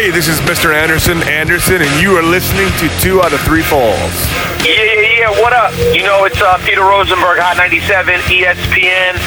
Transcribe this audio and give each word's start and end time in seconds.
Hey, 0.00 0.08
this 0.08 0.28
is 0.28 0.40
Mr. 0.48 0.72
Anderson 0.72 1.20
Anderson, 1.28 1.84
and 1.84 2.00
you 2.00 2.16
are 2.16 2.22
listening 2.22 2.72
to 2.80 2.88
Two 3.04 3.20
Out 3.20 3.34
of 3.34 3.40
Three 3.42 3.60
Falls. 3.60 4.16
Yeah, 4.64 4.80
yeah, 4.80 5.28
yeah. 5.28 5.30
What 5.44 5.52
up? 5.52 5.76
You 5.92 6.00
know, 6.08 6.24
it's 6.24 6.40
uh, 6.40 6.56
Peter 6.64 6.80
Rosenberg, 6.80 7.36
Hot 7.36 7.60
97, 7.60 8.08
ESPN, 8.32 9.20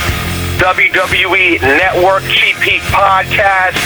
WWE 0.57 1.61
Network, 1.61 2.25
Cheap 2.25 2.57
Heat 2.65 2.81
Podcast. 2.89 3.77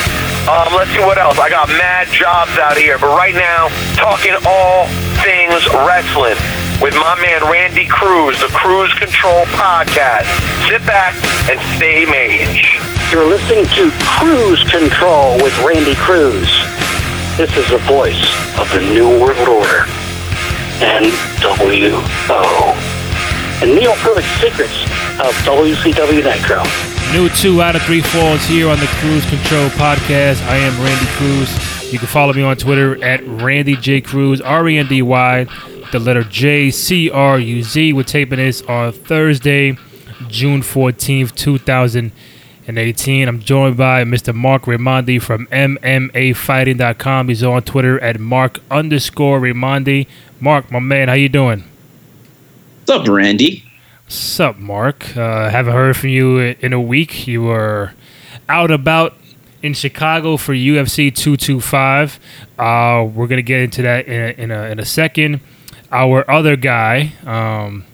Um, 0.47 0.71
let's 0.79 0.87
see 0.95 1.03
what 1.03 1.19
else. 1.19 1.35
I 1.35 1.51
got 1.51 1.67
mad 1.67 2.07
jobs 2.07 2.55
out 2.55 2.79
here, 2.79 2.95
but 2.95 3.11
right 3.11 3.35
now, 3.35 3.67
talking 3.99 4.39
all 4.47 4.87
things 5.27 5.67
wrestling 5.83 6.39
with 6.79 6.95
my 6.95 7.19
man 7.19 7.43
Randy 7.51 7.83
Cruz, 7.83 8.39
the 8.39 8.47
Cruise 8.55 8.95
Control 8.95 9.43
Podcast. 9.59 10.23
Sit 10.71 10.87
back 10.87 11.19
and 11.51 11.59
stay 11.75 12.07
mage. 12.07 12.96
You're 13.11 13.25
listening 13.25 13.63
to 13.63 13.89
Cruise 14.19 14.61
Control 14.69 15.35
with 15.37 15.57
Randy 15.63 15.95
Cruz. 15.95 16.49
This 17.37 17.55
is 17.55 17.69
the 17.69 17.77
voice 17.87 18.19
of 18.59 18.69
the 18.73 18.81
New 18.81 19.07
World 19.07 19.47
Order. 19.47 19.85
NWO. 20.83 22.03
And 23.61 23.73
Neil 23.73 23.93
Perfect 23.95 24.27
Secrets 24.41 24.83
of 25.21 25.33
WCW 25.45 26.21
Nitro. 26.21 26.63
New 27.13 27.29
two 27.29 27.61
out 27.61 27.77
of 27.77 27.81
three 27.83 28.01
falls 28.01 28.43
here 28.43 28.67
on 28.67 28.77
the 28.81 28.87
Cruise 28.99 29.25
Control 29.29 29.69
podcast. 29.69 30.45
I 30.45 30.57
am 30.57 30.77
Randy 30.83 31.05
Cruz. 31.11 31.93
You 31.93 31.99
can 31.99 32.09
follow 32.09 32.33
me 32.33 32.43
on 32.43 32.57
Twitter 32.57 33.01
at 33.01 33.25
Randy 33.25 33.77
J 33.77 34.01
Cruz, 34.01 34.41
R 34.41 34.67
E 34.67 34.77
N 34.77 34.87
D 34.87 35.01
Y, 35.01 35.45
the 35.93 35.99
letter 35.99 36.23
J 36.25 36.71
C 36.71 37.09
R 37.09 37.39
U 37.39 37.63
Z. 37.63 37.93
We're 37.93 38.03
taping 38.03 38.39
this 38.39 38.61
on 38.63 38.91
Thursday, 38.91 39.77
June 40.27 40.61
14th, 40.61 41.33
2018. 42.67 43.29
I'm 43.29 43.39
joined 43.39 43.77
by 43.77 44.03
Mr. 44.03 44.35
Mark 44.35 44.63
Raimondi 44.63 45.21
from 45.21 45.47
MMAfighting.com. 45.47 47.29
He's 47.29 47.41
on 47.41 47.61
Twitter 47.61 47.97
at 48.01 48.19
Mark 48.19 48.59
underscore 48.69 49.39
Raimondi. 49.39 50.05
Mark, 50.41 50.69
my 50.69 50.79
man, 50.79 51.07
how 51.07 51.13
you 51.13 51.29
doing? 51.29 51.63
What's 52.85 52.99
up, 52.99 53.07
Randy? 53.07 53.63
What's 54.03 54.39
up, 54.41 54.57
Mark? 54.57 55.15
Uh, 55.15 55.49
haven't 55.49 55.71
heard 55.71 55.95
from 55.95 56.09
you 56.09 56.39
in 56.39 56.73
a 56.73 56.81
week. 56.81 57.25
You 57.25 57.43
were 57.43 57.93
out 58.49 58.69
about 58.69 59.13
in 59.63 59.73
Chicago 59.73 60.35
for 60.35 60.53
UFC 60.53 61.15
225. 61.15 62.19
Uh, 62.59 63.07
we're 63.13 63.27
gonna 63.27 63.41
get 63.41 63.61
into 63.61 63.81
that 63.83 64.07
in 64.07 64.21
a, 64.21 64.43
in 64.43 64.51
a, 64.51 64.63
in 64.63 64.79
a 64.79 64.85
second. 64.85 65.39
Our 65.89 66.29
other 66.29 66.57
guy, 66.57 67.13
um, 67.25 67.85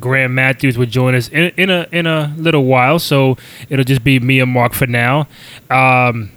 Graham 0.00 0.34
Matthews, 0.34 0.78
will 0.78 0.86
join 0.86 1.14
us 1.14 1.28
in, 1.28 1.52
in 1.56 1.70
a 1.70 1.86
in 1.92 2.06
a 2.06 2.34
little 2.36 2.64
while. 2.64 2.98
So 2.98 3.36
it'll 3.68 3.84
just 3.84 4.04
be 4.04 4.20
me 4.20 4.40
and 4.40 4.50
Mark 4.50 4.74
for 4.74 4.86
now. 4.86 5.28
Um, 5.70 6.30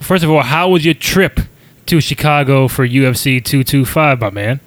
first 0.00 0.24
of 0.24 0.30
all, 0.30 0.42
how 0.42 0.68
was 0.68 0.84
your 0.84 0.94
trip 0.94 1.40
to 1.86 2.00
Chicago 2.00 2.68
for 2.68 2.86
UFC 2.86 3.44
225, 3.44 4.20
my 4.20 4.30
man? 4.30 4.60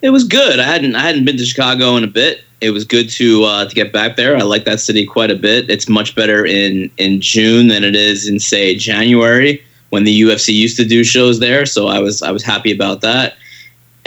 It 0.00 0.10
was 0.10 0.24
good. 0.24 0.60
I 0.60 0.64
hadn't 0.64 0.94
I 0.94 1.00
hadn't 1.00 1.24
been 1.24 1.36
to 1.36 1.44
Chicago 1.44 1.96
in 1.96 2.04
a 2.04 2.08
bit. 2.08 2.42
It 2.60 2.70
was 2.70 2.84
good 2.84 3.08
to 3.10 3.44
uh, 3.44 3.68
to 3.68 3.74
get 3.74 3.92
back 3.92 4.16
there. 4.16 4.36
I 4.36 4.42
like 4.42 4.64
that 4.64 4.80
city 4.80 5.06
quite 5.06 5.30
a 5.30 5.36
bit. 5.36 5.70
It's 5.70 5.88
much 5.88 6.14
better 6.14 6.44
in 6.44 6.90
in 6.98 7.20
June 7.20 7.68
than 7.68 7.84
it 7.84 7.96
is 7.96 8.28
in 8.28 8.38
say 8.38 8.74
January 8.76 9.62
when 9.90 10.04
the 10.04 10.22
UFC 10.22 10.54
used 10.54 10.76
to 10.76 10.84
do 10.84 11.02
shows 11.02 11.40
there. 11.40 11.66
So 11.66 11.88
I 11.88 11.98
was 11.98 12.22
I 12.22 12.30
was 12.30 12.42
happy 12.42 12.72
about 12.72 13.00
that. 13.00 13.36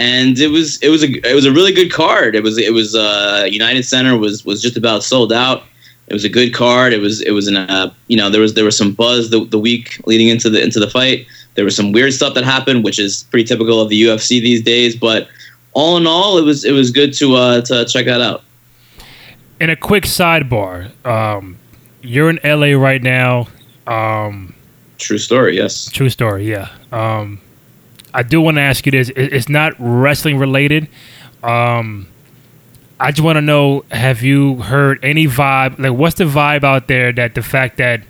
And 0.02 0.40
it 0.40 0.48
was 0.48 0.80
it 0.82 0.90
was 0.90 1.04
a 1.04 1.10
it 1.30 1.36
was 1.36 1.46
a 1.46 1.52
really 1.52 1.72
good 1.72 1.92
card. 1.92 2.36
It 2.36 2.42
was 2.42 2.58
it 2.58 2.74
was 2.74 2.96
uh, 2.96 3.46
United 3.48 3.84
Center 3.84 4.18
was 4.18 4.44
was 4.44 4.60
just 4.60 4.76
about 4.76 5.04
sold 5.04 5.32
out. 5.32 5.62
It 6.08 6.14
was 6.14 6.24
a 6.24 6.30
good 6.30 6.56
card. 6.56 6.92
It 6.92 6.98
was 6.98 7.22
it 7.22 7.32
was 7.32 7.48
an 7.48 7.56
uh, 7.56 7.94
you 8.08 8.18
know 8.18 8.32
there 8.32 8.42
was 8.42 8.56
there 8.56 8.66
was 8.66 8.76
some 8.76 8.94
buzz 8.94 9.30
the, 9.30 9.46
the 9.46 9.60
week 9.60 10.02
leading 10.08 10.28
into 10.28 10.50
the 10.50 10.60
into 10.60 10.80
the 10.80 10.90
fight. 10.90 11.28
There 11.54 11.64
was 11.64 11.76
some 11.76 11.92
weird 11.92 12.14
stuff 12.14 12.34
that 12.34 12.44
happened, 12.44 12.84
which 12.84 12.98
is 12.98 13.26
pretty 13.30 13.44
typical 13.44 13.80
of 13.80 13.90
the 13.90 14.02
UFC 14.02 14.42
these 14.42 14.64
days. 14.64 14.96
But 14.96 15.28
all 15.74 15.98
in 15.98 16.08
all, 16.08 16.40
it 16.40 16.46
was 16.46 16.66
it 16.66 16.72
was 16.72 16.90
good 16.90 17.14
to 17.14 17.36
uh, 17.36 17.62
to 17.62 17.86
check 17.86 18.08
that 18.08 18.22
out. 18.22 18.42
In 19.60 19.70
a 19.70 19.76
quick 19.76 20.06
sidebar, 20.06 20.90
um, 21.06 21.60
you're 22.02 22.32
in 22.32 22.40
LA 22.44 22.76
right 22.76 23.04
now. 23.04 23.48
Um, 23.86 24.56
true 24.98 25.20
story, 25.20 25.58
yes. 25.58 25.92
True 25.92 26.10
story, 26.10 26.50
yeah. 26.50 26.70
Um, 26.92 27.40
I 28.14 28.24
do 28.24 28.42
want 28.42 28.58
to 28.58 28.62
ask 28.62 28.86
you 28.86 28.92
this. 28.92 29.10
It's 29.16 29.50
not 29.50 29.74
wrestling 29.80 30.38
related. 30.38 30.88
Um, 31.44 32.08
I 33.00 33.12
just 33.12 33.22
want 33.22 33.38
to 33.38 33.42
know: 33.42 33.84
Have 33.92 34.22
you 34.22 34.58
heard 34.58 35.04
any 35.04 35.28
vibe? 35.28 35.80
Like, 35.80 35.94
what's 35.94 36.16
the 36.16 36.26
vibe 36.26 36.64
out 36.64 36.88
there 36.88 37.12
that 37.14 37.36
the 37.36 37.42
fact 37.42 37.78
that 37.78 38.02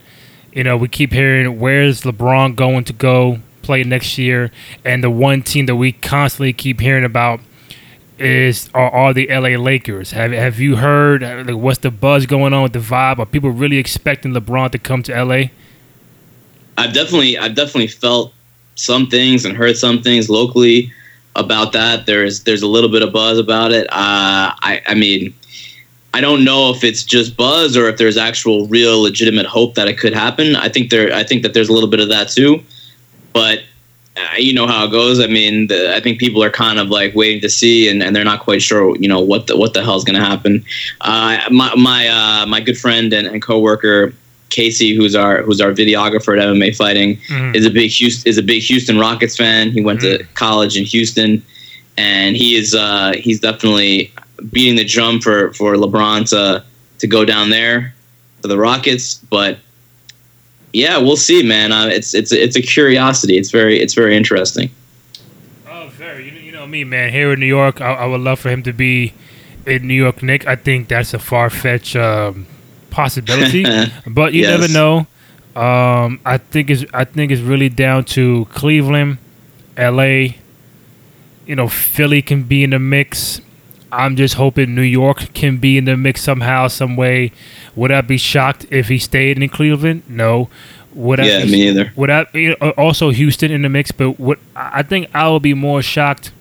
you 0.53 0.63
know 0.63 0.77
we 0.77 0.87
keep 0.87 1.13
hearing 1.13 1.59
where's 1.59 2.01
LeBron 2.01 2.55
going 2.55 2.83
to 2.85 2.93
go 2.93 3.39
play 3.61 3.83
next 3.83 4.17
year, 4.17 4.51
and 4.83 5.03
the 5.03 5.09
one 5.09 5.43
team 5.43 5.65
that 5.67 5.75
we 5.75 5.91
constantly 5.91 6.53
keep 6.53 6.79
hearing 6.79 7.05
about 7.05 7.39
is 8.21 8.69
are, 8.73 8.89
are 8.91 9.13
the 9.13 9.27
LA 9.27 9.61
Lakers. 9.61 10.11
Have 10.11 10.31
have 10.31 10.59
you 10.59 10.77
heard 10.77 11.21
like, 11.21 11.55
what's 11.55 11.79
the 11.79 11.91
buzz 11.91 12.25
going 12.25 12.53
on 12.53 12.63
with 12.63 12.73
the 12.73 12.79
vibe? 12.79 13.19
Are 13.19 13.25
people 13.25 13.49
really 13.49 13.77
expecting 13.77 14.33
LeBron 14.33 14.71
to 14.71 14.79
come 14.79 15.03
to 15.03 15.23
LA? 15.23 15.45
I've 16.77 16.93
definitely 16.93 17.37
I've 17.37 17.55
definitely 17.55 17.87
felt 17.87 18.33
some 18.81 19.07
things 19.07 19.45
and 19.45 19.55
heard 19.55 19.77
some 19.77 20.01
things 20.01 20.29
locally 20.29 20.91
about 21.35 21.71
that. 21.73 22.05
There's 22.05 22.43
there's 22.43 22.61
a 22.61 22.67
little 22.67 22.89
bit 22.89 23.01
of 23.01 23.13
buzz 23.13 23.37
about 23.37 23.71
it. 23.71 23.87
Uh, 23.87 24.51
I 24.61 24.81
I 24.87 24.95
mean. 24.95 25.33
I 26.13 26.19
don't 26.19 26.43
know 26.43 26.71
if 26.71 26.83
it's 26.83 27.05
just 27.05 27.37
buzz 27.37 27.77
or 27.77 27.87
if 27.87 27.95
there's 27.95 28.17
actual 28.17 28.67
real 28.67 29.01
legitimate 29.01 29.45
hope 29.45 29.75
that 29.75 29.87
it 29.87 29.97
could 29.97 30.13
happen. 30.13 30.57
I 30.57 30.67
think 30.67 30.89
there 30.89 31.13
I 31.13 31.23
think 31.23 31.41
that 31.43 31.53
there's 31.53 31.69
a 31.69 31.73
little 31.73 31.89
bit 31.89 32.01
of 32.01 32.09
that 32.09 32.27
too. 32.27 32.61
But 33.31 33.59
uh, 34.17 34.35
you 34.37 34.53
know 34.53 34.67
how 34.67 34.85
it 34.85 34.91
goes. 34.91 35.21
I 35.21 35.27
mean, 35.27 35.67
the, 35.67 35.95
I 35.95 36.01
think 36.01 36.19
people 36.19 36.43
are 36.43 36.49
kind 36.49 36.79
of 36.79 36.89
like 36.89 37.15
waiting 37.15 37.39
to 37.41 37.49
see, 37.49 37.87
and, 37.87 38.03
and 38.03 38.13
they're 38.13 38.25
not 38.25 38.41
quite 38.41 38.61
sure, 38.61 38.95
you 38.97 39.07
know, 39.07 39.21
what 39.21 39.47
the 39.47 39.55
what 39.55 39.73
the 39.73 39.83
hell's 39.83 40.03
going 40.03 40.19
to 40.19 40.25
happen. 40.25 40.65
Uh, 40.99 41.39
my 41.49 41.73
my 41.75 42.07
uh, 42.09 42.45
my 42.45 42.59
good 42.59 42.77
friend 42.77 43.13
and, 43.13 43.25
and 43.27 43.41
coworker 43.41 44.13
Casey, 44.51 44.95
who's 44.95 45.15
our 45.15 45.41
who's 45.41 45.59
our 45.59 45.71
videographer 45.71 46.39
at 46.39 46.47
MMA 46.47 46.75
Fighting, 46.75 47.17
mm-hmm. 47.17 47.55
is 47.55 47.65
a 47.65 47.71
big 47.71 47.89
Houston 47.89 48.29
is 48.29 48.37
a 48.37 48.43
big 48.43 48.61
Houston 48.61 48.99
Rockets 48.99 49.35
fan. 49.35 49.71
He 49.71 49.81
went 49.81 50.01
mm-hmm. 50.01 50.19
to 50.19 50.33
college 50.35 50.77
in 50.77 50.85
Houston, 50.85 51.41
and 51.97 52.37
he 52.37 52.55
is 52.55 52.75
uh, 52.75 53.13
he's 53.17 53.39
definitely 53.39 54.13
beating 54.51 54.75
the 54.75 54.85
drum 54.85 55.19
for 55.19 55.51
for 55.53 55.73
LeBron 55.73 56.29
to 56.29 56.63
to 56.99 57.07
go 57.07 57.25
down 57.25 57.49
there 57.49 57.95
for 58.41 58.47
the 58.47 58.57
Rockets, 58.57 59.15
but 59.29 59.57
yeah, 60.73 60.97
we'll 60.97 61.17
see, 61.17 61.43
man. 61.43 61.71
Uh, 61.71 61.87
it's 61.87 62.13
it's 62.13 62.31
it's 62.31 62.55
a 62.55 62.61
curiosity. 62.61 63.37
It's 63.37 63.51
very 63.51 63.79
it's 63.79 63.93
very 63.93 64.15
interesting. 64.15 64.69
Oh, 65.67 65.89
very. 65.89 66.29
You, 66.29 66.39
you 66.39 66.51
know 66.51 66.65
me, 66.65 66.83
man. 66.83 67.11
Here 67.11 67.33
in 67.33 67.39
New 67.39 67.45
York, 67.45 67.81
I, 67.81 67.93
I, 67.93 68.05
would 68.05 68.21
love 68.21 68.39
for 68.39 68.49
him 68.49 68.63
to 68.63 68.73
be 68.73 69.13
in 69.65 69.87
New 69.87 69.93
York 69.93 70.23
Knick. 70.23 70.47
I 70.47 70.55
think 70.55 70.87
that's 70.87 71.13
a 71.13 71.19
far 71.19 71.49
fetched 71.49 71.95
um, 71.95 72.47
possibility, 72.91 73.65
but 74.07 74.33
you 74.33 74.41
yes. 74.41 74.59
never 74.59 74.71
know. 74.71 75.07
Um, 75.55 76.19
I 76.25 76.37
think 76.37 76.69
it's 76.69 76.85
I 76.93 77.03
think 77.03 77.31
it's 77.31 77.41
really 77.41 77.69
down 77.69 78.05
to 78.05 78.45
Cleveland, 78.51 79.17
L.A. 79.75 80.37
You 81.45 81.55
know, 81.55 81.67
Philly 81.67 82.21
can 82.21 82.43
be 82.43 82.63
in 82.63 82.69
the 82.69 82.79
mix. 82.79 83.41
I'm 83.91 84.15
just 84.15 84.35
hoping 84.35 84.73
New 84.73 84.81
York 84.83 85.33
can 85.33 85.57
be 85.57 85.77
in 85.77 85.85
the 85.85 85.97
mix 85.97 86.21
somehow, 86.21 86.67
some 86.67 86.95
way. 86.95 87.33
Would 87.75 87.91
I 87.91 87.99
be 88.01 88.17
shocked 88.17 88.65
if 88.69 88.87
he 88.87 88.97
stayed 88.97 89.41
in 89.41 89.49
Cleveland? 89.49 90.03
No. 90.07 90.49
Would 90.93 91.19
yeah, 91.19 91.39
I 91.39 91.45
be, 91.45 91.51
me 91.51 91.69
either. 91.69 91.91
Would 91.95 92.09
I 92.09 92.73
also 92.77 93.09
Houston 93.09 93.51
in 93.51 93.63
the 93.63 93.69
mix? 93.69 93.91
But 93.91 94.19
what 94.19 94.39
I 94.55 94.83
think 94.83 95.09
I 95.13 95.29
would 95.29 95.41
be 95.41 95.53
more 95.53 95.81
shocked 95.81 96.31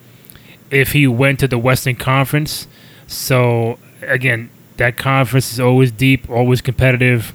if 0.70 0.92
he 0.92 1.06
went 1.06 1.40
to 1.40 1.48
the 1.48 1.58
Western 1.58 1.96
Conference. 1.96 2.66
So 3.06 3.78
again, 4.02 4.50
that 4.80 4.96
conference 4.96 5.52
is 5.52 5.60
always 5.60 5.92
deep, 5.92 6.28
always 6.30 6.62
competitive, 6.62 7.34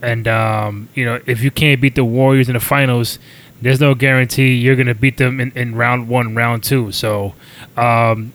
and 0.00 0.26
um, 0.26 0.88
you 0.94 1.04
know 1.04 1.20
if 1.26 1.42
you 1.42 1.50
can't 1.50 1.78
beat 1.78 1.94
the 1.94 2.04
Warriors 2.04 2.48
in 2.48 2.54
the 2.54 2.60
finals, 2.60 3.18
there's 3.60 3.80
no 3.80 3.94
guarantee 3.94 4.54
you're 4.54 4.76
gonna 4.76 4.94
beat 4.94 5.18
them 5.18 5.38
in, 5.38 5.52
in 5.52 5.74
round 5.74 6.08
one, 6.08 6.34
round 6.34 6.64
two. 6.64 6.90
So 6.92 7.34
um, 7.76 8.32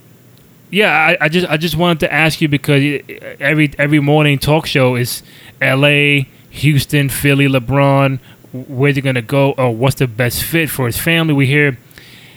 yeah, 0.69 0.93
I, 0.93 1.25
I, 1.25 1.29
just 1.29 1.47
I 1.49 1.57
just 1.57 1.75
wanted 1.75 2.01
to 2.01 2.13
ask 2.13 2.39
you 2.39 2.47
because 2.47 3.01
every 3.39 3.73
every 3.79 3.99
morning 3.99 4.37
talk 4.37 4.67
show 4.67 4.95
is 4.95 5.23
L.A., 5.59 6.29
Houston, 6.51 7.09
Philly, 7.09 7.47
LeBron. 7.47 8.19
Where's 8.53 8.95
he 8.95 9.01
gonna 9.01 9.23
go? 9.23 9.53
Or 9.53 9.75
what's 9.75 9.95
the 9.95 10.07
best 10.07 10.43
fit 10.43 10.69
for 10.69 10.85
his 10.85 10.99
family? 10.99 11.33
We 11.33 11.47
hear 11.47 11.79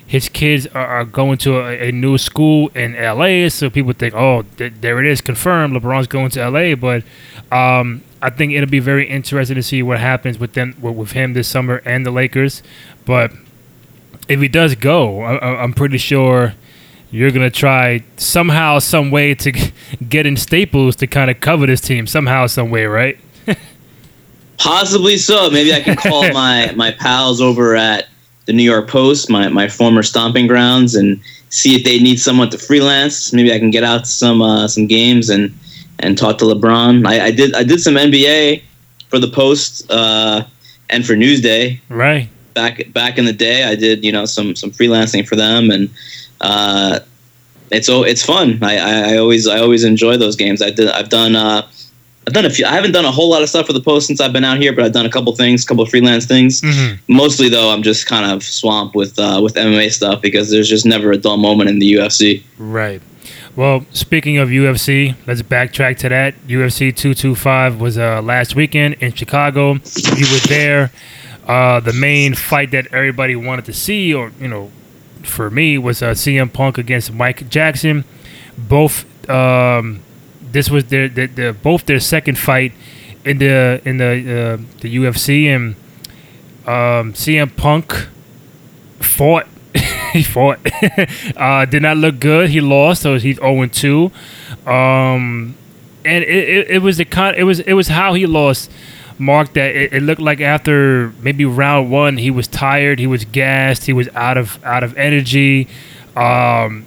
his 0.07 0.29
kids 0.29 0.67
are, 0.69 0.87
are 0.87 1.05
going 1.05 1.39
to 1.39 1.59
a, 1.59 1.89
a, 1.89 1.93
new 1.93 2.19
school 2.19 2.69
in 2.75 2.95
L.A., 2.95 3.49
so 3.49 3.71
people 3.71 3.93
think, 3.93 4.15
oh, 4.15 4.43
th- 4.57 4.75
there 4.81 5.01
it 5.01 5.07
is, 5.07 5.21
confirmed. 5.21 5.75
LeBron's 5.75 6.07
going 6.07 6.31
to 6.31 6.43
L.A. 6.43 6.75
But 6.75 7.05
um, 7.51 8.03
I 8.21 8.31
think 8.31 8.53
it'll 8.53 8.69
be 8.69 8.81
very 8.81 9.09
interesting 9.09 9.57
to 9.57 9.63
see 9.63 9.83
what 9.83 9.99
happens 9.99 10.39
with 10.39 10.53
them 10.53 10.77
with 10.81 11.13
him 11.13 11.33
this 11.33 11.49
summer 11.49 11.83
and 11.85 12.05
the 12.05 12.11
Lakers. 12.11 12.63
But 13.05 13.33
if 14.29 14.41
he 14.41 14.49
does 14.49 14.75
go, 14.75 15.23
I, 15.23 15.63
I'm 15.63 15.73
pretty 15.73 15.99
sure 15.99 16.55
you're 17.11 17.31
gonna 17.31 17.51
try 17.51 18.03
somehow, 18.17 18.81
some 18.81 19.11
way 19.11 19.35
to 19.37 19.53
get 20.09 20.27
in 20.27 20.37
Staples 20.37 20.97
to 20.97 21.07
kind 21.07 21.31
of 21.31 21.41
cover 21.41 21.67
this 21.67 21.81
team 21.81 22.07
somehow, 22.07 22.47
some 22.47 22.71
way, 22.71 22.87
right? 22.87 23.19
Possibly 24.59 25.17
so. 25.17 25.51
Maybe 25.51 25.73
I 25.73 25.81
can 25.81 25.97
call 25.97 26.29
my 26.33 26.73
my 26.75 26.91
pals 26.93 27.41
over 27.41 27.77
at 27.77 28.09
the 28.47 28.53
New 28.53 28.63
York 28.63 28.89
Post, 28.89 29.31
my, 29.31 29.49
my 29.49 29.69
former 29.69 30.03
stomping 30.03 30.47
grounds, 30.47 30.95
and 30.95 31.21
see 31.49 31.77
if 31.77 31.85
they 31.85 31.99
need 31.99 32.21
someone 32.21 32.51
to 32.51 32.59
freelance. 32.59 33.33
Maybe 33.33 33.53
I 33.53 33.59
can 33.59 33.71
get 33.71 33.85
out 33.85 34.05
to 34.05 34.11
some 34.11 34.43
uh, 34.43 34.69
some 34.69 34.87
games 34.87 35.31
and 35.31 35.57
and 36.01 36.19
talk 36.19 36.39
to 36.39 36.45
LeBron. 36.45 37.07
I, 37.07 37.27
I 37.27 37.31
did 37.31 37.55
I 37.55 37.63
did 37.63 37.81
some 37.81 37.95
NBA 37.95 38.63
for 39.09 39.19
the 39.19 39.29
Post 39.29 39.91
uh, 39.91 40.45
and 40.91 41.07
for 41.07 41.15
Newsday. 41.15 41.81
Right. 41.89 42.29
Back 42.55 42.93
back 42.93 43.19
in 43.19 43.25
the 43.25 43.33
day, 43.33 43.65
I 43.65 43.75
did 43.75 44.05
you 44.05 44.13
know 44.13 44.27
some 44.27 44.55
some 44.55 44.71
freelancing 44.71 45.27
for 45.27 45.37
them, 45.37 45.71
and 45.71 45.91
uh, 46.41 47.01
it's 47.71 47.89
it's 47.89 48.25
fun. 48.25 48.59
I, 48.63 48.77
I, 48.77 49.15
I 49.15 49.17
always 49.17 49.49
I 49.49 49.59
always 49.59 49.85
enjoy 49.85 50.17
those 50.17 50.37
games. 50.37 50.63
I 50.63 50.71
did 50.71 50.89
I've 50.89 51.09
done. 51.09 51.35
Uh, 51.35 51.67
I've 52.27 52.33
done 52.33 52.47
a 52.47 52.51
few. 52.51 52.65
I 52.65 52.71
haven't 52.71 52.93
done 52.93 53.05
a 53.05 53.11
whole 53.11 53.29
lot 53.29 53.43
of 53.43 53.49
stuff 53.49 53.67
for 53.67 53.73
the 53.75 53.81
post 53.81 54.07
since 54.07 54.21
I've 54.21 54.33
been 54.33 54.45
out 54.45 54.59
here, 54.59 54.73
but 54.73 54.85
I've 54.85 54.93
done 54.93 55.05
a 55.05 55.11
couple 55.11 55.35
things, 55.37 55.65
a 55.65 55.67
couple 55.67 55.85
freelance 55.85 56.25
things. 56.25 56.63
Mm-hmm. 56.63 57.15
Mostly 57.15 57.49
though, 57.49 57.71
I'm 57.71 57.83
just 57.83 58.07
kind 58.07 58.31
of 58.31 58.43
swamped 58.43 58.95
with 58.95 59.19
uh, 59.19 59.41
with 59.43 59.55
MMA 59.55 59.91
stuff 59.91 60.23
because 60.23 60.51
there's 60.51 60.69
just 60.69 60.87
never 60.87 61.13
a 61.13 61.19
dull 61.19 61.37
moment 61.37 61.69
in 61.69 61.79
the 61.79 61.95
UFC. 61.95 62.43
Right. 62.59 63.03
Well, 63.57 63.87
speaking 63.93 64.39
of 64.39 64.49
UFC, 64.49 65.15
let's 65.27 65.43
backtrack 65.43 65.99
to 65.99 66.09
that. 66.09 66.35
UFC 66.47 66.95
225 66.95 67.81
was 67.81 67.97
uh, 67.97 68.21
last 68.21 68.57
weekend 68.57 68.95
in 68.95 69.13
Chicago. 69.13 69.75
You 69.75 70.27
were 70.33 70.41
there. 70.49 70.91
Uh, 71.47 71.79
the 71.79 71.93
main 71.93 72.35
fight 72.35 72.71
that 72.71 72.87
everybody 72.93 73.37
wanted 73.37 73.67
to 73.67 73.73
see, 73.73 74.15
or 74.15 74.33
you 74.41 74.49
know, 74.49 74.73
for 75.23 75.51
me, 75.51 75.79
was 75.79 76.03
uh, 76.03 76.13
CM 76.13 76.53
Punk 76.53 76.79
against 76.79 77.13
Mike 77.13 77.49
Jackson. 77.49 78.05
Both 78.57 79.05
um, 79.31 80.01
this 80.55 80.71
was 80.71 80.85
their, 80.87 81.09
their, 81.09 81.27
their, 81.27 81.53
both 81.53 81.85
their 81.85 82.01
second 82.01 82.39
fight 82.39 82.73
in 83.25 83.39
the 83.39 83.83
in 83.85 83.99
the 83.99 84.07
uh, 84.07 84.57
the 84.81 84.97
UFC, 84.97 85.47
and 85.47 85.75
um, 86.67 87.13
CM 87.13 87.55
Punk 87.55 88.09
fought. 89.01 89.47
he 90.13 90.23
fought. 90.23 90.61
uh, 91.37 91.65
did 91.67 91.83
not 91.83 91.97
look 91.97 92.21
good. 92.21 92.51
He 92.51 92.61
lost, 92.61 93.03
so 93.03 93.19
he's 93.19 93.37
zero 93.37 93.67
two. 93.67 94.13
Um, 94.65 95.57
and 96.05 96.23
it, 96.25 96.49
it, 96.49 96.71
it 96.71 96.83
was 96.83 96.99
the 96.99 97.05
con- 97.05 97.35
it 97.35 97.43
was 97.43 97.61
it 97.61 97.75
was 97.75 97.89
how 97.89 98.15
he 98.15 98.27
lost. 98.27 98.71
Mark 99.17 99.53
that 99.53 99.75
it, 99.77 99.93
it 99.93 100.03
looked 100.03 100.21
like 100.21 100.41
after 100.41 101.13
maybe 101.21 101.45
round 101.45 101.91
one 101.91 102.17
he 102.17 102.31
was 102.31 102.49
tired, 102.49 102.99
he 102.99 103.07
was 103.07 103.25
gassed, 103.25 103.87
he 103.87 103.93
was 103.93 104.09
out 104.15 104.37
of 104.37 104.63
out 104.65 104.83
of 104.83 104.97
energy. 104.97 105.69
Um, 106.17 106.87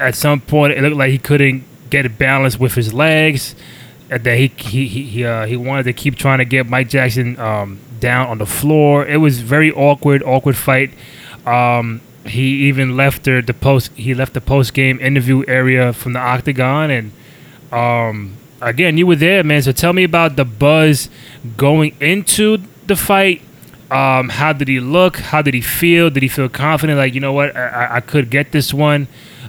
at 0.00 0.14
some 0.16 0.40
point, 0.40 0.72
it 0.72 0.82
looked 0.82 0.96
like 0.96 1.10
he 1.10 1.18
couldn't 1.18 1.64
get 1.90 2.06
a 2.06 2.10
balance 2.10 2.58
with 2.58 2.74
his 2.74 2.92
legs. 2.92 3.54
That 4.08 4.26
he 4.26 4.48
he 4.58 4.86
he 4.86 5.24
uh, 5.24 5.46
he 5.46 5.56
wanted 5.56 5.84
to 5.84 5.92
keep 5.92 6.16
trying 6.16 6.38
to 6.38 6.44
get 6.44 6.68
Mike 6.68 6.88
Jackson 6.88 7.38
um, 7.40 7.78
down 8.00 8.28
on 8.28 8.38
the 8.38 8.46
floor. 8.46 9.06
It 9.06 9.16
was 9.16 9.40
very 9.40 9.72
awkward, 9.72 10.22
awkward 10.22 10.56
fight. 10.56 10.90
Um, 11.46 12.00
he 12.26 12.68
even 12.68 12.96
left 12.96 13.24
the, 13.24 13.42
the 13.42 13.54
post 13.54 13.92
he 13.94 14.14
left 14.14 14.34
the 14.34 14.40
post 14.40 14.74
game 14.74 14.98
interview 15.00 15.44
area 15.46 15.92
from 15.92 16.14
the 16.14 16.18
octagon 16.18 16.90
and 16.90 17.12
um, 17.72 18.36
again 18.60 18.96
you 18.96 19.06
were 19.06 19.16
there 19.16 19.44
man 19.44 19.62
so 19.62 19.72
tell 19.72 19.92
me 19.92 20.04
about 20.04 20.36
the 20.36 20.44
buzz 20.44 21.08
going 21.56 21.94
into 22.00 22.58
the 22.86 22.96
fight 22.96 23.42
um, 23.90 24.28
how 24.30 24.52
did 24.52 24.68
he 24.68 24.80
look 24.80 25.18
how 25.18 25.42
did 25.42 25.54
he 25.54 25.60
feel 25.60 26.08
did 26.10 26.22
he 26.22 26.28
feel 26.28 26.48
confident 26.48 26.98
like 26.98 27.14
you 27.14 27.20
know 27.20 27.32
what 27.32 27.54
i, 27.54 27.96
I 27.96 28.00
could 28.00 28.30
get 28.30 28.52
this 28.52 28.72
one 28.72 29.06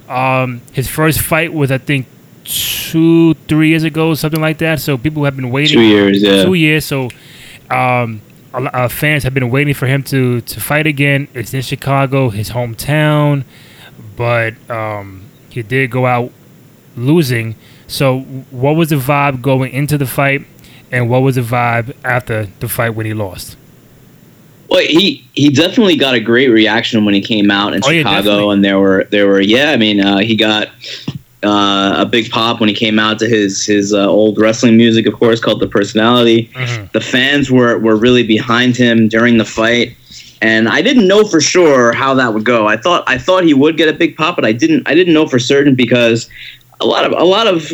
um, 0.09 0.61
his 0.73 0.87
first 0.87 1.21
fight 1.21 1.53
was 1.53 1.71
i 1.71 1.77
think 1.77 2.07
two 2.45 3.33
three 3.47 3.69
years 3.69 3.83
ago 3.83 4.13
something 4.13 4.39
like 4.42 4.59
that 4.59 4.80
so 4.80 4.97
people 4.97 5.24
have 5.25 5.36
been 5.36 5.50
waiting 5.51 5.77
two 5.77 5.81
years 5.83 6.21
yeah 6.21 6.44
two 6.44 6.53
years 6.53 6.86
so 6.86 7.09
um, 7.69 8.21
uh, 8.53 8.88
fans 8.88 9.24
have 9.24 9.33
been 9.33 9.50
waiting 9.50 9.74
for 9.74 9.88
him 9.88 10.03
to 10.03 10.39
to 10.42 10.62
fight 10.62 10.86
again. 10.88 11.27
It's 11.33 11.53
in 11.53 11.62
Chicago, 11.62 12.30
his 12.30 12.51
hometown, 12.51 13.44
but 14.15 14.53
um, 14.69 15.24
he 15.50 15.62
did 15.63 15.89
go 15.92 16.06
out 16.06 16.31
losing. 16.95 17.56
So, 17.88 18.19
what 18.51 18.75
was 18.75 18.89
the 18.89 18.95
vibe 18.97 19.42
going 19.42 19.74
into 19.74 19.97
the 19.97 20.06
fight, 20.06 20.45
and 20.92 21.09
what 21.09 21.21
was 21.24 21.36
the 21.36 21.42
vibe 21.42 21.94
after 22.06 22.45
the 22.59 22.69
fight 22.69 22.92
when 22.92 23.06
he 23.07 23.13
lost? 23.13 23.57
Well, 24.69 24.80
he 24.81 25.27
he 25.33 25.50
definitely 25.50 25.97
got 25.97 26.13
a 26.13 26.19
great 26.19 26.50
reaction 26.50 27.03
when 27.03 27.13
he 27.15 27.21
came 27.21 27.50
out 27.51 27.74
in 27.74 27.81
Oh, 27.83 27.89
Chicago, 27.92 28.15
definitely. 28.21 28.53
and 28.53 28.63
there 28.63 28.80
were 28.80 29.03
there 29.09 29.27
were 29.27 29.42
yeah, 29.42 29.71
I 29.71 29.77
mean 29.77 30.00
uh, 30.00 30.19
he 30.19 30.36
got 30.36 30.69
uh, 31.43 31.95
a 31.97 32.05
big 32.05 32.29
pop 32.31 32.59
when 32.59 32.69
he 32.69 32.75
came 32.75 32.97
out 32.97 33.19
to 33.19 33.27
his 33.27 33.65
his 33.65 33.93
uh, 33.93 34.07
old 34.07 34.39
wrestling 34.39 34.77
music, 34.77 35.05
of 35.05 35.13
course, 35.13 35.39
Cult 35.39 35.61
of 35.61 35.69
Personality. 35.69 36.49
Mhm. 36.53 36.91
The 36.91 37.01
fans 37.01 37.51
were 37.51 37.77
were 37.77 37.95
really 37.95 38.23
behind 38.23 38.75
him 38.75 39.07
during 39.07 39.37
the 39.37 39.45
fight, 39.45 39.95
and 40.41 40.67
I 40.67 40.81
didn't 40.81 41.07
know 41.07 41.23
for 41.25 41.41
sure 41.41 41.93
how 41.93 42.13
that 42.15 42.33
would 42.33 42.45
go. 42.45 42.67
I 42.67 42.77
thought 42.77 43.03
I 43.07 43.17
thought 43.17 43.43
he 43.43 43.53
would 43.53 43.77
get 43.77 43.87
a 43.89 43.93
big 43.93 44.15
pop, 44.15 44.35
but 44.35 44.45
I 44.45 44.53
didn't 44.53 44.87
I 44.87 44.95
didn't 44.95 45.13
know 45.13 45.27
for 45.27 45.39
certain 45.39 45.75
because 45.75 46.29
a 46.81 46.85
lot 46.85 47.05
of 47.05 47.11
a 47.11 47.23
lot 47.23 47.47
of 47.47 47.73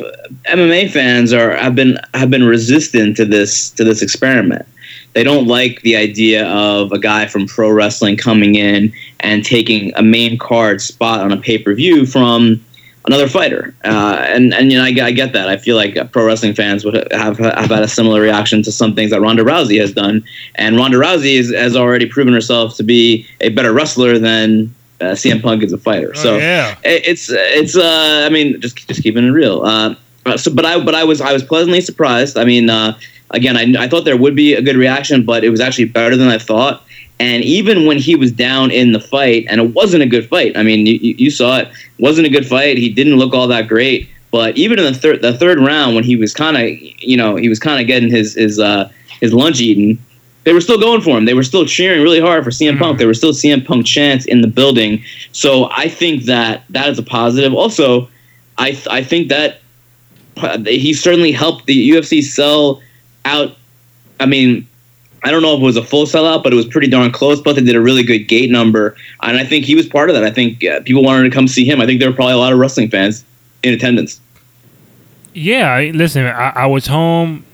MMA 0.49 0.89
fans 0.91 1.33
are 1.33 1.55
have 1.55 1.75
been 1.75 1.97
have 2.13 2.29
been 2.29 2.43
resistant 2.43 3.15
to 3.17 3.25
this 3.25 3.69
to 3.71 3.83
this 3.83 4.01
experiment. 4.01 4.65
They 5.13 5.23
don't 5.23 5.45
like 5.47 5.81
the 5.81 5.95
idea 5.97 6.47
of 6.47 6.91
a 6.93 6.99
guy 6.99 7.27
from 7.27 7.45
pro 7.45 7.69
wrestling 7.69 8.15
coming 8.15 8.55
in 8.55 8.93
and 9.19 9.43
taking 9.43 9.91
a 9.95 10.01
main 10.01 10.37
card 10.37 10.81
spot 10.81 11.19
on 11.19 11.31
a 11.31 11.37
pay 11.37 11.57
per 11.57 11.73
view 11.73 12.05
from 12.05 12.63
another 13.05 13.27
fighter. 13.27 13.73
Uh, 13.83 14.23
and 14.27 14.53
and 14.53 14.71
you 14.71 14.77
know 14.77 14.83
I, 14.83 14.91
get- 14.91 15.05
I 15.05 15.11
get 15.11 15.33
that. 15.33 15.47
I 15.49 15.57
feel 15.57 15.75
like 15.75 16.11
pro 16.11 16.25
wrestling 16.25 16.53
fans 16.53 16.83
would 16.85 16.95
have 17.11 17.37
have 17.37 17.69
had 17.69 17.83
a 17.83 17.87
similar 17.87 18.21
reaction 18.21 18.61
to 18.63 18.71
some 18.71 18.95
things 18.95 19.11
that 19.11 19.21
Ronda 19.21 19.43
Rousey 19.43 19.79
has 19.79 19.91
done. 19.93 20.23
And 20.55 20.77
Ronda 20.77 20.97
Rousey 20.97 21.35
is, 21.39 21.53
has 21.53 21.75
already 21.75 22.05
proven 22.07 22.33
herself 22.33 22.75
to 22.77 22.83
be 22.83 23.25
a 23.41 23.49
better 23.49 23.73
wrestler 23.73 24.19
than 24.19 24.73
uh, 24.99 25.05
CM 25.15 25.41
Punk 25.41 25.63
is 25.63 25.73
a 25.73 25.77
fighter. 25.77 26.13
so 26.15 26.35
Oh, 26.35 26.37
yeah, 26.37 26.75
it- 26.83 27.03
it's 27.05 27.29
it's 27.31 27.75
uh 27.75 28.23
I 28.25 28.29
mean 28.29 28.59
just 28.61 28.87
just 28.87 29.01
keeping 29.03 29.25
it 29.25 29.31
real. 29.31 29.61
Uh, 29.63 29.95
so 30.37 30.53
but 30.53 30.65
I 30.65 30.83
but 30.83 30.93
I 30.95 31.03
was 31.03 31.21
I 31.21 31.33
was 31.33 31.43
pleasantly 31.43 31.81
surprised. 31.81 32.37
I 32.37 32.45
mean 32.45 32.69
uh, 32.69 32.97
again 33.31 33.57
I 33.57 33.83
I 33.83 33.87
thought 33.87 34.05
there 34.05 34.17
would 34.17 34.35
be 34.35 34.53
a 34.53 34.61
good 34.61 34.75
reaction, 34.75 35.25
but 35.25 35.43
it 35.43 35.49
was 35.49 35.59
actually 35.59 35.85
better 35.85 36.15
than 36.15 36.27
I 36.27 36.37
thought. 36.37 36.83
And 37.21 37.43
even 37.43 37.85
when 37.85 37.99
he 37.99 38.15
was 38.15 38.31
down 38.31 38.71
in 38.71 38.93
the 38.93 38.99
fight, 38.99 39.45
and 39.47 39.61
it 39.61 39.75
wasn't 39.75 40.01
a 40.01 40.07
good 40.07 40.27
fight. 40.27 40.57
I 40.57 40.63
mean, 40.63 40.87
you, 40.87 40.95
you 40.95 41.29
saw 41.29 41.59
it 41.59 41.69
wasn't 41.99 42.25
a 42.25 42.31
good 42.31 42.47
fight. 42.47 42.79
He 42.79 42.89
didn't 42.89 43.17
look 43.17 43.35
all 43.35 43.47
that 43.49 43.67
great. 43.67 44.09
But 44.31 44.57
even 44.57 44.79
in 44.79 44.85
the 44.85 44.97
third 44.97 45.21
the 45.21 45.37
third 45.37 45.59
round, 45.59 45.93
when 45.93 46.03
he 46.03 46.15
was 46.15 46.33
kind 46.33 46.57
of 46.57 46.63
you 46.67 47.15
know 47.15 47.35
he 47.35 47.47
was 47.47 47.59
kind 47.59 47.79
of 47.79 47.85
getting 47.85 48.09
his 48.09 48.33
his 48.33 48.59
uh, 48.59 48.89
his 49.19 49.33
lunch 49.33 49.61
eaten, 49.61 50.03
they 50.45 50.53
were 50.53 50.61
still 50.61 50.79
going 50.79 51.01
for 51.01 51.15
him. 51.15 51.25
They 51.25 51.35
were 51.35 51.43
still 51.43 51.63
cheering 51.63 52.01
really 52.01 52.19
hard 52.19 52.43
for 52.43 52.49
CM 52.49 52.79
Punk. 52.79 52.97
There 52.97 53.05
were 53.05 53.13
still 53.13 53.33
CM 53.33 53.63
Punk 53.63 53.85
chants 53.85 54.25
in 54.25 54.41
the 54.41 54.47
building. 54.47 55.03
So 55.31 55.69
I 55.71 55.89
think 55.89 56.23
that 56.23 56.63
that 56.71 56.89
is 56.89 56.97
a 56.97 57.03
positive. 57.03 57.53
Also, 57.53 58.09
I 58.57 58.71
th- 58.71 58.87
I 58.87 59.03
think 59.03 59.27
that 59.29 59.59
uh, 60.37 60.57
he 60.65 60.95
certainly 60.95 61.31
helped 61.31 61.67
the 61.67 61.91
UFC 61.91 62.23
sell 62.23 62.81
out. 63.25 63.55
I 64.19 64.25
mean, 64.25 64.67
I 65.23 65.29
don't 65.31 65.41
know 65.43 65.53
if 65.55 65.61
it 65.61 65.65
was 65.65 65.77
a 65.77 65.83
full 65.83 66.05
sellout, 66.05 66.43
but 66.43 66.51
it 66.51 66.55
was 66.55 66.65
pretty 66.65 66.87
darn 66.87 67.11
close. 67.11 67.39
But 67.41 67.53
they 67.55 67.61
did 67.61 67.75
a 67.75 67.81
really 67.81 68.03
good 68.03 68.27
gate 68.27 68.49
number, 68.49 68.95
and 69.21 69.37
I 69.37 69.45
think 69.45 69.65
he 69.65 69.75
was 69.75 69.87
part 69.87 70.09
of 70.09 70.15
that. 70.15 70.23
I 70.23 70.31
think 70.31 70.63
uh, 70.63 70.81
people 70.81 71.03
wanted 71.03 71.23
to 71.23 71.29
come 71.29 71.47
see 71.47 71.63
him. 71.65 71.79
I 71.81 71.85
think 71.85 71.99
there 71.99 72.09
were 72.09 72.15
probably 72.15 72.33
a 72.33 72.37
lot 72.37 72.51
of 72.53 72.59
wrestling 72.59 72.89
fans 72.89 73.23
in 73.63 73.73
attendance. 73.73 74.19
yeah. 75.33 75.71
I- 75.73 75.91
Listen, 75.91 76.25
I, 76.25 76.49
I 76.55 76.65
was 76.65 76.87
home. 76.87 77.45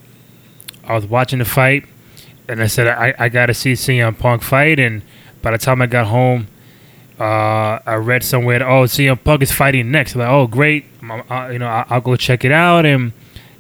I 0.86 0.96
was 0.96 1.06
watching 1.06 1.40
the 1.40 1.46
fight, 1.46 1.84
and 2.48 2.62
I 2.64 2.68
said 2.68 2.88
I, 2.88 3.14
I 3.20 3.28
got 3.30 3.48
to 3.48 3.54
see 3.54 3.74
CM 3.74 4.18
Punk 4.18 4.42
fight. 4.42 4.80
And 4.80 5.02
by 5.42 5.52
the 5.52 5.58
time 5.58 5.82
I 5.82 5.88
got 5.88 6.08
home, 6.08 6.48
uh, 7.20 7.80
I 7.86 7.96
read 7.96 8.24
somewhere, 8.24 8.60
that, 8.60 8.66
oh, 8.68 8.84
CM 8.84 9.22
Punk 9.22 9.42
is 9.42 9.52
fighting 9.52 9.92
next. 9.92 10.16
I'm 10.16 10.22
like, 10.22 10.30
oh, 10.30 10.48
great. 10.48 10.86
I, 11.30 11.52
you 11.52 11.60
know, 11.60 11.68
I, 11.68 11.86
I'll 11.90 12.00
go 12.02 12.16
check 12.16 12.46
it 12.46 12.52
out. 12.54 12.86
And 12.86 13.12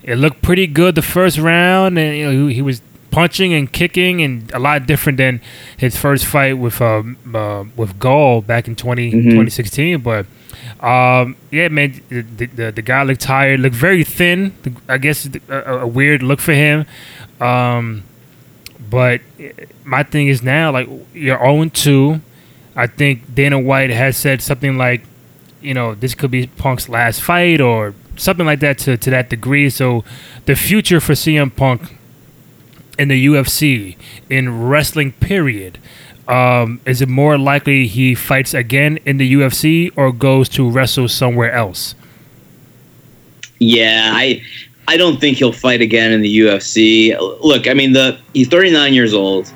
it 0.04 0.16
looked 0.16 0.42
pretty 0.42 0.68
good 0.68 0.96
the 0.96 1.02
first 1.02 1.38
round, 1.38 1.98
and 2.00 2.18
you 2.18 2.26
know, 2.32 2.48
he, 2.48 2.54
he 2.56 2.62
was 2.62 2.82
punching 3.18 3.52
and 3.58 3.66
kicking, 3.72 4.22
and 4.22 4.34
a 4.54 4.60
lot 4.60 4.86
different 4.86 5.18
than 5.18 5.42
his 5.84 5.94
first 5.98 6.24
fight 6.26 6.54
with 6.64 6.78
uh, 6.82 7.02
uh, 7.34 7.64
with 7.76 7.98
Gall 8.00 8.42
back 8.42 8.68
in 8.68 8.76
20, 8.76 9.12
Mhm. 9.12 9.24
2016. 9.32 10.02
But 10.02 10.26
um, 10.80 11.36
yeah, 11.52 11.68
man, 11.70 11.90
the, 12.10 12.22
the, 12.46 12.72
the 12.72 12.82
guy 12.82 13.02
looked 13.04 13.22
tired, 13.22 13.60
looked 13.60 13.76
very 13.76 14.04
thin. 14.04 14.54
I 14.88 14.98
guess 15.00 15.28
a, 15.50 15.60
a 15.86 15.88
weird 15.88 16.22
look 16.22 16.40
for 16.40 16.54
him. 16.54 16.86
Um, 17.42 18.04
but 18.90 19.22
my 19.84 20.04
thing 20.04 20.28
is 20.28 20.42
now, 20.44 20.72
like 20.72 20.88
you're 21.14 21.40
0 21.40 21.70
2. 21.74 22.22
I 22.76 22.86
think 22.88 23.34
Dana 23.34 23.60
White 23.60 23.90
has 23.90 24.16
said 24.18 24.42
something 24.42 24.78
like, 24.78 25.02
you 25.62 25.74
know, 25.74 25.96
this 25.96 26.14
could 26.14 26.30
be 26.32 26.46
Punk's 26.46 26.88
last 26.88 27.22
fight 27.22 27.60
or 27.60 27.96
something 28.16 28.46
like 28.46 28.60
that 28.60 28.78
to, 28.86 28.98
to 28.98 29.10
that 29.10 29.30
degree. 29.30 29.70
So 29.72 30.04
the 30.46 30.56
future 30.56 31.00
for 31.00 31.14
CM 31.14 31.50
Punk 31.56 31.97
in 32.98 33.08
the 33.10 33.25
UFC, 33.27 33.98
in 34.30 34.68
wrestling, 34.68 35.12
period, 35.13 35.80
um, 36.27 36.82
is 36.86 37.01
it 37.01 37.08
more 37.08 37.38
likely 37.38 37.88
he 37.88 38.13
fights 38.13 38.54
again 38.54 39.00
in 39.06 39.18
the 39.18 39.34
UFC 39.34 39.92
or 39.96 40.12
goes 40.12 40.50
to 40.50 40.70
wrestle 40.70 41.08
somewhere 41.08 41.51
else? 41.51 41.96
Yeah, 43.60 44.12
I 44.13 44.42
I 44.88 44.98
don't 44.98 45.20
think 45.20 45.38
he'll 45.38 45.54
fight 45.54 45.82
again 45.82 46.12
in 46.12 46.22
the 46.22 46.39
UFC. 46.39 47.18
Look, 47.42 47.68
I 47.68 47.74
mean 47.74 47.94
the 47.94 48.20
he's 48.34 48.48
39 48.48 48.94
years 48.94 49.13
old. 49.13 49.51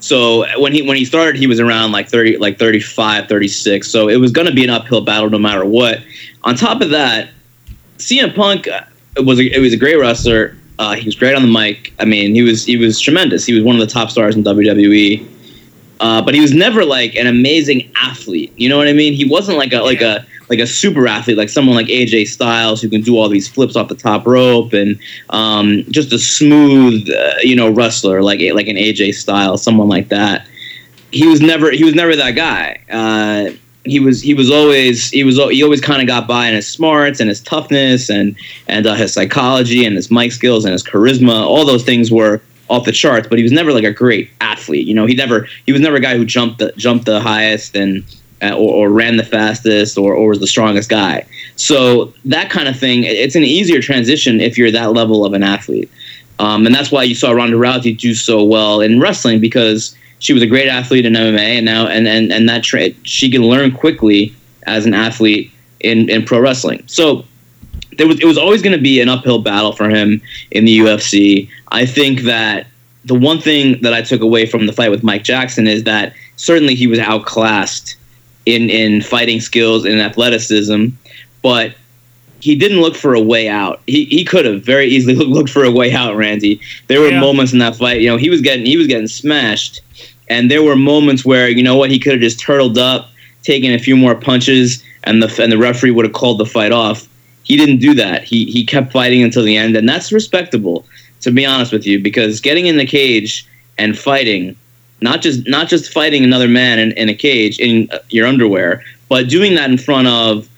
So 0.00 0.44
when 0.60 0.72
he 0.72 0.82
when 0.82 0.96
he 0.96 1.04
started, 1.04 1.36
he 1.36 1.46
was 1.46 1.60
around 1.60 1.92
like 1.92 2.08
30, 2.08 2.38
like 2.38 2.58
35, 2.58 3.28
36. 3.28 3.88
So 3.88 4.08
it 4.08 4.16
was 4.16 4.32
going 4.32 4.48
to 4.48 4.54
be 4.54 4.64
an 4.64 4.70
uphill 4.70 5.00
battle 5.00 5.30
no 5.30 5.38
matter 5.38 5.64
what. 5.64 6.00
On 6.42 6.56
top 6.56 6.80
of 6.80 6.90
that, 6.90 7.30
CM 7.98 8.34
Punk 8.34 8.66
uh, 8.66 8.82
was 9.18 9.38
a, 9.38 9.44
it 9.44 9.60
was 9.60 9.72
a 9.72 9.76
great 9.76 9.96
wrestler. 9.96 10.56
Uh, 10.82 10.94
he 10.96 11.04
was 11.04 11.14
great 11.14 11.36
on 11.36 11.42
the 11.42 11.48
mic. 11.48 11.92
I 12.00 12.04
mean, 12.04 12.34
he 12.34 12.42
was 12.42 12.64
he 12.64 12.76
was 12.76 12.98
tremendous. 12.98 13.46
He 13.46 13.54
was 13.54 13.62
one 13.62 13.76
of 13.76 13.80
the 13.80 13.86
top 13.86 14.10
stars 14.10 14.34
in 14.34 14.42
WWE. 14.42 15.24
Uh, 16.00 16.20
but 16.20 16.34
he 16.34 16.40
was 16.40 16.52
never 16.52 16.84
like 16.84 17.14
an 17.14 17.28
amazing 17.28 17.88
athlete. 18.02 18.52
You 18.56 18.68
know 18.68 18.78
what 18.78 18.88
I 18.88 18.92
mean? 18.92 19.12
He 19.12 19.24
wasn't 19.24 19.58
like 19.58 19.72
a 19.72 19.80
like 19.80 20.00
a 20.00 20.26
like 20.48 20.58
a 20.58 20.66
super 20.66 21.06
athlete, 21.06 21.38
like 21.38 21.48
someone 21.48 21.76
like 21.76 21.86
AJ 21.86 22.26
Styles 22.26 22.82
who 22.82 22.88
can 22.88 23.00
do 23.00 23.16
all 23.16 23.28
these 23.28 23.46
flips 23.48 23.76
off 23.76 23.86
the 23.86 23.94
top 23.94 24.26
rope 24.26 24.72
and 24.72 24.98
um, 25.30 25.84
just 25.88 26.12
a 26.12 26.18
smooth, 26.18 27.08
uh, 27.08 27.34
you 27.42 27.54
know, 27.54 27.70
wrestler 27.70 28.20
like 28.20 28.40
like 28.52 28.66
an 28.66 28.76
AJ 28.76 29.14
Styles, 29.14 29.62
someone 29.62 29.88
like 29.88 30.08
that. 30.08 30.48
He 31.12 31.28
was 31.28 31.40
never 31.40 31.70
he 31.70 31.84
was 31.84 31.94
never 31.94 32.16
that 32.16 32.32
guy. 32.32 32.80
Uh, 32.90 33.54
he 33.84 33.98
was 33.98 34.22
he 34.22 34.34
was 34.34 34.50
always 34.50 35.10
he 35.10 35.24
was 35.24 35.36
he 35.50 35.62
always 35.62 35.80
kind 35.80 36.00
of 36.00 36.06
got 36.06 36.28
by 36.28 36.46
in 36.46 36.54
his 36.54 36.68
smarts 36.68 37.20
and 37.20 37.28
his 37.28 37.40
toughness 37.40 38.10
and 38.10 38.36
and 38.68 38.86
uh, 38.86 38.94
his 38.94 39.12
psychology 39.12 39.84
and 39.84 39.96
his 39.96 40.10
mic 40.10 40.32
skills 40.32 40.64
and 40.64 40.72
his 40.72 40.84
charisma. 40.84 41.44
All 41.44 41.64
those 41.64 41.84
things 41.84 42.10
were 42.10 42.40
off 42.68 42.84
the 42.84 42.92
charts, 42.92 43.26
but 43.28 43.38
he 43.38 43.42
was 43.42 43.52
never 43.52 43.72
like 43.72 43.84
a 43.84 43.92
great 43.92 44.30
athlete. 44.40 44.86
You 44.86 44.94
know, 44.94 45.06
he 45.06 45.14
never 45.14 45.48
he 45.66 45.72
was 45.72 45.80
never 45.80 45.96
a 45.96 46.00
guy 46.00 46.16
who 46.16 46.24
jumped 46.24 46.58
the 46.58 46.72
jumped 46.76 47.06
the 47.06 47.20
highest 47.20 47.74
and 47.74 48.04
uh, 48.42 48.54
or, 48.54 48.86
or, 48.86 48.90
ran 48.90 49.16
the 49.16 49.24
fastest 49.24 49.96
or, 49.96 50.14
or 50.14 50.30
was 50.30 50.40
the 50.40 50.48
strongest 50.48 50.90
guy. 50.90 51.24
So 51.54 52.12
that 52.24 52.50
kind 52.50 52.66
of 52.66 52.76
thing, 52.76 53.04
it's 53.04 53.36
an 53.36 53.44
easier 53.44 53.80
transition 53.80 54.40
if 54.40 54.58
you're 54.58 54.72
that 54.72 54.92
level 54.94 55.24
of 55.24 55.32
an 55.32 55.44
athlete. 55.44 55.88
Um, 56.40 56.66
and 56.66 56.74
that's 56.74 56.90
why 56.90 57.04
you 57.04 57.14
saw 57.14 57.30
Ronda 57.30 57.56
Rousey 57.56 57.96
do 57.96 58.14
so 58.14 58.42
well 58.42 58.80
in 58.80 58.98
wrestling 58.98 59.38
because 59.38 59.96
she 60.22 60.32
was 60.32 60.42
a 60.42 60.46
great 60.46 60.68
athlete 60.68 61.04
in 61.04 61.14
MMA, 61.14 61.56
and 61.58 61.66
now 61.66 61.88
and 61.88 62.06
and 62.06 62.32
and 62.32 62.48
that 62.48 62.62
tra- 62.62 62.94
she 63.02 63.28
can 63.28 63.42
learn 63.42 63.72
quickly 63.72 64.32
as 64.62 64.86
an 64.86 64.94
athlete 64.94 65.50
in 65.80 66.08
in 66.08 66.24
pro 66.24 66.38
wrestling. 66.40 66.84
So 66.86 67.24
there 67.98 68.06
was 68.06 68.20
it 68.20 68.24
was 68.24 68.38
always 68.38 68.62
going 68.62 68.76
to 68.76 68.82
be 68.82 69.00
an 69.00 69.08
uphill 69.08 69.42
battle 69.42 69.72
for 69.72 69.90
him 69.90 70.22
in 70.52 70.64
the 70.64 70.78
UFC. 70.78 71.50
I 71.72 71.84
think 71.84 72.20
that 72.20 72.68
the 73.04 73.16
one 73.16 73.40
thing 73.40 73.82
that 73.82 73.92
I 73.92 74.00
took 74.00 74.20
away 74.20 74.46
from 74.46 74.66
the 74.66 74.72
fight 74.72 74.92
with 74.92 75.02
Mike 75.02 75.24
Jackson 75.24 75.66
is 75.66 75.82
that 75.84 76.14
certainly 76.36 76.76
he 76.76 76.86
was 76.86 77.00
outclassed 77.00 77.96
in 78.46 78.70
in 78.70 79.02
fighting 79.02 79.40
skills 79.40 79.84
and 79.84 80.00
athleticism, 80.00 80.86
but 81.42 81.74
he 82.38 82.56
didn't 82.56 82.80
look 82.80 82.96
for 82.96 83.14
a 83.14 83.20
way 83.20 83.48
out. 83.48 83.80
He, 83.86 84.04
he 84.06 84.24
could 84.24 84.44
have 84.44 84.64
very 84.64 84.86
easily 84.86 85.14
looked 85.36 85.50
for 85.50 85.64
a 85.64 85.70
way 85.70 85.92
out, 85.92 86.16
Randy. 86.16 86.60
There 86.88 87.00
were 87.00 87.10
yeah. 87.10 87.20
moments 87.20 87.52
in 87.52 87.60
that 87.60 87.76
fight, 87.76 88.00
you 88.00 88.08
know, 88.08 88.16
he 88.16 88.30
was 88.30 88.40
getting 88.40 88.66
he 88.66 88.76
was 88.76 88.86
getting 88.86 89.08
smashed, 89.08 89.80
and 90.32 90.50
there 90.50 90.62
were 90.62 90.76
moments 90.76 91.24
where 91.24 91.48
you 91.48 91.62
know 91.62 91.76
what 91.76 91.90
he 91.90 91.98
could 91.98 92.12
have 92.12 92.20
just 92.20 92.40
turtled 92.40 92.78
up, 92.78 93.10
taken 93.42 93.72
a 93.72 93.78
few 93.78 93.96
more 93.96 94.14
punches, 94.14 94.82
and 95.04 95.22
the 95.22 95.42
and 95.42 95.52
the 95.52 95.58
referee 95.58 95.90
would 95.90 96.04
have 96.04 96.14
called 96.14 96.38
the 96.38 96.46
fight 96.46 96.72
off. 96.72 97.06
He 97.44 97.56
didn't 97.56 97.78
do 97.78 97.94
that. 97.94 98.24
He 98.24 98.46
he 98.46 98.64
kept 98.64 98.92
fighting 98.92 99.22
until 99.22 99.42
the 99.42 99.56
end, 99.56 99.76
and 99.76 99.88
that's 99.88 100.10
respectable, 100.10 100.86
to 101.20 101.30
be 101.30 101.44
honest 101.44 101.72
with 101.72 101.86
you, 101.86 102.00
because 102.00 102.40
getting 102.40 102.66
in 102.66 102.76
the 102.76 102.86
cage 102.86 103.46
and 103.78 103.98
fighting 103.98 104.56
not 105.02 105.20
just 105.20 105.46
not 105.46 105.68
just 105.68 105.92
fighting 105.92 106.24
another 106.24 106.48
man 106.48 106.78
in, 106.78 106.92
in 106.92 107.08
a 107.08 107.14
cage 107.14 107.58
in 107.58 107.88
uh, 107.92 107.98
your 108.08 108.26
underwear, 108.26 108.82
but 109.08 109.28
doing 109.28 109.54
that 109.56 109.70
in 109.70 109.76
front 109.76 110.08
of 110.08 110.48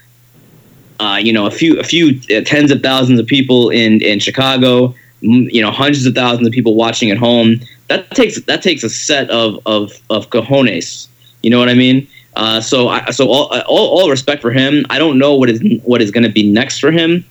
uh, 1.00 1.18
you 1.20 1.32
know 1.32 1.46
a 1.46 1.50
few 1.50 1.80
a 1.80 1.84
few 1.84 2.20
uh, 2.36 2.42
tens 2.42 2.70
of 2.70 2.82
thousands 2.82 3.18
of 3.18 3.26
people 3.26 3.70
in 3.70 4.00
in 4.02 4.20
Chicago, 4.20 4.94
you 5.24 5.62
know 5.62 5.70
hundreds 5.70 6.06
of 6.06 6.14
thousands 6.14 6.46
of 6.46 6.52
people 6.52 6.74
watching 6.74 7.10
at 7.10 7.18
home. 7.18 7.60
That 7.88 8.10
takes 8.10 8.40
that 8.42 8.62
takes 8.62 8.82
a 8.82 8.90
set 8.90 9.30
of 9.30 9.58
of 9.66 9.92
of 10.10 10.30
cojones. 10.30 11.08
You 11.42 11.50
know 11.50 11.58
what 11.58 11.68
I 11.68 11.74
mean? 11.74 12.06
Uh, 12.36 12.60
so 12.60 12.88
I, 12.88 13.10
so 13.10 13.28
all, 13.28 13.46
all 13.66 14.00
all 14.00 14.10
respect 14.10 14.42
for 14.42 14.50
him. 14.50 14.84
I 14.90 14.98
don't 14.98 15.18
know 15.18 15.34
what 15.34 15.50
is 15.50 15.62
what 15.84 16.02
is 16.02 16.10
going 16.10 16.24
to 16.24 16.30
be 16.30 16.50
next 16.50 16.78
for 16.78 16.90
him. 16.90 17.24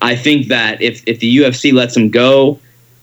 I 0.00 0.16
think 0.16 0.48
that 0.48 0.80
if 0.80 1.02
if 1.06 1.20
the 1.20 1.36
UFC 1.36 1.72
lets 1.72 1.96
him 1.96 2.10
go, 2.10 2.58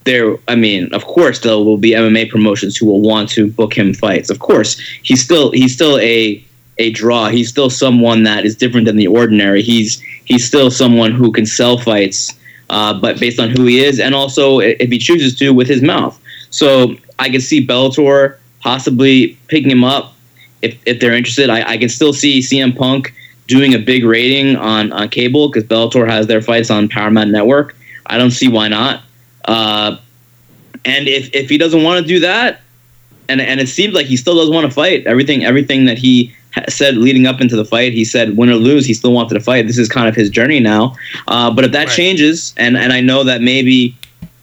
there 0.05 0.37
i 0.47 0.55
mean 0.55 0.91
of 0.93 1.05
course 1.05 1.39
there 1.39 1.57
will 1.57 1.77
be 1.77 1.91
mma 1.91 2.29
promotions 2.29 2.77
who 2.77 2.85
will 2.85 3.01
want 3.01 3.29
to 3.29 3.51
book 3.51 3.77
him 3.77 3.93
fights 3.93 4.29
of 4.29 4.39
course 4.39 4.79
he's 5.03 5.21
still 5.23 5.51
he's 5.51 5.73
still 5.73 5.99
a 5.99 6.43
a 6.77 6.91
draw 6.91 7.27
he's 7.27 7.49
still 7.49 7.69
someone 7.69 8.23
that 8.23 8.45
is 8.45 8.55
different 8.55 8.85
than 8.85 8.95
the 8.95 9.07
ordinary 9.07 9.61
he's 9.61 9.99
he's 10.25 10.45
still 10.45 10.71
someone 10.71 11.11
who 11.11 11.31
can 11.31 11.45
sell 11.45 11.77
fights 11.77 12.33
uh, 12.69 12.93
but 12.99 13.19
based 13.19 13.39
on 13.39 13.49
who 13.49 13.65
he 13.65 13.83
is 13.83 13.99
and 13.99 14.13
also 14.13 14.59
if 14.59 14.89
he 14.89 14.97
chooses 14.97 15.37
to 15.37 15.53
with 15.53 15.67
his 15.67 15.81
mouth. 15.81 16.19
So 16.51 16.95
i 17.19 17.29
can 17.29 17.41
see 17.41 17.65
bellator 17.65 18.37
possibly 18.61 19.37
picking 19.47 19.69
him 19.69 19.83
up 19.83 20.13
if, 20.61 20.77
if 20.85 20.99
they're 20.99 21.13
interested. 21.13 21.49
I, 21.49 21.71
I 21.71 21.77
can 21.77 21.89
still 21.89 22.13
see 22.13 22.39
cm 22.39 22.77
punk 22.77 23.13
doing 23.47 23.73
a 23.73 23.79
big 23.79 24.05
rating 24.05 24.55
on, 24.55 24.91
on 24.91 25.09
cable 25.09 25.49
because 25.49 25.63
bellator 25.63 26.07
has 26.07 26.27
their 26.27 26.41
fights 26.41 26.69
on 26.69 26.87
paramount 26.87 27.31
network. 27.31 27.75
I 28.05 28.17
don't 28.17 28.31
see 28.31 28.47
why 28.47 28.67
not. 28.67 29.03
Uh, 29.45 29.97
and 30.85 31.07
if, 31.07 31.33
if 31.33 31.49
he 31.49 31.57
doesn't 31.57 31.83
want 31.83 32.01
to 32.01 32.07
do 32.07 32.19
that, 32.21 32.61
and 33.27 33.39
and 33.39 33.59
it 33.59 33.69
seems 33.69 33.93
like 33.93 34.07
he 34.07 34.17
still 34.17 34.35
doesn't 34.35 34.53
want 34.53 34.65
to 34.65 34.71
fight. 34.71 35.05
Everything 35.05 35.45
everything 35.45 35.85
that 35.85 35.97
he 35.97 36.33
said 36.67 36.97
leading 36.97 37.27
up 37.27 37.41
into 37.41 37.55
the 37.55 37.65
fight, 37.65 37.93
he 37.93 38.05
said 38.05 38.37
win 38.37 38.49
or 38.49 38.55
lose, 38.55 38.85
he 38.85 38.93
still 38.93 39.13
wanted 39.13 39.33
to 39.35 39.39
fight. 39.39 39.67
This 39.67 39.77
is 39.77 39.87
kind 39.87 40.07
of 40.07 40.15
his 40.15 40.29
journey 40.29 40.59
now. 40.59 40.95
Uh, 41.27 41.51
but 41.51 41.65
if 41.65 41.71
that 41.71 41.87
right. 41.87 41.95
changes, 41.95 42.53
and 42.57 42.77
and 42.77 42.91
I 42.91 43.01
know 43.01 43.23
that 43.23 43.41
maybe 43.41 43.95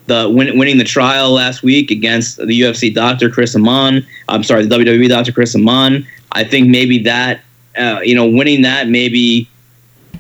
the 0.07 0.31
win, 0.31 0.59
winning 0.59 0.79
the 0.79 0.85
trial 0.85 1.33
last 1.33 1.63
week 1.63 1.91
against 1.91 2.37
the 2.37 2.61
UFC 2.61 2.95
doctor 2.95 3.29
Chris 3.29 3.55
Amann, 3.55 4.07
I'm 4.29 4.43
sorry, 4.43 4.65
the 4.67 4.77
WWE 4.77 5.09
doctor 5.09 5.33
Chris 5.33 5.55
Amann, 5.55 6.07
I 6.33 6.45
think 6.45 6.69
maybe 6.69 6.99
that 7.01 7.41
uh, 7.77 8.01
you 8.03 8.15
know 8.15 8.27
winning 8.27 8.63
that 8.63 8.89
maybe 8.89 9.49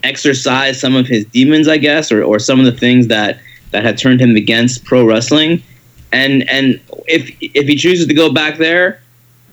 exercise 0.02 0.80
some 0.80 0.94
of 0.94 1.06
his 1.06 1.24
demons, 1.26 1.68
I 1.68 1.78
guess, 1.78 2.10
or 2.10 2.22
or 2.22 2.38
some 2.38 2.58
of 2.58 2.66
the 2.66 2.72
things 2.72 3.06
that 3.08 3.38
that 3.70 3.84
had 3.84 3.98
turned 3.98 4.20
him 4.20 4.36
against 4.36 4.84
pro 4.84 5.04
wrestling. 5.04 5.62
And 6.12 6.48
and 6.48 6.80
if 7.06 7.30
if 7.40 7.66
he 7.66 7.76
chooses 7.76 8.06
to 8.06 8.14
go 8.14 8.32
back 8.32 8.58
there, 8.58 9.00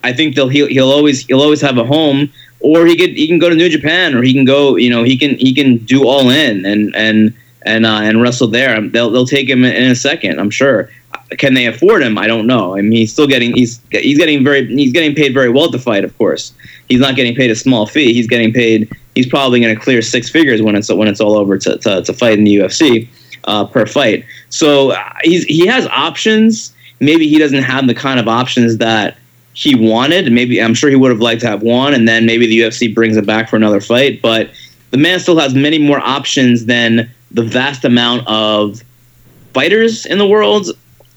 I 0.03 0.13
think 0.13 0.35
they'll 0.35 0.49
he'll, 0.49 0.67
he'll 0.67 0.91
always 0.91 1.25
he'll 1.25 1.41
always 1.41 1.61
have 1.61 1.77
a 1.77 1.85
home. 1.85 2.31
Or 2.59 2.85
he 2.85 2.95
could 2.95 3.11
he 3.11 3.27
can 3.27 3.39
go 3.39 3.49
to 3.49 3.55
New 3.55 3.69
Japan, 3.69 4.15
or 4.15 4.21
he 4.21 4.33
can 4.33 4.45
go 4.45 4.77
you 4.77 4.89
know 4.89 5.03
he 5.03 5.17
can 5.17 5.35
he 5.37 5.53
can 5.53 5.77
do 5.77 6.07
all 6.07 6.29
in 6.29 6.65
and 6.65 6.95
and 6.95 7.33
and 7.63 7.85
uh, 7.85 7.99
and 8.01 8.21
wrestle 8.21 8.47
there. 8.47 8.79
They'll 8.81 9.09
they'll 9.09 9.25
take 9.25 9.49
him 9.49 9.63
in 9.63 9.91
a 9.91 9.95
second, 9.95 10.39
I'm 10.39 10.49
sure. 10.49 10.89
Can 11.37 11.53
they 11.53 11.65
afford 11.65 12.03
him? 12.03 12.17
I 12.17 12.27
don't 12.27 12.47
know. 12.47 12.77
I 12.77 12.81
mean, 12.81 12.91
he's 12.91 13.11
still 13.11 13.27
getting 13.27 13.53
he's 13.53 13.81
he's 13.91 14.17
getting 14.17 14.43
very 14.43 14.65
he's 14.67 14.91
getting 14.91 15.15
paid 15.15 15.33
very 15.33 15.49
well 15.49 15.71
to 15.71 15.79
fight. 15.79 16.03
Of 16.03 16.17
course, 16.17 16.53
he's 16.89 16.99
not 16.99 17.15
getting 17.15 17.35
paid 17.35 17.51
a 17.51 17.55
small 17.55 17.85
fee. 17.85 18.13
He's 18.13 18.27
getting 18.27 18.53
paid. 18.53 18.91
He's 19.15 19.27
probably 19.27 19.59
going 19.59 19.75
to 19.75 19.81
clear 19.81 20.01
six 20.01 20.29
figures 20.29 20.61
when 20.61 20.75
it's 20.75 20.91
when 20.91 21.07
it's 21.07 21.21
all 21.21 21.35
over 21.35 21.57
to 21.57 21.77
to, 21.77 22.01
to 22.01 22.13
fight 22.13 22.37
in 22.37 22.43
the 22.43 22.57
UFC 22.57 23.07
uh, 23.45 23.65
per 23.65 23.85
fight. 23.85 24.25
So 24.49 24.91
uh, 24.91 25.13
he's 25.23 25.43
he 25.45 25.65
has 25.67 25.87
options. 25.87 26.73
Maybe 26.99 27.27
he 27.27 27.39
doesn't 27.39 27.63
have 27.63 27.87
the 27.87 27.95
kind 27.95 28.19
of 28.19 28.27
options 28.27 28.77
that 28.77 29.17
he 29.53 29.75
wanted. 29.75 30.31
Maybe 30.31 30.61
I'm 30.61 30.73
sure 30.73 30.89
he 30.89 30.95
would 30.95 31.11
have 31.11 31.21
liked 31.21 31.41
to 31.41 31.47
have 31.47 31.61
one, 31.61 31.93
and 31.93 32.07
then 32.07 32.25
maybe 32.25 32.47
the 32.47 32.59
UFC 32.59 32.93
brings 32.93 33.17
it 33.17 33.25
back 33.25 33.49
for 33.49 33.55
another 33.55 33.79
fight. 33.79 34.21
But 34.21 34.49
the 34.91 34.97
man 34.97 35.19
still 35.19 35.39
has 35.39 35.53
many 35.53 35.79
more 35.79 35.99
options 35.99 36.65
than 36.65 37.09
the 37.31 37.43
vast 37.43 37.85
amount 37.85 38.27
of 38.27 38.81
fighters 39.53 40.05
in 40.05 40.17
the 40.17 40.27
world 40.27 40.67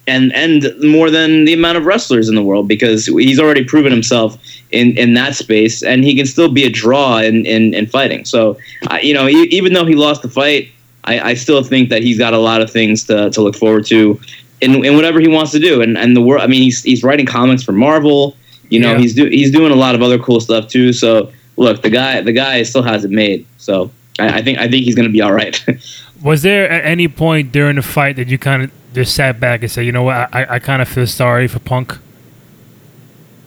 and 0.07 0.33
and 0.35 0.67
more 0.83 1.11
than 1.11 1.45
the 1.45 1.53
amount 1.53 1.79
of 1.79 1.85
wrestlers 1.85 2.29
in 2.29 2.35
the 2.35 2.43
world 2.43 2.69
because 2.69 3.07
he's 3.07 3.41
already 3.41 3.65
proven 3.65 3.91
himself 3.91 4.39
in, 4.71 4.97
in 4.97 5.15
that 5.15 5.35
space 5.35 5.83
and 5.83 6.05
he 6.05 6.15
can 6.15 6.27
still 6.27 6.51
be 6.51 6.65
a 6.65 6.71
draw 6.71 7.19
in, 7.19 7.47
in, 7.47 7.75
in 7.75 7.87
fighting. 7.87 8.25
So, 8.25 8.59
you 9.03 9.15
know, 9.15 9.29
even 9.29 9.73
though 9.73 9.85
he 9.85 9.95
lost 9.95 10.23
the 10.23 10.29
fight, 10.29 10.71
I, 11.05 11.21
I 11.21 11.35
still 11.35 11.63
think 11.63 11.89
that 11.91 12.03
he's 12.03 12.19
got 12.19 12.35
a 12.35 12.39
lot 12.39 12.61
of 12.61 12.71
things 12.71 13.05
to, 13.05 13.31
to 13.31 13.41
look 13.41 13.57
forward 13.57 13.87
to 13.87 14.21
in, 14.61 14.85
in 14.85 14.95
whatever 14.95 15.21
he 15.21 15.29
wants 15.29 15.53
to 15.53 15.59
do. 15.59 15.83
And 15.83 15.97
and 15.97 16.17
the 16.17 16.23
world, 16.23 16.43
I 16.43 16.47
mean, 16.47 16.63
he's 16.63 16.83
he's 16.83 17.03
writing 17.03 17.27
comics 17.27 17.63
for 17.63 17.73
Marvel. 17.73 18.37
You 18.69 18.81
know, 18.81 18.93
yeah. 18.93 18.99
he's 18.99 19.15
do, 19.15 19.27
he's 19.27 19.53
doing 19.53 19.73
a 19.73 19.77
lot 19.77 19.95
of 19.95 20.03
other 20.03 20.19
cool 20.19 20.41
stuff 20.41 20.69
too. 20.69 20.93
So 20.93 21.33
look, 21.57 21.83
the 21.83 21.91
guy 21.91 22.21
the 22.21 22.33
guy 22.33 22.63
still 22.63 22.83
has 22.83 23.05
it 23.05 23.11
made. 23.11 23.47
So 23.59 23.91
I, 24.19 24.39
I 24.39 24.43
think 24.43 24.59
I 24.59 24.69
think 24.69 24.85
he's 24.85 24.95
going 24.95 25.09
to 25.09 25.13
be 25.13 25.21
all 25.21 25.33
right. 25.33 25.65
Was 26.23 26.43
there 26.43 26.69
at 26.69 26.85
any 26.85 27.09
point 27.09 27.53
during 27.53 27.77
the 27.77 27.83
fight 27.83 28.17
that 28.17 28.29
you 28.29 28.39
kind 28.39 28.65
of 28.65 28.73
just 28.95 29.15
sat 29.15 29.39
back 29.39 29.63
and 29.63 29.71
said, 29.71 29.85
you 29.85 29.93
know 29.93 30.03
what, 30.03 30.35
I, 30.35 30.55
I 30.55 30.59
kind 30.59 30.81
of 30.81 30.89
feel 30.89 31.07
sorry 31.07 31.47
for 31.47 31.59
Punk? 31.59 31.99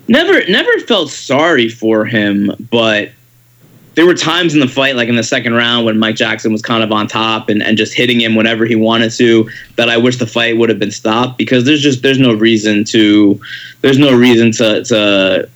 Never, 0.08 0.46
never 0.48 0.80
felt 0.82 1.10
sorry 1.10 1.70
for 1.70 2.06
him, 2.06 2.52
but 2.72 3.12
there 4.00 4.06
were 4.06 4.14
times 4.14 4.54
in 4.54 4.62
the 4.62 4.68
fight, 4.68 4.96
like 4.96 5.10
in 5.10 5.18
the 5.18 5.24
second 5.24 5.56
round, 5.56 5.86
when 5.86 6.00
Mike 6.00 6.16
Jackson 6.16 6.54
was 6.54 6.62
kind 6.62 6.84
of 6.84 6.90
on 6.90 7.06
top 7.06 7.50
and, 7.50 7.62
and 7.62 7.78
just 7.78 7.94
hitting 7.94 8.22
him 8.22 8.34
whenever 8.34 8.66
he 8.66 8.74
wanted 8.74 9.12
to, 9.12 9.50
that 9.76 9.90
I 9.90 9.98
wish 9.98 10.16
the 10.16 10.26
fight 10.26 10.58
would 10.58 10.70
have 10.70 10.80
been 10.80 10.90
stopped 10.90 11.38
because 11.38 11.66
there's 11.66 11.82
just 11.82 12.02
there's 12.02 12.18
no 12.18 12.34
reason 12.34 12.86
to 12.86 13.38
there's 13.82 13.98
no 13.98 14.16
reason 14.16 14.54
to 14.54 14.86
to 14.86 15.50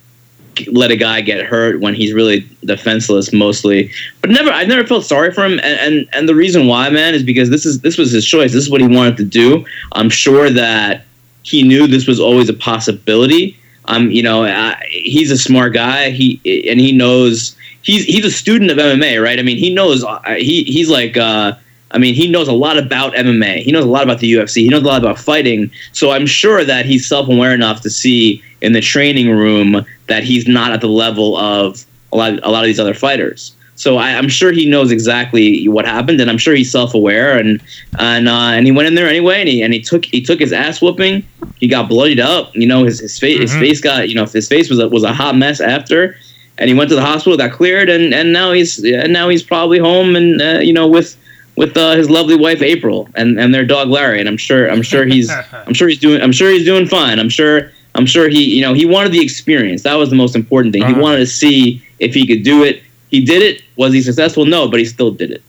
let 0.70 0.90
a 0.90 0.96
guy 0.96 1.22
get 1.22 1.46
hurt 1.46 1.80
when 1.80 1.94
he's 1.94 2.12
really 2.12 2.46
defenseless 2.66 3.32
mostly. 3.32 3.90
But 4.20 4.28
never 4.28 4.50
I've 4.50 4.68
never 4.68 4.86
felt 4.86 5.06
sorry 5.06 5.32
for 5.32 5.42
him 5.42 5.58
and, 5.60 5.80
and 5.80 6.08
and 6.12 6.28
the 6.28 6.34
reason 6.34 6.66
why, 6.66 6.90
man, 6.90 7.14
is 7.14 7.22
because 7.22 7.48
this 7.48 7.64
is 7.64 7.80
this 7.80 7.96
was 7.96 8.12
his 8.12 8.26
choice. 8.26 8.52
This 8.52 8.64
is 8.64 8.70
what 8.70 8.82
he 8.82 8.86
wanted 8.86 9.16
to 9.16 9.24
do. 9.24 9.64
I'm 9.92 10.10
sure 10.10 10.50
that 10.50 11.06
he 11.44 11.62
knew 11.62 11.86
this 11.86 12.06
was 12.06 12.20
always 12.20 12.50
a 12.50 12.54
possibility 12.54 13.56
Um, 13.86 14.10
you 14.10 14.22
know, 14.22 14.44
uh, 14.44 14.76
he's 14.90 15.30
a 15.30 15.38
smart 15.38 15.72
guy. 15.74 16.10
He 16.10 16.40
and 16.70 16.80
he 16.80 16.92
knows 16.92 17.56
he's 17.84 18.04
he's 18.04 18.24
a 18.24 18.30
student 18.30 18.70
of 18.70 18.78
MMA, 18.78 19.22
right? 19.22 19.38
I 19.38 19.42
mean, 19.42 19.58
he 19.58 19.72
knows 19.72 20.04
uh, 20.04 20.20
he 20.36 20.64
he's 20.64 20.88
like. 20.88 21.16
Uh, 21.16 21.54
I 21.90 21.98
mean, 21.98 22.16
he 22.16 22.28
knows 22.28 22.48
a 22.48 22.52
lot 22.52 22.76
about 22.76 23.14
MMA. 23.14 23.62
He 23.62 23.70
knows 23.70 23.84
a 23.84 23.88
lot 23.88 24.02
about 24.02 24.18
the 24.18 24.32
UFC. 24.32 24.62
He 24.62 24.68
knows 24.68 24.82
a 24.82 24.86
lot 24.86 25.00
about 25.00 25.16
fighting. 25.16 25.70
So 25.92 26.10
I'm 26.10 26.26
sure 26.26 26.64
that 26.64 26.86
he's 26.86 27.06
self-aware 27.06 27.54
enough 27.54 27.82
to 27.82 27.90
see 27.90 28.42
in 28.62 28.72
the 28.72 28.80
training 28.80 29.30
room 29.30 29.86
that 30.08 30.24
he's 30.24 30.48
not 30.48 30.72
at 30.72 30.80
the 30.80 30.88
level 30.88 31.36
of 31.36 31.86
a 32.12 32.16
lot 32.16 32.32
a 32.42 32.50
lot 32.50 32.64
of 32.64 32.66
these 32.66 32.80
other 32.80 32.94
fighters. 32.94 33.54
So 33.76 33.96
I, 33.96 34.10
am 34.10 34.28
sure 34.28 34.52
he 34.52 34.66
knows 34.66 34.92
exactly 34.92 35.68
what 35.68 35.84
happened, 35.84 36.20
and 36.20 36.30
I'm 36.30 36.38
sure 36.38 36.54
he's 36.54 36.70
self-aware, 36.70 37.36
and 37.36 37.60
and 37.98 38.28
uh, 38.28 38.52
and 38.54 38.66
he 38.66 38.72
went 38.72 38.86
in 38.86 38.94
there 38.94 39.08
anyway, 39.08 39.40
and 39.40 39.48
he 39.48 39.62
and 39.62 39.72
he 39.72 39.80
took 39.80 40.04
he 40.04 40.20
took 40.20 40.40
his 40.40 40.52
ass 40.52 40.80
whooping. 40.80 41.24
He 41.58 41.66
got 41.66 41.88
bloodied 41.88 42.20
up, 42.20 42.54
you 42.54 42.66
know, 42.66 42.84
his 42.84 43.00
his 43.00 43.18
face 43.18 43.34
mm-hmm. 43.34 43.42
his 43.42 43.54
face 43.54 43.80
got 43.80 44.08
you 44.08 44.14
know 44.14 44.26
his 44.26 44.48
face 44.48 44.70
was 44.70 44.78
a, 44.78 44.88
was 44.88 45.02
a 45.02 45.12
hot 45.12 45.36
mess 45.36 45.60
after, 45.60 46.16
and 46.58 46.68
he 46.68 46.74
went 46.74 46.88
to 46.90 46.94
the 46.94 47.02
hospital, 47.02 47.36
got 47.36 47.52
cleared, 47.52 47.88
and 47.88 48.14
and 48.14 48.32
now 48.32 48.52
he's 48.52 48.82
and 48.84 49.12
now 49.12 49.28
he's 49.28 49.42
probably 49.42 49.78
home 49.78 50.16
and 50.16 50.40
uh, 50.40 50.60
you 50.60 50.72
know 50.72 50.86
with 50.86 51.16
with 51.56 51.76
uh, 51.76 51.94
his 51.94 52.10
lovely 52.10 52.36
wife 52.36 52.62
April 52.62 53.08
and, 53.14 53.38
and 53.38 53.54
their 53.54 53.64
dog 53.64 53.88
Larry, 53.88 54.20
and 54.20 54.28
I'm 54.28 54.36
sure 54.36 54.70
I'm 54.70 54.82
sure 54.82 55.04
he's 55.04 55.30
I'm 55.52 55.74
sure 55.74 55.88
he's 55.88 55.98
doing 55.98 56.20
I'm 56.20 56.32
sure 56.32 56.50
he's 56.50 56.64
doing 56.64 56.86
fine. 56.86 57.18
I'm 57.18 57.28
sure 57.28 57.70
I'm 57.94 58.06
sure 58.06 58.28
he 58.28 58.56
you 58.56 58.62
know 58.62 58.74
he 58.74 58.86
wanted 58.86 59.12
the 59.12 59.22
experience. 59.22 59.82
That 59.82 59.94
was 59.94 60.10
the 60.10 60.16
most 60.16 60.36
important 60.36 60.72
thing. 60.72 60.82
Uh-huh. 60.82 60.94
He 60.94 61.00
wanted 61.00 61.18
to 61.18 61.26
see 61.26 61.82
if 61.98 62.14
he 62.14 62.26
could 62.26 62.42
do 62.42 62.64
it. 62.64 62.82
He 63.10 63.24
did 63.24 63.42
it. 63.42 63.62
Was 63.76 63.92
he 63.92 64.02
successful? 64.02 64.44
No, 64.44 64.68
but 64.68 64.80
he 64.80 64.86
still 64.86 65.10
did 65.10 65.30
it. 65.30 65.42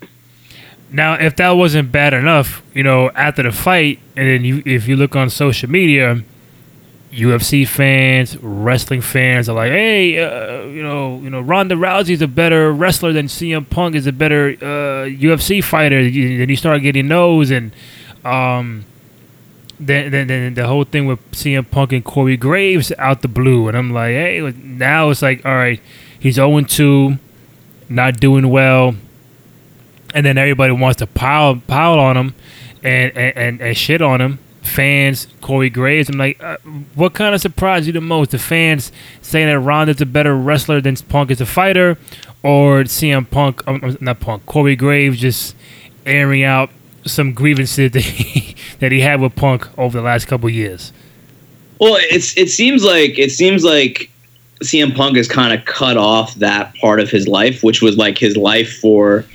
Now, 0.91 1.15
if 1.15 1.35
that 1.37 1.51
wasn't 1.51 1.91
bad 1.91 2.13
enough, 2.13 2.61
you 2.73 2.83
know, 2.83 3.09
after 3.11 3.43
the 3.43 3.51
fight, 3.51 3.99
and 4.15 4.27
then 4.27 4.45
you 4.45 4.63
if 4.65 4.87
you 4.87 4.95
look 4.95 5.15
on 5.15 5.29
social 5.29 5.69
media, 5.69 6.23
UFC 7.15 7.65
fans, 7.65 8.37
wrestling 8.41 9.01
fans 9.01 9.47
are 9.47 9.55
like, 9.55 9.71
"Hey, 9.71 10.19
uh, 10.19 10.65
you 10.65 10.83
know, 10.83 11.19
you 11.21 11.29
know, 11.29 11.39
Ronda 11.39 11.75
Rousey's 11.75 12.21
a 12.21 12.27
better 12.27 12.71
wrestler 12.73 13.13
than 13.13 13.27
CM 13.27 13.69
Punk 13.69 13.95
is 13.95 14.05
a 14.05 14.11
better 14.11 14.49
uh, 14.61 15.07
UFC 15.07 15.63
fighter." 15.63 16.03
Then 16.03 16.49
you 16.49 16.55
start 16.57 16.81
getting 16.81 17.07
those, 17.07 17.51
and 17.51 17.71
um, 18.25 18.83
then, 19.79 20.11
then 20.11 20.27
then 20.27 20.53
the 20.55 20.67
whole 20.67 20.83
thing 20.83 21.05
with 21.05 21.19
CM 21.31 21.69
Punk 21.69 21.93
and 21.93 22.03
Corey 22.03 22.35
Graves 22.35 22.91
out 22.97 23.21
the 23.21 23.29
blue, 23.29 23.69
and 23.69 23.77
I'm 23.77 23.91
like, 23.91 24.11
"Hey, 24.11 24.53
now 24.63 25.09
it's 25.09 25.21
like, 25.21 25.45
all 25.45 25.55
right, 25.55 25.79
he's 26.19 26.35
0 26.35 26.61
2, 26.61 27.17
not 27.87 28.19
doing 28.19 28.49
well," 28.49 28.93
and 30.13 30.25
then 30.25 30.37
everybody 30.37 30.73
wants 30.73 30.97
to 30.97 31.07
pile 31.07 31.61
pile 31.67 31.97
on 31.97 32.17
him 32.17 32.35
and 32.83 33.15
and, 33.15 33.37
and, 33.37 33.61
and 33.61 33.77
shit 33.77 34.01
on 34.01 34.19
him 34.19 34.39
fans, 34.65 35.27
Corey 35.41 35.69
Graves. 35.69 36.09
I'm 36.09 36.17
like, 36.17 36.41
uh, 36.43 36.57
what 36.95 37.13
kind 37.13 37.33
of 37.35 37.41
surprised 37.41 37.87
you 37.87 37.93
the 37.93 38.01
most? 38.01 38.31
The 38.31 38.39
fans 38.39 38.91
saying 39.21 39.47
that 39.47 39.59
Ronda's 39.59 40.01
a 40.01 40.05
better 40.05 40.35
wrestler 40.35 40.81
than 40.81 40.95
Punk 40.95 41.31
is 41.31 41.41
a 41.41 41.45
fighter, 41.45 41.97
or 42.43 42.83
CM 42.83 43.29
Punk, 43.29 43.65
um, 43.67 43.97
not 44.01 44.19
Punk, 44.19 44.45
Corey 44.45 44.75
Graves 44.75 45.19
just 45.19 45.55
airing 46.05 46.43
out 46.43 46.69
some 47.05 47.33
grievances 47.33 47.91
that 47.93 48.01
he, 48.01 48.55
that 48.79 48.91
he 48.91 49.01
had 49.01 49.21
with 49.21 49.35
Punk 49.35 49.67
over 49.77 49.97
the 49.97 50.03
last 50.03 50.25
couple 50.25 50.49
years. 50.49 50.91
Well, 51.79 51.97
it's 51.99 52.37
it 52.37 52.49
seems 52.49 52.83
like 52.83 53.19
it 53.19 53.31
seems 53.31 53.63
like 53.63 54.09
CM 54.63 54.95
Punk 54.95 55.17
has 55.17 55.27
kind 55.27 55.57
of 55.57 55.65
cut 55.65 55.97
off 55.97 56.33
that 56.35 56.73
part 56.75 56.99
of 56.99 57.09
his 57.09 57.27
life, 57.27 57.63
which 57.63 57.81
was 57.81 57.97
like 57.97 58.17
his 58.17 58.37
life 58.37 58.77
for 58.79 59.25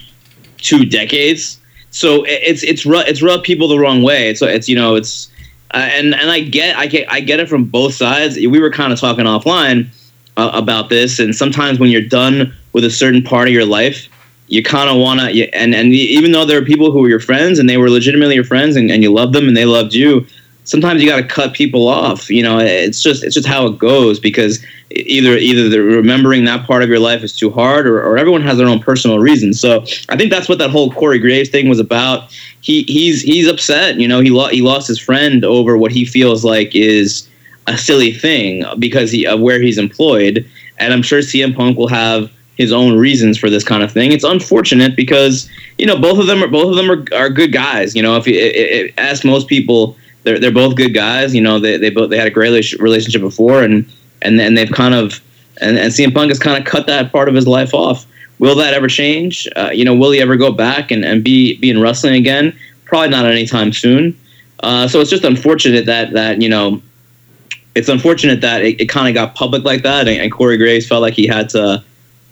two 0.56 0.84
decades 0.84 1.59
so 1.90 2.24
it's 2.26 2.62
it's 2.62 2.86
it's 2.86 3.22
rubbed 3.22 3.44
people 3.44 3.68
the 3.68 3.78
wrong 3.78 4.02
way. 4.02 4.30
It's 4.30 4.42
it's 4.42 4.68
you 4.68 4.76
know 4.76 4.94
it's 4.94 5.30
uh, 5.72 5.78
and 5.78 6.14
and 6.14 6.30
I 6.30 6.40
get 6.40 6.76
I 6.76 6.86
get 6.86 7.10
I 7.12 7.20
get 7.20 7.40
it 7.40 7.48
from 7.48 7.64
both 7.64 7.94
sides. 7.94 8.36
We 8.36 8.60
were 8.60 8.70
kind 8.70 8.92
of 8.92 9.00
talking 9.00 9.24
offline 9.24 9.88
uh, 10.36 10.50
about 10.54 10.88
this, 10.88 11.18
and 11.18 11.34
sometimes 11.34 11.78
when 11.78 11.90
you're 11.90 12.00
done 12.00 12.54
with 12.72 12.84
a 12.84 12.90
certain 12.90 13.22
part 13.22 13.48
of 13.48 13.54
your 13.54 13.66
life, 13.66 14.08
you 14.46 14.62
kind 14.62 14.88
of 14.88 14.96
want 14.96 15.20
to 15.20 15.50
and 15.54 15.74
and 15.74 15.92
even 15.92 16.32
though 16.32 16.44
there 16.44 16.60
are 16.60 16.64
people 16.64 16.92
who 16.92 17.04
are 17.04 17.08
your 17.08 17.20
friends 17.20 17.58
and 17.58 17.68
they 17.68 17.76
were 17.76 17.90
legitimately 17.90 18.34
your 18.34 18.44
friends 18.44 18.76
and, 18.76 18.90
and 18.90 19.02
you 19.02 19.12
love 19.12 19.32
them 19.32 19.48
and 19.48 19.56
they 19.56 19.64
loved 19.64 19.94
you 19.94 20.26
sometimes 20.64 21.02
you 21.02 21.08
got 21.08 21.16
to 21.16 21.26
cut 21.26 21.54
people 21.54 21.88
off. 21.88 22.30
You 22.30 22.42
know, 22.42 22.58
it's 22.58 23.02
just 23.02 23.24
it's 23.24 23.34
just 23.34 23.46
how 23.46 23.66
it 23.66 23.78
goes 23.78 24.20
because 24.20 24.64
either 24.90 25.36
either 25.36 25.68
the 25.68 25.80
remembering 25.80 26.44
that 26.44 26.66
part 26.66 26.82
of 26.82 26.88
your 26.88 26.98
life 26.98 27.22
is 27.22 27.36
too 27.36 27.50
hard, 27.50 27.86
or, 27.86 28.02
or 28.02 28.18
everyone 28.18 28.42
has 28.42 28.58
their 28.58 28.66
own 28.66 28.80
personal 28.80 29.18
reasons. 29.18 29.60
So 29.60 29.84
I 30.08 30.16
think 30.16 30.30
that's 30.30 30.48
what 30.48 30.58
that 30.58 30.70
whole 30.70 30.90
Corey 30.92 31.18
Graves 31.18 31.48
thing 31.48 31.68
was 31.68 31.78
about. 31.78 32.32
He 32.60 32.82
he's 32.84 33.22
he's 33.22 33.48
upset. 33.48 33.96
You 33.96 34.08
know, 34.08 34.20
he 34.20 34.30
lo- 34.30 34.48
he 34.48 34.62
lost 34.62 34.88
his 34.88 34.98
friend 34.98 35.44
over 35.44 35.76
what 35.76 35.92
he 35.92 36.04
feels 36.04 36.44
like 36.44 36.74
is 36.74 37.28
a 37.66 37.76
silly 37.78 38.12
thing 38.12 38.64
because 38.78 39.10
he, 39.10 39.26
of 39.26 39.40
where 39.40 39.60
he's 39.60 39.78
employed, 39.78 40.48
and 40.78 40.92
I'm 40.92 41.02
sure 41.02 41.20
CM 41.20 41.54
Punk 41.54 41.78
will 41.78 41.88
have 41.88 42.30
his 42.56 42.72
own 42.72 42.98
reasons 42.98 43.38
for 43.38 43.48
this 43.48 43.64
kind 43.64 43.82
of 43.82 43.90
thing. 43.90 44.12
It's 44.12 44.24
unfortunate 44.24 44.94
because 44.94 45.48
you 45.78 45.86
know 45.86 45.98
both 45.98 46.18
of 46.18 46.26
them 46.26 46.42
are 46.42 46.48
both 46.48 46.68
of 46.68 46.76
them 46.76 46.90
are, 46.90 47.04
are 47.16 47.30
good 47.30 47.52
guys. 47.52 47.94
You 47.94 48.02
know, 48.02 48.16
if 48.16 48.26
you 48.26 48.92
ask 48.98 49.24
most 49.24 49.48
people 49.48 49.96
they're 50.22 50.38
they're 50.38 50.52
both 50.52 50.76
good 50.76 50.94
guys. 50.94 51.34
You 51.34 51.40
know, 51.40 51.58
they 51.58 51.76
they 51.76 51.90
both 51.90 52.10
they 52.10 52.18
had 52.18 52.26
a 52.26 52.30
great 52.30 52.72
relationship 52.78 53.20
before, 53.20 53.62
and 53.62 53.90
and 54.22 54.38
then 54.38 54.54
they've 54.54 54.70
kind 54.70 54.94
of 54.94 55.20
and, 55.60 55.78
and 55.78 55.92
CM 55.92 56.14
Punk 56.14 56.30
has 56.30 56.38
kind 56.38 56.58
of 56.58 56.70
cut 56.70 56.86
that 56.86 57.12
part 57.12 57.28
of 57.28 57.34
his 57.34 57.46
life 57.46 57.74
off. 57.74 58.06
Will 58.38 58.54
that 58.56 58.72
ever 58.74 58.88
change? 58.88 59.46
Uh, 59.56 59.70
you 59.72 59.84
know, 59.84 59.94
will 59.94 60.10
he 60.10 60.20
ever 60.20 60.36
go 60.36 60.50
back 60.50 60.90
and, 60.90 61.04
and 61.04 61.22
be 61.22 61.56
be 61.58 61.70
in 61.70 61.80
wrestling 61.80 62.14
again? 62.14 62.56
Probably 62.84 63.10
not 63.10 63.24
anytime 63.26 63.72
soon. 63.72 64.18
Uh, 64.62 64.88
so 64.88 65.00
it's 65.00 65.10
just 65.10 65.24
unfortunate 65.24 65.86
that 65.86 66.12
that 66.12 66.40
you 66.40 66.48
know, 66.48 66.82
it's 67.74 67.88
unfortunate 67.88 68.40
that 68.40 68.62
it, 68.62 68.80
it 68.80 68.86
kind 68.86 69.08
of 69.08 69.14
got 69.14 69.34
public 69.34 69.64
like 69.64 69.82
that, 69.82 70.08
and, 70.08 70.20
and 70.20 70.32
Corey 70.32 70.56
Graves 70.56 70.86
felt 70.86 71.02
like 71.02 71.14
he 71.14 71.26
had 71.26 71.48
to 71.50 71.84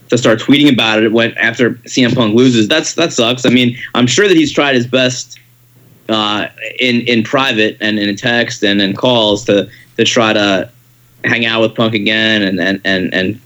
to 0.08 0.16
start 0.16 0.40
tweeting 0.40 0.72
about 0.72 1.02
it 1.02 1.12
when 1.12 1.32
after 1.34 1.72
CM 1.86 2.14
Punk 2.14 2.34
loses. 2.34 2.68
That's 2.68 2.94
that 2.94 3.12
sucks. 3.12 3.44
I 3.44 3.50
mean, 3.50 3.76
I'm 3.94 4.06
sure 4.06 4.28
that 4.28 4.36
he's 4.36 4.52
tried 4.52 4.74
his 4.74 4.86
best 4.86 5.38
uh, 6.08 6.48
in 6.78 7.00
in 7.02 7.22
private 7.22 7.76
and 7.80 7.98
in 7.98 8.14
text 8.16 8.62
and 8.62 8.80
in 8.80 8.94
calls 8.94 9.44
to 9.44 9.68
to 9.96 10.04
try 10.04 10.32
to 10.32 10.70
hang 11.24 11.46
out 11.46 11.60
with 11.60 11.74
Punk 11.74 11.94
again 11.94 12.42
and 12.42 12.60
and 12.60 12.80
and, 12.84 13.14
and 13.14 13.40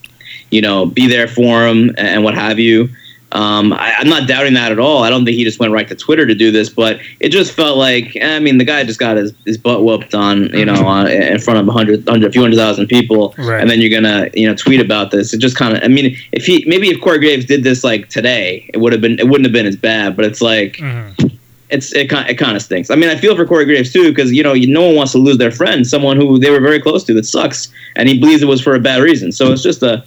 you 0.50 0.60
know 0.60 0.86
be 0.86 1.06
there 1.06 1.28
for 1.28 1.66
him 1.66 1.94
and 1.98 2.24
what 2.24 2.34
have 2.34 2.58
you. 2.58 2.88
Um, 3.32 3.72
I, 3.72 3.94
am 3.98 4.10
not 4.10 4.28
doubting 4.28 4.52
that 4.54 4.72
at 4.72 4.78
all. 4.78 5.02
I 5.02 5.08
don't 5.08 5.24
think 5.24 5.38
he 5.38 5.44
just 5.44 5.58
went 5.58 5.72
right 5.72 5.88
to 5.88 5.94
Twitter 5.94 6.26
to 6.26 6.34
do 6.34 6.50
this, 6.50 6.68
but 6.68 7.00
it 7.18 7.30
just 7.30 7.52
felt 7.52 7.78
like 7.78 8.14
I 8.20 8.38
mean 8.38 8.58
the 8.58 8.64
guy 8.64 8.84
just 8.84 9.00
got 9.00 9.16
his, 9.16 9.32
his 9.46 9.56
butt 9.56 9.82
whooped 9.84 10.14
on 10.14 10.50
you 10.50 10.66
know 10.66 10.86
on, 10.86 11.10
in 11.10 11.38
front 11.38 11.58
of 11.58 11.66
a 11.66 11.72
hundred, 11.72 12.06
hundred, 12.06 12.28
a 12.28 12.32
few 12.32 12.42
hundred 12.42 12.56
thousand 12.56 12.88
people, 12.88 13.34
right. 13.38 13.60
and 13.60 13.70
then 13.70 13.80
you're 13.80 13.90
gonna 13.90 14.28
you 14.34 14.46
know 14.46 14.54
tweet 14.54 14.80
about 14.80 15.12
this. 15.12 15.32
It 15.32 15.38
just 15.38 15.56
kind 15.56 15.74
of 15.74 15.82
I 15.82 15.88
mean 15.88 16.14
if 16.32 16.44
he 16.44 16.64
maybe 16.66 16.90
if 16.90 17.00
Corey 17.00 17.18
Graves 17.18 17.46
did 17.46 17.64
this 17.64 17.82
like 17.82 18.10
today, 18.10 18.68
it 18.74 18.78
would 18.78 18.92
have 18.92 19.00
been 19.00 19.18
it 19.18 19.26
wouldn't 19.26 19.46
have 19.46 19.52
been 19.52 19.66
as 19.66 19.76
bad. 19.76 20.14
But 20.14 20.26
it's 20.26 20.42
like. 20.42 20.74
Mm-hmm 20.74 21.28
it's 21.72 21.92
it 21.94 22.08
kind 22.10 22.28
it 22.28 22.36
kind 22.36 22.54
of 22.54 22.62
stinks. 22.62 22.90
I 22.90 22.94
mean, 22.96 23.08
I 23.08 23.16
feel 23.16 23.34
for 23.34 23.46
Corey 23.46 23.64
Graves 23.64 23.92
too 23.92 24.10
because 24.10 24.30
you 24.30 24.42
know 24.42 24.52
no 24.54 24.86
one 24.86 24.94
wants 24.94 25.12
to 25.12 25.18
lose 25.18 25.38
their 25.38 25.50
friend, 25.50 25.86
someone 25.86 26.16
who 26.16 26.38
they 26.38 26.50
were 26.50 26.60
very 26.60 26.80
close 26.80 27.02
to. 27.04 27.14
That 27.14 27.24
sucks, 27.24 27.72
and 27.96 28.08
he 28.08 28.18
believes 28.20 28.42
it 28.42 28.46
was 28.46 28.60
for 28.60 28.74
a 28.74 28.80
bad 28.80 29.02
reason. 29.02 29.32
So 29.32 29.50
it's 29.52 29.62
just 29.62 29.82
a, 29.82 30.04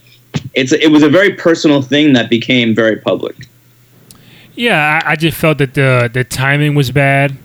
it's 0.54 0.71
it 0.71 0.91
was 0.91 1.01
a 1.01 1.10
very 1.10 1.34
personal 1.34 1.82
thing 1.82 2.13
that 2.13 2.30
became 2.30 2.75
very 2.75 2.97
public. 2.97 3.36
Yeah, 4.54 5.01
I, 5.04 5.12
I 5.12 5.15
just 5.15 5.38
felt 5.38 5.58
that 5.58 5.73
the 5.73 6.10
the 6.13 6.23
timing 6.23 6.75
was 6.75 6.91
bad. 6.91 7.36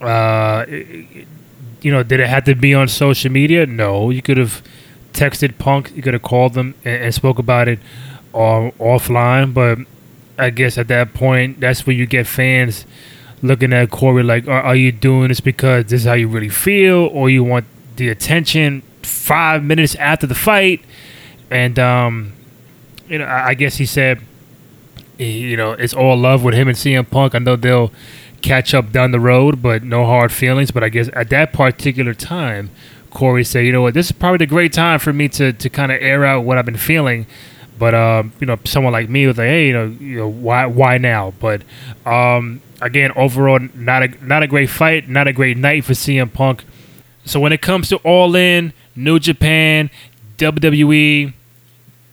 Uh, 0.00 0.64
you 0.68 1.90
know, 1.90 2.02
did 2.02 2.20
it 2.20 2.28
have 2.28 2.44
to 2.44 2.54
be 2.54 2.72
on 2.72 2.88
social 2.88 3.32
media? 3.32 3.66
No, 3.66 4.10
you 4.10 4.22
could 4.22 4.36
have 4.36 4.62
texted 5.12 5.58
Punk, 5.58 5.92
you 5.96 6.02
could 6.02 6.14
have 6.14 6.22
called 6.22 6.54
them 6.54 6.74
and, 6.84 7.04
and 7.04 7.14
spoke 7.14 7.40
about 7.40 7.66
it 7.66 7.80
uh, 8.32 8.70
offline. 8.78 9.52
But 9.52 9.78
I 10.38 10.50
guess 10.50 10.78
at 10.78 10.86
that 10.88 11.14
point, 11.14 11.58
that's 11.58 11.84
where 11.84 11.96
you 11.96 12.06
get 12.06 12.28
fans 12.28 12.86
looking 13.42 13.72
at 13.72 13.90
Corey 13.90 14.22
like, 14.22 14.46
are, 14.48 14.62
are, 14.62 14.76
you 14.76 14.92
doing 14.92 15.28
this 15.28 15.40
because 15.40 15.86
this 15.86 16.02
is 16.02 16.06
how 16.06 16.14
you 16.14 16.28
really 16.28 16.48
feel, 16.48 17.06
or 17.12 17.30
you 17.30 17.44
want 17.44 17.66
the 17.96 18.08
attention 18.08 18.82
five 19.02 19.62
minutes 19.62 19.94
after 19.96 20.26
the 20.26 20.34
fight? 20.34 20.82
And 21.50 21.78
um, 21.78 22.32
you 23.08 23.18
know, 23.18 23.24
I, 23.24 23.48
I 23.48 23.54
guess 23.54 23.76
he 23.76 23.86
said, 23.86 24.20
you 25.18 25.56
know, 25.56 25.72
it's 25.72 25.94
all 25.94 26.16
love 26.16 26.44
with 26.44 26.54
him 26.54 26.68
and 26.68 26.76
CM 26.76 27.08
Punk. 27.10 27.34
I 27.34 27.38
know 27.38 27.56
they'll 27.56 27.92
catch 28.40 28.72
up 28.72 28.90
down 28.92 29.10
the 29.10 29.20
road, 29.20 29.60
but 29.60 29.82
no 29.82 30.06
hard 30.06 30.32
feelings. 30.32 30.70
But 30.70 30.82
I 30.82 30.88
guess 30.88 31.10
at 31.12 31.28
that 31.30 31.52
particular 31.52 32.14
time, 32.14 32.70
Corey 33.10 33.44
said, 33.44 33.66
you 33.66 33.72
know 33.72 33.82
what, 33.82 33.94
this 33.94 34.06
is 34.06 34.12
probably 34.12 34.38
the 34.38 34.46
great 34.46 34.72
time 34.72 34.98
for 34.98 35.12
me 35.12 35.28
to 35.30 35.52
to 35.52 35.68
kind 35.68 35.92
of 35.92 36.00
air 36.00 36.24
out 36.24 36.44
what 36.44 36.58
I've 36.58 36.64
been 36.64 36.76
feeling. 36.76 37.26
But 37.78 37.94
um, 37.94 38.32
you 38.40 38.46
know, 38.46 38.58
someone 38.64 38.92
like 38.92 39.08
me 39.08 39.26
was 39.26 39.38
like, 39.38 39.48
hey, 39.48 39.66
you 39.68 39.72
know, 39.72 39.86
you 39.86 40.16
know, 40.16 40.28
why 40.28 40.66
why 40.66 40.98
now? 40.98 41.32
But 41.40 41.62
um, 42.06 42.60
again, 42.80 43.12
overall, 43.16 43.60
not 43.74 44.02
a 44.02 44.08
not 44.24 44.42
a 44.42 44.46
great 44.46 44.70
fight, 44.70 45.08
not 45.08 45.28
a 45.28 45.32
great 45.32 45.56
night 45.56 45.84
for 45.84 45.92
CM 45.92 46.32
Punk. 46.32 46.64
So 47.24 47.38
when 47.40 47.52
it 47.52 47.60
comes 47.60 47.88
to 47.90 47.96
All 47.98 48.34
In, 48.34 48.72
New 48.96 49.18
Japan, 49.18 49.90
WWE, 50.38 51.32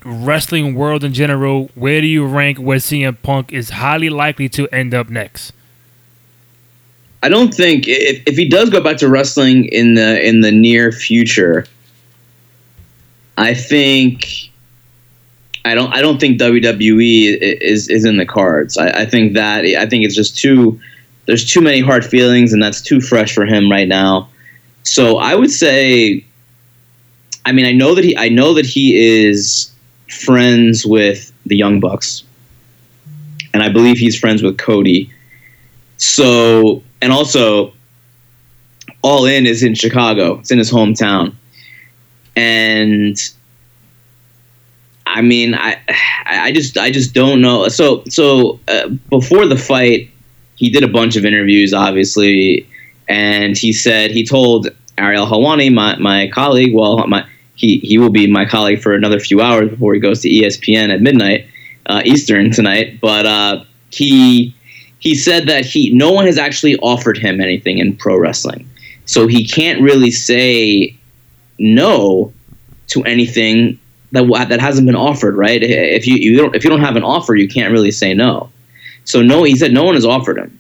wrestling 0.04 0.76
world 0.76 1.04
in 1.04 1.14
general, 1.14 1.70
where 1.76 2.02
do 2.02 2.08
you 2.08 2.26
rank 2.26 2.58
where 2.58 2.78
CM 2.78 3.18
Punk 3.22 3.52
is 3.52 3.70
highly 3.70 4.10
likely 4.10 4.50
to 4.50 4.68
end 4.70 4.94
up 4.94 5.10
next? 5.10 5.54
I 7.24 7.30
don't 7.30 7.54
think 7.54 7.88
if, 7.88 8.24
if 8.28 8.38
he 8.38 8.48
does 8.48 8.70
go 8.70 8.82
back 8.82 8.98
to 8.98 9.10
wrestling 9.10 9.66
in 9.66 9.96
the 9.96 10.26
in 10.26 10.42
the 10.42 10.52
near 10.52 10.92
future, 10.92 11.66
I 13.38 13.54
think 13.54 14.47
I 15.68 15.76
don't 15.76 15.94
I 15.94 16.02
don't 16.02 16.20
think 16.20 16.40
WWE 16.40 17.38
is 17.62 17.90
is 17.90 18.06
in 18.06 18.18
the 18.18 18.26
cards. 18.26 18.78
I, 18.78 19.02
I 19.02 19.06
think 19.06 19.34
that 19.34 19.66
I 19.66 19.86
think 19.86 20.06
it's 20.06 20.16
just 20.16 20.38
too 20.38 20.80
there's 21.26 21.46
too 21.50 21.62
many 21.62 21.82
hard 21.82 22.06
feelings 22.06 22.54
and 22.54 22.64
that's 22.64 22.82
too 22.82 23.02
fresh 23.02 23.34
for 23.34 23.46
him 23.46 23.70
right 23.70 23.88
now. 23.88 24.30
So 24.84 25.18
I 25.18 25.36
would 25.36 25.52
say 25.52 26.26
I 27.46 27.52
mean 27.52 27.66
I 27.66 27.74
know 27.74 27.96
that 27.96 28.04
he 28.04 28.18
I 28.18 28.30
know 28.30 28.54
that 28.54 28.66
he 28.66 28.96
is 28.96 29.72
friends 30.10 30.86
with 30.86 31.34
the 31.46 31.58
Young 31.58 31.80
Bucks. 31.80 32.24
And 33.54 33.64
I 33.64 33.70
believe 33.70 33.98
he's 33.98 34.18
friends 34.18 34.42
with 34.44 34.58
Cody. 34.58 35.12
So 35.98 36.82
and 37.02 37.12
also 37.12 37.74
All 39.02 39.26
In 39.26 39.46
is 39.46 39.64
in 39.64 39.76
Chicago. 39.76 40.40
It's 40.40 40.52
in 40.52 40.60
his 40.60 40.72
hometown. 40.72 41.36
And 42.36 43.18
I 45.16 45.22
mean, 45.22 45.56
I, 45.56 45.78
I 46.26 46.52
just, 46.52 46.78
I 46.78 46.92
just 46.92 47.14
don't 47.14 47.42
know. 47.42 47.68
So, 47.68 48.04
so 48.10 48.60
uh, 48.68 48.90
before 49.10 49.46
the 49.46 49.58
fight, 49.58 50.10
he 50.56 50.70
did 50.70 50.84
a 50.84 50.88
bunch 50.88 51.16
of 51.16 51.26
interviews, 51.26 51.74
obviously, 51.74 52.68
and 53.08 53.58
he 53.58 53.74
said 53.74 54.12
he 54.12 54.26
told 54.26 54.70
Ariel 54.98 55.26
Helwani, 55.26 55.74
my, 55.74 55.98
my 55.98 56.30
colleague, 56.30 56.74
well, 56.74 57.06
my 57.08 57.26
he 57.58 57.80
he 57.80 57.98
will 57.98 58.12
be 58.12 58.28
my 58.28 58.46
colleague 58.46 58.82
for 58.82 58.94
another 58.94 59.20
few 59.20 59.42
hours 59.42 59.70
before 59.70 59.94
he 59.94 60.00
goes 60.00 60.22
to 60.22 60.30
ESPN 60.30 60.94
at 60.94 61.02
midnight 61.02 61.48
uh, 61.88 62.02
Eastern 62.06 62.52
tonight. 62.52 63.02
But 63.02 63.26
uh, 63.26 63.64
he 63.90 64.56
he 65.00 65.16
said 65.16 65.48
that 65.48 65.66
he 65.66 65.92
no 65.92 66.12
one 66.12 66.26
has 66.26 66.38
actually 66.38 66.78
offered 66.78 67.18
him 67.18 67.42
anything 67.42 67.80
in 67.80 67.98
pro 67.98 68.18
wrestling, 68.18 68.70
so 69.06 69.28
he 69.28 69.44
can't 69.44 69.82
really 69.82 70.12
say 70.12 70.96
no 71.60 72.32
to 72.88 73.04
anything 73.04 73.80
that 74.12 74.50
that 74.50 74.60
hasn't 74.60 74.86
been 74.88 74.96
offered, 74.96 75.36
right? 75.36 75.62
If 75.62 76.08
you, 76.08 76.16
you 76.16 76.38
don't 76.38 76.56
if 76.56 76.64
you 76.64 76.70
don't 76.70 76.82
have 76.82 76.96
an 76.96 77.04
offer, 77.04 77.36
you 77.36 77.48
can't 77.48 77.72
really 77.72 77.92
say 77.92 78.14
no. 78.14 78.50
So 79.04 79.22
no, 79.22 79.44
he 79.44 79.56
said 79.56 79.74
no 79.74 79.84
one 79.84 79.96
has 79.96 80.06
offered 80.06 80.38
him. 80.38 80.58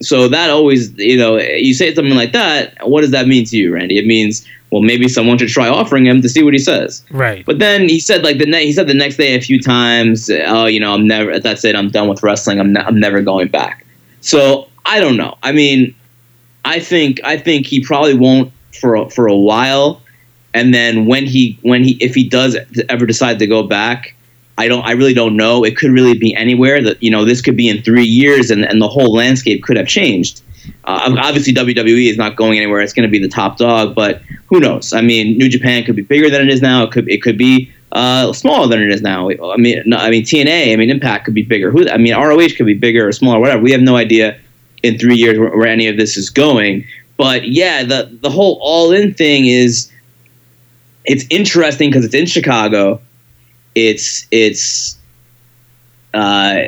So 0.00 0.28
that 0.28 0.50
always, 0.50 0.96
you 0.96 1.16
know, 1.16 1.38
you 1.38 1.74
say 1.74 1.92
something 1.92 2.14
like 2.14 2.32
that. 2.32 2.86
What 2.86 3.00
does 3.00 3.10
that 3.10 3.26
mean 3.26 3.44
to 3.46 3.56
you, 3.56 3.74
Randy? 3.74 3.98
It 3.98 4.06
means 4.06 4.46
well, 4.70 4.82
maybe 4.82 5.08
someone 5.08 5.38
should 5.38 5.48
try 5.48 5.68
offering 5.68 6.06
him 6.06 6.20
to 6.22 6.28
see 6.28 6.42
what 6.42 6.52
he 6.52 6.58
says. 6.58 7.02
Right. 7.10 7.44
But 7.46 7.58
then 7.58 7.88
he 7.88 8.00
said 8.00 8.22
like 8.22 8.38
the 8.38 8.46
ne- 8.46 8.66
he 8.66 8.72
said 8.72 8.86
the 8.86 8.94
next 8.94 9.16
day 9.16 9.34
a 9.34 9.40
few 9.40 9.60
times, 9.60 10.30
oh, 10.30 10.66
you 10.66 10.80
know, 10.80 10.94
I'm 10.94 11.06
never. 11.06 11.38
That's 11.38 11.64
it. 11.64 11.74
I'm 11.74 11.90
done 11.90 12.08
with 12.08 12.22
wrestling. 12.22 12.60
I'm 12.60 12.72
ne- 12.72 12.80
I'm 12.80 13.00
never 13.00 13.22
going 13.22 13.48
back. 13.48 13.84
So 14.20 14.68
I 14.84 15.00
don't 15.00 15.16
know. 15.16 15.36
I 15.42 15.52
mean, 15.52 15.94
I 16.64 16.80
think 16.80 17.20
I 17.24 17.38
think 17.38 17.66
he 17.66 17.80
probably 17.82 18.14
won't 18.14 18.52
for 18.78 18.94
a, 18.94 19.10
for 19.10 19.26
a 19.26 19.36
while, 19.36 20.02
and 20.58 20.74
then 20.74 21.06
when 21.06 21.24
he 21.24 21.56
when 21.62 21.84
he 21.84 21.92
if 22.00 22.14
he 22.14 22.28
does 22.28 22.56
ever 22.88 23.06
decide 23.06 23.38
to 23.38 23.46
go 23.46 23.62
back, 23.62 24.14
I 24.58 24.66
don't 24.66 24.84
I 24.84 24.92
really 24.92 25.14
don't 25.14 25.36
know. 25.36 25.64
It 25.64 25.76
could 25.76 25.92
really 25.92 26.18
be 26.18 26.34
anywhere. 26.34 26.82
That 26.82 27.00
you 27.02 27.10
know 27.10 27.24
this 27.24 27.40
could 27.40 27.56
be 27.56 27.68
in 27.68 27.82
three 27.82 28.04
years, 28.04 28.50
and 28.50 28.64
and 28.64 28.82
the 28.82 28.88
whole 28.88 29.14
landscape 29.14 29.62
could 29.62 29.76
have 29.76 29.86
changed. 29.86 30.42
Uh, 30.84 31.14
obviously, 31.18 31.54
WWE 31.54 32.10
is 32.10 32.18
not 32.18 32.36
going 32.36 32.58
anywhere. 32.58 32.80
It's 32.80 32.92
going 32.92 33.08
to 33.08 33.10
be 33.10 33.20
the 33.20 33.28
top 33.28 33.56
dog, 33.56 33.94
but 33.94 34.20
who 34.46 34.58
knows? 34.60 34.92
I 34.92 35.00
mean, 35.00 35.38
New 35.38 35.48
Japan 35.48 35.84
could 35.84 35.96
be 35.96 36.02
bigger 36.02 36.28
than 36.28 36.42
it 36.42 36.52
is 36.52 36.60
now. 36.60 36.82
It 36.82 36.90
could 36.90 37.08
it 37.08 37.22
could 37.22 37.38
be 37.38 37.72
uh, 37.92 38.32
smaller 38.32 38.66
than 38.66 38.82
it 38.82 38.90
is 38.90 39.00
now. 39.00 39.30
I 39.30 39.56
mean, 39.56 39.82
no, 39.86 39.96
I 39.96 40.10
mean 40.10 40.24
TNA. 40.24 40.72
I 40.72 40.76
mean 40.76 40.90
Impact 40.90 41.24
could 41.24 41.34
be 41.34 41.44
bigger. 41.44 41.70
Who? 41.70 41.88
I 41.88 41.96
mean 41.96 42.14
ROH 42.14 42.56
could 42.56 42.66
be 42.66 42.74
bigger 42.74 43.06
or 43.06 43.12
smaller, 43.12 43.38
whatever. 43.38 43.62
We 43.62 43.70
have 43.72 43.80
no 43.80 43.96
idea 43.96 44.38
in 44.82 44.98
three 44.98 45.16
years 45.16 45.38
where, 45.38 45.56
where 45.56 45.68
any 45.68 45.86
of 45.86 45.96
this 45.96 46.16
is 46.16 46.30
going. 46.30 46.84
But 47.16 47.48
yeah, 47.48 47.84
the 47.84 48.18
the 48.22 48.30
whole 48.30 48.58
all 48.60 48.92
in 48.92 49.14
thing 49.14 49.46
is 49.46 49.90
it's 51.08 51.24
interesting 51.30 51.88
because 51.90 52.04
it's 52.04 52.14
in 52.14 52.26
Chicago. 52.26 53.00
It's 53.74 54.26
it's 54.30 54.98
uh, 56.12 56.60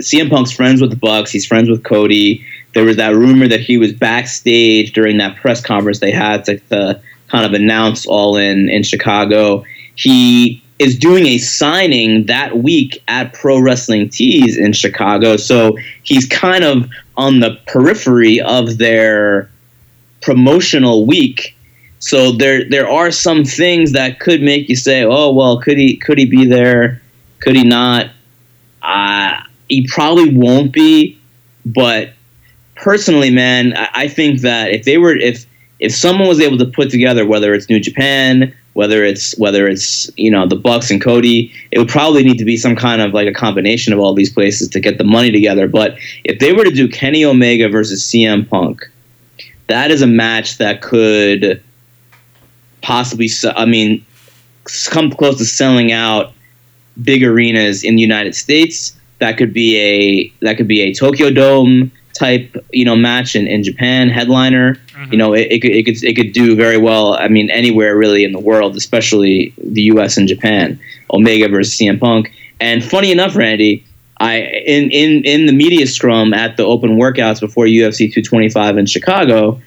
CM 0.00 0.30
Punk's 0.30 0.52
friends 0.52 0.80
with 0.80 0.90
the 0.90 0.96
Bucks. 0.96 1.30
He's 1.30 1.44
friends 1.44 1.68
with 1.68 1.82
Cody. 1.82 2.44
There 2.72 2.84
was 2.84 2.96
that 2.96 3.14
rumor 3.14 3.48
that 3.48 3.60
he 3.60 3.76
was 3.76 3.92
backstage 3.92 4.92
during 4.92 5.18
that 5.18 5.36
press 5.36 5.60
conference 5.60 5.98
they 5.98 6.12
had 6.12 6.44
to, 6.46 6.58
to 6.58 7.00
kind 7.28 7.44
of 7.44 7.52
announce 7.52 8.06
All 8.06 8.36
In 8.36 8.68
in 8.68 8.84
Chicago. 8.84 9.64
He 9.96 10.62
is 10.78 10.96
doing 10.98 11.26
a 11.26 11.38
signing 11.38 12.26
that 12.26 12.58
week 12.58 13.02
at 13.08 13.32
Pro 13.32 13.58
Wrestling 13.58 14.08
Tees 14.08 14.56
in 14.56 14.72
Chicago, 14.72 15.36
so 15.36 15.76
he's 16.04 16.26
kind 16.26 16.62
of 16.62 16.88
on 17.16 17.40
the 17.40 17.58
periphery 17.66 18.40
of 18.40 18.78
their 18.78 19.50
promotional 20.20 21.06
week. 21.06 21.56
So 22.04 22.32
there 22.32 22.68
there 22.68 22.86
are 22.86 23.10
some 23.10 23.44
things 23.44 23.92
that 23.92 24.20
could 24.20 24.42
make 24.42 24.68
you 24.68 24.76
say, 24.76 25.04
"Oh 25.04 25.32
well, 25.32 25.58
could 25.58 25.78
he 25.78 25.96
could 25.96 26.18
he 26.18 26.26
be 26.26 26.44
there? 26.44 27.00
Could 27.38 27.56
he 27.56 27.64
not?" 27.64 28.10
Uh, 28.82 29.40
he 29.70 29.88
probably 29.90 30.36
won't 30.36 30.70
be, 30.70 31.18
but 31.64 32.10
personally, 32.74 33.30
man, 33.30 33.74
I, 33.74 33.88
I 33.94 34.08
think 34.08 34.42
that 34.42 34.70
if 34.70 34.84
they 34.84 34.98
were 34.98 35.16
if 35.16 35.46
if 35.80 35.94
someone 35.94 36.28
was 36.28 36.40
able 36.40 36.58
to 36.58 36.66
put 36.66 36.90
together 36.90 37.26
whether 37.26 37.54
it's 37.54 37.70
New 37.70 37.80
Japan, 37.80 38.54
whether 38.74 39.02
it's 39.02 39.34
whether 39.38 39.66
it's 39.66 40.10
you 40.18 40.30
know 40.30 40.46
the 40.46 40.56
Bucks 40.56 40.90
and 40.90 41.00
Cody, 41.00 41.50
it 41.70 41.78
would 41.78 41.88
probably 41.88 42.22
need 42.22 42.36
to 42.36 42.44
be 42.44 42.58
some 42.58 42.76
kind 42.76 43.00
of 43.00 43.14
like 43.14 43.28
a 43.28 43.32
combination 43.32 43.94
of 43.94 43.98
all 43.98 44.12
these 44.12 44.30
places 44.30 44.68
to 44.68 44.78
get 44.78 44.98
the 44.98 45.04
money 45.04 45.32
together. 45.32 45.66
But 45.68 45.96
if 46.24 46.38
they 46.38 46.52
were 46.52 46.64
to 46.64 46.70
do 46.70 46.86
Kenny 46.86 47.24
Omega 47.24 47.70
versus 47.70 48.04
CM 48.04 48.46
Punk, 48.46 48.86
that 49.68 49.90
is 49.90 50.02
a 50.02 50.06
match 50.06 50.58
that 50.58 50.82
could 50.82 51.62
possibly, 52.84 53.28
I 53.56 53.64
mean, 53.64 54.04
come 54.90 55.10
close 55.10 55.38
to 55.38 55.44
selling 55.44 55.90
out 55.90 56.32
big 57.02 57.24
arenas 57.24 57.82
in 57.82 57.96
the 57.96 58.02
United 58.02 58.34
States. 58.34 58.96
That 59.18 59.36
could 59.38 59.52
be 59.52 59.78
a 59.78 60.44
that 60.44 60.56
could 60.56 60.68
be 60.68 60.82
a 60.82 60.94
Tokyo 60.94 61.30
Dome 61.30 61.90
type 62.12 62.56
you 62.72 62.84
know 62.84 62.94
match 62.94 63.34
in, 63.34 63.46
in 63.46 63.62
Japan 63.62 64.08
headliner. 64.08 64.74
Mm-hmm. 64.74 65.12
You 65.12 65.18
know, 65.18 65.32
it, 65.32 65.50
it 65.50 65.62
could 65.62 65.70
it 65.70 65.84
could 65.84 66.04
it 66.04 66.14
could 66.14 66.32
do 66.32 66.54
very 66.54 66.76
well. 66.76 67.14
I 67.14 67.28
mean, 67.28 67.50
anywhere 67.50 67.96
really 67.96 68.24
in 68.24 68.32
the 68.32 68.40
world, 68.40 68.76
especially 68.76 69.54
the 69.58 69.82
U.S. 69.82 70.16
and 70.16 70.28
Japan. 70.28 70.78
Omega 71.12 71.48
versus 71.48 71.74
CM 71.78 72.00
Punk. 72.00 72.32
And 72.60 72.84
funny 72.84 73.12
enough, 73.12 73.36
Randy, 73.36 73.84
I 74.18 74.38
in 74.40 74.90
in 74.90 75.24
in 75.24 75.46
the 75.46 75.52
media 75.52 75.86
scrum 75.86 76.34
at 76.34 76.56
the 76.56 76.64
open 76.64 76.98
workouts 76.98 77.40
before 77.40 77.66
UFC 77.66 78.12
225 78.12 78.78
in 78.78 78.86
Chicago. 78.86 79.60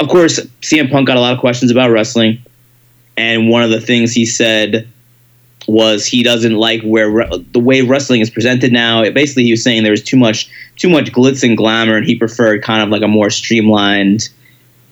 Of 0.00 0.08
course, 0.08 0.40
CM 0.62 0.90
Punk 0.90 1.06
got 1.06 1.18
a 1.18 1.20
lot 1.20 1.34
of 1.34 1.40
questions 1.40 1.70
about 1.70 1.90
wrestling, 1.90 2.42
and 3.16 3.50
one 3.50 3.62
of 3.62 3.70
the 3.70 3.80
things 3.80 4.12
he 4.12 4.24
said 4.24 4.88
was 5.68 6.06
he 6.06 6.22
doesn't 6.22 6.54
like 6.54 6.82
where 6.82 7.10
re- 7.10 7.46
the 7.52 7.60
way 7.60 7.82
wrestling 7.82 8.22
is 8.22 8.30
presented 8.30 8.72
now. 8.72 9.02
It, 9.02 9.12
basically, 9.12 9.44
he 9.44 9.50
was 9.50 9.62
saying 9.62 9.82
there 9.82 9.92
was 9.92 10.02
too 10.02 10.16
much 10.16 10.50
too 10.76 10.88
much 10.88 11.12
glitz 11.12 11.46
and 11.46 11.54
glamour, 11.54 11.96
and 11.96 12.06
he 12.06 12.16
preferred 12.16 12.62
kind 12.62 12.82
of 12.82 12.88
like 12.88 13.02
a 13.02 13.08
more 13.08 13.28
streamlined 13.28 14.30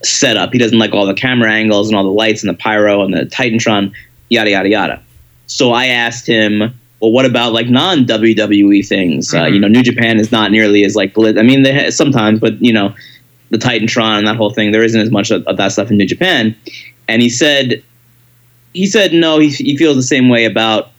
setup. 0.05 0.53
He 0.53 0.59
doesn't 0.59 0.79
like 0.79 0.92
all 0.92 1.07
the 1.07 1.14
camera 1.14 1.51
angles 1.51 1.88
and 1.88 1.97
all 1.97 2.05
the 2.05 2.11
lights 2.11 2.42
and 2.42 2.51
the 2.51 2.59
pyro 2.59 3.03
and 3.03 3.14
the 3.14 3.23
Titantron, 3.23 3.92
yada 4.29 4.51
yada 4.51 4.68
yada. 4.68 5.03
So 5.47 5.73
I 5.73 5.87
asked 5.87 6.27
him, 6.27 6.75
well, 7.01 7.12
what 7.12 7.25
about 7.25 7.55
like 7.55 7.68
non 7.68 8.05
WWE 8.05 8.87
things? 8.87 9.33
Uh, 9.33 9.47
you 9.47 9.59
know, 9.59 9.68
New 9.68 9.83
Japan 9.83 10.21
is 10.21 10.31
not 10.31 10.51
nearly 10.51 10.85
as 10.85 10.94
like 10.94 11.14
glitz. 11.14 11.38
I 11.38 11.42
mean, 11.42 11.62
they 11.62 11.85
ha- 11.85 11.90
sometimes, 11.90 12.40
but 12.40 12.61
you 12.62 12.75
know, 12.75 12.94
the 13.50 13.58
Titantron 13.58 14.18
and 14.18 14.26
that 14.26 14.37
whole 14.37 14.50
thing, 14.50 14.72
there 14.72 14.84
isn't 14.84 15.00
as 15.00 15.11
much 15.11 15.30
of, 15.30 15.46
of 15.46 15.56
that 15.56 15.72
stuff 15.72 15.90
in 15.90 15.96
New 15.96 16.06
Japan. 16.06 16.56
And 17.08 17.22
he 17.22 17.28
said, 17.28 17.82
he 18.74 18.87
said 18.87 19.12
no, 19.12 19.38
he, 19.38 19.48
he 19.48 19.76
feels 19.76 19.96
the 19.96 20.02
same 20.02 20.28
way 20.28 20.44
about 20.44 20.90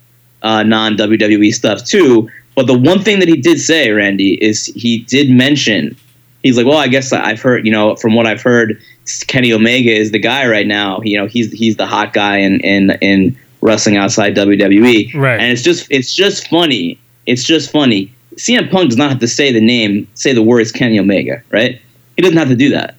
uh, 0.41 0.63
non 0.63 0.97
WWE 0.97 1.53
stuff 1.53 1.85
too. 1.85 2.29
But 2.55 2.67
the 2.67 2.77
one 2.77 3.01
thing 3.01 3.19
that 3.19 3.27
he 3.27 3.37
did 3.37 3.59
say, 3.59 3.91
Randy, 3.91 4.33
is 4.43 4.65
he 4.65 4.99
did 4.99 5.29
mention 5.29 5.95
he's 6.43 6.57
like, 6.57 6.65
well, 6.65 6.77
I 6.77 6.87
guess 6.87 7.11
I've 7.11 7.41
heard, 7.41 7.65
you 7.65 7.71
know, 7.71 7.95
from 7.95 8.15
what 8.15 8.25
I've 8.25 8.41
heard, 8.41 8.81
Kenny 9.27 9.51
Omega 9.51 9.91
is 9.91 10.11
the 10.11 10.19
guy 10.19 10.47
right 10.47 10.67
now. 10.67 11.01
You 11.01 11.17
know, 11.17 11.27
he's 11.27 11.51
he's 11.51 11.77
the 11.77 11.87
hot 11.87 12.13
guy 12.13 12.37
in 12.37 12.59
in 12.61 12.91
in 13.01 13.37
wrestling 13.61 13.97
outside 13.97 14.35
WWE. 14.35 15.13
Right. 15.15 15.39
And 15.39 15.51
it's 15.51 15.61
just 15.61 15.87
it's 15.89 16.13
just 16.13 16.47
funny. 16.47 16.99
It's 17.25 17.43
just 17.43 17.71
funny. 17.71 18.13
CM 18.35 18.71
Punk 18.71 18.89
does 18.89 18.97
not 18.97 19.09
have 19.09 19.19
to 19.19 19.27
say 19.27 19.51
the 19.51 19.61
name, 19.61 20.07
say 20.13 20.33
the 20.33 20.43
words 20.43 20.71
Kenny 20.71 20.99
Omega, 20.99 21.43
right? 21.51 21.81
He 22.19 22.21
doesn't 22.21 22.37
have 22.37 22.49
to 22.49 22.55
do 22.57 22.71
that. 22.71 22.95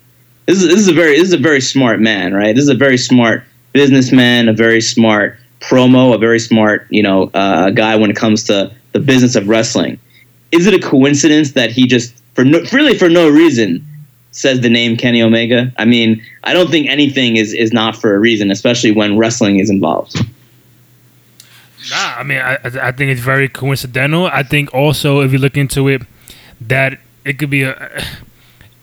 This 0.46 0.62
is 0.62 0.68
this 0.68 0.78
is 0.78 0.88
a 0.88 0.94
very 0.94 1.14
this 1.14 1.28
is 1.28 1.34
a 1.34 1.36
very 1.36 1.60
smart 1.60 2.00
man, 2.00 2.32
right? 2.32 2.54
This 2.56 2.62
is 2.62 2.70
a 2.70 2.74
very 2.74 2.96
smart 2.96 3.44
businessman, 3.74 4.48
a 4.48 4.54
very 4.54 4.80
smart 4.80 5.36
promo, 5.60 6.14
a 6.14 6.16
very 6.16 6.40
smart 6.40 6.86
you 6.88 7.02
know 7.02 7.24
uh, 7.34 7.68
guy 7.68 7.96
when 7.96 8.08
it 8.08 8.16
comes 8.16 8.44
to 8.44 8.74
the 8.92 8.98
business 8.98 9.36
of 9.36 9.46
wrestling. 9.46 10.00
Is 10.52 10.66
it 10.66 10.72
a 10.72 10.78
coincidence 10.78 11.52
that 11.52 11.70
he 11.70 11.86
just 11.86 12.14
for 12.32 12.46
no, 12.46 12.60
really 12.72 12.96
for 12.96 13.10
no 13.10 13.28
reason 13.28 13.86
says 14.30 14.62
the 14.62 14.70
name 14.70 14.96
Kenny 14.96 15.20
Omega? 15.20 15.70
I 15.76 15.84
mean, 15.84 16.24
I 16.44 16.54
don't 16.54 16.70
think 16.70 16.88
anything 16.88 17.36
is 17.36 17.52
is 17.52 17.74
not 17.74 17.96
for 17.96 18.14
a 18.14 18.18
reason, 18.18 18.50
especially 18.50 18.92
when 18.92 19.18
wrestling 19.18 19.58
is 19.58 19.68
involved. 19.68 20.16
Nah, 21.90 22.14
I 22.16 22.22
mean, 22.22 22.38
I, 22.38 22.54
I 22.54 22.88
I 22.88 22.92
think 22.92 23.10
it's 23.10 23.20
very 23.20 23.50
coincidental. 23.50 24.28
I 24.32 24.44
think 24.44 24.72
also, 24.72 25.20
if 25.20 25.30
you 25.30 25.38
look 25.38 25.58
into 25.58 25.88
it, 25.88 26.00
that 26.58 26.98
it 27.26 27.38
could 27.38 27.50
be 27.50 27.64
a 27.64 28.02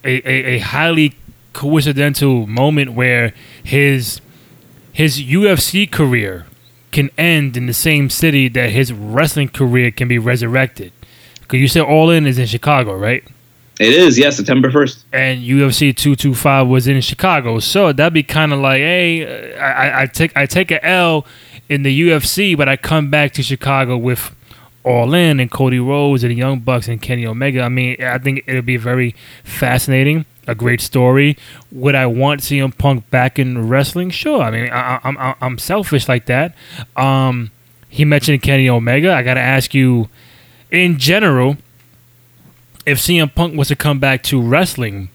a, 0.07 0.21
a, 0.27 0.55
a 0.55 0.59
highly 0.59 1.15
coincidental 1.53 2.47
moment 2.47 2.93
where 2.93 3.33
his 3.63 4.21
his 4.93 5.21
UFC 5.21 5.91
career 5.91 6.47
can 6.91 7.09
end 7.17 7.55
in 7.57 7.67
the 7.67 7.73
same 7.73 8.09
city 8.09 8.47
that 8.47 8.71
his 8.71 8.91
wrestling 8.91 9.49
career 9.49 9.91
can 9.91 10.07
be 10.07 10.17
resurrected. 10.17 10.91
Because 11.41 11.59
you 11.59 11.67
said 11.67 11.83
All 11.83 12.09
In 12.09 12.25
is 12.25 12.39
in 12.39 12.47
Chicago, 12.47 12.95
right? 12.95 13.23
It 13.79 13.93
is, 13.93 14.17
yeah, 14.17 14.31
September 14.31 14.71
1st. 14.71 15.03
And 15.13 15.41
UFC 15.43 15.95
225 15.95 16.67
was 16.67 16.87
in 16.87 16.99
Chicago. 17.01 17.59
So 17.59 17.93
that'd 17.93 18.13
be 18.13 18.23
kind 18.23 18.51
of 18.51 18.59
like, 18.59 18.79
hey, 18.79 19.55
I, 19.55 19.71
I, 19.71 20.01
I 20.01 20.05
take 20.07 20.35
I 20.35 20.45
take 20.47 20.71
a 20.71 20.83
L 20.83 21.25
in 21.69 21.83
the 21.83 22.09
UFC, 22.09 22.57
but 22.57 22.67
I 22.67 22.75
come 22.75 23.11
back 23.11 23.33
to 23.33 23.43
Chicago 23.43 23.97
with 23.97 24.33
All 24.87 25.13
In 25.13 25.41
and 25.41 25.51
Cody 25.51 25.79
Rhodes 25.79 26.23
and 26.23 26.35
Young 26.37 26.59
Bucks 26.59 26.87
and 26.87 27.01
Kenny 27.01 27.27
Omega. 27.27 27.61
I 27.61 27.67
mean, 27.67 28.01
I 28.01 28.17
think 28.19 28.45
it'll 28.47 28.61
be 28.61 28.77
very 28.77 29.15
fascinating, 29.43 30.25
a 30.47 30.55
great 30.55 30.79
story. 30.79 31.37
Would 31.73 31.93
I 31.93 32.05
want 32.05 32.39
CM 32.39 32.75
Punk 32.77 33.09
back 33.09 33.37
in 33.37 33.67
wrestling? 33.67 34.11
Sure. 34.11 34.41
I 34.41 34.49
mean, 34.49 34.69
I, 34.71 35.01
I'm 35.03 35.17
I'm 35.17 35.35
I'm 35.41 35.57
selfish 35.57 36.07
like 36.07 36.27
that. 36.27 36.55
Um, 36.95 37.51
he 37.89 38.05
mentioned 38.05 38.41
Kenny 38.41 38.69
Omega. 38.69 39.13
I 39.13 39.23
got 39.23 39.33
to 39.33 39.41
ask 39.41 39.73
you, 39.73 40.07
in 40.71 40.97
general, 40.97 41.57
if 42.85 42.99
CM 42.99 43.35
Punk 43.35 43.57
was 43.57 43.67
to 43.67 43.75
come 43.75 43.99
back 43.99 44.23
to 44.23 44.41
wrestling, 44.41 45.09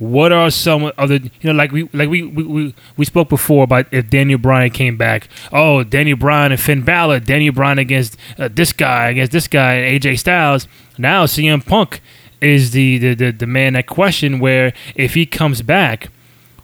what 0.00 0.32
are 0.32 0.50
some 0.50 0.90
other 0.96 1.16
you 1.16 1.30
know 1.44 1.52
like 1.52 1.70
we 1.72 1.82
like 1.92 2.08
we 2.08 2.22
we, 2.22 2.74
we, 2.96 3.04
spoke 3.04 3.28
before 3.28 3.64
about 3.64 3.86
if 3.92 4.08
Daniel 4.08 4.38
Bryan 4.38 4.70
came 4.70 4.96
back. 4.96 5.28
Oh 5.52 5.84
Daniel 5.84 6.16
Bryan 6.16 6.52
and 6.52 6.60
Finn 6.60 6.82
Balor 6.82 7.20
Daniel 7.20 7.54
Bryan 7.54 7.78
against 7.78 8.16
uh, 8.38 8.48
this 8.50 8.72
guy 8.72 9.10
against 9.10 9.30
this 9.30 9.46
guy 9.46 9.74
and 9.74 10.02
AJ 10.02 10.18
Styles. 10.18 10.66
Now 10.96 11.26
CM 11.26 11.64
Punk 11.64 12.00
is 12.40 12.70
the 12.70 12.96
the, 12.96 13.14
the 13.14 13.30
the 13.30 13.46
man 13.46 13.74
that 13.74 13.86
question 13.86 14.40
where 14.40 14.72
if 14.94 15.12
he 15.12 15.26
comes 15.26 15.60
back 15.60 16.08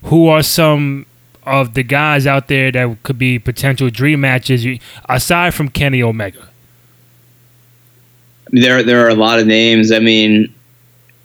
who 0.05 0.29
are 0.29 0.43
some 0.43 1.05
of 1.45 1.75
the 1.75 1.83
guys 1.83 2.27
out 2.27 2.49
there 2.49 2.73
that 2.73 3.03
could 3.03 3.19
be 3.19 3.39
potential 3.39 3.91
dream 3.91 4.23
matches 4.23 4.67
aside 5.11 5.53
from 5.53 5.69
Kenny 5.69 6.03
Omega? 6.03 6.49
There 8.51 8.83
there 8.83 9.05
are 9.05 9.11
a 9.11 9.15
lot 9.15 9.39
of 9.41 9.47
names. 9.47 9.93
I 9.93 9.99
mean, 9.99 10.55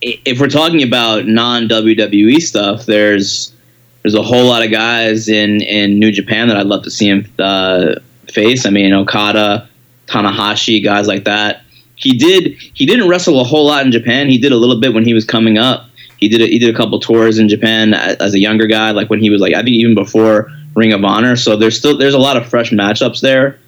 if 0.02 0.40
we're 0.40 0.50
talking 0.50 0.84
about 0.84 1.28
non 1.28 1.68
WWE 1.68 2.42
stuff, 2.42 2.86
there's 2.86 3.54
there's 4.02 4.16
a 4.16 4.24
whole 4.24 4.46
lot 4.46 4.64
of 4.64 4.72
guys 4.72 5.30
in 5.30 5.62
in 5.62 6.00
New 6.00 6.12
Japan 6.12 6.48
that 6.48 6.58
I'd 6.58 6.66
love 6.66 6.84
to 6.84 6.92
see 6.92 7.10
him 7.10 7.32
uh, 7.40 7.96
face. 8.30 8.66
I 8.66 8.70
mean, 8.70 8.94
Okada, 8.94 9.70
Tanahashi, 10.08 10.84
guys 10.84 11.08
like 11.08 11.26
that. 11.26 11.64
He 11.96 12.18
did 12.18 12.56
he 12.74 12.86
didn't 12.86 13.08
wrestle 13.08 13.40
a 13.40 13.44
whole 13.44 13.66
lot 13.66 13.86
in 13.86 13.92
Japan. 13.92 14.30
He 14.30 14.38
did 14.38 14.52
a 14.52 14.58
little 14.58 14.80
bit 14.80 14.94
when 14.94 15.06
he 15.06 15.14
was 15.14 15.26
coming 15.26 15.58
up. 15.58 15.88
He 16.18 16.30
did 16.30 16.42
a, 16.42 16.48
he 16.48 16.60
did 16.60 16.74
a 16.74 16.78
couple 16.78 17.00
tours 17.00 17.40
in 17.40 17.50
Japan 17.50 17.94
as 17.94 18.34
a 18.34 18.40
younger 18.40 18.68
guy, 18.68 18.92
like 18.92 19.10
when 19.10 19.20
he 19.20 19.30
was 19.30 19.42
like 19.42 19.54
I 19.54 19.62
think 19.62 19.76
even 19.76 19.96
before 19.96 20.52
Ring 20.76 20.94
of 20.94 21.04
Honor. 21.04 21.36
So 21.36 21.56
there's 21.56 21.78
still 21.78 21.98
there's 21.98 22.14
a 22.14 22.20
lot 22.20 22.38
of 22.38 22.48
fresh 22.48 22.72
matchups 22.72 23.22
there. 23.22 23.60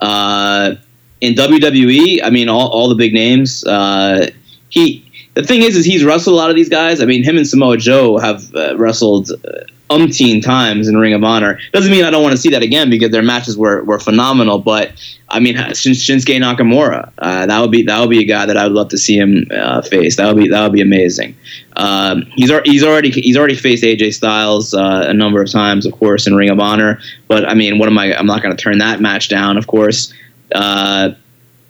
Uh, 0.00 0.74
in 1.22 1.34
WWE, 1.34 2.20
I 2.22 2.28
mean, 2.28 2.50
all, 2.50 2.68
all 2.68 2.88
the 2.90 2.94
big 2.94 3.14
names. 3.14 3.64
Uh, 3.64 4.30
he 4.68 5.05
the 5.36 5.42
thing 5.42 5.62
is, 5.62 5.76
is 5.76 5.84
he's 5.84 6.02
wrestled 6.02 6.32
a 6.32 6.36
lot 6.36 6.48
of 6.48 6.56
these 6.56 6.70
guys. 6.70 7.02
I 7.02 7.04
mean, 7.04 7.22
him 7.22 7.36
and 7.36 7.46
Samoa 7.46 7.76
Joe 7.76 8.16
have 8.16 8.54
uh, 8.54 8.76
wrestled 8.78 9.30
uh, 9.30 9.64
umpteen 9.90 10.42
times 10.42 10.88
in 10.88 10.96
Ring 10.96 11.12
of 11.12 11.22
Honor. 11.22 11.60
Doesn't 11.72 11.92
mean 11.92 12.04
I 12.04 12.10
don't 12.10 12.22
want 12.22 12.32
to 12.32 12.38
see 12.38 12.48
that 12.48 12.62
again 12.62 12.88
because 12.88 13.10
their 13.10 13.22
matches 13.22 13.56
were, 13.56 13.84
were 13.84 13.98
phenomenal. 13.98 14.58
But 14.58 14.92
I 15.28 15.40
mean, 15.40 15.56
since 15.74 16.02
Shinsuke 16.02 16.38
Nakamura, 16.38 17.12
uh, 17.18 17.44
that 17.44 17.60
would 17.60 17.70
be 17.70 17.82
that 17.82 18.00
would 18.00 18.08
be 18.08 18.20
a 18.20 18.24
guy 18.24 18.46
that 18.46 18.56
I 18.56 18.64
would 18.64 18.72
love 18.72 18.88
to 18.88 18.98
see 18.98 19.18
him 19.18 19.46
uh, 19.50 19.82
face. 19.82 20.16
That 20.16 20.26
would 20.26 20.42
be 20.42 20.48
that 20.48 20.62
would 20.62 20.72
be 20.72 20.80
amazing. 20.80 21.36
Um, 21.76 22.22
he's 22.34 22.50
he's 22.64 22.82
already 22.82 23.10
he's 23.10 23.36
already 23.36 23.56
faced 23.56 23.84
AJ 23.84 24.14
Styles 24.14 24.72
uh, 24.72 25.04
a 25.06 25.12
number 25.12 25.42
of 25.42 25.52
times, 25.52 25.84
of 25.84 25.92
course, 25.92 26.26
in 26.26 26.34
Ring 26.34 26.48
of 26.48 26.60
Honor. 26.60 26.98
But 27.28 27.46
I 27.46 27.52
mean, 27.52 27.78
what 27.78 27.88
am 27.88 27.98
I? 27.98 28.16
I'm 28.16 28.26
not 28.26 28.42
going 28.42 28.56
to 28.56 28.62
turn 28.62 28.78
that 28.78 29.02
match 29.02 29.28
down, 29.28 29.58
of 29.58 29.66
course. 29.66 30.14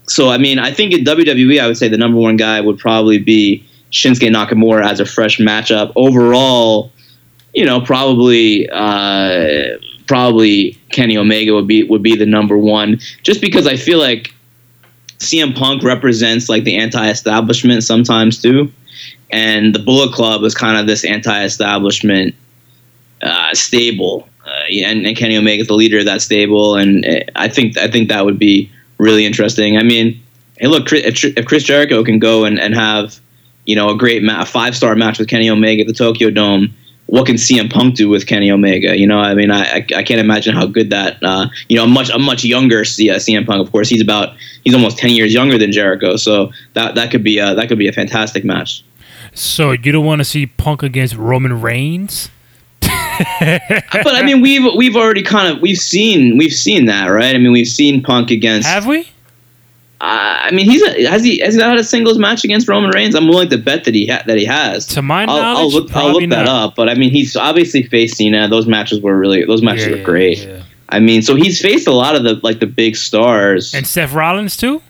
So 0.09 0.31
I 0.31 0.39
mean, 0.39 0.59
I 0.59 0.73
think 0.73 0.93
in 0.93 1.05
WWE, 1.05 1.61
I 1.61 1.67
would 1.67 1.77
say 1.77 1.89
the 1.89 1.97
number 1.97 2.19
one 2.19 2.37
guy 2.37 2.61
would 2.61 2.79
probably 2.79 3.19
be 3.19 3.67
Shinsuke 3.91 4.31
Nakamura 4.31 4.85
as 4.89 5.01
a 5.01 5.07
fresh 5.07 5.39
matchup. 5.39 5.93
Overall, 5.97 6.93
you 7.55 7.65
know, 7.65 7.81
probably 7.81 8.69
uh, 8.71 9.79
probably 10.07 10.79
Kenny 10.91 11.17
Omega 11.17 11.55
would 11.55 11.67
be 11.67 11.83
would 11.85 12.03
be 12.03 12.17
the 12.17 12.27
number 12.27 12.57
one, 12.57 12.99
just 13.23 13.41
because 13.41 13.67
I 13.67 13.77
feel 13.77 13.99
like 13.99 14.33
CM 15.19 15.57
Punk 15.57 15.83
represents 15.83 16.49
like 16.49 16.65
the 16.65 16.77
anti-establishment 16.77 17.83
sometimes 17.83 18.41
too, 18.41 18.71
and 19.31 19.75
the 19.75 19.81
Bullet 19.81 20.13
Club 20.13 20.45
is 20.45 20.55
kind 20.55 20.79
of 20.79 20.87
this 20.87 21.05
anti-establishment 21.05 22.35
uh, 23.23 23.55
stable. 23.55 24.29
Uh, 24.47 24.85
and, 24.85 25.05
and 25.05 25.17
Kenny 25.17 25.37
Omega 25.37 25.63
is 25.63 25.67
the 25.67 25.75
leader 25.75 25.99
of 25.99 26.05
that 26.05 26.23
stable, 26.23 26.77
and 26.77 27.05
uh, 27.05 27.21
I 27.35 27.49
think 27.49 27.77
I 27.77 27.89
think 27.89 28.09
that 28.11 28.25
would 28.25 28.39
be 28.39 28.71
really 28.99 29.27
interesting. 29.27 29.77
I 29.77 29.83
mean, 29.83 30.23
hey, 30.59 30.69
look, 30.69 30.87
if 30.93 31.47
Chris 31.47 31.63
Jericho 31.63 32.03
can 32.05 32.19
go 32.19 32.45
and, 32.45 32.59
and 32.59 32.75
have, 32.75 33.21
you 33.65 33.77
know, 33.77 33.91
a 33.91 33.97
great 33.97 34.23
ma- 34.23 34.43
a 34.43 34.47
five 34.47 34.77
star 34.77 34.95
match 34.95 35.19
with 35.19 35.29
Kenny 35.29 35.51
Omega 35.51 35.83
at 35.83 35.87
the 35.87 35.93
Tokyo 35.93 36.31
Dome, 36.31 36.75
what 37.07 37.27
can 37.27 37.37
CM 37.37 37.73
Punk 37.73 37.95
do 37.95 38.09
with 38.09 38.27
Kenny 38.27 38.51
Omega? 38.51 38.97
You 38.99 39.07
know, 39.07 39.19
I 39.19 39.35
mean, 39.35 39.51
I, 39.51 39.87
I, 39.95 40.03
can't 40.03 40.21
imagine 40.21 40.55
how 40.55 40.67
good 40.67 40.91
that, 40.91 41.23
uh, 41.23 41.47
you 41.69 41.77
know, 41.77 41.85
a 41.85 41.89
much 41.89 42.11
a 42.11 42.19
much 42.19 42.45
younger 42.45 42.83
CM 42.83 43.47
Punk. 43.47 43.65
Of 43.65 43.71
course, 43.71 43.89
he's 43.89 44.03
about 44.03 44.37
he's 44.65 44.75
almost 44.75 44.99
ten 44.99 45.11
years 45.11 45.33
younger 45.33 45.57
than 45.57 45.71
Jericho, 45.71 46.17
so 46.17 46.53
that 46.75 46.97
that 46.97 47.13
could 47.13 47.23
be 47.23 47.39
a, 47.39 47.55
that 47.55 47.69
could 47.69 47.79
be 47.79 47.87
a 47.87 47.93
fantastic 47.93 48.45
match. 48.45 48.85
So 49.35 49.73
you 49.73 49.93
don't 49.93 50.05
want 50.05 50.21
to 50.21 50.25
see 50.25 50.47
Punk 50.47 50.83
against 50.83 51.15
Roman 51.15 51.61
Reigns? 51.61 52.31
but 53.93 54.15
I 54.15 54.23
mean, 54.25 54.41
we've 54.41 54.65
we've 54.77 54.97
already 54.97 55.23
kind 55.23 55.55
of 55.55 55.61
we've 55.63 55.79
seen 55.79 56.37
we've 56.37 56.53
seen 56.53 56.87
that, 56.87 57.07
right? 57.07 57.35
I 57.35 57.39
mean, 57.39 57.53
we've 57.53 57.69
seen 57.69 58.03
Punk 58.03 58.31
against. 58.31 58.67
Have 58.69 58.87
we? 58.87 59.09
Uh, 59.99 60.05
I 60.43 60.51
mean, 60.51 60.67
he's 60.67 60.83
a, 60.83 61.09
has 61.09 61.25
he 61.25 61.39
has 61.39 61.55
he 61.55 61.61
had 61.61 61.79
a 61.79 61.83
singles 61.85 62.19
match 62.19 62.45
against 62.45 62.69
Roman 62.69 62.91
Reigns? 62.91 63.15
I'm 63.15 63.29
willing 63.29 63.49
to 63.49 63.57
bet 63.59 63.85
that 63.85 63.95
he 63.95 64.07
ha- 64.07 64.23
that 64.27 64.37
he 64.37 64.45
has. 64.45 64.87
To 64.89 65.01
my 65.03 65.23
I'll, 65.23 65.27
knowledge, 65.37 65.59
I'll 65.59 65.71
look, 65.81 65.97
I'll 65.97 66.13
look 66.13 66.21
that 66.31 66.45
not. 66.45 66.49
up. 66.71 66.77
But 66.77 66.91
I 66.91 66.95
mean, 66.95 67.11
he's 67.11 67.35
obviously 67.35 67.83
faced 67.85 68.17
Cena. 68.19 68.47
Those 68.49 68.67
matches 68.67 69.01
were 69.01 69.17
really 69.19 69.45
those 69.47 69.63
matches 69.63 69.87
Yeah, 69.87 69.97
were 69.97 70.03
great. 70.03 70.39
yeah. 70.39 70.63
I 70.89 71.01
mean, 71.01 71.23
so 71.23 71.35
he's 71.35 71.61
faced 71.63 71.89
a 71.89 71.93
lot 71.93 72.15
of 72.15 72.25
the 72.25 72.35
like 72.43 72.61
the 72.61 72.67
big 72.67 72.95
stars. 72.97 73.75
And 73.75 73.87
Seth 73.87 74.13
Rollins 74.13 74.57
too, 74.57 74.83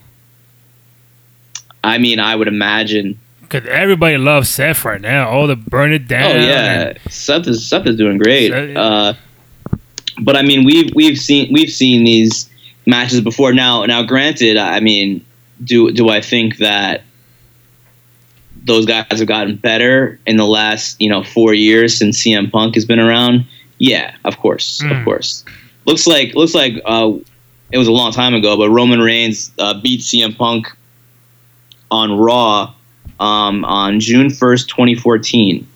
I 1.85 1.99
mean, 1.99 2.19
I 2.19 2.35
would 2.35 2.49
imagine. 2.49 3.19
Because 3.49 3.69
everybody 3.69 4.19
loves 4.19 4.49
Seth 4.49 4.85
right 4.85 5.01
now. 5.01 5.29
All 5.29 5.47
the 5.47 5.57
burn 5.57 5.93
it 5.93 6.07
down. 6.09 6.33
Oh 6.33 6.41
yeah, 6.41 6.89
and- 6.89 6.99
Seth 7.13 7.47
is 7.47 7.67
Seth 7.67 7.87
is 7.87 7.97
doing 7.97 8.19
great. 8.19 8.51
Seth- 8.51 8.71
yeah. 8.71 8.81
Uh, 8.81 9.15
but 10.21 10.37
I 10.37 10.43
mean, 10.43 10.65
we've 10.65 10.91
we've 10.95 11.19
seen 11.19 11.53
we've 11.53 11.71
seen 11.71 12.05
these 12.05 12.49
matches 12.87 13.21
before. 13.21 13.53
Now, 13.53 13.85
now, 13.85 14.03
granted, 14.03 14.57
I 14.57 14.81
mean, 14.81 15.25
do 15.65 15.91
do 15.93 16.09
I 16.09 16.21
think 16.21 16.59
that 16.59 17.03
those 18.65 18.87
guys 18.87 19.07
have 19.11 19.27
gotten 19.29 19.57
better 19.57 20.19
in 20.27 20.37
the 20.37 20.47
last 20.47 21.01
you 21.01 21.09
know 21.09 21.23
four 21.23 21.55
years 21.55 21.97
since 21.97 22.23
CM 22.23 22.51
Punk 22.51 22.75
has 22.75 22.85
been 22.85 22.99
around? 22.99 23.45
Yeah, 23.79 24.15
of 24.25 24.39
course, 24.39 24.81
Mm. 24.83 24.99
of 24.99 25.05
course. 25.05 25.45
Looks 25.85 26.07
like 26.07 26.35
looks 26.35 26.55
like 26.55 26.81
uh, 26.85 27.13
it 27.71 27.79
was 27.79 27.89
a 27.89 27.93
long 27.93 28.11
time 28.13 28.35
ago, 28.35 28.57
but 28.57 28.71
Roman 28.71 29.01
Reigns 29.01 29.53
uh, 29.59 29.81
beat 29.81 30.01
CM 30.01 30.37
Punk 30.37 30.67
on 31.91 32.17
Raw 32.19 32.73
um, 33.21 33.65
on 33.65 34.01
June 34.01 34.31
first, 34.31 34.69
twenty 34.69 34.95
fourteen. 34.95 35.67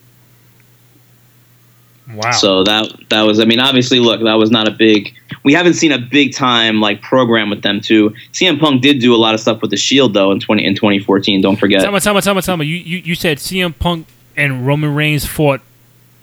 Wow. 2.12 2.33
So 2.33 2.64
that 2.64 2.92
that 3.11 3.22
was, 3.22 3.38
I 3.38 3.44
mean, 3.44 3.61
obviously, 3.61 4.00
look, 4.00 4.20
that 4.22 4.35
was 4.35 4.50
not 4.50 4.66
a 4.66 4.72
big. 4.72 5.14
We 5.44 5.53
haven't 5.53 5.74
seen 5.74 5.92
a 5.92 5.98
big 5.98 6.35
time 6.35 6.81
like 6.81 7.03
program 7.03 7.50
with 7.50 7.62
them 7.62 7.81
too. 7.81 8.14
CM 8.33 8.59
Punk 8.59 8.83
did 8.83 9.00
do 9.00 9.14
a 9.14 9.16
lot 9.16 9.35
of 9.35 9.40
stuff 9.40 9.62
with 9.62 9.70
the 9.70 9.76
Shield 9.76 10.12
though 10.12 10.33
in 10.33 10.40
twenty 10.40 10.64
in 10.64 10.74
twenty 10.74 10.98
fourteen. 10.98 11.40
Don't 11.40 11.57
forget. 11.57 11.83
Tell 11.83 11.92
me, 11.92 12.00
tell 12.00 12.14
me, 12.14 12.20
tell 12.20 12.35
me, 12.35 12.42
tell 12.42 12.57
me. 12.57 12.66
You, 12.66 12.76
you, 12.76 12.98
you 12.98 13.14
said 13.14 13.38
CM 13.38 13.79
Punk 13.79 14.07
and 14.37 14.66
Roman 14.66 14.94
Reigns 14.94 15.24
fought 15.24 15.61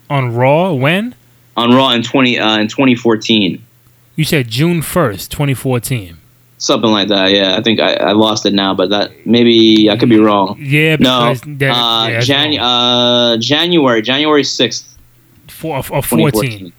on 0.10 0.36
Raw 0.36 0.74
when? 0.74 1.16
on 1.58 1.74
Raw 1.74 1.92
in 1.92 2.04
twenty 2.04 2.40
uh, 2.40 2.60
in 2.60 2.68
twenty 2.68 2.96
fourteen, 2.96 3.66
You 4.16 4.24
said 4.24 4.48
June 4.48 4.82
first, 4.82 5.32
twenty 5.32 5.54
fourteen. 5.54 6.18
Something 6.58 6.90
like 6.90 7.08
that. 7.10 7.32
Yeah, 7.32 7.56
I 7.58 7.62
think 7.62 7.80
I, 7.80 7.94
I 7.94 8.12
lost 8.14 8.46
it 8.46 8.54
now, 8.54 8.74
but 8.74 8.90
that 8.90 9.26
maybe 9.26 9.90
I 9.90 9.98
could 9.98 10.10
be 10.10 10.20
wrong. 10.20 10.58
Yeah, 10.60 10.96
No, 11.00 11.34
that, 11.34 11.70
uh, 11.72 12.08
yeah, 12.08 12.14
that's 12.14 12.28
Jan- 12.28 12.50
wrong. 12.52 12.60
uh, 12.60 13.38
January 13.38 14.02
January 14.02 14.44
sixth, 14.44 14.98
Four, 15.48 15.78
or 15.78 16.02
twenty 16.02 16.32
14. 16.32 16.74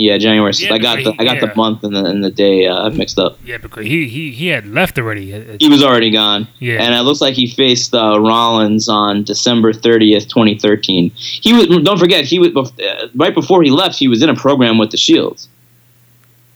Yeah, 0.00 0.16
January 0.18 0.54
sixth. 0.54 0.70
Yeah, 0.70 0.76
I 0.76 0.78
got 0.78 1.02
the 1.02 1.10
I 1.18 1.24
got 1.24 1.36
yeah. 1.42 1.46
the 1.46 1.54
month 1.56 1.82
and 1.82 1.92
the 1.96 2.04
and 2.04 2.22
the 2.22 2.30
day 2.30 2.66
uh, 2.68 2.88
mixed 2.90 3.18
up. 3.18 3.36
Yeah, 3.44 3.56
because 3.58 3.84
he, 3.84 4.06
he, 4.08 4.30
he 4.30 4.46
had 4.46 4.64
left 4.64 4.96
already. 4.96 5.56
He 5.58 5.68
was 5.68 5.82
already 5.82 6.12
gone. 6.12 6.46
Yeah. 6.60 6.80
And 6.82 6.94
it 6.94 7.00
looks 7.02 7.20
like 7.20 7.34
he 7.34 7.48
faced 7.48 7.92
uh, 7.96 8.20
Rollins 8.20 8.88
on 8.88 9.24
December 9.24 9.72
30th, 9.72 10.28
2013. 10.28 11.10
He 11.16 11.52
was 11.52 11.66
don't 11.82 11.98
forget 11.98 12.24
he 12.24 12.38
was 12.38 12.54
uh, 12.78 13.08
right 13.16 13.34
before 13.34 13.60
he 13.64 13.70
left, 13.70 13.98
he 13.98 14.06
was 14.06 14.22
in 14.22 14.28
a 14.28 14.36
program 14.36 14.78
with 14.78 14.92
the 14.92 14.96
Shields. 14.96 15.48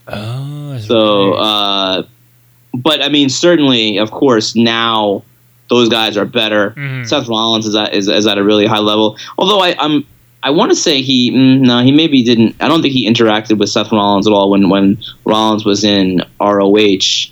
Oh, 0.07 0.77
So 0.79 1.33
uh, 1.33 2.03
but 2.73 3.03
I 3.03 3.09
mean 3.09 3.29
certainly 3.29 3.97
of 3.97 4.11
course 4.11 4.55
now 4.55 5.23
those 5.69 5.89
guys 5.89 6.17
are 6.17 6.25
better. 6.25 6.71
Mhm. 6.71 7.07
Seth 7.07 7.27
Rollins 7.27 7.65
is 7.65 7.75
at 7.75 7.93
is, 7.93 8.07
is 8.07 8.27
at 8.27 8.37
a 8.37 8.43
really 8.43 8.65
high 8.65 8.79
level. 8.79 9.17
Although 9.37 9.59
I, 9.59 9.75
I'm 9.79 10.05
I 10.43 10.49
want 10.49 10.71
to 10.71 10.75
say 10.75 11.01
he 11.01 11.31
mm, 11.31 11.61
no 11.61 11.81
he 11.83 11.91
maybe 11.91 12.21
didn't. 12.23 12.55
I 12.59 12.67
don't 12.67 12.81
think 12.81 12.93
he 12.93 13.09
interacted 13.09 13.57
with 13.57 13.69
Seth 13.69 13.91
Rollins 13.91 14.27
at 14.27 14.33
all 14.33 14.49
when 14.51 14.69
when 14.69 14.97
Rollins 15.25 15.65
was 15.65 15.83
in 15.83 16.21
ROH 16.39 17.31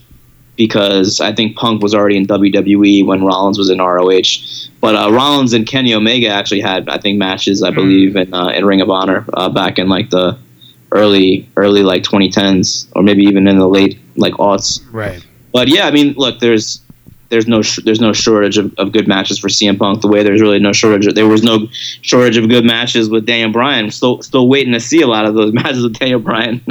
because 0.55 1.19
I 1.19 1.33
think 1.33 1.55
Punk 1.57 1.81
was 1.81 1.93
already 1.93 2.17
in 2.17 2.25
WWE 2.25 3.05
when 3.05 3.23
Rollins 3.23 3.57
was 3.57 3.69
in 3.69 3.79
ROH. 3.79 4.69
But 4.79 4.95
uh, 4.95 5.11
Rollins 5.11 5.53
and 5.53 5.65
Kenny 5.67 5.93
Omega 5.93 6.27
actually 6.29 6.61
had 6.61 6.87
I 6.89 6.97
think 6.97 7.17
matches 7.17 7.63
I 7.63 7.71
believe 7.71 8.15
in 8.15 8.33
uh, 8.33 8.47
in 8.49 8.65
Ring 8.65 8.81
of 8.81 8.89
Honor 8.89 9.25
uh, 9.33 9.49
back 9.49 9.77
in 9.77 9.89
like 9.89 10.09
the 10.09 10.37
early 10.91 11.49
early 11.57 11.83
like 11.83 12.03
2010s 12.03 12.87
or 12.95 13.03
maybe 13.03 13.23
even 13.23 13.47
in 13.47 13.57
the 13.57 13.67
late 13.67 13.99
like 14.15 14.33
aughts. 14.33 14.81
Right. 14.91 15.25
But 15.51 15.67
yeah, 15.67 15.87
I 15.87 15.91
mean, 15.91 16.13
look, 16.17 16.39
there's 16.39 16.81
there's 17.29 17.47
no 17.47 17.61
sh- 17.61 17.79
there's 17.83 18.01
no 18.01 18.13
shortage 18.13 18.57
of, 18.57 18.73
of 18.77 18.91
good 18.91 19.07
matches 19.07 19.39
for 19.39 19.47
CM 19.47 19.79
Punk. 19.79 20.01
The 20.01 20.07
way 20.07 20.21
there's 20.21 20.41
really 20.41 20.59
no 20.59 20.73
shortage. 20.73 21.07
Of, 21.07 21.15
there 21.15 21.27
was 21.27 21.43
no 21.43 21.67
shortage 22.01 22.37
of 22.37 22.49
good 22.49 22.65
matches 22.65 23.09
with 23.09 23.25
Daniel 23.25 23.51
Bryan. 23.51 23.89
Still 23.89 24.21
still 24.21 24.47
waiting 24.47 24.73
to 24.73 24.79
see 24.79 25.01
a 25.01 25.07
lot 25.07 25.25
of 25.25 25.33
those 25.33 25.53
matches 25.53 25.83
with 25.83 25.97
Daniel 25.97 26.19
Bryan. 26.19 26.61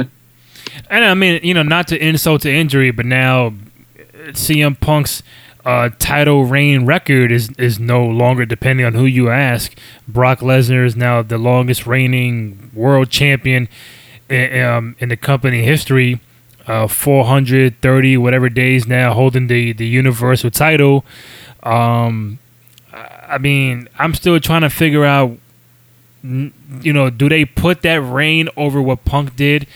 And 0.89 1.03
I 1.03 1.13
mean, 1.13 1.41
you 1.43 1.53
know, 1.53 1.63
not 1.63 1.87
to 1.89 2.01
insult 2.01 2.43
to 2.43 2.51
injury, 2.51 2.91
but 2.91 3.05
now 3.05 3.53
CM 4.29 4.79
Punk's 4.79 5.23
uh, 5.65 5.89
title 5.99 6.45
reign 6.45 6.85
record 6.85 7.31
is 7.31 7.49
is 7.57 7.79
no 7.79 8.05
longer 8.05 8.45
depending 8.45 8.85
on 8.85 8.93
who 8.93 9.05
you 9.05 9.29
ask. 9.29 9.75
Brock 10.07 10.39
Lesnar 10.39 10.85
is 10.85 10.95
now 10.95 11.21
the 11.21 11.37
longest 11.37 11.85
reigning 11.85 12.71
world 12.73 13.09
champion 13.09 13.67
in, 14.29 14.63
um, 14.63 14.95
in 14.99 15.09
the 15.09 15.17
company 15.17 15.63
history. 15.63 16.19
Uh, 16.67 16.87
430 16.87 18.17
whatever 18.17 18.47
days 18.47 18.87
now 18.87 19.13
holding 19.13 19.47
the 19.47 19.73
the 19.73 19.87
universal 19.87 20.51
title. 20.51 21.03
Um, 21.63 22.39
I 22.93 23.37
mean, 23.37 23.89
I'm 23.97 24.13
still 24.13 24.39
trying 24.39 24.61
to 24.61 24.69
figure 24.69 25.05
out. 25.05 25.37
You 26.23 26.93
know, 26.93 27.09
do 27.09 27.27
they 27.29 27.45
put 27.45 27.81
that 27.81 27.99
reign 27.99 28.47
over 28.55 28.79
what 28.79 29.05
Punk 29.05 29.35
did? 29.35 29.67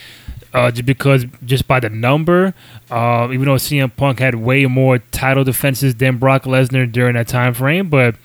uh, 0.55 0.71
just 0.71 0.85
because 0.85 1.25
just 1.43 1.67
by 1.67 1.79
the 1.81 1.89
number. 1.89 2.53
Uh, 2.89 3.27
even 3.33 3.45
though 3.45 3.55
CM 3.55 3.93
Punk 3.95 4.19
had 4.19 4.35
way 4.35 4.65
more 4.65 4.99
title 4.99 5.43
defenses 5.43 5.95
than 5.95 6.17
Brock 6.17 6.43
Lesnar 6.43 6.89
during 6.89 7.15
that 7.15 7.27
time 7.27 7.53
frame, 7.53 7.89
but 7.89 8.15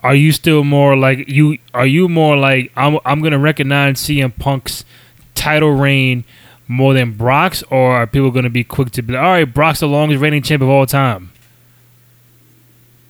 are 0.00 0.14
you 0.14 0.30
still 0.30 0.62
more 0.62 0.94
like 0.94 1.26
you? 1.26 1.56
Are 1.72 1.86
you 1.86 2.08
more 2.08 2.36
like 2.36 2.70
I'm? 2.76 2.98
I'm 3.06 3.22
gonna 3.22 3.38
recognize 3.38 3.96
CM 3.96 4.38
Punk's 4.38 4.84
title 5.34 5.70
reign 5.70 6.24
more 6.70 6.94
than 6.94 7.12
Brock's, 7.12 7.62
or 7.64 7.92
are 7.92 8.06
people 8.06 8.30
gonna 8.30 8.48
be 8.48 8.62
quick 8.64 8.92
to 8.92 9.02
be 9.02 9.12
like, 9.12 9.22
all 9.22 9.30
right, 9.30 9.44
Brock's 9.44 9.80
the 9.80 9.88
longest 9.88 10.20
reigning 10.22 10.42
champ 10.42 10.62
of 10.62 10.68
all 10.68 10.86
time? 10.86 11.32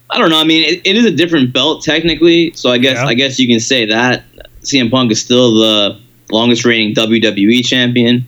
I 0.09 0.19
don't 0.19 0.31
know. 0.31 0.41
I 0.41 0.45
mean, 0.45 0.65
it, 0.65 0.81
it 0.85 0.97
is 0.97 1.05
a 1.05 1.11
different 1.11 1.53
belt 1.53 1.85
technically, 1.85 2.53
so 2.55 2.71
I 2.71 2.79
guess 2.79 2.97
Yeah. 2.97 3.07
I 3.07 3.15
guess 3.15 3.39
you 3.39 3.47
can 3.47 3.61
say 3.61 3.85
that 3.87 4.25
CM 4.63 4.91
Punk 4.91 5.13
is 5.13 5.21
still 5.21 5.55
the 5.55 6.01
longest 6.33 6.65
reigning 6.65 6.95
WWE 6.95 7.65
champion, 7.65 8.27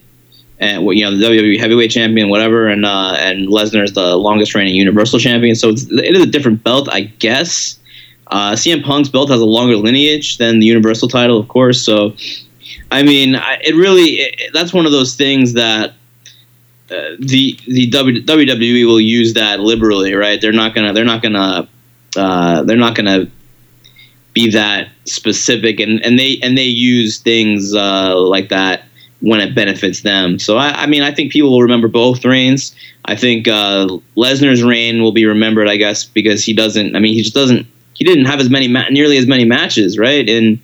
and 0.59 0.85
you 0.95 1.03
know 1.03 1.17
the 1.17 1.25
WWE 1.25 1.59
heavyweight 1.59 1.91
champion, 1.91 2.29
whatever, 2.29 2.69
and 2.69 2.85
uh, 2.85 3.17
and 3.19 3.49
Lesnar 3.49 3.83
is 3.85 3.95
the 3.95 4.17
longest 4.17 4.55
reigning 4.55 4.75
Universal 4.75 5.19
champion. 5.19 5.57
So 5.57 5.71
it's, 5.71 5.91
it 5.91 6.15
is 6.15 6.23
a 6.23 6.27
different 6.27 6.63
belt, 6.63 6.89
I 6.93 7.03
guess. 7.03 7.79
Uh, 8.29 8.53
CM 8.53 8.83
Punk's 8.85 9.09
belt 9.09 9.31
has 9.31 9.41
a 9.41 9.45
longer 9.45 9.77
lineage 9.77 10.39
than 10.39 10.59
the 10.59 10.67
Universal 10.67 11.09
title, 11.09 11.39
of 11.39 11.49
course. 11.49 11.83
So, 11.83 12.15
I 12.91 13.03
mean, 13.03 13.37
I- 13.37 13.61
it 13.65 13.75
really 13.75 14.05
it, 14.21 14.51
that's 14.53 14.73
one 14.73 14.87
of 14.87 14.93
those 14.93 15.15
things 15.15 15.55
that 15.55 15.91
uh, 16.91 17.17
the 17.19 17.59
the 17.67 17.87
W- 17.91 18.23
WWE 18.23 18.87
will 18.87 19.01
use 19.01 19.35
that 19.35 19.61
liberally, 19.61 20.15
right? 20.15 20.41
They're 20.41 20.53
not 20.53 20.75
gonna 20.75 20.93
they're 20.93 21.05
not 21.05 21.23
gonna 21.23 21.69
uh, 22.17 22.63
they're 22.65 22.77
not 22.77 22.95
gonna 22.95 23.27
be 24.35 24.51
that 24.51 24.89
specific, 25.05 25.81
and, 25.81 26.03
and 26.05 26.19
they 26.19 26.39
and 26.43 26.57
they 26.57 26.65
use 26.65 27.19
things 27.19 27.75
uh, 27.75 28.19
like 28.19 28.49
that 28.49 28.85
when 29.21 29.41
it 29.41 29.55
benefits 29.55 30.03
them. 30.03 30.39
So 30.39 30.57
I, 30.57 30.83
I 30.83 30.87
mean, 30.87 31.03
I 31.03 31.13
think 31.13 31.33
people 31.33 31.51
will 31.51 31.63
remember 31.63 31.89
both 31.89 32.25
reigns. 32.25 32.75
I 33.05 33.15
think 33.17 33.47
uh, 33.49 33.87
Lesnar's 34.17 34.63
reign 34.63 35.03
will 35.03 35.13
be 35.13 35.27
remembered, 35.27 35.69
I 35.69 35.77
guess, 35.77 36.05
because 36.05 36.45
he 36.45 36.53
doesn't. 36.53 36.97
I 36.97 36.99
mean, 37.01 37.15
he 37.15 37.23
just 37.23 37.35
doesn't. 37.35 37.67
He 37.95 38.05
didn't 38.05 38.25
have 38.25 38.41
as 38.41 38.49
many 38.51 38.69
ma- 38.69 38.89
nearly 38.91 39.17
as 39.19 39.27
many 39.27 39.45
matches, 39.45 39.99
right? 39.99 40.29
Uh, 40.29 40.57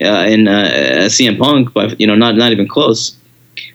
in 0.00 0.48
uh, 0.48 1.06
CM 1.08 1.38
Punk, 1.38 1.72
but 1.72 1.98
you 2.00 2.06
know, 2.06 2.14
not 2.14 2.36
not 2.36 2.52
even 2.52 2.68
close. 2.68 3.16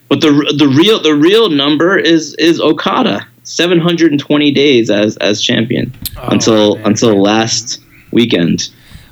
But 0.10 0.22
the 0.22 0.32
the 0.58 0.68
real 0.68 1.02
the 1.02 1.16
real 1.16 1.50
number 1.50 1.98
is 1.98 2.34
is 2.36 2.60
Okada, 2.60 3.26
720 3.44 4.52
days 4.52 4.90
as 4.90 5.18
as 5.18 5.42
champion 5.42 5.94
until 6.24 6.76
man. 6.76 6.86
until 6.88 7.22
last 7.22 7.80
weekend 8.12 8.70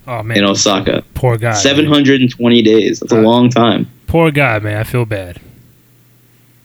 Oh 0.07 0.23
man, 0.23 0.37
in 0.39 0.43
Osaka. 0.45 1.03
poor 1.13 1.37
guy. 1.37 1.49
man. 1.51 1.55
720 1.55 2.61
days. 2.63 2.99
That's 2.99 3.13
a 3.13 3.19
Uh, 3.19 3.21
long 3.21 3.49
time. 3.49 3.87
Poor 4.07 4.31
guy, 4.31 4.59
man. 4.59 4.77
I 4.77 4.83
feel 4.83 5.05
bad. 5.05 5.39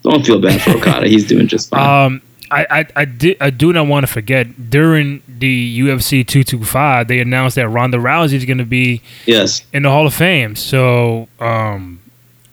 Don't 0.02 0.24
feel 0.26 0.40
bad 0.40 0.60
for 0.62 0.70
Okada. 0.76 1.06
He's 1.08 1.26
doing 1.26 1.46
just 1.46 1.70
fine. 1.70 2.06
Um, 2.06 2.22
I, 2.50 2.66
I, 2.70 2.86
I, 2.96 3.04
did, 3.04 3.36
I 3.40 3.50
do 3.50 3.72
not 3.72 3.86
want 3.86 4.06
to 4.06 4.12
forget 4.12 4.70
during 4.70 5.22
the 5.26 5.80
UFC 5.80 6.26
225, 6.26 7.08
they 7.08 7.20
announced 7.20 7.56
that 7.56 7.68
Ronda 7.68 7.98
Rousey 7.98 8.34
is 8.34 8.44
going 8.44 8.58
to 8.58 8.64
be 8.64 9.02
yes. 9.26 9.64
in 9.72 9.84
the 9.84 9.90
Hall 9.90 10.06
of 10.06 10.14
Fame. 10.14 10.54
So, 10.56 11.28
um, 11.40 12.02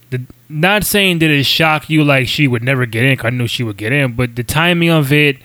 the, 0.09 0.21
not 0.49 0.83
saying 0.83 1.19
that 1.19 1.29
it 1.29 1.43
shocked 1.43 1.89
you 1.89 2.03
like 2.03 2.27
she 2.27 2.47
would 2.47 2.63
never 2.63 2.85
get 2.85 3.03
in. 3.03 3.25
I 3.25 3.29
knew 3.31 3.47
she 3.47 3.63
would 3.63 3.77
get 3.77 3.91
in, 3.91 4.13
but 4.13 4.35
the 4.35 4.43
timing 4.43 4.89
of 4.89 5.11
it, 5.11 5.37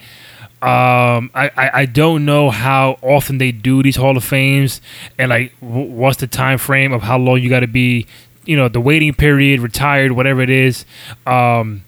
um, 0.61 1.29
I, 1.35 1.51
I, 1.55 1.71
I 1.73 1.85
don't 1.85 2.25
know 2.25 2.49
how 2.49 2.97
often 3.01 3.37
they 3.37 3.51
do 3.51 3.83
these 3.83 3.95
Hall 3.95 4.17
of 4.17 4.23
Fames, 4.23 4.81
and 5.17 5.29
like 5.29 5.59
w- 5.61 5.91
what's 5.91 6.17
the 6.17 6.27
time 6.27 6.57
frame 6.57 6.93
of 6.93 7.03
how 7.03 7.17
long 7.17 7.39
you 7.41 7.49
got 7.49 7.59
to 7.59 7.67
be, 7.67 8.07
you 8.45 8.57
know, 8.57 8.67
the 8.67 8.81
waiting 8.81 9.13
period, 9.13 9.59
retired, 9.59 10.13
whatever 10.13 10.41
it 10.41 10.49
is. 10.49 10.83
Um, 11.27 11.83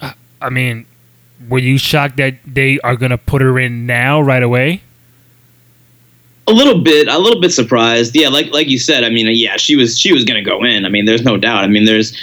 I, 0.00 0.14
I 0.42 0.50
mean, 0.50 0.86
were 1.48 1.58
you 1.58 1.78
shocked 1.78 2.16
that 2.16 2.34
they 2.46 2.80
are 2.80 2.96
gonna 2.96 3.18
put 3.18 3.42
her 3.42 3.58
in 3.58 3.86
now 3.86 4.20
right 4.20 4.42
away? 4.42 4.82
A 6.48 6.52
little 6.52 6.80
bit, 6.82 7.08
a 7.08 7.18
little 7.18 7.40
bit 7.40 7.52
surprised. 7.52 8.14
Yeah, 8.14 8.28
like 8.28 8.52
like 8.52 8.68
you 8.68 8.78
said. 8.78 9.04
I 9.04 9.10
mean, 9.10 9.26
yeah, 9.30 9.56
she 9.56 9.76
was 9.76 9.98
she 9.98 10.12
was 10.12 10.24
gonna 10.24 10.42
go 10.42 10.64
in. 10.64 10.84
I 10.84 10.88
mean, 10.88 11.04
there's 11.04 11.24
no 11.24 11.36
doubt. 11.36 11.64
I 11.64 11.66
mean, 11.66 11.84
there's 11.84 12.16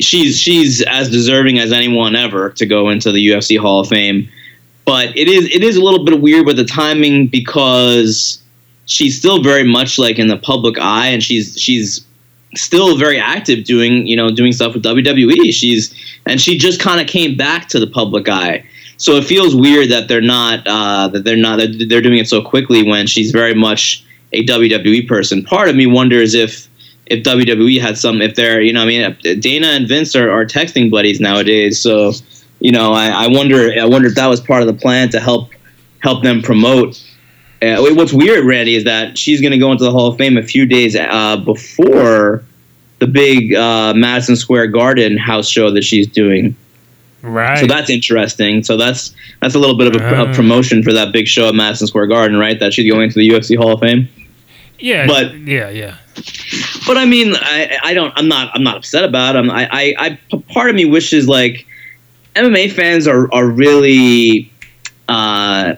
she's 0.00 0.38
she's 0.38 0.82
as 0.82 1.10
deserving 1.10 1.58
as 1.58 1.72
anyone 1.72 2.16
ever 2.16 2.50
to 2.50 2.66
go 2.66 2.88
into 2.88 3.12
the 3.12 3.28
UFC 3.28 3.58
Hall 3.58 3.80
of 3.80 3.88
Fame. 3.88 4.28
But 4.84 5.16
it 5.16 5.28
is 5.28 5.44
it 5.54 5.62
is 5.62 5.76
a 5.76 5.82
little 5.82 6.04
bit 6.04 6.20
weird 6.20 6.46
with 6.46 6.56
the 6.56 6.64
timing 6.64 7.28
because 7.28 8.42
she's 8.86 9.16
still 9.16 9.42
very 9.42 9.64
much 9.64 9.98
like 9.98 10.18
in 10.18 10.26
the 10.26 10.38
public 10.38 10.78
eye, 10.80 11.06
and 11.06 11.22
she's 11.22 11.56
she's 11.60 12.04
still 12.54 12.96
very 12.96 13.18
active 13.18 13.64
doing 13.64 14.06
you 14.06 14.16
know 14.16 14.30
doing 14.30 14.52
stuff 14.52 14.74
with 14.74 14.84
WWE. 14.84 15.52
She's 15.52 15.94
and 16.26 16.40
she 16.40 16.58
just 16.58 16.80
kind 16.80 17.00
of 17.00 17.06
came 17.06 17.36
back 17.36 17.68
to 17.68 17.80
the 17.80 17.86
public 17.86 18.28
eye. 18.28 18.64
So 18.96 19.12
it 19.12 19.24
feels 19.24 19.56
weird 19.56 19.88
that 19.90 20.08
they're 20.08 20.20
not 20.20 20.66
uh, 20.66 21.08
that 21.08 21.24
they're 21.24 21.36
not 21.36 21.58
that 21.58 21.86
they're 21.88 22.02
doing 22.02 22.18
it 22.18 22.28
so 22.28 22.42
quickly 22.42 22.82
when 22.82 23.06
she's 23.06 23.30
very 23.30 23.54
much 23.54 24.04
a 24.32 24.44
WWE 24.44 25.08
person. 25.08 25.42
Part 25.42 25.68
of 25.68 25.76
me 25.76 25.86
wonders 25.86 26.34
if 26.34 26.68
if 27.06 27.24
WWE 27.24 27.80
had 27.80 27.98
some 27.98 28.20
if 28.20 28.34
they're 28.34 28.60
you 28.60 28.72
know 28.72 28.82
I 28.82 28.86
mean 28.86 29.16
Dana 29.40 29.68
and 29.68 29.88
Vince 29.88 30.14
are, 30.14 30.30
are 30.30 30.44
texting 30.44 30.90
buddies 30.90 31.20
nowadays. 31.20 31.80
So 31.80 32.12
you 32.60 32.72
know 32.72 32.92
I, 32.92 33.24
I 33.24 33.26
wonder 33.28 33.72
I 33.80 33.86
wonder 33.86 34.08
if 34.08 34.14
that 34.16 34.26
was 34.26 34.40
part 34.40 34.62
of 34.62 34.66
the 34.66 34.74
plan 34.74 35.08
to 35.10 35.20
help 35.20 35.50
help 36.00 36.22
them 36.22 36.42
promote. 36.42 37.02
Uh, 37.62 37.76
what's 37.94 38.12
weird, 38.12 38.46
Randy, 38.46 38.74
is 38.74 38.84
that 38.84 39.18
she's 39.18 39.40
going 39.40 39.52
to 39.52 39.58
go 39.58 39.70
into 39.72 39.84
the 39.84 39.90
Hall 39.90 40.06
of 40.08 40.16
Fame 40.16 40.38
a 40.38 40.42
few 40.42 40.64
days 40.66 40.96
uh, 40.96 41.36
before 41.36 42.42
the 43.00 43.06
big 43.06 43.54
uh, 43.54 43.92
Madison 43.94 44.34
Square 44.36 44.68
Garden 44.68 45.16
house 45.18 45.48
show 45.48 45.70
that 45.70 45.82
she's 45.84 46.06
doing. 46.06 46.56
Right. 47.22 47.58
So 47.58 47.66
that's 47.66 47.90
interesting. 47.90 48.62
So 48.64 48.78
that's 48.78 49.14
that's 49.42 49.54
a 49.54 49.58
little 49.58 49.76
bit 49.76 49.94
of 49.94 50.00
a, 50.00 50.04
a 50.22 50.28
Ah. 50.28 50.34
promotion 50.34 50.82
for 50.82 50.92
that 50.94 51.12
big 51.12 51.26
show 51.28 51.48
at 51.48 51.54
Madison 51.54 51.86
Square 51.86 52.06
Garden, 52.06 52.38
right? 52.38 52.58
That 52.58 52.72
she's 52.72 52.90
going 52.90 53.10
to 53.10 53.14
the 53.14 53.28
UFC 53.28 53.56
Hall 53.58 53.74
of 53.74 53.80
Fame. 53.80 54.08
yeah. 54.78 55.06
but- 55.06 55.34
yeah, 55.40 55.68
yeah. 55.68 55.96
But 56.86 56.96
I 56.96 57.04
mean, 57.04 57.34
I, 57.36 57.78
I 57.84 57.94
don't. 57.94 58.12
I'm 58.16 58.26
not. 58.28 58.50
I'm 58.54 58.62
not 58.62 58.76
upset 58.78 59.04
about 59.04 59.36
it. 59.36 59.38
I'm, 59.38 59.50
I, 59.50 59.68
I, 59.70 59.94
I. 60.32 60.36
Part 60.52 60.70
of 60.70 60.76
me 60.76 60.84
wishes 60.86 61.28
like 61.28 61.66
MMA 62.34 62.72
fans 62.72 63.06
are 63.06 63.32
are 63.32 63.46
really. 63.46 64.50
Uh, 65.08 65.74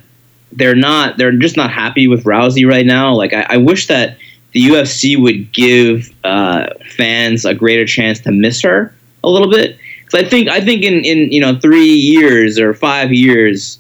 they're 0.53 0.77
not. 0.77 1.17
They're 1.19 1.33
just 1.33 1.57
not 1.57 1.71
happy 1.71 2.07
with 2.07 2.25
Rousey 2.25 2.69
right 2.69 2.87
now. 2.87 3.15
Like 3.15 3.33
I, 3.33 3.47
I 3.51 3.57
wish 3.57 3.87
that 3.89 4.17
the 4.53 4.61
UFC 4.61 5.21
would 5.21 5.53
give 5.53 6.11
uh, 6.25 6.67
fans 6.97 7.45
a 7.45 7.55
greater 7.55 7.87
chance 7.87 8.21
to 8.21 8.33
miss 8.33 8.63
her 8.63 8.95
a 9.25 9.29
little 9.29 9.51
bit. 9.51 9.79
Because 10.05 10.25
I 10.25 10.29
think 10.29 10.49
I 10.49 10.61
think 10.61 10.85
in 10.85 11.05
in 11.05 11.33
you 11.33 11.41
know 11.41 11.59
three 11.59 11.95
years 11.95 12.59
or 12.59 12.75
five 12.75 13.13
years, 13.13 13.79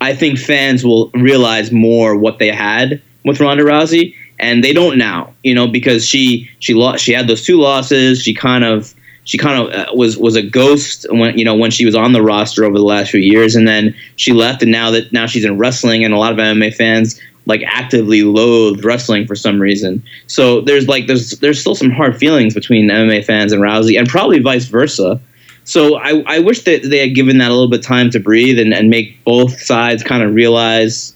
I 0.00 0.14
think 0.14 0.38
fans 0.38 0.84
will 0.84 1.10
realize 1.10 1.70
more 1.70 2.16
what 2.16 2.38
they 2.38 2.50
had 2.50 3.00
with 3.24 3.40
Ronda 3.40 3.64
Rousey, 3.64 4.14
and 4.38 4.64
they 4.64 4.72
don't 4.72 4.98
now. 4.98 5.34
You 5.42 5.54
know, 5.54 5.66
because 5.66 6.06
she 6.06 6.48
she 6.60 6.74
lost. 6.74 7.04
She 7.04 7.12
had 7.12 7.28
those 7.28 7.44
two 7.44 7.60
losses. 7.60 8.22
She 8.22 8.34
kind 8.34 8.64
of 8.64 8.94
she 9.26 9.38
kind 9.38 9.60
of 9.60 9.74
uh, 9.74 9.92
was 9.94 10.16
was 10.16 10.36
a 10.36 10.42
ghost 10.42 11.04
when 11.10 11.36
you 11.36 11.44
know 11.44 11.54
when 11.54 11.70
she 11.70 11.84
was 11.84 11.94
on 11.94 12.12
the 12.12 12.22
roster 12.22 12.64
over 12.64 12.78
the 12.78 12.84
last 12.84 13.10
few 13.10 13.20
years, 13.20 13.54
and 13.54 13.68
then 13.68 13.94
she 14.14 14.32
left. 14.32 14.62
And 14.62 14.72
now 14.72 14.90
that 14.92 15.12
now 15.12 15.26
she's 15.26 15.44
in 15.44 15.58
wrestling, 15.58 16.04
and 16.04 16.14
a 16.14 16.18
lot 16.18 16.32
of 16.32 16.38
MMA 16.38 16.74
fans 16.74 17.20
like 17.44 17.62
actively 17.66 18.22
loathed 18.22 18.84
wrestling 18.84 19.26
for 19.26 19.34
some 19.34 19.60
reason. 19.60 20.02
So 20.28 20.60
there's 20.60 20.88
like 20.88 21.08
there's 21.08 21.32
there's 21.40 21.60
still 21.60 21.74
some 21.74 21.90
hard 21.90 22.16
feelings 22.16 22.54
between 22.54 22.88
MMA 22.88 23.24
fans 23.24 23.52
and 23.52 23.60
Rousey, 23.60 23.98
and 23.98 24.08
probably 24.08 24.38
vice 24.38 24.66
versa. 24.66 25.20
So 25.64 25.96
I, 25.96 26.22
I 26.26 26.38
wish 26.38 26.62
that 26.62 26.84
they 26.84 26.98
had 26.98 27.16
given 27.16 27.38
that 27.38 27.50
a 27.50 27.54
little 27.54 27.68
bit 27.68 27.82
time 27.82 28.10
to 28.10 28.20
breathe 28.20 28.60
and, 28.60 28.72
and 28.72 28.88
make 28.88 29.22
both 29.24 29.60
sides 29.60 30.04
kind 30.04 30.22
of 30.22 30.32
realize 30.32 31.12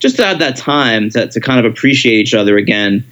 just 0.00 0.16
to 0.16 0.24
have 0.24 0.40
that 0.40 0.56
time 0.56 1.08
to, 1.10 1.28
to 1.28 1.40
kind 1.40 1.64
of 1.64 1.70
appreciate 1.70 2.18
each 2.18 2.34
other 2.34 2.56
again. 2.56 3.04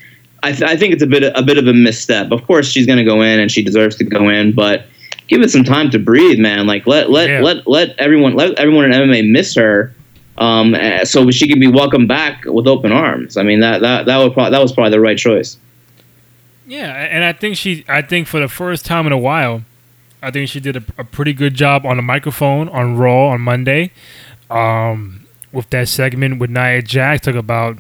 I, 0.43 0.53
th- 0.53 0.63
I 0.71 0.77
think 0.77 0.93
it's 0.95 1.03
a 1.03 1.07
bit 1.07 1.23
a 1.35 1.43
bit 1.43 1.59
of 1.59 1.67
a 1.67 1.73
misstep. 1.75 2.31
Of 2.31 2.47
course, 2.47 2.69
she's 2.69 2.87
going 2.87 2.99
to 2.99 3.05
go 3.05 3.23
in 3.23 3.41
and 3.41 3.51
she 3.51 3.63
deserves 3.63 3.97
to 3.97 4.05
go 4.05 4.29
in, 4.29 4.53
but 4.53 4.87
give 5.27 5.43
it 5.43 5.51
some 5.51 5.65
time 5.65 5.91
to 5.91 5.99
breathe, 5.99 6.39
man. 6.39 6.67
Like 6.67 6.87
let 6.87 7.11
let 7.11 7.29
Yeah. 7.29 7.41
let 7.41 7.67
let 7.67 7.99
everyone 7.99 8.35
let 8.35 8.55
everyone 8.59 8.85
in 8.85 8.93
MMA 8.93 9.31
miss 9.31 9.55
her, 9.57 9.93
um, 10.39 10.75
eh, 10.75 11.05
so 11.05 11.31
she 11.31 11.49
can 11.49 11.59
be 11.59 11.67
welcomed 11.67 12.09
back 12.09 12.45
with 12.47 12.67
open 12.69 12.93
arms. 12.93 13.37
I 13.37 13.43
mean 13.43 13.61
that 13.61 13.81
that 13.81 14.07
that 14.07 14.19
would 14.19 14.33
probably, 14.33 14.53
that 14.53 14.63
was 14.63 14.73
probably 14.73 14.91
the 14.93 15.01
right 15.01 15.19
choice. 15.19 15.57
Yeah, 16.67 16.93
and 16.93 17.25
I 17.25 17.33
think 17.33 17.57
she, 17.57 17.85
I 17.89 18.03
think 18.03 18.27
for 18.29 18.39
the 18.41 18.49
first 18.49 18.85
time 18.85 19.07
in 19.07 19.13
a 19.13 19.19
while, 19.19 19.63
I 20.23 20.31
think 20.31 20.51
she 20.51 20.61
did 20.61 20.77
a, 20.77 20.83
a 20.99 21.05
pretty 21.05 21.33
good 21.33 21.55
job 21.55 21.87
on 21.87 21.97
the 21.97 22.03
microphone 22.03 22.69
on 22.69 22.97
Raw 22.97 23.29
on 23.29 23.41
Monday, 23.41 23.91
um, 24.51 25.27
with 25.51 25.71
that 25.71 25.89
segment 25.89 26.39
with 26.39 26.51
Nia 26.51 26.83
Jax 26.83 27.23
talk 27.25 27.37
about, 27.37 27.79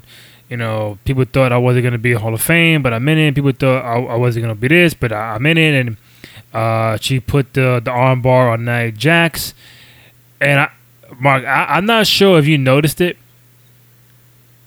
you 0.49 0.57
know, 0.57 0.99
people 1.05 1.25
thought 1.25 1.53
I 1.53 1.59
wasn't 1.59 1.85
gonna 1.85 1.99
be 1.99 2.13
a 2.13 2.19
Hall 2.19 2.35
of 2.35 2.41
Fame, 2.41 2.83
but 2.83 2.93
I'm 2.93 3.07
in 3.09 3.19
it. 3.19 3.35
People 3.35 3.53
thought 3.53 3.85
I, 3.85 3.99
I 4.01 4.17
wasn't 4.17 4.45
gonna 4.45 4.55
be 4.55 4.69
this, 4.69 4.95
but 4.95 5.13
I, 5.13 5.35
I'm 5.35 5.45
in 5.47 5.59
it, 5.59 5.75
and 5.75 5.97
uh, 6.53 6.97
she 6.99 7.21
put 7.21 7.55
the 7.55 7.81
the 7.85 7.91
arm 7.91 8.23
bar 8.23 8.51
on 8.51 8.65
Nia 8.65 8.91
Jax, 8.93 9.53
and 10.41 10.61
I, 10.61 10.71
Mark, 11.19 11.45
I, 11.45 11.77
I'm 11.77 11.87
not 11.87 12.07
sure 12.07 12.39
if 12.39 12.47
you 12.47 12.57
noticed 12.57 13.01
it. 13.01 13.19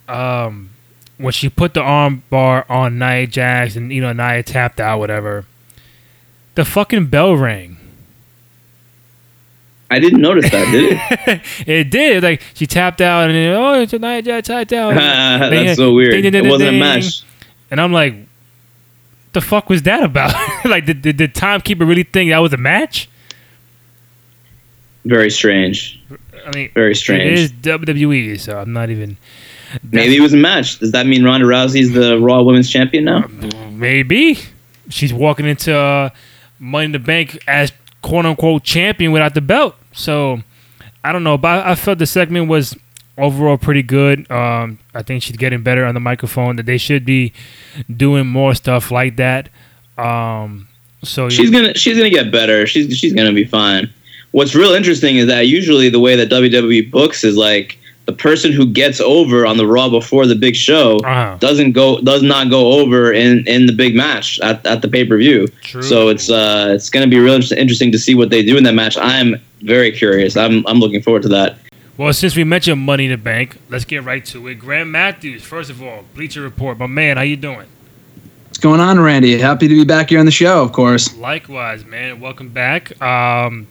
Um, 0.07 0.69
when 1.17 1.31
she 1.31 1.49
put 1.49 1.73
the 1.73 1.81
arm 1.81 2.23
bar 2.29 2.65
on 2.67 2.99
Nia 2.99 3.25
Jax 3.27 3.75
and 3.75 3.91
you 3.91 4.01
know 4.01 4.13
Nia 4.13 4.43
tapped 4.43 4.79
out, 4.79 4.99
whatever, 4.99 5.45
the 6.55 6.65
fucking 6.65 7.07
bell 7.07 7.35
rang. 7.35 7.77
I 9.91 9.99
didn't 9.99 10.21
notice 10.21 10.49
that, 10.51 10.71
did 10.71 10.93
it? 11.27 11.41
it 11.67 11.89
did. 11.91 12.23
Like 12.23 12.41
she 12.53 12.65
tapped 12.65 13.01
out 13.01 13.25
and 13.25 13.35
then 13.35 13.53
oh, 13.53 13.81
it's 13.81 13.91
a 13.91 13.99
Nia 13.99 14.21
Jax 14.21 14.47
tapped 14.47 14.71
out. 14.71 14.95
That's 14.95 15.77
so 15.77 15.93
weird. 15.93 16.13
Ding, 16.13 16.23
ding, 16.23 16.31
ding, 16.31 16.45
It 16.45 16.49
wasn't 16.49 16.69
a 16.69 16.71
ding. 16.71 16.79
mesh. 16.79 17.23
And 17.69 17.81
I'm 17.81 17.91
like, 17.91 18.15
the 19.33 19.41
fuck 19.41 19.69
was 19.69 19.81
that 19.83 20.01
about? 20.01 20.33
like, 20.65 20.85
did, 20.85 21.01
did 21.01 21.17
the 21.17 21.27
timekeeper 21.27 21.85
really 21.85 22.03
think 22.03 22.31
that 22.31 22.39
was 22.39 22.53
a 22.53 22.57
match? 22.57 23.09
Very 25.03 25.29
strange. 25.29 26.01
I 26.45 26.55
mean, 26.55 26.71
Very 26.73 26.95
strange. 26.95 27.23
It 27.23 27.39
is 27.39 27.51
WWE, 27.51 28.39
so 28.39 28.59
I'm 28.59 28.71
not 28.71 28.89
even. 28.89 29.17
Maybe 29.91 30.15
it 30.15 30.21
was 30.21 30.33
a 30.33 30.37
match. 30.37 30.79
Does 30.79 30.91
that 30.93 31.05
mean 31.05 31.23
Ronda 31.23 31.45
Rousey's 31.45 31.91
the 31.91 32.17
Raw 32.19 32.43
Women's 32.43 32.69
Champion 32.69 33.05
now? 33.05 33.27
Maybe 33.71 34.39
she's 34.89 35.13
walking 35.13 35.45
into 35.45 35.75
uh, 35.75 36.09
Money 36.59 36.85
in 36.85 36.91
the 36.93 36.99
Bank 36.99 37.41
as 37.47 37.71
quote 38.01 38.25
unquote 38.25 38.63
champion 38.63 39.11
without 39.11 39.33
the 39.33 39.41
belt. 39.41 39.75
So 39.93 40.41
I 41.03 41.11
don't 41.11 41.23
know, 41.23 41.37
but 41.37 41.65
I 41.65 41.75
felt 41.75 41.99
the 41.99 42.05
segment 42.05 42.47
was 42.47 42.75
overall 43.17 43.57
pretty 43.57 43.83
good. 43.83 44.29
Um, 44.31 44.79
I 44.95 45.01
think 45.03 45.23
she's 45.23 45.37
getting 45.37 45.63
better 45.63 45.85
on 45.85 45.93
the 45.93 45.99
microphone. 45.99 46.55
That 46.55 46.65
they 46.65 46.77
should 46.77 47.05
be 47.05 47.33
doing 47.95 48.27
more 48.27 48.53
stuff 48.55 48.91
like 48.91 49.17
that. 49.17 49.49
Um, 49.97 50.67
so 51.03 51.29
She's 51.29 51.49
gonna 51.49 51.73
she's 51.75 51.97
gonna 51.97 52.09
get 52.09 52.31
better. 52.31 52.65
She's 52.67 52.95
she's 52.97 53.13
gonna 53.13 53.33
be 53.33 53.45
fine. 53.45 53.91
What's 54.31 54.55
real 54.55 54.71
interesting 54.71 55.17
is 55.17 55.27
that 55.27 55.47
usually 55.47 55.89
the 55.89 55.99
way 55.99 56.15
that 56.15 56.29
WWE 56.29 56.89
books 56.91 57.23
is 57.23 57.35
like 57.35 57.77
the 58.05 58.13
person 58.13 58.51
who 58.51 58.65
gets 58.65 58.99
over 59.01 59.45
on 59.45 59.57
the 59.57 59.65
Raw 59.67 59.89
before 59.89 60.25
the 60.25 60.35
big 60.35 60.55
show 60.55 60.97
Uh-huh. 61.03 61.37
doesn't 61.39 61.73
go 61.73 61.99
does 62.01 62.23
not 62.23 62.49
go 62.49 62.73
over 62.79 63.11
in 63.11 63.45
in 63.47 63.65
the 63.65 63.73
big 63.73 63.95
match 63.95 64.39
at, 64.41 64.65
at 64.65 64.81
the 64.81 64.87
pay 64.87 65.05
per 65.05 65.17
view. 65.17 65.47
So 65.81 66.09
it's 66.09 66.29
uh 66.29 66.71
it's 66.75 66.89
gonna 66.89 67.07
be 67.07 67.19
real 67.19 67.33
interesting 67.35 67.91
to 67.91 67.99
see 67.99 68.15
what 68.15 68.29
they 68.29 68.43
do 68.43 68.57
in 68.57 68.63
that 68.63 68.73
match. 68.75 68.95
I'm 68.97 69.35
very 69.61 69.91
curious. 69.91 70.35
I'm 70.37 70.65
I'm 70.67 70.79
looking 70.79 71.01
forward 71.01 71.23
to 71.23 71.29
that. 71.29 71.57
Well, 71.97 72.13
since 72.13 72.35
we 72.35 72.43
mentioned 72.43 72.81
Money 72.81 73.05
in 73.05 73.11
the 73.11 73.17
Bank, 73.17 73.57
let's 73.69 73.85
get 73.85 74.03
right 74.03 74.25
to 74.25 74.47
it. 74.47 74.55
Graham 74.55 74.91
Matthews, 74.91 75.43
first 75.43 75.69
of 75.69 75.83
all, 75.83 76.05
Bleacher 76.15 76.41
Report. 76.41 76.77
My 76.77 76.87
man, 76.87 77.17
how 77.17 77.23
you 77.23 77.35
doing? 77.35 77.67
What's 78.45 78.57
going 78.57 78.79
on, 78.79 78.99
Randy? 78.99 79.37
Happy 79.37 79.67
to 79.67 79.75
be 79.75 79.83
back 79.85 80.09
here 80.09 80.19
on 80.19 80.25
the 80.25 80.31
show, 80.31 80.63
of 80.63 80.71
course. 80.71 81.15
Likewise, 81.17 81.85
man. 81.85 82.19
Welcome 82.19 82.49
back. 82.49 82.99
Um, 83.01 83.67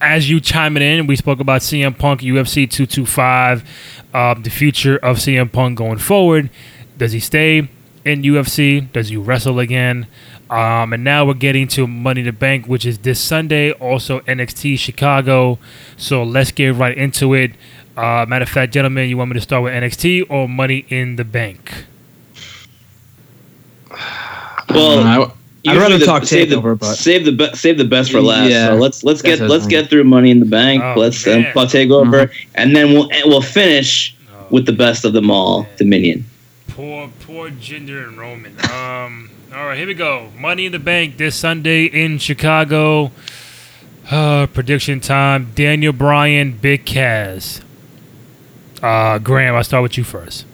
as 0.00 0.28
you 0.28 0.40
chiming 0.40 0.82
in, 0.82 1.06
we 1.06 1.16
spoke 1.16 1.40
about 1.40 1.62
CM 1.62 1.98
Punk, 1.98 2.20
UFC 2.20 2.70
225, 2.70 3.64
um, 4.14 4.42
the 4.42 4.50
future 4.50 4.96
of 4.98 5.16
CM 5.16 5.50
Punk 5.50 5.78
going 5.78 5.98
forward. 5.98 6.50
Does 6.98 7.12
he 7.12 7.20
stay 7.20 7.68
in 8.06 8.22
UFC? 8.22 8.90
Does 8.92 9.08
he 9.08 9.16
wrestle 9.16 9.58
again? 9.58 10.06
Um, 10.48 10.92
and 10.92 11.02
now 11.02 11.24
we're 11.26 11.34
getting 11.34 11.66
to 11.68 11.86
Money 11.88 12.20
in 12.20 12.26
the 12.26 12.32
Bank, 12.32 12.66
which 12.66 12.86
is 12.86 12.98
this 12.98 13.20
Sunday. 13.20 13.72
Also 13.72 14.20
NXT 14.20 14.78
Chicago. 14.78 15.58
So 15.96 16.22
let's 16.22 16.52
get 16.52 16.74
right 16.76 16.96
into 16.96 17.34
it. 17.34 17.50
Uh, 17.96 18.24
matter 18.28 18.44
of 18.44 18.48
fact, 18.48 18.72
gentlemen, 18.72 19.08
you 19.08 19.16
want 19.16 19.30
me 19.30 19.34
to 19.34 19.40
start 19.40 19.64
with 19.64 19.72
NXT 19.72 20.30
or 20.30 20.48
Money 20.48 20.86
in 20.88 21.16
the 21.16 21.24
Bank? 21.24 21.84
Well, 24.70 25.00
I, 25.00 25.32
I'd 25.70 25.76
rather 25.78 25.98
the- 25.98 26.04
talk 26.04 26.24
save 26.24 26.50
the, 26.50 26.56
takeover, 26.56 26.78
but 26.78 26.94
save 26.94 27.24
the 27.24 27.32
be- 27.32 27.54
save 27.54 27.78
the 27.78 27.84
best 27.84 28.12
for 28.12 28.20
last. 28.20 28.50
Yeah. 28.50 28.68
So 28.68 28.74
let's 28.74 29.02
let's 29.04 29.22
get 29.22 29.40
let's 29.40 29.64
fine. 29.64 29.70
get 29.70 29.90
through 29.90 30.04
Money 30.04 30.30
in 30.30 30.40
the 30.40 30.46
Bank. 30.46 30.82
Oh, 30.82 30.94
let's 30.98 31.26
um, 31.26 31.42
man. 31.42 31.52
plot 31.52 31.68
takeover, 31.68 32.26
Mm-hmm. 32.28 32.50
and 32.56 32.76
then 32.76 32.92
we'll 32.92 33.08
we'll 33.24 33.42
finish 33.42 34.14
with 34.50 34.66
the 34.66 34.72
best 34.72 35.04
of 35.04 35.12
them 35.12 35.30
all, 35.30 35.66
Dominion. 35.76 36.24
Poor, 36.68 37.10
poor 37.36 37.50
Jinder 37.50 38.08
and 38.08 38.16
Roman. 38.16 38.52
Um, 38.70 39.30
all 39.54 39.66
right, 39.66 39.76
here 39.76 39.86
we 39.86 39.92
go. 39.92 40.30
Money 40.38 40.64
in 40.64 40.72
the 40.72 40.78
Bank 40.78 41.18
this 41.18 41.36
Sunday 41.36 41.84
in 41.84 42.16
Chicago. 42.16 43.10
Uh, 44.10 44.46
prediction 44.46 45.00
time. 45.00 45.52
Daniel 45.54 45.92
Bryan, 45.92 46.52
Big 46.52 46.86
Cass. 46.86 47.60
Uh, 48.82 49.18
Graham, 49.18 49.54
I'll 49.54 49.64
start 49.64 49.82
with 49.82 49.98
you 49.98 50.04
first. 50.04 50.46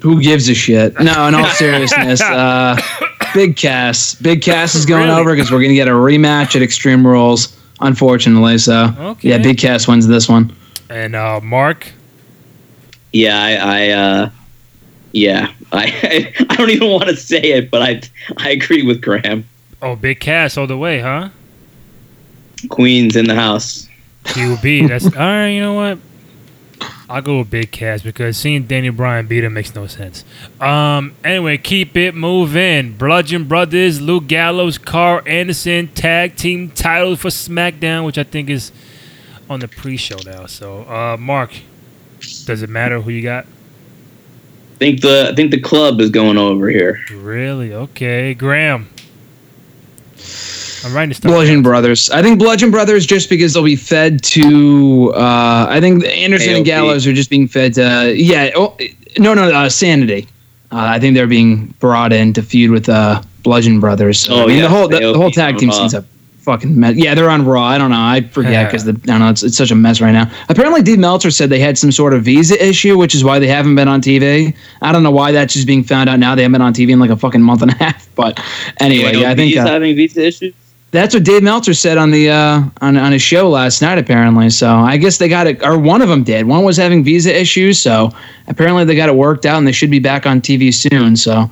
who 0.00 0.22
gives 0.22 0.48
a 0.48 0.54
shit? 0.54 0.98
No, 0.98 1.28
in 1.28 1.34
all 1.34 1.44
seriousness, 1.50 2.22
uh, 2.22 2.78
Big 3.34 3.56
Cass, 3.58 4.14
Big 4.14 4.40
Cass 4.40 4.74
is 4.74 4.86
going 4.86 5.06
Really? 5.08 5.20
over 5.20 5.34
because 5.36 5.50
we're 5.50 5.60
gonna 5.60 5.74
get 5.74 5.86
a 5.86 5.90
rematch 5.90 6.56
at 6.56 6.62
Extreme 6.62 7.06
Rules, 7.06 7.60
unfortunately. 7.82 8.56
So 8.56 8.94
Okay. 8.98 9.28
yeah, 9.28 9.36
Big 9.38 9.58
Cass 9.58 9.86
wins 9.86 10.06
this 10.06 10.30
one. 10.30 10.56
And 10.88 11.14
uh, 11.14 11.40
Mark. 11.42 11.92
Yeah, 13.12 13.38
I, 13.38 13.52
I 13.56 13.88
uh, 13.90 14.30
yeah, 15.12 15.52
I 15.72 16.34
I 16.50 16.56
don't 16.56 16.70
even 16.70 16.90
want 16.90 17.08
to 17.08 17.16
say 17.16 17.40
it, 17.40 17.70
but 17.70 17.82
I 17.82 18.00
I 18.38 18.50
agree 18.50 18.82
with 18.82 19.00
Graham. 19.00 19.44
Oh, 19.82 19.96
Big 19.96 20.20
Cass 20.20 20.56
all 20.56 20.66
the 20.66 20.76
way, 20.76 21.00
huh? 21.00 21.30
Queens 22.68 23.16
in 23.16 23.26
the 23.26 23.34
house. 23.34 23.88
QB. 24.24 24.88
That's 24.88 25.06
all 25.16 25.22
right. 25.22 25.48
You 25.48 25.60
know 25.60 25.74
what? 25.74 25.98
I'll 27.08 27.22
go 27.22 27.38
with 27.40 27.50
Big 27.50 27.72
Cass 27.72 28.02
because 28.02 28.36
seeing 28.36 28.64
Daniel 28.64 28.94
Bryan 28.94 29.26
beat 29.26 29.42
him 29.44 29.54
makes 29.54 29.74
no 29.74 29.86
sense. 29.86 30.24
Um. 30.60 31.14
Anyway, 31.24 31.58
keep 31.58 31.96
it 31.96 32.14
moving. 32.14 32.96
Bludgeon 32.96 33.44
Brothers, 33.48 34.00
Luke 34.00 34.26
Gallows, 34.26 34.78
Karl 34.78 35.22
Anderson 35.26 35.88
tag 35.88 36.36
team 36.36 36.70
title 36.70 37.16
for 37.16 37.28
SmackDown, 37.28 38.04
which 38.04 38.18
I 38.18 38.22
think 38.22 38.48
is 38.48 38.72
on 39.48 39.60
the 39.60 39.68
pre-show 39.68 40.16
now. 40.24 40.46
So, 40.46 40.82
uh, 40.82 41.16
Mark, 41.18 41.52
does 42.44 42.62
it 42.62 42.70
matter 42.70 43.00
who 43.00 43.10
you 43.10 43.22
got? 43.22 43.46
I 44.80 44.84
think 44.86 45.02
the 45.02 45.28
I 45.30 45.34
think 45.34 45.50
the 45.50 45.60
club 45.60 46.00
is 46.00 46.08
going 46.08 46.38
over 46.38 46.70
here. 46.70 47.04
Really? 47.12 47.74
Okay, 47.74 48.32
Graham. 48.32 48.88
I'm 50.82 50.94
writing 50.94 51.12
stuff. 51.12 51.30
Bludgeon 51.30 51.62
Brothers. 51.62 52.08
I 52.08 52.22
think 52.22 52.38
Bludgeon 52.38 52.70
Brothers 52.70 53.04
just 53.04 53.28
because 53.28 53.52
they'll 53.52 53.62
be 53.62 53.76
fed 53.76 54.22
to. 54.24 55.12
Uh, 55.14 55.66
I 55.68 55.80
think 55.80 56.02
Anderson 56.06 56.54
and 56.54 56.64
Gallows 56.64 57.06
are 57.06 57.12
just 57.12 57.28
being 57.28 57.46
fed 57.46 57.74
to. 57.74 58.14
Yeah. 58.16 58.52
Oh, 58.56 58.74
no, 59.18 59.34
no, 59.34 59.52
uh, 59.52 59.68
Sanity. 59.68 60.26
Uh, 60.72 60.76
I 60.76 60.98
think 60.98 61.14
they're 61.14 61.26
being 61.26 61.66
brought 61.78 62.14
in 62.14 62.32
to 62.32 62.42
feud 62.42 62.70
with 62.70 62.88
uh, 62.88 63.20
Bludgeon 63.42 63.80
Brothers. 63.80 64.20
So, 64.20 64.32
Oh, 64.34 64.42
I 64.44 64.46
mean, 64.46 64.56
yeah, 64.56 64.62
the 64.62 64.68
whole 64.70 64.88
the, 64.88 65.00
the 65.00 65.18
whole 65.18 65.30
tag 65.30 65.54
on 65.56 65.60
team 65.60 65.68
Raw. 65.68 65.74
seems 65.74 65.92
a 65.92 66.06
fucking 66.40 66.78
mess. 66.78 66.96
Yeah, 66.96 67.14
they're 67.14 67.30
on 67.30 67.44
Raw. 67.44 67.62
I 67.64 67.78
don't 67.78 67.90
know. 67.90 68.00
I 68.00 68.22
forget 68.22 68.52
Yeah. 68.52 68.64
because 68.66 68.88
I 68.88 68.92
don't 68.92 69.20
know. 69.20 69.28
It's, 69.30 69.42
it's 69.42 69.56
such 69.56 69.70
a 69.70 69.74
mess 69.74 70.00
right 70.00 70.12
now. 70.12 70.30
Apparently, 70.48 70.82
Dave 70.82 70.98
Meltzer 70.98 71.30
said 71.30 71.50
they 71.50 71.60
had 71.60 71.78
some 71.78 71.92
sort 71.92 72.12
of 72.14 72.22
visa 72.24 72.56
issue, 72.64 72.96
which 72.98 73.14
is 73.14 73.22
why 73.24 73.38
they 73.38 73.46
haven't 73.46 73.74
been 73.74 73.88
on 73.88 74.00
TV. 74.00 74.54
I 74.82 74.92
don't 74.92 75.02
know 75.02 75.10
why 75.10 75.32
that's 75.32 75.54
just 75.54 75.66
being 75.66 75.84
found 75.84 76.08
out 76.08 76.18
now. 76.18 76.34
They 76.34 76.42
haven't 76.42 76.52
been 76.52 76.62
on 76.62 76.74
TV 76.74 76.90
in 76.90 76.98
like 76.98 77.10
a 77.10 77.16
fucking 77.16 77.42
month 77.42 77.62
and 77.62 77.70
a 77.72 77.74
half. 77.74 78.08
But 78.16 78.38
anyway, 78.80 79.16
yeah, 79.16 79.30
I 79.30 79.34
think. 79.34 79.50
he's 79.54 79.58
Uh, 79.58 79.66
having 79.66 79.96
visa 79.96 80.26
issues. 80.26 80.52
that's 80.90 81.14
what 81.14 81.22
Dave 81.24 81.42
Meltzer 81.42 81.72
said 81.72 81.96
on 81.96 82.10
the 82.10 82.28
uh, 82.28 82.62
on 82.82 82.96
on 82.98 83.12
his 83.12 83.22
show 83.22 83.48
last 83.48 83.80
night. 83.80 83.96
Apparently, 83.98 84.50
so 84.50 84.68
I 84.74 84.96
guess 84.98 85.16
they 85.18 85.28
got 85.28 85.46
it, 85.46 85.62
or 85.64 85.78
one 85.78 86.02
of 86.02 86.08
them 86.10 86.22
did. 86.22 86.46
One 86.46 86.64
was 86.64 86.76
having 86.76 87.02
visa 87.04 87.34
issues, 87.34 87.78
so 87.78 88.10
apparently 88.48 88.84
they 88.84 88.94
got 88.94 89.08
it 89.08 89.14
worked 89.14 89.46
out, 89.46 89.56
and 89.58 89.66
they 89.66 89.72
should 89.72 89.90
be 89.90 90.00
back 90.00 90.26
on 90.26 90.40
TV 90.42 90.74
soon. 90.74 91.16
So, 91.16 91.50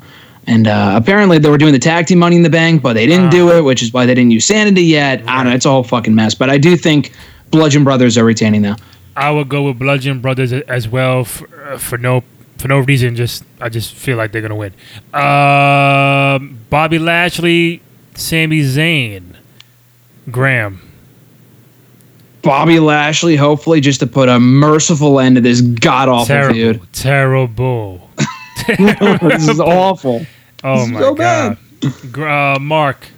and 0.48 0.66
uh, 0.66 0.92
apparently 0.96 1.38
they 1.38 1.50
were 1.50 1.58
doing 1.58 1.72
the 1.72 1.78
tag 1.78 2.06
team 2.06 2.18
Money 2.18 2.36
in 2.36 2.42
the 2.42 2.50
Bank, 2.50 2.82
but 2.82 2.94
they 2.94 3.06
didn't 3.06 3.30
do 3.30 3.50
it, 3.56 3.62
which 3.62 3.82
is 3.82 3.92
why 3.92 4.06
they 4.06 4.14
didn't 4.14 4.30
use 4.32 4.46
Sanity 4.46 4.82
yet. 4.82 5.22
I 5.28 5.36
don't 5.36 5.46
know. 5.50 5.54
It's 5.54 5.66
a 5.66 5.70
whole 5.70 5.84
fucking 5.84 6.14
mess. 6.14 6.34
But 6.34 6.48
I 6.50 6.58
do 6.58 6.76
think 6.76 7.12
Bludgeon 7.50 7.84
Brothers 7.84 8.16
are 8.18 8.24
retaining 8.24 8.62
now. 8.62 8.76
I 9.16 9.30
would 9.30 9.48
go 9.48 9.64
with 9.64 9.78
Bludgeon 9.78 10.20
Brothers 10.20 10.52
as 10.52 10.88
well 10.88 11.24
for, 11.24 11.48
uh, 11.72 11.78
for 11.78 11.98
no 11.98 12.22
for 12.58 12.68
no 12.68 12.78
reason. 12.80 13.14
Just 13.14 13.44
I 13.60 13.68
just 13.68 13.94
feel 13.94 14.16
like 14.16 14.32
they're 14.32 14.42
gonna 14.42 14.56
win. 14.56 14.72
Um, 15.14 16.58
Bobby 16.70 16.98
Lashley, 16.98 17.82
Sami 18.14 18.62
Zayn, 18.62 19.36
Graham. 20.30 20.80
Bobby 22.42 22.78
Lashley, 22.80 23.36
hopefully, 23.36 23.80
just 23.80 24.00
to 24.00 24.06
put 24.06 24.28
a 24.28 24.38
merciful 24.38 25.18
end 25.20 25.34
to 25.36 25.40
this 25.42 25.60
god 25.60 26.08
awful 26.08 26.26
Terrible, 26.26 26.54
feud. 26.54 26.92
terrible. 26.92 28.08
this 28.66 29.48
is 29.48 29.60
awful. 29.60 30.24
Oh 30.64 30.82
is 30.82 30.88
my 30.90 31.00
so 31.00 31.14
god. 31.14 31.58
Gr- 32.12 32.28
Uh, 32.28 32.58
Mark. 32.58 33.08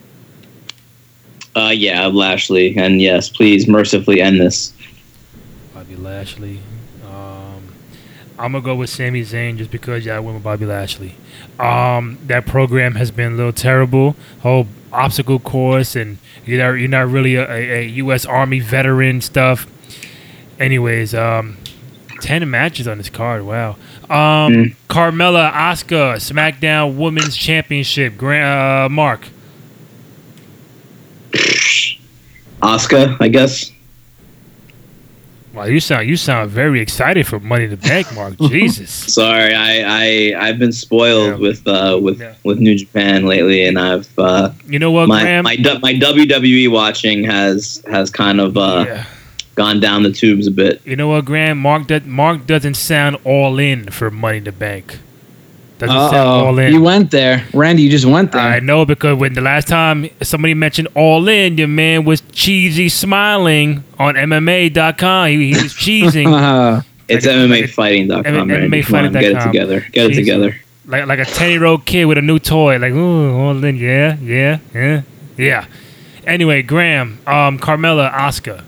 Uh, 1.56 1.72
yeah, 1.74 2.06
Lashley, 2.06 2.76
and 2.76 3.00
yes, 3.02 3.28
please 3.28 3.66
mercifully 3.66 4.20
end 4.20 4.40
this. 4.40 4.72
Bobby 5.74 5.96
Lashley. 5.96 6.60
Um, 7.04 7.62
I'm 8.38 8.52
gonna 8.52 8.60
go 8.60 8.76
with 8.76 8.88
Sami 8.90 9.22
Zayn 9.22 9.56
just 9.56 9.70
because 9.70 10.06
yeah, 10.06 10.16
I 10.16 10.20
went 10.20 10.34
with 10.34 10.44
Bobby 10.44 10.66
Lashley. 10.66 11.16
Um, 11.58 12.18
that 12.26 12.46
program 12.46 12.94
has 12.94 13.10
been 13.10 13.32
a 13.32 13.36
little 13.36 13.52
terrible. 13.52 14.14
Whole 14.42 14.68
obstacle 14.92 15.38
course, 15.40 15.96
and 15.96 16.18
you're 16.46 16.58
not, 16.64 16.78
you're 16.78 16.88
not 16.88 17.08
really 17.08 17.34
a, 17.34 17.50
a, 17.50 17.78
a 17.80 17.86
U.S. 17.88 18.24
Army 18.26 18.60
veteran 18.60 19.20
stuff. 19.20 19.66
Anyways, 20.60 21.14
um, 21.14 21.56
ten 22.20 22.48
matches 22.48 22.86
on 22.86 22.98
this 22.98 23.10
card. 23.10 23.42
Wow. 23.44 23.76
Um, 24.10 24.52
Mm. 24.52 24.74
Carmella, 24.88 25.52
Asuka, 25.52 26.16
SmackDown 26.16 26.96
Women's 26.96 27.36
Championship. 27.36 28.16
Gra- 28.18 28.84
uh, 28.84 28.88
Mark. 28.90 29.28
Asuka, 32.62 33.16
I 33.20 33.28
guess. 33.28 33.70
Wow, 35.54 35.64
you 35.64 35.80
sound 35.80 36.08
you 36.08 36.16
sound 36.16 36.50
very 36.50 36.80
excited 36.80 37.26
for 37.26 37.40
Money 37.40 37.64
in 37.64 37.70
the 37.70 37.76
Bank, 37.76 38.12
Mark. 38.14 38.36
Jesus. 38.40 38.90
Sorry, 38.90 39.52
I, 39.52 39.82
I 40.34 40.48
I've 40.48 40.58
been 40.60 40.70
spoiled 40.72 41.26
Yeah. 41.30 41.34
with 41.48 41.66
uh 41.66 41.98
with 42.00 42.20
Yeah. 42.20 42.34
with 42.44 42.58
New 42.60 42.76
Japan 42.76 43.26
lately, 43.26 43.64
and 43.66 43.76
I've 43.78 44.08
uh 44.18 44.50
You 44.68 44.78
know 44.78 44.92
what, 44.92 45.08
my 45.08 45.22
Graham? 45.22 45.44
my 45.44 45.56
my 45.82 45.94
WWE 45.94 46.70
watching 46.70 47.24
has 47.24 47.82
has 47.90 48.10
kind 48.10 48.40
of 48.40 48.56
uh 48.56 48.84
yeah. 48.86 49.04
Gone 49.60 49.78
down 49.78 50.02
the 50.04 50.10
tubes 50.12 50.46
a 50.46 50.50
bit. 50.50 50.80
You 50.86 50.96
know 50.96 51.08
what, 51.08 51.26
Graham? 51.26 51.58
Mark 51.58 51.88
that 51.88 52.06
Mark 52.06 52.46
doesn't 52.46 52.74
sound 52.74 53.18
all 53.24 53.58
in 53.58 53.90
for 53.90 54.10
Money 54.10 54.38
in 54.38 54.44
the 54.44 54.52
Bank. 54.52 54.98
Doesn't 55.76 55.94
sound 55.94 56.14
all 56.16 56.54
Uh-oh. 56.58 56.66
in. 56.66 56.72
You 56.72 56.80
went 56.80 57.10
there. 57.10 57.44
Randy, 57.52 57.82
you 57.82 57.90
just 57.90 58.06
went 58.06 58.32
there. 58.32 58.40
I 58.40 58.60
know 58.60 58.86
because 58.86 59.18
when 59.18 59.34
the 59.34 59.42
last 59.42 59.68
time 59.68 60.08
somebody 60.22 60.54
mentioned 60.54 60.88
all 60.94 61.28
in, 61.28 61.58
your 61.58 61.68
man 61.68 62.04
was 62.06 62.22
cheesy 62.32 62.88
smiling 62.88 63.84
on 63.98 64.14
MMA.com. 64.14 65.28
He, 65.28 65.52
he 65.52 65.62
was 65.62 65.74
cheesing 65.74 66.26
Uh, 66.32 66.80
It's 67.08 67.26
Like 67.26 67.34
MMAfighting.com. 67.36 68.24
M- 68.26 68.48
Randy. 68.48 68.82
Come 68.82 68.94
on, 69.06 69.12
get 69.12 69.24
it 69.24 69.40
together. 69.42 69.80
Get 69.92 70.10
it 70.10 70.14
together. 70.14 70.56
like 70.86 71.06
like 71.06 71.18
a 71.18 71.26
ten 71.26 71.50
year 71.50 71.66
old 71.66 71.84
kid 71.84 72.06
with 72.06 72.16
a 72.18 72.22
new 72.22 72.38
toy. 72.38 72.78
Like 72.78 72.92
ooh, 72.92 73.36
all 73.38 73.62
in, 73.64 73.76
yeah, 73.76 74.16
yeah, 74.22 74.58
yeah, 74.74 75.02
yeah. 75.36 75.66
Anyway, 76.26 76.62
Graham, 76.62 77.18
um, 77.26 77.58
Carmella, 77.58 78.10
Asuka. 78.12 78.64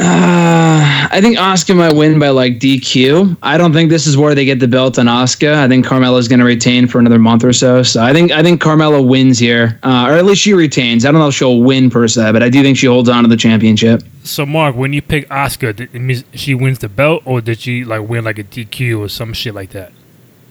Uh, 0.00 1.08
I 1.10 1.20
think 1.20 1.36
Asuka 1.36 1.76
might 1.76 1.94
win 1.94 2.18
by 2.18 2.28
like 2.28 2.60
DQ. 2.60 3.36
I 3.42 3.58
don't 3.58 3.72
think 3.72 3.90
this 3.90 4.06
is 4.06 4.16
where 4.16 4.34
they 4.34 4.44
get 4.44 4.60
the 4.60 4.68
belt 4.68 4.98
on 4.98 5.06
Asuka. 5.06 5.54
I 5.54 5.66
think 5.66 5.84
Carmella's 5.84 6.28
going 6.28 6.38
to 6.38 6.44
retain 6.44 6.86
for 6.86 7.00
another 7.00 7.18
month 7.18 7.42
or 7.42 7.52
so. 7.52 7.82
So 7.82 8.02
I 8.02 8.12
think 8.12 8.30
I 8.30 8.42
think 8.42 8.62
Carmella 8.62 9.06
wins 9.06 9.38
here, 9.38 9.80
uh, 9.82 10.06
or 10.08 10.12
at 10.12 10.24
least 10.24 10.42
she 10.42 10.54
retains. 10.54 11.04
I 11.04 11.10
don't 11.10 11.20
know 11.20 11.28
if 11.28 11.34
she'll 11.34 11.62
win 11.62 11.90
per 11.90 12.06
se, 12.06 12.30
but 12.32 12.42
I 12.42 12.48
do 12.48 12.62
think 12.62 12.76
she 12.76 12.86
holds 12.86 13.08
on 13.08 13.24
to 13.24 13.28
the 13.28 13.36
championship. 13.36 14.02
So, 14.22 14.46
Mark, 14.46 14.76
when 14.76 14.92
you 14.92 15.02
pick 15.02 15.28
Asuka, 15.30 15.74
did 15.74 15.94
it 15.94 15.98
means 15.98 16.24
she 16.32 16.54
wins 16.54 16.78
the 16.78 16.88
belt, 16.88 17.22
or 17.24 17.40
did 17.40 17.58
she 17.58 17.84
like 17.84 18.08
win 18.08 18.24
like 18.24 18.38
a 18.38 18.44
DQ 18.44 19.00
or 19.00 19.08
some 19.08 19.32
shit 19.32 19.54
like 19.54 19.70
that? 19.70 19.92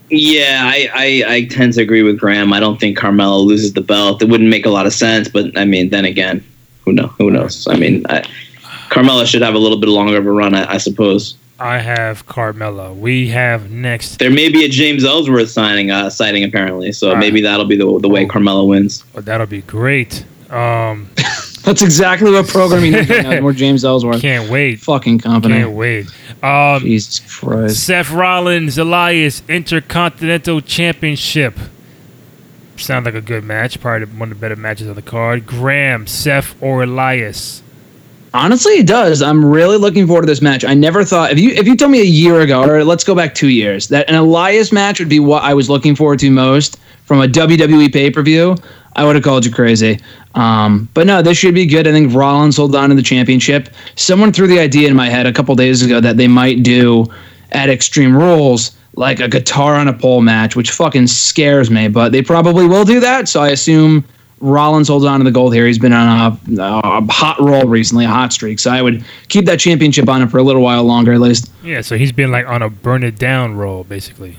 Yeah, 0.09 0.61
I, 0.63 0.89
I, 0.93 1.33
I 1.33 1.45
tend 1.45 1.73
to 1.73 1.81
agree 1.81 2.01
with 2.01 2.17
Graham. 2.17 2.53
I 2.53 2.59
don't 2.59 2.79
think 2.79 2.97
Carmella 2.97 3.45
loses 3.45 3.73
the 3.73 3.81
belt. 3.81 4.21
It 4.21 4.29
wouldn't 4.29 4.49
make 4.49 4.65
a 4.65 4.69
lot 4.69 4.85
of 4.85 4.93
sense, 4.93 5.27
but 5.27 5.57
I 5.57 5.65
mean, 5.65 5.89
then 5.89 6.05
again, 6.05 6.43
who 6.83 6.93
know? 6.93 7.07
Who 7.17 7.29
knows? 7.29 7.67
I 7.67 7.75
mean, 7.75 8.05
I, 8.09 8.23
Carmella 8.89 9.25
should 9.25 9.41
have 9.41 9.55
a 9.55 9.59
little 9.59 9.77
bit 9.77 9.89
longer 9.89 10.17
of 10.17 10.25
a 10.25 10.31
run, 10.31 10.55
I, 10.55 10.73
I 10.73 10.77
suppose. 10.77 11.35
I 11.59 11.79
have 11.79 12.27
Carmella. 12.27 12.95
We 12.95 13.29
have 13.29 13.71
next. 13.71 14.19
There 14.19 14.29
may 14.29 14.49
be 14.49 14.63
a 14.65 14.69
James 14.69 15.03
Ellsworth 15.03 15.49
signing, 15.49 15.89
uh, 15.89 16.09
sighting 16.09 16.43
apparently, 16.43 16.91
so 16.91 17.11
Ah. 17.13 17.15
maybe 17.15 17.41
that'll 17.41 17.65
be 17.65 17.75
the 17.75 17.99
the 17.99 18.07
way 18.09 18.25
Oh. 18.25 18.27
Carmella 18.27 18.67
wins. 18.67 19.03
Oh, 19.15 19.21
that'll 19.21 19.47
be 19.47 19.61
great. 19.61 20.23
Um, 20.51 21.09
That's 21.63 21.81
exactly 21.81 22.31
what 22.31 22.47
programming 22.47 22.93
is 22.93 23.09
right 23.09 23.23
now. 23.23 23.41
More 23.41 23.51
James 23.51 23.83
Ellsworth. 23.83 24.21
can't 24.21 24.49
wait. 24.49 24.79
Fucking 24.79 25.19
company. 25.19 25.55
Can't 25.55 25.71
wait. 25.71 26.05
Um, 26.41 26.79
Jesus 26.81 27.19
Christ. 27.19 27.83
Seth 27.85 28.09
Rollins, 28.11 28.77
Elias, 28.77 29.41
Intercontinental 29.49 30.61
Championship. 30.61 31.57
Sounds 32.77 33.03
like 33.05 33.15
a 33.15 33.21
good 33.21 33.43
match. 33.43 33.81
Probably 33.81 34.05
one 34.07 34.31
of 34.31 34.37
the 34.37 34.41
better 34.41 34.55
matches 34.55 34.87
on 34.87 34.95
the 34.95 35.01
card. 35.01 35.45
Graham, 35.45 36.07
Seth, 36.07 36.55
or 36.61 36.83
Elias. 36.83 37.63
Honestly, 38.33 38.73
it 38.73 38.87
does. 38.87 39.21
I'm 39.21 39.43
really 39.43 39.77
looking 39.77 40.05
forward 40.05 40.21
to 40.23 40.27
this 40.27 40.41
match. 40.41 40.65
I 40.65 40.73
never 40.73 41.03
thought 41.03 41.31
if 41.31 41.39
you 41.39 41.51
if 41.51 41.65
you 41.67 41.75
told 41.75 41.91
me 41.91 42.01
a 42.01 42.05
year 42.05 42.41
ago, 42.41 42.63
or 42.63 42.83
let's 42.83 43.03
go 43.03 43.15
back 43.15 43.33
two 43.33 43.49
years, 43.49 43.87
that 43.87 44.09
an 44.09 44.15
Elias 44.15 44.71
match 44.71 44.99
would 44.99 45.09
be 45.09 45.19
what 45.19 45.43
I 45.43 45.53
was 45.53 45.69
looking 45.69 45.95
forward 45.95 46.19
to 46.19 46.29
most 46.29 46.77
from 47.05 47.21
a 47.21 47.27
WWE 47.27 47.91
pay 47.91 48.11
per 48.11 48.21
view, 48.21 48.55
I 48.95 49.05
would 49.05 49.15
have 49.15 49.23
called 49.23 49.45
you 49.45 49.51
crazy. 49.51 49.99
Um, 50.35 50.89
but 50.93 51.07
no, 51.07 51.21
this 51.21 51.37
should 51.37 51.55
be 51.55 51.65
good. 51.65 51.87
I 51.87 51.91
think 51.91 52.13
Rollins 52.13 52.57
hold 52.57 52.75
on 52.75 52.89
to 52.89 52.95
the 52.95 53.01
championship. 53.01 53.69
Someone 53.95 54.33
threw 54.33 54.47
the 54.47 54.59
idea 54.59 54.89
in 54.89 54.95
my 54.95 55.09
head 55.09 55.25
a 55.25 55.33
couple 55.33 55.55
days 55.55 55.81
ago 55.81 56.01
that 56.01 56.17
they 56.17 56.27
might 56.27 56.63
do 56.63 57.05
at 57.53 57.69
Extreme 57.69 58.15
Rules 58.15 58.77
like 58.95 59.19
a 59.19 59.27
guitar 59.27 59.75
on 59.75 59.87
a 59.87 59.93
pole 59.93 60.21
match, 60.21 60.55
which 60.55 60.71
fucking 60.71 61.07
scares 61.07 61.71
me. 61.71 61.87
But 61.87 62.11
they 62.11 62.21
probably 62.21 62.67
will 62.67 62.83
do 62.83 62.99
that, 62.99 63.29
so 63.29 63.41
I 63.41 63.49
assume 63.49 64.03
Rollins 64.39 64.87
holds 64.87 65.03
on 65.05 65.19
to 65.19 65.23
the 65.23 65.31
gold 65.31 65.53
here. 65.53 65.65
He's 65.65 65.79
been 65.79 65.93
on 65.93 66.37
a, 66.57 66.61
a 66.61 67.01
hot 67.11 67.39
roll 67.39 67.65
recently, 67.67 68.05
a 68.05 68.09
hot 68.09 68.31
streak. 68.31 68.59
So 68.59 68.69
I 68.71 68.81
would 68.81 69.03
keep 69.29 69.45
that 69.45 69.59
championship 69.59 70.07
on 70.09 70.21
him 70.21 70.29
for 70.29 70.37
a 70.37 70.43
little 70.43 70.61
while 70.61 70.83
longer, 70.83 71.13
at 71.13 71.19
least. 71.19 71.51
Yeah, 71.63 71.81
so 71.81 71.97
he's 71.97 72.11
been 72.11 72.31
like 72.31 72.45
on 72.47 72.61
a 72.61 72.69
burn 72.69 73.03
it 73.03 73.17
down 73.17 73.55
roll, 73.55 73.83
basically. 73.83 74.37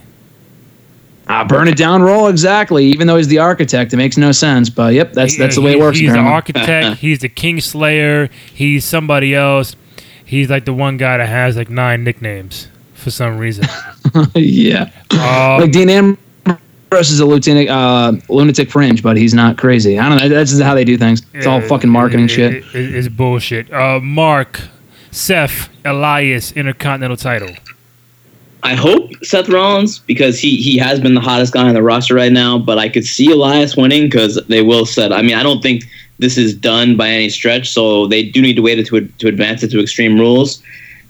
Uh, 1.27 1.45
burn 1.45 1.69
it 1.69 1.77
down 1.77 2.01
roll, 2.01 2.29
exactly. 2.29 2.87
Even 2.87 3.07
though 3.07 3.17
he's 3.17 3.29
the 3.29 3.39
architect, 3.39 3.93
it 3.93 3.97
makes 3.99 4.17
no 4.17 4.33
sense. 4.33 4.71
But 4.71 4.95
yep, 4.95 5.13
that's 5.13 5.37
that's 5.37 5.57
the 5.57 5.61
way 5.63 5.73
it 5.73 5.79
works. 5.79 5.99
He's 5.99 6.13
the 6.13 6.19
architect. 6.19 6.97
he's 7.01 7.19
the 7.19 7.29
king 7.29 7.61
slayer. 7.61 8.31
He's 8.55 8.85
somebody 8.85 9.35
else. 9.35 9.77
He's 10.25 10.49
like 10.49 10.65
the 10.65 10.73
one 10.73 10.97
guy 10.97 11.19
that 11.19 11.29
has 11.29 11.57
like 11.57 11.69
nine 11.71 12.05
nicknames 12.05 12.69
for 12.95 13.11
some 13.11 13.37
reason. 13.39 13.67
yeah, 14.35 14.91
Um, 15.11 15.61
like 15.63 15.73
Dean 15.73 15.91
Ambrose 15.91 16.19
is 16.93 17.21
a 17.21 17.27
lunatic, 17.27 17.69
uh, 17.69 18.13
lunatic 18.29 18.71
fringe, 18.71 19.03
but 19.03 19.17
he's 19.17 19.35
not 19.35 19.59
crazy. 19.59 19.99
I 19.99 20.09
don't 20.09 20.19
know. 20.19 20.29
That's 20.29 20.51
just 20.51 20.63
how 20.63 20.75
they 20.75 20.85
do 20.85 20.97
things. 20.97 21.23
It's 21.35 21.47
all 21.47 21.61
fucking 21.61 21.91
marketing 21.91 22.27
it- 22.27 22.31
shit. 22.31 22.55
it- 22.55 22.65
it- 22.75 22.95
it's 22.95 23.09
bullshit. 23.09 23.73
Uh, 23.73 24.01
Mark, 24.01 24.61
Seth, 25.11 25.69
Elias, 25.85 26.53
Intercontinental 26.53 27.17
title. 27.17 27.51
I 28.63 28.75
hope 28.75 29.11
Seth 29.23 29.49
Rollins 29.49 30.01
because 30.01 30.41
he 30.41 30.57
he 30.57 30.77
has 30.79 30.99
been 30.99 31.15
the 31.15 31.21
hottest 31.21 31.53
guy 31.53 31.69
on 31.69 31.75
the 31.75 31.83
roster 31.83 32.15
right 32.15 32.33
now. 32.33 32.59
But 32.59 32.77
I 32.79 32.89
could 32.89 33.05
see 33.05 33.31
Elias 33.31 33.77
winning 33.77 34.05
because 34.05 34.39
they 34.49 34.63
will 34.63 34.85
set. 34.85 35.13
I 35.13 35.23
mean, 35.23 35.37
I 35.37 35.45
don't 35.45 35.63
think 35.63 35.85
this 36.19 36.37
is 36.37 36.55
done 36.55 36.97
by 36.97 37.09
any 37.09 37.29
stretch, 37.29 37.71
so 37.71 38.09
they 38.09 38.25
do 38.25 38.43
need 38.43 38.57
to 38.57 38.63
wait 38.63 38.85
to 38.85 39.01
to 39.01 39.29
advance 39.29 39.63
it 39.63 39.71
to 39.71 39.81
Extreme 39.81 40.19
Rules. 40.19 40.61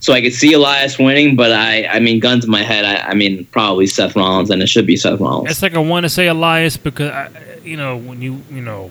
So 0.00 0.12
I 0.12 0.22
could 0.22 0.32
see 0.32 0.52
Elias 0.52 0.98
winning, 0.98 1.34
but 1.34 1.52
I 1.52 1.86
I 1.86 1.98
mean, 1.98 2.20
guns 2.20 2.44
in 2.44 2.50
my 2.50 2.62
head, 2.62 2.84
I, 2.84 3.10
I 3.10 3.14
mean 3.14 3.46
probably 3.46 3.86
Seth 3.86 4.14
Rollins, 4.14 4.50
and 4.50 4.62
it 4.62 4.68
should 4.68 4.86
be 4.86 4.96
Seth 4.96 5.20
Rollins. 5.20 5.50
It's 5.50 5.62
like 5.62 5.74
I 5.74 5.78
want 5.78 6.04
to 6.04 6.08
say 6.08 6.28
Elias 6.28 6.76
because 6.76 7.10
I, 7.10 7.30
you 7.64 7.76
know 7.76 7.96
when 7.96 8.22
you 8.22 8.42
you 8.50 8.62
know 8.62 8.90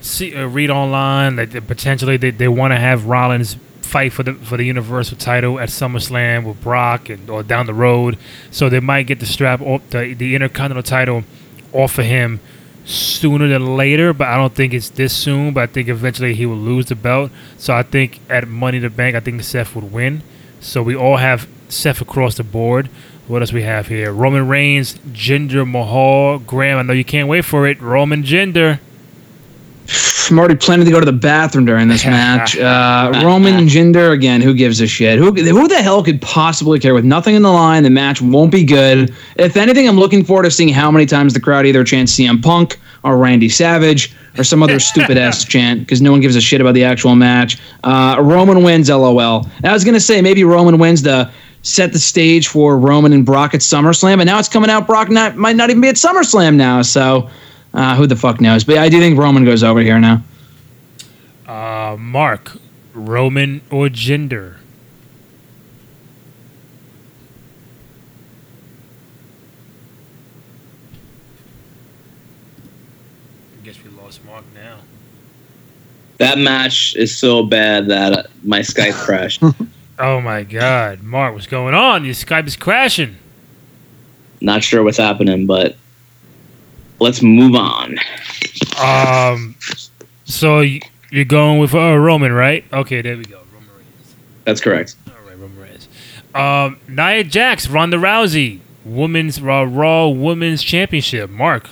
see 0.00 0.34
uh, 0.34 0.46
read 0.46 0.70
online 0.70 1.36
that 1.36 1.50
they 1.50 1.60
potentially 1.60 2.16
they, 2.16 2.30
they 2.30 2.48
want 2.48 2.72
to 2.72 2.78
have 2.78 3.06
Rollins 3.06 3.56
fight 3.82 4.12
for 4.12 4.22
the 4.22 4.32
for 4.34 4.56
the 4.56 4.64
Universal 4.64 5.18
title 5.18 5.60
at 5.60 5.68
SummerSlam 5.68 6.44
with 6.44 6.62
Brock 6.62 7.10
and 7.10 7.28
or 7.28 7.42
down 7.42 7.66
the 7.66 7.74
road, 7.74 8.18
so 8.50 8.68
they 8.68 8.80
might 8.80 9.06
get 9.06 9.20
the 9.20 9.26
strap 9.26 9.60
off 9.60 9.82
the 9.90 10.14
the 10.14 10.34
Intercontinental 10.34 10.82
title 10.82 11.24
off 11.72 11.98
of 11.98 12.06
him 12.06 12.40
sooner 12.84 13.48
than 13.48 13.76
later. 13.76 14.12
But 14.12 14.28
I 14.28 14.36
don't 14.36 14.54
think 14.54 14.74
it's 14.74 14.90
this 14.90 15.16
soon. 15.16 15.54
But 15.54 15.62
I 15.62 15.66
think 15.72 15.88
eventually 15.88 16.34
he 16.34 16.46
will 16.46 16.56
lose 16.56 16.86
the 16.86 16.94
belt. 16.94 17.30
So 17.56 17.74
I 17.74 17.82
think 17.82 18.20
at 18.28 18.48
Money 18.48 18.78
the 18.78 18.90
Bank, 18.90 19.16
I 19.16 19.20
think 19.20 19.42
Seth 19.42 19.74
would 19.74 19.92
win. 19.92 20.22
So 20.60 20.82
we 20.82 20.94
all 20.94 21.16
have 21.16 21.48
Seth 21.68 22.00
across 22.00 22.36
the 22.36 22.44
board. 22.44 22.88
What 23.28 23.40
else 23.40 23.52
we 23.52 23.62
have 23.62 23.86
here? 23.86 24.12
Roman 24.12 24.48
Reigns, 24.48 24.94
Jinder 25.12 25.68
Mahal, 25.68 26.38
Graham. 26.40 26.78
I 26.78 26.82
know 26.82 26.92
you 26.92 27.04
can't 27.04 27.28
wait 27.28 27.44
for 27.44 27.66
it. 27.66 27.80
Roman 27.80 28.24
Jinder. 28.24 28.80
I'm 30.30 30.38
already 30.38 30.56
planning 30.56 30.86
to 30.86 30.90
go 30.92 31.00
to 31.00 31.06
the 31.06 31.12
bathroom 31.12 31.64
during 31.64 31.88
this 31.88 32.04
match. 32.06 32.56
Uh, 32.56 33.22
Roman 33.24 33.66
Jinder 33.66 34.12
again. 34.12 34.40
Who 34.40 34.54
gives 34.54 34.80
a 34.80 34.86
shit? 34.86 35.18
Who 35.18 35.32
who 35.32 35.68
the 35.68 35.82
hell 35.82 36.02
could 36.02 36.20
possibly 36.22 36.78
care? 36.78 36.94
With 36.94 37.04
nothing 37.04 37.34
in 37.34 37.42
the 37.42 37.50
line, 37.50 37.82
the 37.82 37.90
match 37.90 38.22
won't 38.22 38.52
be 38.52 38.64
good. 38.64 39.14
If 39.36 39.56
anything, 39.56 39.88
I'm 39.88 39.98
looking 39.98 40.24
forward 40.24 40.44
to 40.44 40.50
seeing 40.50 40.68
how 40.68 40.90
many 40.90 41.06
times 41.06 41.34
the 41.34 41.40
crowd 41.40 41.66
either 41.66 41.84
chants 41.84 42.14
CM 42.18 42.42
Punk 42.42 42.78
or 43.04 43.16
Randy 43.18 43.48
Savage 43.48 44.14
or 44.38 44.44
some 44.44 44.62
other 44.62 44.78
stupid 44.90 45.18
ass 45.18 45.44
chant 45.44 45.80
because 45.80 46.00
no 46.00 46.12
one 46.12 46.20
gives 46.20 46.36
a 46.36 46.40
shit 46.40 46.60
about 46.60 46.74
the 46.74 46.84
actual 46.84 47.14
match. 47.14 47.58
Uh, 47.84 48.16
Roman 48.20 48.62
wins. 48.62 48.88
LOL. 48.88 49.46
And 49.56 49.66
I 49.66 49.72
was 49.72 49.84
gonna 49.84 50.00
say 50.00 50.22
maybe 50.22 50.44
Roman 50.44 50.78
wins 50.78 51.02
the 51.02 51.30
set 51.62 51.92
the 51.92 51.98
stage 51.98 52.48
for 52.48 52.76
Roman 52.76 53.12
and 53.12 53.24
Brock 53.24 53.54
at 53.54 53.60
SummerSlam, 53.60 54.14
and 54.14 54.26
now 54.26 54.38
it's 54.38 54.48
coming 54.48 54.68
out. 54.68 54.86
Brock 54.86 55.08
not, 55.10 55.36
might 55.36 55.56
not 55.56 55.70
even 55.70 55.80
be 55.80 55.88
at 55.88 55.94
SummerSlam 55.94 56.56
now, 56.56 56.82
so 56.82 57.30
uh, 57.74 57.96
who 57.96 58.06
the 58.06 58.16
fuck 58.16 58.40
knows? 58.40 58.64
But 58.64 58.78
I 58.78 58.88
do 58.88 58.98
think 58.98 59.18
Roman 59.18 59.44
goes 59.44 59.62
over 59.62 59.80
here 59.80 59.98
now. 59.98 60.22
Uh, 61.46 61.96
Mark, 61.98 62.52
Roman 62.94 63.62
or 63.70 63.88
Jinder? 63.88 64.56
I 73.60 73.64
guess 73.64 73.82
we 73.82 73.90
lost 73.90 74.24
Mark 74.24 74.44
now. 74.54 74.78
That 76.18 76.38
match 76.38 76.94
is 76.96 77.16
so 77.16 77.42
bad 77.42 77.88
that 77.88 78.12
uh, 78.12 78.22
my 78.44 78.60
Skype 78.60 78.94
crashed. 79.04 79.42
Oh 79.98 80.20
my 80.20 80.42
God, 80.42 81.02
Mark, 81.02 81.34
what's 81.34 81.46
going 81.46 81.74
on? 81.74 82.04
Your 82.04 82.14
Skype 82.14 82.46
is 82.46 82.56
crashing. 82.56 83.16
Not 84.40 84.64
sure 84.64 84.82
what's 84.82 84.98
happening, 84.98 85.46
but 85.46 85.76
let's 87.02 87.22
move 87.22 87.54
on. 87.54 87.98
Um, 88.82 89.54
so 90.24 90.60
you're 91.10 91.24
going 91.24 91.58
with 91.58 91.74
uh, 91.74 91.96
Roman, 91.96 92.32
right? 92.32 92.64
Okay, 92.72 93.02
there 93.02 93.16
we 93.16 93.24
go. 93.24 93.40
Roman 93.54 93.68
Reigns. 93.76 94.14
That's 94.44 94.60
correct. 94.60 94.96
All 95.08 95.14
right, 95.26 95.38
Roman 95.38 95.58
Reigns. 95.60 95.88
Um, 96.34 96.78
Nia 96.88 97.24
Jax, 97.24 97.68
Ronda 97.68 97.96
Rousey, 97.98 98.60
women's 98.84 99.40
Raw, 99.42 99.62
Raw 99.68 100.08
Women's 100.08 100.62
Championship. 100.62 101.28
Mark, 101.30 101.68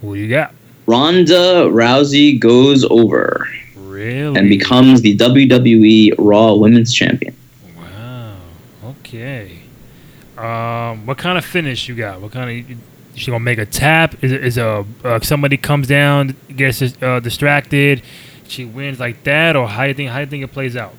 who 0.00 0.14
you 0.14 0.28
got? 0.28 0.52
Ronda 0.86 1.66
Rousey 1.70 2.38
goes 2.38 2.84
over 2.84 3.48
Really? 3.76 4.38
and 4.38 4.48
becomes 4.50 5.00
the 5.00 5.16
WWE 5.16 6.14
Raw 6.18 6.54
Women's 6.54 6.92
Champion. 6.92 7.34
Wow. 7.76 8.36
Okay. 8.84 9.60
Um, 10.36 11.06
what 11.06 11.16
kind 11.16 11.38
of 11.38 11.44
finish 11.44 11.88
you 11.88 11.94
got? 11.94 12.20
What 12.20 12.32
kind 12.32 12.70
of? 12.70 12.76
She 13.14 13.30
gonna 13.30 13.40
make 13.40 13.58
a 13.58 13.66
tap? 13.66 14.22
Is 14.22 14.32
is 14.32 14.58
a 14.58 14.84
uh, 15.04 15.20
somebody 15.20 15.56
comes 15.56 15.86
down, 15.86 16.36
gets 16.56 16.82
uh, 17.02 17.20
distracted, 17.20 18.02
she 18.48 18.64
wins 18.64 19.00
like 19.00 19.22
that, 19.24 19.56
or 19.56 19.68
how 19.68 19.84
you 19.84 19.94
think 19.94 20.10
how 20.10 20.20
you 20.20 20.26
think 20.26 20.44
it 20.44 20.52
plays 20.52 20.76
out? 20.76 20.94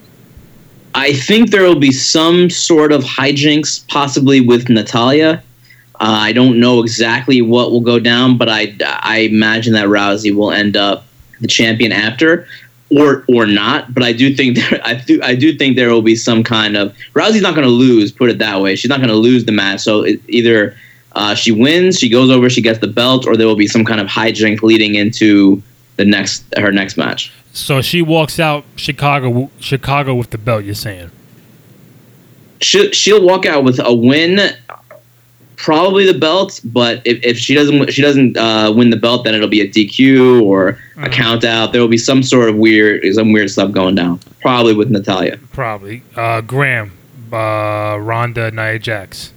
I 0.93 1.13
think 1.13 1.51
there 1.51 1.63
will 1.63 1.79
be 1.79 1.91
some 1.91 2.49
sort 2.49 2.93
of 2.93 3.03
hijinks, 3.03 3.85
possibly 3.89 4.39
with 4.39 4.69
Natalya. 4.69 5.43
Uh, 5.95 6.19
I 6.21 6.31
don't 6.31 6.59
know 6.59 6.81
exactly 6.81 7.41
what 7.41 7.71
will 7.71 7.81
go 7.81 7.99
down, 7.99 8.37
but 8.37 8.49
I, 8.49 8.75
I 8.81 9.19
imagine 9.19 9.73
that 9.73 9.87
Rousey 9.87 10.33
will 10.33 10.51
end 10.51 10.77
up 10.77 11.05
the 11.41 11.47
champion 11.47 11.91
after, 11.91 12.47
or 12.89 13.25
or 13.27 13.45
not. 13.45 13.93
But 13.93 14.03
I 14.03 14.13
do 14.13 14.33
think 14.33 14.55
there 14.69 14.79
I 14.83 14.95
do 14.95 15.21
I 15.21 15.35
do 15.35 15.57
think 15.57 15.75
there 15.75 15.89
will 15.89 16.01
be 16.01 16.15
some 16.15 16.43
kind 16.43 16.77
of 16.77 16.95
Rousey's 17.13 17.41
not 17.41 17.55
going 17.55 17.67
to 17.67 17.73
lose. 17.73 18.11
Put 18.11 18.29
it 18.29 18.37
that 18.39 18.61
way, 18.61 18.75
she's 18.75 18.89
not 18.89 18.99
going 18.99 19.09
to 19.09 19.15
lose 19.15 19.45
the 19.45 19.51
match. 19.51 19.81
So 19.81 20.03
it, 20.03 20.21
either 20.27 20.77
uh, 21.15 21.33
she 21.33 21.51
wins, 21.51 21.97
she 21.97 22.09
goes 22.09 22.29
over, 22.29 22.49
she 22.49 22.61
gets 22.61 22.79
the 22.79 22.87
belt, 22.87 23.25
or 23.25 23.37
there 23.37 23.47
will 23.47 23.55
be 23.55 23.67
some 23.67 23.85
kind 23.85 24.01
of 24.01 24.07
hijink 24.07 24.61
leading 24.61 24.95
into 24.95 25.61
the 25.95 26.05
next 26.05 26.43
her 26.57 26.71
next 26.71 26.97
match. 26.97 27.31
So 27.53 27.81
she 27.81 28.01
walks 28.01 28.39
out 28.39 28.65
Chicago 28.75 29.49
Chicago 29.59 30.13
with 30.13 30.31
the 30.31 30.37
belt. 30.37 30.65
You're 30.65 30.75
saying? 30.75 31.11
She, 32.61 32.91
she'll 32.91 33.23
walk 33.23 33.45
out 33.45 33.63
with 33.63 33.79
a 33.83 33.93
win, 33.93 34.39
probably 35.55 36.05
the 36.05 36.17
belt. 36.17 36.59
But 36.65 37.01
if, 37.05 37.23
if 37.23 37.37
she 37.37 37.53
doesn't 37.53 37.93
she 37.93 38.01
doesn't 38.01 38.35
uh, 38.35 38.73
win 38.75 38.89
the 38.89 38.97
belt, 38.97 39.23
then 39.23 39.33
it'll 39.33 39.47
be 39.47 39.61
a 39.61 39.69
DQ 39.69 40.41
or 40.41 40.77
a 40.97 41.09
count 41.09 41.45
out. 41.45 41.71
There 41.71 41.81
will 41.81 41.87
be 41.87 41.97
some 41.97 42.23
sort 42.23 42.49
of 42.49 42.57
weird 42.57 43.05
some 43.13 43.31
weird 43.31 43.49
stuff 43.49 43.71
going 43.71 43.95
down. 43.95 44.19
Probably 44.41 44.75
with 44.75 44.89
Natalya. 44.89 45.37
Probably. 45.53 46.03
Uh, 46.13 46.41
Graham, 46.41 46.91
uh, 47.31 47.97
Ronda, 48.01 48.51
Nia 48.51 48.79
Jax. 48.79 49.31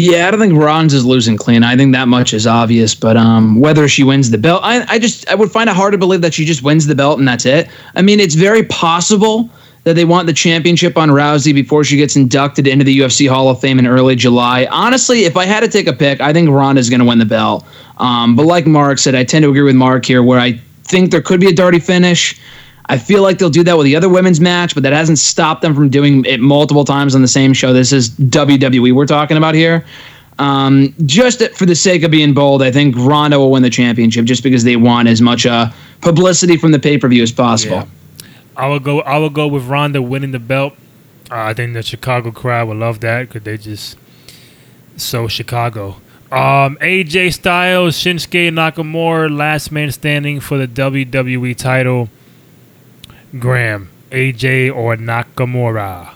Yeah, 0.00 0.28
I 0.28 0.30
don't 0.30 0.38
think 0.38 0.54
Ronda's 0.54 0.94
is 0.94 1.04
losing 1.04 1.36
clean. 1.36 1.64
I 1.64 1.76
think 1.76 1.92
that 1.92 2.06
much 2.06 2.32
is 2.32 2.46
obvious. 2.46 2.94
But 2.94 3.16
um, 3.16 3.58
whether 3.58 3.88
she 3.88 4.04
wins 4.04 4.30
the 4.30 4.38
belt, 4.38 4.60
I, 4.62 4.84
I 4.88 4.98
just 5.00 5.28
I 5.28 5.34
would 5.34 5.50
find 5.50 5.68
it 5.68 5.74
hard 5.74 5.90
to 5.90 5.98
believe 5.98 6.20
that 6.20 6.32
she 6.32 6.44
just 6.44 6.62
wins 6.62 6.86
the 6.86 6.94
belt 6.94 7.18
and 7.18 7.26
that's 7.26 7.44
it. 7.44 7.68
I 7.96 8.02
mean, 8.02 8.20
it's 8.20 8.36
very 8.36 8.62
possible 8.62 9.50
that 9.82 9.94
they 9.94 10.04
want 10.04 10.28
the 10.28 10.32
championship 10.32 10.96
on 10.96 11.08
Rousey 11.08 11.52
before 11.52 11.82
she 11.82 11.96
gets 11.96 12.14
inducted 12.14 12.68
into 12.68 12.84
the 12.84 12.96
UFC 12.96 13.28
Hall 13.28 13.48
of 13.48 13.60
Fame 13.60 13.80
in 13.80 13.88
early 13.88 14.14
July. 14.14 14.68
Honestly, 14.70 15.24
if 15.24 15.36
I 15.36 15.46
had 15.46 15.60
to 15.60 15.68
take 15.68 15.88
a 15.88 15.92
pick, 15.92 16.20
I 16.20 16.32
think 16.32 16.48
Ronda's 16.48 16.88
going 16.88 17.00
to 17.00 17.06
win 17.06 17.18
the 17.18 17.24
belt. 17.24 17.66
Um, 17.96 18.36
but 18.36 18.46
like 18.46 18.68
Mark 18.68 18.98
said, 18.98 19.16
I 19.16 19.24
tend 19.24 19.42
to 19.42 19.48
agree 19.48 19.62
with 19.62 19.74
Mark 19.74 20.04
here, 20.04 20.22
where 20.22 20.38
I 20.38 20.60
think 20.84 21.10
there 21.10 21.22
could 21.22 21.40
be 21.40 21.48
a 21.48 21.52
dirty 21.52 21.80
finish. 21.80 22.38
I 22.88 22.96
feel 22.96 23.22
like 23.22 23.38
they'll 23.38 23.50
do 23.50 23.62
that 23.64 23.76
with 23.76 23.84
the 23.84 23.96
other 23.96 24.08
women's 24.08 24.40
match, 24.40 24.74
but 24.74 24.82
that 24.82 24.92
hasn't 24.92 25.18
stopped 25.18 25.62
them 25.62 25.74
from 25.74 25.90
doing 25.90 26.24
it 26.24 26.40
multiple 26.40 26.84
times 26.84 27.14
on 27.14 27.20
the 27.20 27.28
same 27.28 27.52
show. 27.52 27.72
This 27.72 27.92
is 27.92 28.10
WWE 28.10 28.94
we're 28.94 29.06
talking 29.06 29.36
about 29.36 29.54
here. 29.54 29.84
Um, 30.38 30.94
just 31.04 31.42
for 31.50 31.66
the 31.66 31.74
sake 31.74 32.02
of 32.02 32.10
being 32.10 32.32
bold, 32.32 32.62
I 32.62 32.70
think 32.70 32.94
Ronda 32.96 33.38
will 33.38 33.50
win 33.50 33.62
the 33.62 33.70
championship 33.70 34.24
just 34.24 34.42
because 34.42 34.64
they 34.64 34.76
want 34.76 35.08
as 35.08 35.20
much 35.20 35.44
uh, 35.44 35.70
publicity 36.00 36.56
from 36.56 36.72
the 36.72 36.78
pay 36.78 36.96
per 36.96 37.08
view 37.08 37.22
as 37.22 37.32
possible. 37.32 37.76
Yeah. 37.76 37.86
I 38.56 38.68
will 38.68 38.80
go. 38.80 39.00
I 39.02 39.18
would 39.18 39.34
go 39.34 39.48
with 39.48 39.66
Ronda 39.66 40.00
winning 40.00 40.32
the 40.32 40.38
belt. 40.38 40.74
Uh, 41.30 41.36
I 41.36 41.54
think 41.54 41.74
the 41.74 41.82
Chicago 41.82 42.30
crowd 42.30 42.68
would 42.68 42.78
love 42.78 43.00
that 43.00 43.28
because 43.28 43.42
they 43.42 43.56
just 43.56 43.96
so 44.96 45.28
Chicago. 45.28 45.96
Um, 46.30 46.76
AJ 46.80 47.34
Styles, 47.34 47.96
Shinsuke 47.96 48.50
Nakamura, 48.50 49.34
last 49.34 49.72
man 49.72 49.90
standing 49.92 50.40
for 50.40 50.58
the 50.58 50.68
WWE 50.68 51.56
title. 51.56 52.10
Graham, 53.38 53.90
AJ 54.10 54.74
or 54.74 54.96
Nakamura? 54.96 56.14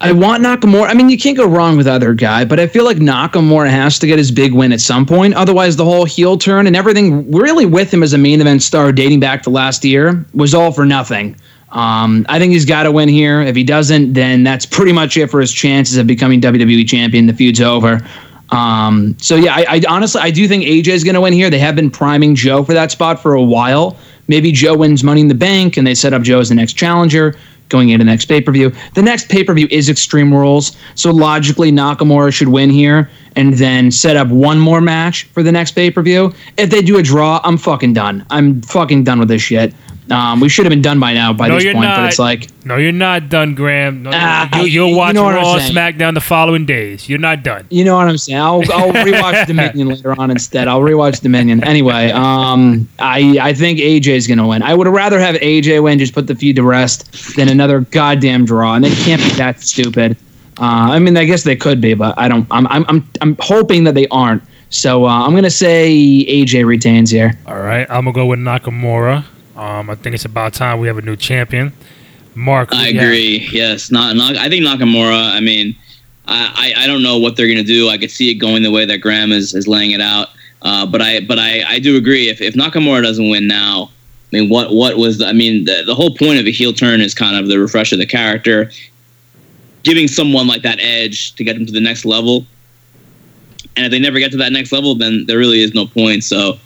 I 0.00 0.12
want 0.12 0.42
Nakamura. 0.42 0.88
I 0.88 0.94
mean, 0.94 1.08
you 1.08 1.16
can't 1.16 1.36
go 1.36 1.46
wrong 1.46 1.76
with 1.76 1.88
either 1.88 2.12
guy, 2.12 2.44
but 2.44 2.60
I 2.60 2.66
feel 2.66 2.84
like 2.84 2.98
Nakamura 2.98 3.70
has 3.70 3.98
to 4.00 4.06
get 4.06 4.18
his 4.18 4.30
big 4.30 4.52
win 4.52 4.72
at 4.72 4.80
some 4.80 5.06
point. 5.06 5.34
Otherwise, 5.34 5.76
the 5.76 5.84
whole 5.84 6.04
heel 6.04 6.36
turn 6.36 6.66
and 6.66 6.76
everything 6.76 7.30
really 7.32 7.64
with 7.64 7.92
him 7.92 8.02
as 8.02 8.12
a 8.12 8.18
main 8.18 8.40
event 8.40 8.62
star 8.62 8.92
dating 8.92 9.20
back 9.20 9.42
to 9.44 9.50
last 9.50 9.84
year 9.84 10.24
was 10.34 10.54
all 10.54 10.70
for 10.70 10.84
nothing. 10.84 11.34
Um, 11.70 12.26
I 12.28 12.38
think 12.38 12.52
he's 12.52 12.66
got 12.66 12.82
to 12.82 12.92
win 12.92 13.08
here. 13.08 13.40
If 13.40 13.56
he 13.56 13.64
doesn't, 13.64 14.12
then 14.12 14.44
that's 14.44 14.66
pretty 14.66 14.92
much 14.92 15.16
it 15.16 15.28
for 15.30 15.40
his 15.40 15.50
chances 15.50 15.96
of 15.96 16.06
becoming 16.06 16.40
WWE 16.40 16.86
champion. 16.86 17.26
The 17.26 17.32
feud's 17.32 17.60
over. 17.60 18.06
Um, 18.50 19.16
so 19.18 19.34
yeah, 19.34 19.54
I, 19.54 19.64
I 19.68 19.82
honestly 19.88 20.20
I 20.20 20.30
do 20.30 20.46
think 20.46 20.64
AJ 20.64 20.88
is 20.88 21.04
going 21.04 21.14
to 21.14 21.20
win 21.20 21.32
here. 21.32 21.50
They 21.50 21.58
have 21.58 21.74
been 21.74 21.90
priming 21.90 22.34
Joe 22.34 22.62
for 22.62 22.74
that 22.74 22.90
spot 22.90 23.20
for 23.20 23.34
a 23.34 23.42
while. 23.42 23.96
Maybe 24.28 24.52
Joe 24.52 24.76
wins 24.76 25.04
Money 25.04 25.20
in 25.20 25.28
the 25.28 25.34
Bank, 25.34 25.76
and 25.76 25.86
they 25.86 25.94
set 25.94 26.12
up 26.12 26.22
Joe 26.22 26.40
as 26.40 26.48
the 26.48 26.54
next 26.54 26.74
challenger 26.74 27.34
going 27.68 27.88
into 27.88 28.04
the 28.04 28.10
next 28.10 28.26
pay 28.26 28.40
per 28.40 28.52
view. 28.52 28.72
The 28.94 29.02
next 29.02 29.28
pay 29.28 29.44
per 29.44 29.54
view 29.54 29.68
is 29.70 29.88
Extreme 29.88 30.32
Rules, 30.32 30.76
so 30.94 31.10
logically 31.10 31.72
Nakamura 31.72 32.32
should 32.32 32.48
win 32.48 32.70
here 32.70 33.10
and 33.34 33.54
then 33.54 33.90
set 33.90 34.16
up 34.16 34.28
one 34.28 34.58
more 34.58 34.80
match 34.80 35.24
for 35.24 35.42
the 35.42 35.52
next 35.52 35.72
pay 35.72 35.90
per 35.90 36.02
view. 36.02 36.32
If 36.56 36.70
they 36.70 36.82
do 36.82 36.98
a 36.98 37.02
draw, 37.02 37.40
I'm 37.44 37.58
fucking 37.58 37.92
done. 37.92 38.24
I'm 38.30 38.62
fucking 38.62 39.04
done 39.04 39.18
with 39.18 39.28
this 39.28 39.42
shit. 39.42 39.74
Um, 40.10 40.38
we 40.40 40.48
should 40.48 40.64
have 40.64 40.70
been 40.70 40.82
done 40.82 41.00
by 41.00 41.14
now 41.14 41.32
by 41.32 41.48
No, 41.48 41.56
this 41.58 41.64
point, 41.72 41.86
but 41.88 42.04
it's 42.06 42.18
like 42.18 42.48
No, 42.64 42.76
you're 42.76 42.92
not 42.92 43.28
done, 43.28 43.54
Graham. 43.56 44.04
No, 44.04 44.10
Ah, 44.14 44.60
you, 44.60 44.66
you'll 44.66 44.88
you 44.90 44.96
watch 44.96 45.14
know 45.14 45.26
I'm 45.26 45.34
Raw. 45.34 45.58
SmackDown 45.58 46.14
the 46.14 46.20
following 46.20 46.64
days. 46.64 47.08
You're 47.08 47.18
not 47.18 47.42
done. 47.42 47.66
You 47.70 47.84
know 47.84 47.96
what 47.96 48.06
I'm 48.08 48.16
saying? 48.16 48.38
I'll, 48.38 48.62
I'll 48.72 48.92
rewatch 48.92 49.46
Dominion 49.48 49.88
later 49.88 50.18
on 50.20 50.30
instead. 50.30 50.68
I'll 50.68 50.80
rewatch 50.80 51.20
Dominion. 51.22 51.64
Anyway, 51.64 52.10
um, 52.12 52.88
I 53.00 53.38
I 53.40 53.52
think 53.52 53.80
AJ's 53.80 54.26
gonna 54.28 54.46
win. 54.46 54.62
I 54.62 54.74
would 54.74 54.86
rather 54.86 55.18
have 55.18 55.34
AJ 55.36 55.82
win, 55.82 55.98
just 55.98 56.14
put 56.14 56.26
the 56.28 56.34
feud 56.36 56.56
to 56.56 56.62
rest, 56.62 57.34
than 57.36 57.48
another 57.48 57.80
goddamn 57.80 58.44
draw. 58.44 58.74
And 58.74 58.84
they 58.84 58.94
can't 58.94 59.20
be 59.22 59.30
that 59.30 59.60
stupid. 59.60 60.16
Uh, 60.58 60.94
I 60.94 60.98
mean, 61.00 61.16
I 61.16 61.24
guess 61.24 61.42
they 61.42 61.56
could 61.56 61.80
be, 61.80 61.94
but 61.94 62.16
I 62.16 62.28
don't. 62.28 62.46
I'm 62.52 62.66
I'm 62.68 62.84
I'm, 62.88 63.08
I'm 63.20 63.36
hoping 63.40 63.84
that 63.84 63.94
they 63.94 64.06
aren't. 64.08 64.42
So 64.70 65.04
uh, 65.04 65.08
I'm 65.26 65.34
gonna 65.34 65.50
say 65.50 65.90
AJ 66.28 66.64
retains 66.64 67.10
here. 67.10 67.36
All 67.46 67.58
right, 67.58 67.86
I'm 67.90 68.04
gonna 68.04 68.12
go 68.14 68.26
with 68.26 68.38
Nakamura. 68.38 69.24
Um, 69.56 69.90
I 69.90 69.94
think 69.94 70.14
it's 70.14 70.24
about 70.24 70.52
time 70.52 70.78
we 70.80 70.86
have 70.86 70.98
a 70.98 71.02
new 71.02 71.16
champion. 71.16 71.72
Mark, 72.34 72.68
I 72.72 72.88
you 72.88 72.94
have? 72.94 73.04
agree. 73.04 73.48
Yes, 73.50 73.90
not, 73.90 74.14
not. 74.16 74.36
I 74.36 74.48
think 74.48 74.64
Nakamura. 74.64 75.32
I 75.32 75.40
mean, 75.40 75.74
I, 76.26 76.74
I 76.76 76.84
I 76.84 76.86
don't 76.86 77.02
know 77.02 77.18
what 77.18 77.36
they're 77.36 77.48
gonna 77.48 77.62
do. 77.62 77.88
I 77.88 77.96
could 77.96 78.10
see 78.10 78.30
it 78.30 78.34
going 78.34 78.62
the 78.62 78.70
way 78.70 78.84
that 78.84 78.98
Graham 78.98 79.32
is, 79.32 79.54
is 79.54 79.66
laying 79.66 79.92
it 79.92 80.00
out. 80.00 80.28
Uh, 80.62 80.84
but 80.84 81.00
I 81.00 81.20
but 81.20 81.38
I, 81.38 81.62
I 81.66 81.78
do 81.78 81.96
agree. 81.96 82.28
If 82.28 82.40
if 82.40 82.54
Nakamura 82.54 83.02
doesn't 83.02 83.30
win 83.30 83.46
now, 83.46 83.90
I 84.32 84.36
mean, 84.36 84.50
what 84.50 84.74
what 84.74 84.96
was 84.98 85.18
the, 85.18 85.26
I 85.26 85.32
mean, 85.32 85.64
the, 85.64 85.84
the 85.86 85.94
whole 85.94 86.14
point 86.14 86.38
of 86.38 86.46
a 86.46 86.50
heel 86.50 86.72
turn 86.72 87.00
is 87.00 87.14
kind 87.14 87.36
of 87.36 87.48
the 87.48 87.58
refresh 87.58 87.92
of 87.92 87.98
the 87.98 88.06
character, 88.06 88.70
giving 89.82 90.08
someone 90.08 90.46
like 90.46 90.62
that 90.62 90.78
edge 90.80 91.34
to 91.36 91.44
get 91.44 91.54
them 91.54 91.64
to 91.64 91.72
the 91.72 91.80
next 91.80 92.04
level. 92.04 92.44
And 93.76 93.84
if 93.84 93.90
they 93.90 93.98
never 93.98 94.18
get 94.18 94.30
to 94.32 94.38
that 94.38 94.52
next 94.52 94.72
level, 94.72 94.94
then 94.94 95.26
there 95.26 95.38
really 95.38 95.62
is 95.62 95.74
no 95.74 95.86
point. 95.86 96.24
So, 96.24 96.58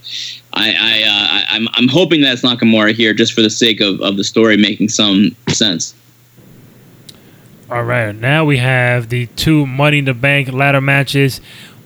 I, 0.52 0.70
I, 0.70 1.02
uh, 1.02 1.26
I 1.32 1.44
I'm 1.50 1.68
I'm 1.74 1.88
hoping 1.88 2.20
that 2.22 2.32
it's 2.32 2.42
Nakamura 2.42 2.94
here, 2.94 3.12
just 3.14 3.32
for 3.32 3.42
the 3.42 3.50
sake 3.50 3.80
of, 3.80 4.00
of 4.00 4.16
the 4.16 4.24
story 4.24 4.56
making 4.56 4.88
some 4.88 5.34
sense. 5.48 5.94
All 7.70 7.84
right, 7.84 8.14
now 8.14 8.44
we 8.44 8.56
have 8.58 9.10
the 9.10 9.26
two 9.36 9.66
Money 9.66 9.98
in 9.98 10.04
the 10.04 10.14
Bank 10.14 10.52
ladder 10.52 10.80
matches. 10.80 11.40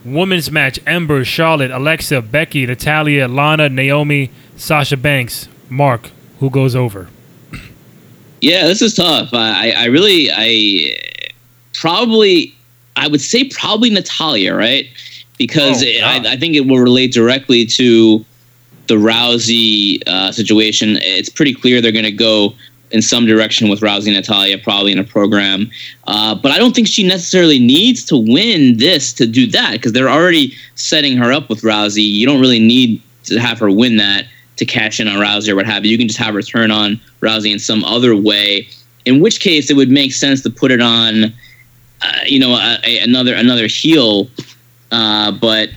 Women's 0.05 0.51
match: 0.51 0.79
Ember, 0.87 1.25
Charlotte, 1.25 1.71
Alexa, 1.71 2.23
Becky, 2.23 2.67
Natalya, 2.67 3.29
Lana, 3.29 3.69
Naomi, 3.69 4.31
Sasha 4.57 4.97
Banks. 4.97 5.49
Mark, 5.69 6.11
who 6.41 6.51
goes 6.51 6.77
over? 6.77 7.09
Yeah, 8.41 8.67
this 8.67 8.83
is 8.83 8.95
tough. 8.95 9.31
I, 9.33 9.71
I 9.71 9.75
I 9.77 9.85
really, 9.87 10.31
I 10.31 10.97
probably, 11.73 12.55
I 12.97 13.09
would 13.09 13.21
say 13.21 13.49
probably 13.49 13.91
Natalya, 13.91 14.55
right? 14.55 14.87
Because 15.39 15.83
Oh, 15.83 15.87
it- 15.87 16.03
I, 16.03 16.33
I 16.33 16.37
think 16.37 16.55
it 16.55 16.67
will 16.67 16.79
relate 16.79 17.13
directly 17.13 17.67
to 17.67 18.25
the 18.87 18.95
Rousey 18.97 20.07
uh, 20.07 20.31
situation. 20.33 20.99
It's 21.01 21.29
pretty 21.31 21.55
clear 21.55 21.81
they're 21.81 21.93
going 21.93 22.05
to 22.05 22.11
go 22.13 22.55
in 22.91 23.01
some 23.03 23.27
direction 23.27 23.69
with 23.69 23.81
Rousey 23.81 24.07
and 24.09 24.15
Natalya, 24.15 24.59
probably 24.59 24.93
in 24.93 24.99
a 24.99 25.05
program. 25.05 25.69
Uh, 26.07 26.35
but 26.35 26.53
I 26.53 26.59
don't 26.59 26.75
think 26.75 26.87
she 26.87 27.03
necessarily 27.03 27.59
needs 27.59 28.05
to 28.05 28.17
win 28.17 28.77
this 28.77 29.13
to 29.15 29.27
do 29.27 29.47
that 29.49 29.73
because 29.73 29.93
they're 29.93 30.11
already 30.11 30.55
setting 30.77 31.17
her 31.17 31.33
up 31.33 31.49
with 31.49 31.63
Rousey. 31.63 32.09
You 32.09 32.27
don't 32.27 32.41
really 32.41 32.61
need 32.61 33.03
to 33.25 33.41
have 33.41 33.59
her 33.59 33.71
win 33.71 33.97
that 33.97 34.27
to 34.59 34.65
cash 34.65 35.01
in 35.01 35.09
on 35.09 35.15
Rousey 35.17 35.49
or 35.49 35.57
what 35.57 35.67
have 35.67 35.85
you. 35.85 35.91
You 35.91 35.99
can 35.99 36.07
just 36.07 36.21
have 36.21 36.35
her 36.35 36.43
turn 36.43 36.71
on 36.71 37.01
Rousey 37.21 37.53
in 37.53 37.59
some 37.59 37.83
other 37.85 38.15
way. 38.15 38.69
In 39.07 39.21
which 39.21 39.41
case, 39.41 39.71
it 39.71 39.75
would 39.77 39.91
make 39.91 40.13
sense 40.13 40.43
to 40.43 40.51
put 40.51 40.71
it 40.71 40.81
on, 40.81 41.25
uh, 42.03 42.13
you 42.27 42.39
know, 42.39 42.53
a, 42.53 42.79
a, 42.85 42.99
another 43.01 43.35
another 43.35 43.67
heel. 43.67 44.29
Uh, 44.95 45.33
but 45.33 45.71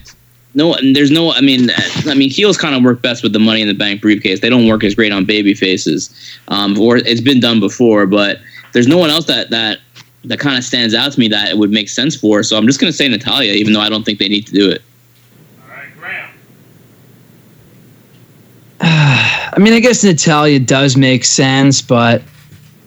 no, 0.54 0.76
there's 0.94 1.10
no. 1.10 1.32
I 1.32 1.42
mean, 1.42 1.70
I 2.06 2.14
mean, 2.14 2.30
heels 2.30 2.56
kind 2.56 2.76
of 2.76 2.84
work 2.84 3.02
best 3.02 3.24
with 3.24 3.34
the 3.34 3.40
Money 3.40 3.62
in 3.62 3.68
the 3.68 3.74
Bank 3.74 4.00
briefcase. 4.00 4.42
They 4.42 4.50
don't 4.50 4.68
work 4.68 4.84
as 4.84 4.94
great 4.94 5.12
on 5.12 5.26
baby 5.26 5.56
faces, 5.56 6.38
um, 6.50 6.80
or 6.80 6.98
it's 6.98 7.22
been 7.22 7.40
done 7.40 7.60
before. 7.60 8.06
But 8.06 8.38
there's 8.74 8.88
no 8.88 8.98
one 8.98 9.10
else 9.10 9.26
that 9.26 9.50
that 9.50 9.80
that 10.26 10.40
kind 10.40 10.56
of 10.56 10.64
stands 10.64 10.94
out 10.94 11.14
to 11.14 11.20
me 11.20 11.28
that 11.30 11.50
it 11.50 11.58
would 11.58 11.72
make 11.72 11.90
sense 11.90 12.16
for. 12.16 12.44
So 12.44 12.58
I'm 12.58 12.68
just 12.68 12.80
gonna 12.80 12.94
say 12.94 13.08
Natalya, 13.08 13.54
even 13.54 13.74
though 13.74 13.82
I 13.82 13.90
don't 13.90 14.04
think 14.04 14.20
they 14.20 14.30
need 14.30 14.46
to 14.48 14.54
do 14.54 14.70
it. 14.70 14.84
I 18.82 19.56
mean, 19.58 19.74
I 19.74 19.80
guess 19.80 20.04
Natalya 20.04 20.60
does 20.60 20.96
make 20.96 21.26
sense, 21.26 21.82
but 21.82 22.22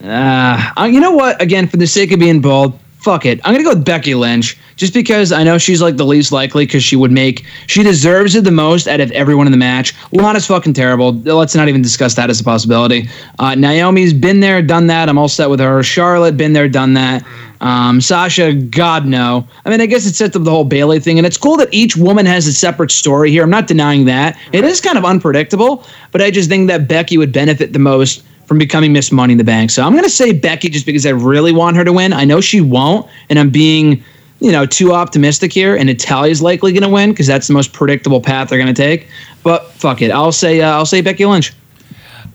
uh, 0.04 0.88
you 0.88 1.00
know 1.00 1.10
what? 1.10 1.42
Again, 1.42 1.66
for 1.66 1.76
the 1.76 1.88
sake 1.88 2.12
of 2.12 2.20
being 2.20 2.40
bold, 2.40 2.78
fuck 3.00 3.26
it. 3.26 3.40
I'm 3.44 3.52
gonna 3.54 3.64
go 3.64 3.70
with 3.70 3.84
Becky 3.84 4.14
Lynch, 4.14 4.56
just 4.76 4.94
because 4.94 5.32
I 5.32 5.42
know 5.42 5.58
she's 5.58 5.82
like 5.82 5.96
the 5.96 6.04
least 6.04 6.32
likely, 6.32 6.66
because 6.66 6.84
she 6.84 6.96
would 6.96 7.10
make 7.10 7.44
she 7.66 7.82
deserves 7.82 8.34
it 8.34 8.44
the 8.44 8.50
most 8.50 8.86
out 8.86 9.00
of 9.00 9.10
everyone 9.12 9.46
in 9.46 9.52
the 9.52 9.58
match. 9.58 9.94
Lana's 10.12 10.46
fucking 10.46 10.74
terrible. 10.74 11.12
Let's 11.12 11.54
not 11.54 11.68
even 11.68 11.82
discuss 11.82 12.14
that 12.14 12.30
as 12.30 12.40
a 12.40 12.44
possibility. 12.44 13.08
Uh, 13.38 13.54
Naomi's 13.54 14.12
been 14.12 14.40
there, 14.40 14.62
done 14.62 14.86
that. 14.88 15.08
I'm 15.08 15.18
all 15.18 15.28
set 15.28 15.50
with 15.50 15.60
her. 15.60 15.82
Charlotte, 15.82 16.36
been 16.36 16.52
there, 16.52 16.68
done 16.68 16.94
that. 16.94 17.24
Um, 17.60 18.00
Sasha, 18.00 18.54
God 18.54 19.04
no. 19.06 19.46
I 19.64 19.70
mean, 19.70 19.80
I 19.80 19.86
guess 19.86 20.06
it 20.06 20.14
sets 20.14 20.34
up 20.34 20.44
the 20.44 20.50
whole 20.50 20.64
Bayley 20.64 20.98
thing, 20.98 21.18
and 21.18 21.26
it's 21.26 21.36
cool 21.36 21.56
that 21.58 21.68
each 21.72 21.96
woman 21.96 22.24
has 22.26 22.46
a 22.46 22.52
separate 22.52 22.90
story 22.90 23.30
here. 23.30 23.42
I'm 23.42 23.50
not 23.50 23.66
denying 23.66 24.06
that. 24.06 24.38
It 24.52 24.64
is 24.64 24.80
kind 24.80 24.96
of 24.96 25.04
unpredictable, 25.04 25.84
but 26.10 26.22
I 26.22 26.30
just 26.30 26.48
think 26.48 26.68
that 26.68 26.88
Becky 26.88 27.18
would 27.18 27.32
benefit 27.32 27.72
the 27.72 27.78
most 27.78 28.22
from 28.50 28.58
becoming 28.58 28.92
Miss 28.92 29.12
Money 29.12 29.30
in 29.30 29.38
the 29.38 29.44
Bank. 29.44 29.70
So 29.70 29.84
I'm 29.84 29.94
gonna 29.94 30.08
say 30.08 30.32
Becky 30.32 30.70
just 30.70 30.84
because 30.84 31.06
I 31.06 31.10
really 31.10 31.52
want 31.52 31.76
her 31.76 31.84
to 31.84 31.92
win. 31.92 32.12
I 32.12 32.24
know 32.24 32.40
she 32.40 32.60
won't, 32.60 33.08
and 33.28 33.38
I'm 33.38 33.48
being, 33.48 34.02
you 34.40 34.50
know, 34.50 34.66
too 34.66 34.92
optimistic 34.92 35.52
here. 35.52 35.76
And 35.76 35.86
Natalya's 35.86 36.42
likely 36.42 36.72
gonna 36.72 36.88
win 36.88 37.10
because 37.10 37.28
that's 37.28 37.46
the 37.46 37.52
most 37.52 37.72
predictable 37.72 38.20
path 38.20 38.48
they're 38.48 38.58
gonna 38.58 38.74
take. 38.74 39.06
But 39.44 39.70
fuck 39.70 40.02
it, 40.02 40.10
I'll 40.10 40.32
say 40.32 40.62
uh, 40.62 40.72
I'll 40.72 40.84
say 40.84 41.00
Becky 41.00 41.24
Lynch. 41.26 41.52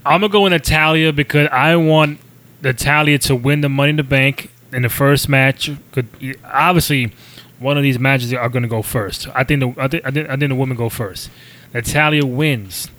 I'm 0.05 0.22
gonna 0.22 0.32
go 0.32 0.43
with 0.43 0.53
Natalya 0.53 1.11
because 1.11 1.49
I 1.51 1.76
want 1.76 2.22
Natalya 2.61 3.20
to 3.20 3.36
win 3.36 3.59
the 3.59 3.68
Money 3.68 3.89
in 3.89 3.95
the 3.97 4.03
Bank 4.03 4.49
in 4.72 4.84
the 4.84 4.89
first 4.89 5.28
match. 5.28 5.70
Could 5.91 6.07
obviously 6.45 7.11
one 7.59 7.76
of 7.76 7.84
these 7.84 7.99
matches 7.99 8.34
are 8.34 8.47
gonna 8.47 8.70
go 8.70 8.82
first. 8.82 9.28
I 9.36 9.43
think 9.43 9.59
the 9.59 9.84
I 9.84 9.89
think, 9.89 10.05
I 10.05 10.11
think, 10.11 10.30
I 10.30 10.38
think 10.38 10.47
the 10.47 10.55
women 10.55 10.78
go 10.78 10.88
first. 10.88 11.30
Natalya 11.74 12.26
wins, 12.26 12.89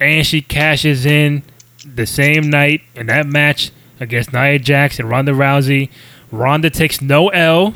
and 0.00 0.26
she 0.26 0.40
cashes 0.40 1.04
in 1.04 1.42
the 1.84 2.06
same 2.06 2.50
night 2.50 2.82
in 2.94 3.06
that 3.06 3.26
match 3.26 3.70
against 4.00 4.32
Nia 4.32 4.58
Jax 4.58 4.98
and 4.98 5.08
Ronda 5.08 5.32
Rousey. 5.32 5.90
Ronda 6.30 6.70
takes 6.70 7.00
no 7.00 7.28
L. 7.28 7.74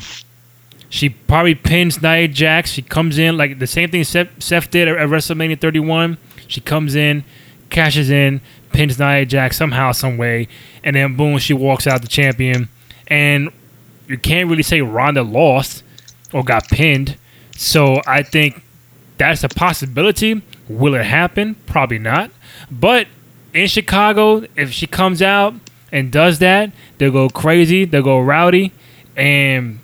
She 0.89 1.09
probably 1.09 1.55
pins 1.55 2.01
Nia 2.01 2.27
Jax. 2.27 2.71
She 2.71 2.81
comes 2.81 3.17
in 3.17 3.37
like 3.37 3.59
the 3.59 3.67
same 3.67 3.89
thing 3.89 4.03
Seth, 4.03 4.71
did 4.71 4.87
at, 4.87 4.97
at 4.97 5.09
WrestleMania 5.09 5.59
31. 5.59 6.17
She 6.47 6.61
comes 6.61 6.95
in, 6.95 7.23
cashes 7.69 8.09
in, 8.09 8.41
pins 8.73 8.97
Nia 8.99 9.25
Jax 9.25 9.57
somehow, 9.57 9.91
some 9.91 10.17
way, 10.17 10.47
and 10.83 10.95
then 10.95 11.15
boom, 11.15 11.37
she 11.37 11.53
walks 11.53 11.85
out 11.85 12.01
the 12.01 12.07
champion. 12.07 12.69
And 13.07 13.51
you 14.07 14.17
can't 14.17 14.49
really 14.49 14.63
say 14.63 14.81
Ronda 14.81 15.21
lost 15.21 15.83
or 16.33 16.43
got 16.43 16.67
pinned. 16.67 17.17
So 17.55 18.01
I 18.07 18.23
think 18.23 18.63
that's 19.17 19.43
a 19.43 19.49
possibility. 19.49 20.41
Will 20.67 20.95
it 20.95 21.05
happen? 21.05 21.55
Probably 21.65 21.99
not. 21.99 22.31
But 22.71 23.07
in 23.53 23.67
Chicago, 23.67 24.45
if 24.55 24.71
she 24.71 24.87
comes 24.87 25.21
out 25.21 25.53
and 25.91 26.11
does 26.11 26.39
that, 26.39 26.71
they'll 26.97 27.11
go 27.11 27.29
crazy. 27.29 27.85
They'll 27.85 28.03
go 28.03 28.19
rowdy, 28.19 28.71
and 29.15 29.79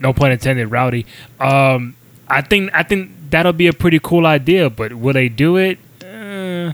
no 0.00 0.12
pun 0.12 0.32
intended, 0.32 0.66
rowdy. 0.68 1.06
Um, 1.40 1.96
I 2.28 2.40
think 2.42 2.70
I 2.74 2.82
think 2.82 3.10
that'll 3.30 3.52
be 3.52 3.66
a 3.66 3.72
pretty 3.72 3.98
cool 4.02 4.26
idea. 4.26 4.70
But 4.70 4.94
will 4.94 5.12
they 5.14 5.28
do 5.28 5.56
it? 5.56 5.78
Uh, 6.04 6.72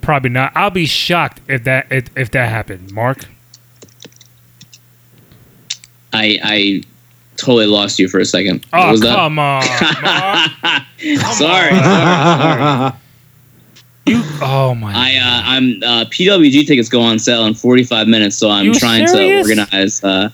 probably 0.00 0.30
not. 0.30 0.52
I'll 0.54 0.70
be 0.70 0.86
shocked 0.86 1.40
if 1.48 1.64
that 1.64 1.86
if, 1.90 2.16
if 2.16 2.30
that 2.32 2.48
happened. 2.48 2.92
Mark. 2.92 3.26
I 6.12 6.38
I 6.42 6.82
totally 7.36 7.66
lost 7.66 7.98
you 7.98 8.08
for 8.08 8.18
a 8.18 8.24
second. 8.24 8.64
What 8.70 8.88
Oh 8.88 8.90
was 8.90 9.00
that? 9.02 9.14
come 9.14 9.38
on, 9.38 9.64
Mark. 9.64 9.64
sorry, 11.36 11.70
sorry, 11.70 11.70
sorry. 11.80 12.92
You. 14.08 14.22
Oh 14.40 14.74
my. 14.74 14.92
I 14.94 15.16
uh, 15.16 15.42
I'm 15.44 15.82
uh, 15.82 16.04
PWG 16.10 16.66
tickets 16.66 16.88
go 16.88 17.00
on 17.00 17.18
sale 17.18 17.44
in 17.46 17.54
45 17.54 18.08
minutes, 18.08 18.36
so 18.36 18.50
I'm 18.50 18.66
You 18.66 18.74
trying 18.74 19.06
serious? 19.06 19.46
to 19.46 19.50
organize. 19.50 20.04
Uh, 20.04 20.30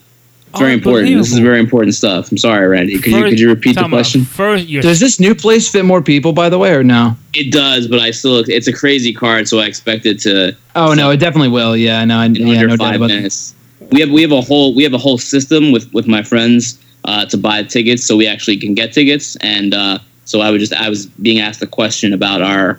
it's 0.50 0.60
very 0.60 0.74
important. 0.74 1.12
This 1.16 1.32
is 1.32 1.38
very 1.38 1.58
important 1.58 1.94
stuff. 1.96 2.30
I'm 2.30 2.38
sorry, 2.38 2.66
Randy. 2.68 2.96
Could 3.00 3.12
you 3.12 3.22
could 3.24 3.40
you 3.40 3.48
repeat 3.48 3.74
the 3.74 3.88
question? 3.88 4.24
First, 4.24 4.68
Does 4.68 5.00
this 5.00 5.18
new 5.18 5.34
place 5.34 5.68
fit 5.68 5.84
more 5.84 6.00
people, 6.00 6.32
by 6.32 6.48
the 6.48 6.58
way, 6.58 6.72
or 6.72 6.84
no? 6.84 7.16
It 7.34 7.52
does, 7.52 7.88
but 7.88 7.98
I 7.98 8.12
still 8.12 8.44
it's 8.46 8.68
a 8.68 8.72
crazy 8.72 9.12
card, 9.12 9.48
so 9.48 9.58
I 9.58 9.66
expect 9.66 10.06
it 10.06 10.20
to 10.20 10.56
Oh 10.76 10.94
no, 10.94 11.10
it 11.10 11.16
definitely 11.16 11.48
will. 11.48 11.76
Yeah, 11.76 12.04
no, 12.04 12.18
I, 12.18 12.26
in 12.26 12.36
yeah, 12.36 12.54
under 12.54 12.68
no 12.68 12.76
five 12.76 12.96
about 12.96 13.08
that. 13.08 13.16
minutes. 13.16 13.54
We 13.90 14.00
have 14.00 14.10
we 14.10 14.22
have 14.22 14.30
a 14.32 14.40
whole 14.40 14.74
we 14.76 14.84
have 14.84 14.94
a 14.94 14.98
whole 14.98 15.18
system 15.18 15.72
with 15.72 15.92
with 15.92 16.06
my 16.06 16.22
friends 16.22 16.78
uh, 17.04 17.26
to 17.26 17.36
buy 17.36 17.64
tickets, 17.64 18.06
so 18.06 18.16
we 18.16 18.28
actually 18.28 18.56
can 18.56 18.74
get 18.74 18.92
tickets. 18.92 19.34
And 19.40 19.74
uh, 19.74 19.98
so 20.24 20.40
I 20.40 20.52
would 20.52 20.60
just 20.60 20.72
I 20.72 20.88
was 20.88 21.06
being 21.06 21.40
asked 21.40 21.62
a 21.62 21.66
question 21.66 22.12
about 22.14 22.42
our 22.42 22.78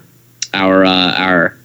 our 0.56 0.86
uh, 0.86 1.14
our 1.18 1.58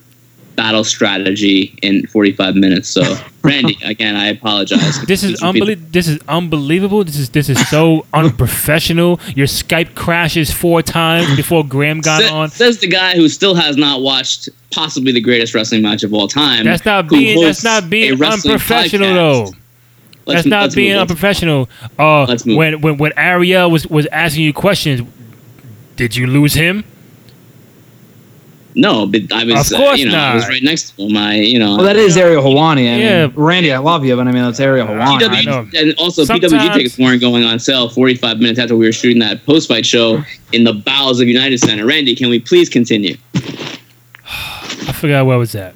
battle 0.57 0.84
strategy 0.84 1.74
in 1.80 2.07
45 2.09 2.55
minutes. 2.55 2.88
So 2.91 3.03
Randy, 3.43 3.78
again, 3.82 4.14
I 4.16 4.26
apologize. 4.26 5.01
This 5.07 5.22
is 5.22 5.41
Could 5.41 5.55
you 5.57 5.64
repeat 5.64 5.72
unbelievable. 5.78 5.88
This 5.93 6.09
is 6.09 6.18
unbelievable. 6.28 7.05
This 7.05 7.16
is 7.16 7.30
this 7.30 7.49
is 7.49 7.68
so 7.70 8.05
unprofessional. 8.14 9.18
Your 9.34 9.47
Skype 9.47 9.95
crashes 9.95 10.53
four 10.53 10.82
times 10.82 11.34
before 11.36 11.64
Graham 11.64 12.01
got 12.01 12.22
Sa- 12.22 12.36
on. 12.36 12.51
Says 12.51 12.78
the 12.80 12.88
guy 12.88 13.14
who 13.16 13.28
still 13.28 13.55
has 13.55 13.76
not 13.78 14.03
watched 14.03 14.51
possibly 14.70 15.12
the 15.12 15.20
greatest 15.22 15.55
wrestling 15.55 15.82
match 15.82 16.03
of 16.03 16.12
all 16.12 16.28
time. 16.28 16.64
That's 16.64 16.84
not 16.84 17.09
being. 17.09 17.41
That's 17.41 17.64
not 17.64 17.84
a 17.84 17.86
being 17.86 18.22
unprofessional 18.22 19.09
podcast. 19.09 19.14
though. 19.14 19.41
Let's- 20.26 20.41
That's 20.43 20.47
not 20.47 20.62
let's 20.62 20.74
being 20.74 20.91
move 20.91 20.97
on. 20.97 21.03
unprofessional. 21.03 21.68
Uh, 21.99 22.36
when 22.45 22.80
when 22.82 22.99
when 22.99 23.12
Ariel 23.16 23.70
was 23.70 23.86
was 23.86 24.07
asking 24.12 24.45
you 24.45 24.53
questions, 24.53 25.01
did 25.97 26.14
you 26.14 26.26
lose 26.26 26.53
him? 26.53 26.84
No, 28.74 29.04
but 29.06 29.32
I 29.32 29.44
was, 29.44 29.72
Of 29.72 29.78
uh, 29.78 29.82
course 29.82 29.98
you 29.98 30.08
know, 30.08 30.16
I 30.18 30.34
was 30.36 30.48
right 30.48 30.62
next 30.62 30.90
to 30.96 31.02
him. 31.02 31.16
I, 31.16 31.34
you 31.36 31.58
know, 31.58 31.76
Well, 31.76 31.84
that 31.84 31.96
is 31.96 32.16
Ariel 32.16 32.42
Helwani. 32.42 32.80
I 32.92 32.98
Yeah. 32.98 33.26
mean, 33.26 33.36
Randy, 33.36 33.72
I 33.72 33.78
love 33.78 34.04
you, 34.04 34.14
but 34.14 34.28
I 34.28 34.32
mean, 34.32 34.42
that's 34.44 34.60
Ariel 34.60 34.86
Helwani. 34.86 35.28
I 35.28 35.42
know. 35.42 35.64
PWG, 35.64 35.80
and 35.82 35.94
also 35.98 36.24
PWG 36.24 36.74
tickets 36.74 36.96
weren't 36.98 37.20
going 37.20 37.42
on 37.44 37.58
sale 37.58 37.88
45 37.88 38.38
minutes 38.38 38.58
after 38.60 38.76
we 38.76 38.86
were 38.86 38.92
shooting 38.92 39.18
that 39.20 39.44
post-fight 39.44 39.84
show 39.84 40.22
in 40.52 40.62
the 40.64 40.72
bowels 40.72 41.20
of 41.20 41.26
United 41.28 41.58
Center. 41.58 41.84
Randy, 41.84 42.14
can 42.14 42.28
we 42.30 42.38
please 42.38 42.68
continue? 42.68 43.16
I 43.34 44.92
forgot 44.92 45.26
where 45.26 45.38
was 45.38 45.52
that. 45.52 45.74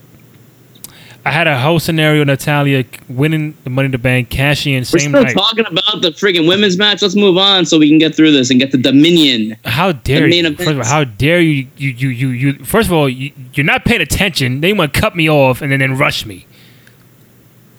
I 1.27 1.31
had 1.31 1.47
a 1.47 1.59
whole 1.59 1.81
scenario: 1.81 2.23
Natalya 2.25 2.85
winning 3.09 3.57
the 3.65 3.71
Money 3.71 3.87
in 3.87 3.93
the 3.93 3.99
Bank, 3.99 4.29
cashing 4.29 4.75
in 4.75 4.81
We're 4.81 4.85
same 4.85 5.11
still 5.11 5.23
night. 5.23 5.33
talking 5.35 5.65
about 5.67 6.03
the 6.03 6.11
friggin' 6.11 6.47
women's 6.47 6.77
match. 6.77 7.01
Let's 7.01 7.17
move 7.17 7.39
on 7.39 7.65
so 7.65 7.79
we 7.79 7.89
can 7.89 7.99
get 7.99 8.15
through 8.15 8.33
this 8.33 8.51
and 8.51 8.61
get 8.61 8.73
the 8.73 8.79
Dominion. 8.79 9.57
How 9.65 9.93
dare 9.93 10.27
you? 10.29 10.55
First 10.55 10.71
of 10.71 10.79
all, 10.81 10.85
how 10.85 11.05
dare 11.05 11.41
you? 11.41 11.67
You 11.79 11.91
you 11.91 12.09
you 12.11 12.29
you. 12.29 12.53
First 12.65 12.89
of 12.89 12.93
all, 12.93 13.09
you, 13.09 13.33
you're 13.55 13.65
not 13.65 13.85
paying 13.87 14.03
attention. 14.03 14.61
Then 14.61 14.69
you 14.71 14.77
want 14.77 14.93
to 14.93 15.01
cut 15.01 15.17
me 15.17 15.31
off 15.31 15.63
and 15.63 15.73
then, 15.73 15.79
then 15.81 15.97
rush 15.97 16.27
me. 16.27 16.47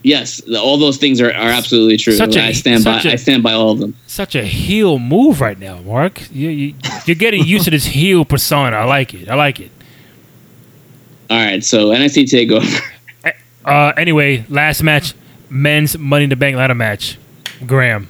Yes, 0.01 0.39
the- 0.41 0.59
all 0.61 0.77
those 0.77 0.97
things 0.97 1.19
are, 1.21 1.29
are 1.29 1.49
absolutely 1.49 1.97
true. 1.97 2.13
Such 2.13 2.35
a- 2.35 2.43
I 2.43 2.51
stand 2.51 2.83
by. 2.83 2.99
a- 3.01 3.11
I 3.13 3.15
stand 3.15 3.41
by 3.43 3.53
all 3.53 3.71
of 3.71 3.79
them. 3.79 3.95
Such 4.07 4.35
a 4.35 4.43
heel 4.43 4.97
move 4.99 5.41
right 5.41 5.57
now, 5.59 5.79
Mark. 5.81 6.21
You, 6.31 6.49
you 6.49 6.73
you're 7.05 7.15
getting 7.15 7.43
used 7.45 7.65
to 7.65 7.71
this 7.71 7.85
heel 7.85 8.23
persona. 8.25 8.75
I 8.77 8.85
like 8.85 9.13
it. 9.13 9.29
I 9.29 9.35
like 9.35 9.59
it. 9.59 9.71
All 11.29 11.37
right, 11.37 11.63
so 11.63 11.87
NXT 11.89 12.23
Takeover. 12.25 12.81
Uh, 13.65 13.91
anyway, 13.97 14.45
last 14.47 14.83
match, 14.83 15.13
men's 15.49 15.97
Money 15.97 16.25
in 16.25 16.29
the 16.29 16.35
Bank 16.35 16.55
ladder 16.55 16.75
match. 16.75 17.17
Graham. 17.65 18.07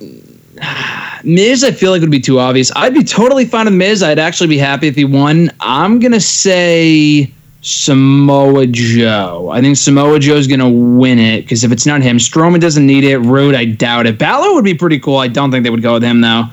Miz, 1.24 1.64
I 1.64 1.70
feel 1.72 1.90
like 1.90 2.00
would 2.00 2.10
be 2.10 2.20
too 2.20 2.38
obvious. 2.38 2.70
I'd 2.76 2.94
be 2.94 3.04
totally 3.04 3.44
fine 3.46 3.64
with 3.64 3.74
Miz. 3.74 4.02
I'd 4.02 4.18
actually 4.18 4.48
be 4.48 4.58
happy 4.58 4.88
if 4.88 4.96
he 4.96 5.04
won. 5.04 5.50
I'm 5.60 5.98
gonna 5.98 6.20
say 6.20 7.32
Samoa 7.62 8.66
Joe. 8.66 9.50
I 9.52 9.60
think 9.60 9.76
Samoa 9.76 10.18
Joe's 10.18 10.46
to 10.46 10.68
win 10.68 11.18
it 11.18 11.42
because 11.42 11.64
if 11.64 11.72
it's 11.72 11.86
not 11.86 12.02
him, 12.02 12.18
Strowman 12.18 12.60
doesn't 12.60 12.86
need 12.86 13.04
it. 13.04 13.18
Roode, 13.18 13.54
I 13.54 13.64
doubt 13.66 14.06
it. 14.06 14.18
Balor 14.18 14.54
would 14.54 14.64
be 14.64 14.74
pretty 14.74 14.98
cool. 14.98 15.16
I 15.18 15.28
don't 15.28 15.50
think 15.50 15.64
they 15.64 15.70
would 15.70 15.82
go 15.82 15.94
with 15.94 16.02
him, 16.02 16.20
though. 16.20 16.44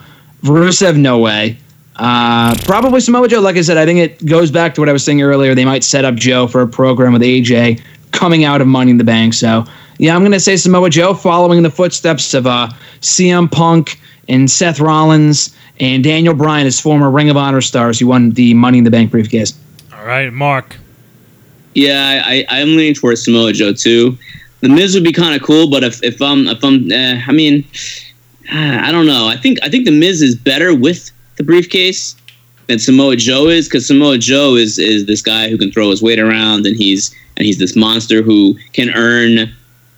Rusev, 0.44 0.98
no 0.98 1.20
way. 1.20 1.58
Uh, 1.98 2.56
probably 2.66 3.00
Samoa 3.00 3.28
Joe. 3.28 3.42
Like 3.42 3.58
I 3.58 3.62
said, 3.62 3.78
I 3.78 3.86
think 3.86 4.00
it 4.00 4.26
goes 4.26 4.52
back 4.52 4.76
to 4.76 4.82
what 4.82 4.90
I 4.90 4.94
was 4.94 5.04
saying 5.04 5.22
earlier. 5.22 5.56
They 5.56 5.66
might 5.66 5.84
set 5.84 6.06
up 6.06 6.16
Joe 6.16 6.48
for 6.48 6.62
a 6.62 6.68
program 6.68 7.14
with 7.14 7.24
AJ 7.24 7.82
coming 8.12 8.44
out 8.44 8.62
of 8.62 8.68
Money 8.68 8.92
in 8.92 8.98
the 8.98 9.04
Bank. 9.04 9.34
So, 9.34 9.66
yeah, 9.98 10.16
I'm 10.16 10.22
going 10.22 10.32
to 10.32 10.40
say 10.40 10.58
Samoa 10.58 10.90
Joe 10.90 11.14
following 11.14 11.58
in 11.58 11.64
the 11.64 11.72
footsteps 11.72 12.34
of 12.34 12.46
uh, 12.46 12.70
CM 13.02 13.52
Punk 13.52 14.00
and 14.30 14.50
Seth 14.50 14.80
Rollins 14.80 15.56
and 15.80 16.04
Daniel 16.04 16.34
Bryan 16.34 16.68
as 16.68 16.80
former 16.80 17.10
Ring 17.10 17.30
of 17.30 17.38
Honor 17.38 17.62
stars 17.62 18.00
who 18.00 18.08
won 18.08 18.32
the 18.32 18.54
Money 18.54 18.78
in 18.78 18.84
the 18.84 18.92
Bank 18.92 19.10
briefcase. 19.10 19.58
All 19.94 20.06
right, 20.06 20.32
Mark. 20.32 20.78
Yeah, 21.74 22.24
I, 22.26 22.46
I 22.50 22.60
am 22.60 22.70
leaning 22.70 22.96
towards 22.96 23.24
Samoa 23.24 23.54
Joe 23.54 23.74
too. 23.74 24.18
The 24.62 24.70
Miz 24.70 24.96
would 24.96 25.04
be 25.04 25.14
kind 25.14 25.36
of 25.36 25.46
cool, 25.46 25.70
but 25.70 25.84
if 25.84 26.04
if 26.04 26.20
I'm 26.22 26.48
if 26.48 26.64
I'm, 26.64 26.92
eh, 26.92 27.22
I 27.28 27.32
mean, 27.32 27.64
I 28.52 28.92
don't 28.92 29.06
know. 29.06 29.28
I 29.28 29.38
think 29.38 29.60
I 29.64 29.70
think 29.70 29.86
the 29.86 29.92
Miz 29.92 30.22
is 30.22 30.36
better 30.36 30.74
with 30.76 31.12
the 31.38 31.44
briefcase 31.44 32.16
than 32.68 32.80
Samoa 32.80 33.16
Joe 33.16 33.48
is 33.48 33.68
because 33.68 33.88
Samoa 33.88 34.18
Joe 34.18 34.56
is 34.56 34.78
is 34.78 35.06
this 35.06 35.22
guy 35.22 35.50
who 35.50 35.58
can 35.58 35.72
throw 35.72 35.90
his 35.90 36.02
weight 36.02 36.20
around 36.20 36.66
and 36.66 36.76
he's 36.76 37.16
and 37.38 37.46
he's 37.46 37.58
this 37.58 37.76
monster 37.76 38.22
who 38.22 38.58
can 38.74 38.90
earn. 38.94 39.54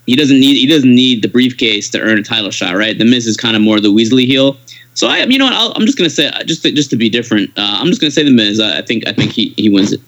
He 0.06 0.16
doesn't 0.16 0.40
need 0.40 0.56
he 0.56 0.68
doesn't 0.68 0.94
need 0.94 1.22
the 1.22 1.28
briefcase 1.28 1.90
to 1.92 2.00
earn 2.00 2.20
a 2.20 2.24
title 2.24 2.52
shot, 2.52 2.76
right? 2.76 2.98
The 2.98 3.06
Miz 3.06 3.26
is 3.26 3.38
kind 3.38 3.56
of 3.56 3.62
more 3.62 3.80
the 3.80 3.92
Weasley 3.92 4.26
heel. 4.26 4.58
So 4.94 5.08
I, 5.08 5.24
you 5.24 5.38
know 5.38 5.46
what? 5.46 5.54
i 5.54 5.80
am 5.80 5.86
just 5.86 5.98
gonna 5.98 6.10
say 6.10 6.30
just 6.46 6.64
to, 6.64 6.72
just 6.72 6.90
to 6.90 6.96
be 6.96 7.10
different. 7.10 7.50
Uh, 7.58 7.78
I'm 7.80 7.88
just 7.88 8.02
gonna 8.02 8.12
say 8.12 8.24
the 8.24 8.32
Miz. 8.32 8.60
I, 8.60 8.80
I 8.80 8.82
think 8.82 9.08
I 9.08 9.14
think 9.14 9.32
he, 9.32 9.54
he 9.58 9.70
wins 9.70 9.94
it. 9.94 10.02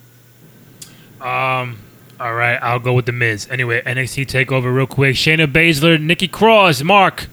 Um. 1.21 1.77
All 2.19 2.35
right, 2.35 2.57
I'll 2.61 2.79
go 2.79 2.93
with 2.93 3.07
the 3.07 3.11
Miz. 3.11 3.47
Anyway, 3.49 3.81
NXT 3.81 4.27
Takeover 4.27 4.75
real 4.75 4.85
quick. 4.85 5.15
Shayna 5.15 5.51
Baszler, 5.51 5.99
Nikki 5.99 6.27
Cross, 6.27 6.83
Mark. 6.83 7.27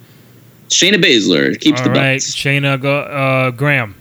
Shayna 0.69 1.03
Baszler 1.03 1.59
keeps 1.59 1.81
All 1.81 1.85
the 1.85 1.91
right, 1.91 2.13
belts. 2.13 2.35
Shayna 2.35 2.81
go, 2.81 3.01
uh, 3.01 3.51
Graham. 3.51 3.95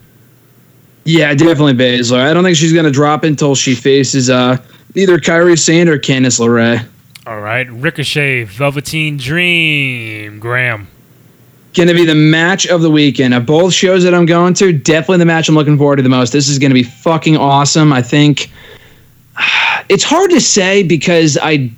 Yeah, 1.05 1.33
definitely 1.33 1.73
Baszler. 1.73 2.19
I 2.19 2.33
don't 2.33 2.43
think 2.43 2.57
she's 2.57 2.73
going 2.73 2.85
to 2.85 2.91
drop 2.91 3.23
until 3.23 3.55
she 3.55 3.75
faces 3.75 4.29
uh, 4.29 4.57
either 4.95 5.17
Kairi 5.17 5.57
Sane 5.57 5.87
or 5.87 5.97
Candice 5.97 6.39
LeRae. 6.39 6.85
All 7.25 7.39
right, 7.39 7.69
Ricochet, 7.69 8.43
Velveteen 8.45 9.17
Dream, 9.17 10.39
Graham. 10.39 10.87
Going 11.73 11.89
to 11.89 11.93
be 11.93 12.05
the 12.05 12.15
match 12.15 12.65
of 12.67 12.81
the 12.81 12.89
weekend. 12.89 13.33
Of 13.33 13.45
both 13.45 13.73
shows 13.73 14.03
that 14.03 14.13
I'm 14.13 14.25
going 14.25 14.53
to, 14.55 14.73
definitely 14.73 15.19
the 15.19 15.25
match 15.25 15.47
I'm 15.47 15.55
looking 15.55 15.77
forward 15.77 15.97
to 15.97 16.03
the 16.03 16.09
most. 16.09 16.31
This 16.31 16.49
is 16.49 16.57
going 16.57 16.71
to 16.71 16.73
be 16.73 16.83
fucking 16.83 17.37
awesome. 17.37 17.93
I 17.93 18.01
think 18.01 18.49
it's 19.89 20.03
hard 20.03 20.31
to 20.31 20.41
say 20.41 20.83
because 20.83 21.37
I 21.41 21.71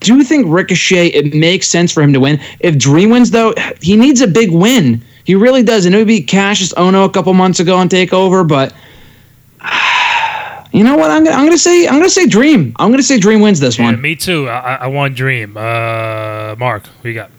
do 0.00 0.14
you 0.16 0.24
think 0.24 0.46
Ricochet, 0.48 1.08
it 1.08 1.34
makes 1.34 1.66
sense 1.68 1.92
for 1.92 2.02
him 2.02 2.12
to 2.12 2.20
win. 2.20 2.40
If 2.60 2.76
Dream 2.78 3.10
wins, 3.10 3.30
though, 3.30 3.54
he 3.80 3.96
needs 3.96 4.20
a 4.20 4.26
big 4.28 4.50
win. 4.50 5.02
He 5.24 5.34
really 5.34 5.62
does. 5.62 5.86
And 5.86 5.94
it 5.94 5.98
would 5.98 6.06
be 6.06 6.20
Kassius 6.22 6.74
Ohno 6.74 7.06
a 7.06 7.08
couple 7.08 7.32
months 7.32 7.58
ago 7.60 7.76
on 7.76 7.88
Takeover, 7.88 8.46
but 8.46 8.74
you 10.72 10.84
know 10.84 10.96
what? 10.96 11.10
I'm 11.10 11.24
gonna, 11.24 11.36
I'm 11.36 11.44
gonna 11.46 11.56
say 11.58 11.86
I'm 11.86 11.94
gonna 11.94 12.10
say 12.10 12.26
Dream. 12.26 12.74
I'm 12.76 12.90
gonna 12.90 13.02
say 13.02 13.18
Dream 13.18 13.40
wins 13.40 13.60
this 13.60 13.78
Yeah, 13.78 13.86
one. 13.86 14.00
me 14.02 14.16
too. 14.16 14.48
I, 14.48 14.74
I- 14.74 14.84
I 14.84 14.86
want 14.88 15.14
Dream. 15.16 15.56
Uh, 15.56 16.54
Mark, 16.58 16.86
who 17.02 17.08
you 17.08 17.14
got? 17.14 17.30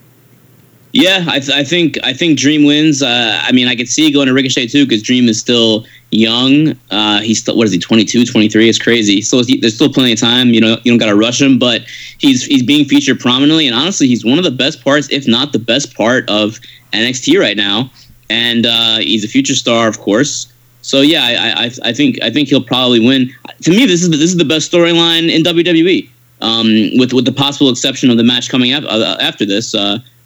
Yeah, 0.95 1.25
I, 1.27 1.41
th- 1.41 1.51
I 1.51 1.65
think 1.65 1.99
I 2.05 2.13
think 2.13 2.39
Dream 2.39 2.63
wins. 2.63 3.03
Uh, 3.03 3.41
I 3.43 3.51
mean, 3.51 3.67
I 3.67 3.75
could 3.75 3.89
see 3.89 4.09
going 4.13 4.27
to 4.27 4.33
Ricochet 4.33 4.67
too 4.67 4.85
because 4.85 5.03
Dream 5.03 5.27
is 5.27 5.37
still 5.37 5.85
young. 6.11 6.69
Uh, 6.89 7.19
he's 7.19 7.41
still 7.41 7.57
what 7.57 7.67
is 7.67 7.73
he 7.73 7.79
22, 7.79 8.23
23? 8.23 8.69
It's 8.69 8.79
crazy. 8.79 9.21
So 9.21 9.43
there's 9.43 9.75
still 9.75 9.91
plenty 9.91 10.13
of 10.13 10.21
time. 10.21 10.53
You 10.53 10.61
know, 10.61 10.77
you 10.85 10.93
don't 10.93 10.97
got 10.97 11.07
to 11.07 11.15
rush 11.17 11.41
him, 11.41 11.59
but 11.59 11.81
he's 12.17 12.45
he's 12.45 12.63
being 12.63 12.85
featured 12.85 13.19
prominently, 13.19 13.67
and 13.67 13.75
honestly, 13.75 14.07
he's 14.07 14.23
one 14.23 14.37
of 14.37 14.45
the 14.45 14.51
best 14.51 14.85
parts, 14.85 15.09
if 15.11 15.27
not 15.27 15.51
the 15.51 15.59
best 15.59 15.93
part 15.95 16.29
of 16.29 16.61
NXT 16.93 17.41
right 17.41 17.57
now. 17.57 17.91
And 18.29 18.65
uh, 18.65 18.99
he's 18.99 19.25
a 19.25 19.27
future 19.27 19.55
star, 19.55 19.89
of 19.89 19.99
course. 19.99 20.47
So 20.81 21.01
yeah, 21.01 21.25
I, 21.25 21.65
I 21.65 21.89
I 21.89 21.91
think 21.91 22.23
I 22.23 22.29
think 22.29 22.47
he'll 22.47 22.63
probably 22.63 23.05
win. 23.05 23.33
To 23.63 23.69
me, 23.69 23.85
this 23.85 24.01
is 24.01 24.11
the, 24.11 24.15
this 24.15 24.31
is 24.31 24.37
the 24.37 24.45
best 24.45 24.71
storyline 24.71 25.29
in 25.29 25.43
WWE. 25.43 26.07
Um, 26.39 26.97
with 26.97 27.11
with 27.11 27.25
the 27.25 27.33
possible 27.33 27.69
exception 27.69 28.09
of 28.09 28.15
the 28.15 28.23
match 28.23 28.49
coming 28.49 28.71
up 28.71 28.85
uh, 28.85 29.17
after 29.19 29.45
this. 29.45 29.75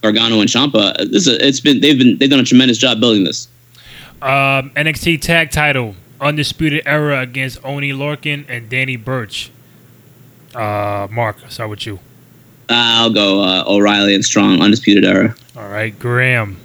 Gargano 0.02 0.40
and 0.40 0.50
Ciampa. 0.50 0.98
This 1.12 1.28
is, 1.28 1.38
it's 1.40 1.60
been 1.60 1.82
they've 1.82 1.98
been 1.98 2.18
they've 2.18 2.30
done 2.30 2.40
a 2.40 2.44
tremendous 2.44 2.78
job 2.78 3.00
building 3.00 3.24
this. 3.24 3.48
Um, 4.22 4.72
NXT 4.72 5.22
Tag 5.22 5.52
Title, 5.52 5.96
Undisputed 6.20 6.84
Era 6.86 7.22
against 7.22 7.64
Oney 7.64 7.92
Lorcan 7.92 8.46
and 8.50 8.70
Danny 8.70 8.98
Burch. 8.98 9.52
Uh, 10.54 11.08
Mark, 11.10 11.38
I'll 11.44 11.50
start 11.50 11.70
with 11.70 11.86
you. 11.86 12.00
I'll 12.70 13.12
go 13.12 13.42
uh, 13.42 13.64
O'Reilly 13.66 14.14
and 14.14 14.24
Strong, 14.24 14.62
undisputed 14.62 15.06
era. 15.06 15.36
All 15.56 15.70
right, 15.70 15.98
Graham. 15.98 16.58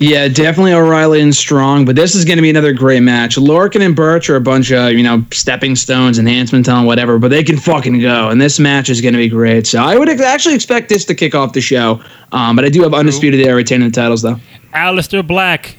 Yeah, 0.00 0.28
definitely 0.28 0.72
O'Reilly 0.74 1.20
and 1.20 1.34
Strong, 1.34 1.84
but 1.84 1.96
this 1.96 2.14
is 2.14 2.24
going 2.24 2.36
to 2.36 2.42
be 2.42 2.50
another 2.50 2.72
great 2.72 3.00
match. 3.00 3.34
Lorcan 3.34 3.84
and 3.84 3.96
Burch 3.96 4.30
are 4.30 4.36
a 4.36 4.40
bunch 4.40 4.70
of, 4.70 4.92
you 4.92 5.02
know, 5.02 5.24
stepping 5.32 5.74
stones, 5.74 6.20
enhancement 6.20 6.66
talent, 6.66 6.86
whatever, 6.86 7.18
but 7.18 7.28
they 7.28 7.42
can 7.42 7.56
fucking 7.58 8.00
go. 8.00 8.28
And 8.28 8.40
this 8.40 8.60
match 8.60 8.90
is 8.90 9.00
going 9.00 9.14
to 9.14 9.18
be 9.18 9.28
great. 9.28 9.66
So 9.66 9.82
I 9.82 9.98
would 9.98 10.08
actually 10.08 10.54
expect 10.54 10.88
this 10.88 11.04
to 11.06 11.16
kick 11.16 11.34
off 11.34 11.52
the 11.52 11.60
show. 11.60 12.00
Um, 12.30 12.54
but 12.54 12.64
I 12.64 12.68
do 12.68 12.82
have 12.82 12.94
Undisputed 12.94 13.40
Era 13.40 13.56
retaining 13.56 13.88
the 13.88 13.94
titles, 13.94 14.22
though. 14.22 14.38
Aleister 14.72 15.26
Black, 15.26 15.78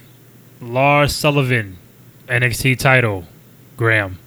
Lars 0.59 1.15
Sullivan, 1.15 1.77
NXT 2.27 2.77
title. 2.77 3.25
Graham. 3.77 4.19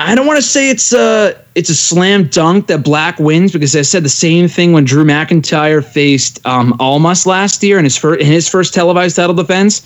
I 0.00 0.14
don't 0.14 0.28
want 0.28 0.36
to 0.36 0.42
say 0.42 0.70
it's 0.70 0.92
a 0.92 1.36
it's 1.56 1.70
a 1.70 1.74
slam 1.74 2.28
dunk 2.28 2.68
that 2.68 2.84
Black 2.84 3.18
wins 3.18 3.52
because 3.52 3.74
I 3.74 3.82
said 3.82 4.04
the 4.04 4.08
same 4.08 4.46
thing 4.46 4.72
when 4.72 4.84
Drew 4.84 5.04
McIntyre 5.04 5.84
faced 5.84 6.44
um, 6.46 6.76
Almas 6.78 7.26
last 7.26 7.64
year 7.64 7.78
in 7.78 7.84
his 7.84 7.96
first 7.96 8.20
in 8.20 8.26
his 8.28 8.48
first 8.48 8.72
televised 8.72 9.16
title 9.16 9.34
defense, 9.34 9.84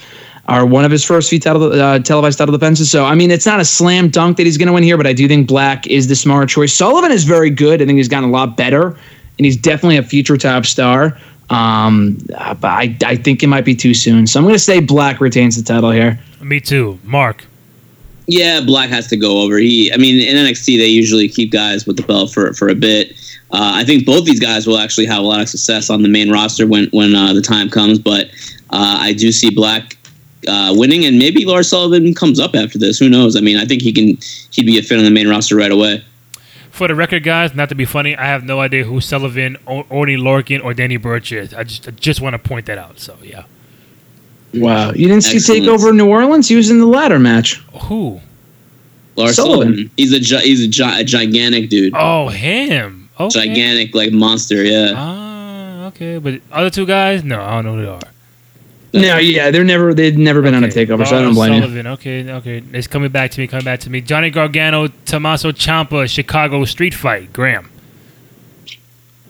or 0.50 0.66
one 0.66 0.84
of 0.84 0.90
his 0.90 1.02
first 1.02 1.30
few 1.30 1.40
title, 1.40 1.72
uh, 1.72 1.98
televised 1.98 2.36
title 2.36 2.52
defenses. 2.52 2.90
So 2.90 3.06
I 3.06 3.14
mean, 3.14 3.30
it's 3.30 3.46
not 3.46 3.58
a 3.58 3.64
slam 3.64 4.10
dunk 4.10 4.36
that 4.36 4.44
he's 4.44 4.58
going 4.58 4.66
to 4.66 4.74
win 4.74 4.82
here, 4.82 4.98
but 4.98 5.06
I 5.06 5.14
do 5.14 5.26
think 5.26 5.48
Black 5.48 5.86
is 5.86 6.08
the 6.08 6.14
smarter 6.14 6.46
choice. 6.46 6.74
Sullivan 6.74 7.10
is 7.10 7.24
very 7.24 7.48
good. 7.48 7.80
I 7.80 7.86
think 7.86 7.96
he's 7.96 8.08
gotten 8.08 8.28
a 8.28 8.32
lot 8.32 8.54
better, 8.54 8.88
and 8.88 9.46
he's 9.46 9.56
definitely 9.56 9.96
a 9.96 10.02
future 10.02 10.36
top 10.36 10.66
star. 10.66 11.16
Um, 11.48 12.18
but 12.28 12.64
I 12.64 12.94
I 13.02 13.16
think 13.16 13.42
it 13.42 13.46
might 13.46 13.64
be 13.64 13.74
too 13.74 13.94
soon, 13.94 14.26
so 14.26 14.38
I'm 14.38 14.44
going 14.44 14.54
to 14.54 14.58
say 14.58 14.80
Black 14.80 15.22
retains 15.22 15.56
the 15.56 15.62
title 15.62 15.90
here. 15.90 16.20
Me 16.42 16.60
too. 16.60 16.98
Mark. 17.02 17.46
Yeah, 18.32 18.62
Black 18.62 18.88
has 18.88 19.08
to 19.08 19.16
go 19.18 19.42
over. 19.42 19.58
He, 19.58 19.92
I 19.92 19.98
mean, 19.98 20.18
in 20.26 20.36
NXT 20.36 20.78
they 20.78 20.86
usually 20.86 21.28
keep 21.28 21.52
guys 21.52 21.84
with 21.86 21.98
the 21.98 22.02
belt 22.02 22.32
for 22.32 22.54
for 22.54 22.68
a 22.68 22.74
bit. 22.74 23.12
Uh, 23.50 23.72
I 23.74 23.84
think 23.84 24.06
both 24.06 24.24
these 24.24 24.40
guys 24.40 24.66
will 24.66 24.78
actually 24.78 25.04
have 25.04 25.18
a 25.18 25.26
lot 25.26 25.42
of 25.42 25.50
success 25.50 25.90
on 25.90 26.00
the 26.00 26.08
main 26.08 26.30
roster 26.30 26.66
when 26.66 26.86
when 26.92 27.14
uh, 27.14 27.34
the 27.34 27.42
time 27.42 27.68
comes. 27.68 27.98
But 27.98 28.28
uh, 28.70 28.96
I 29.00 29.12
do 29.12 29.32
see 29.32 29.50
Black 29.50 29.98
uh, 30.48 30.72
winning, 30.74 31.04
and 31.04 31.18
maybe 31.18 31.44
Lars 31.44 31.68
Sullivan 31.68 32.14
comes 32.14 32.40
up 32.40 32.54
after 32.54 32.78
this. 32.78 32.98
Who 32.98 33.10
knows? 33.10 33.36
I 33.36 33.40
mean, 33.40 33.58
I 33.58 33.66
think 33.66 33.82
he 33.82 33.92
can 33.92 34.16
he'd 34.50 34.64
be 34.64 34.78
a 34.78 34.82
fit 34.82 34.96
on 34.96 35.04
the 35.04 35.10
main 35.10 35.28
roster 35.28 35.54
right 35.54 35.70
away. 35.70 36.02
For 36.70 36.88
the 36.88 36.94
record, 36.94 37.24
guys, 37.24 37.54
not 37.54 37.68
to 37.68 37.74
be 37.74 37.84
funny, 37.84 38.16
I 38.16 38.24
have 38.24 38.44
no 38.44 38.60
idea 38.60 38.84
who 38.84 39.02
Sullivan, 39.02 39.58
o- 39.66 39.84
Oney 39.90 40.16
Lorcan, 40.16 40.64
or 40.64 40.72
Danny 40.72 40.96
Burch 40.96 41.30
is. 41.32 41.52
I 41.52 41.64
just 41.64 41.86
I 41.86 41.90
just 41.90 42.22
want 42.22 42.32
to 42.32 42.38
point 42.38 42.64
that 42.64 42.78
out. 42.78 42.98
So 42.98 43.18
yeah. 43.22 43.44
Wow, 44.54 44.92
you 44.92 45.08
didn't 45.08 45.22
see 45.22 45.36
Excellent. 45.36 45.64
Takeover 45.64 45.94
New 45.96 46.08
Orleans? 46.08 46.48
He 46.48 46.56
was 46.56 46.70
in 46.70 46.78
the 46.78 46.86
ladder 46.86 47.18
match. 47.18 47.56
Who? 47.84 48.20
Lars 49.16 49.36
Sullivan. 49.36 49.68
Sullivan. 49.74 49.90
He's 49.96 50.12
a 50.12 50.20
gi- 50.20 50.40
he's 50.40 50.62
a, 50.64 50.68
gi- 50.68 51.00
a 51.00 51.04
gigantic 51.04 51.68
dude, 51.70 51.94
Oh, 51.96 52.28
him. 52.28 53.08
Okay. 53.20 53.46
gigantic 53.46 53.94
like 53.94 54.12
monster. 54.12 54.62
Yeah. 54.64 54.92
Ah, 54.96 55.86
okay. 55.88 56.18
But 56.18 56.40
other 56.50 56.70
two 56.70 56.86
guys, 56.86 57.22
no, 57.24 57.40
I 57.40 57.60
don't 57.60 57.64
know 57.66 57.74
who 57.76 57.82
they 57.82 57.88
are. 57.88 58.00
No, 58.94 59.16
yeah, 59.18 59.50
they're 59.50 59.64
never 59.64 59.94
they've 59.94 60.16
never 60.18 60.42
been 60.42 60.54
on 60.54 60.64
a 60.64 60.66
Okay, 60.66 60.84
takeover, 60.84 61.06
so 61.06 61.16
I 61.16 61.22
don't 61.22 61.32
blame 61.34 61.62
you. 61.62 61.90
Okay, 61.92 62.30
okay. 62.30 62.62
It's 62.74 62.86
coming 62.86 63.10
back 63.10 63.30
to 63.30 63.40
me. 63.40 63.46
Coming 63.46 63.64
back 63.64 63.80
to 63.80 63.90
me. 63.90 64.02
Johnny 64.02 64.28
Gargano, 64.28 64.88
Tommaso 65.06 65.50
Ciampa, 65.52 66.06
Chicago 66.08 66.64
Street 66.66 66.92
Fight. 66.94 67.32
Graham. 67.32 67.70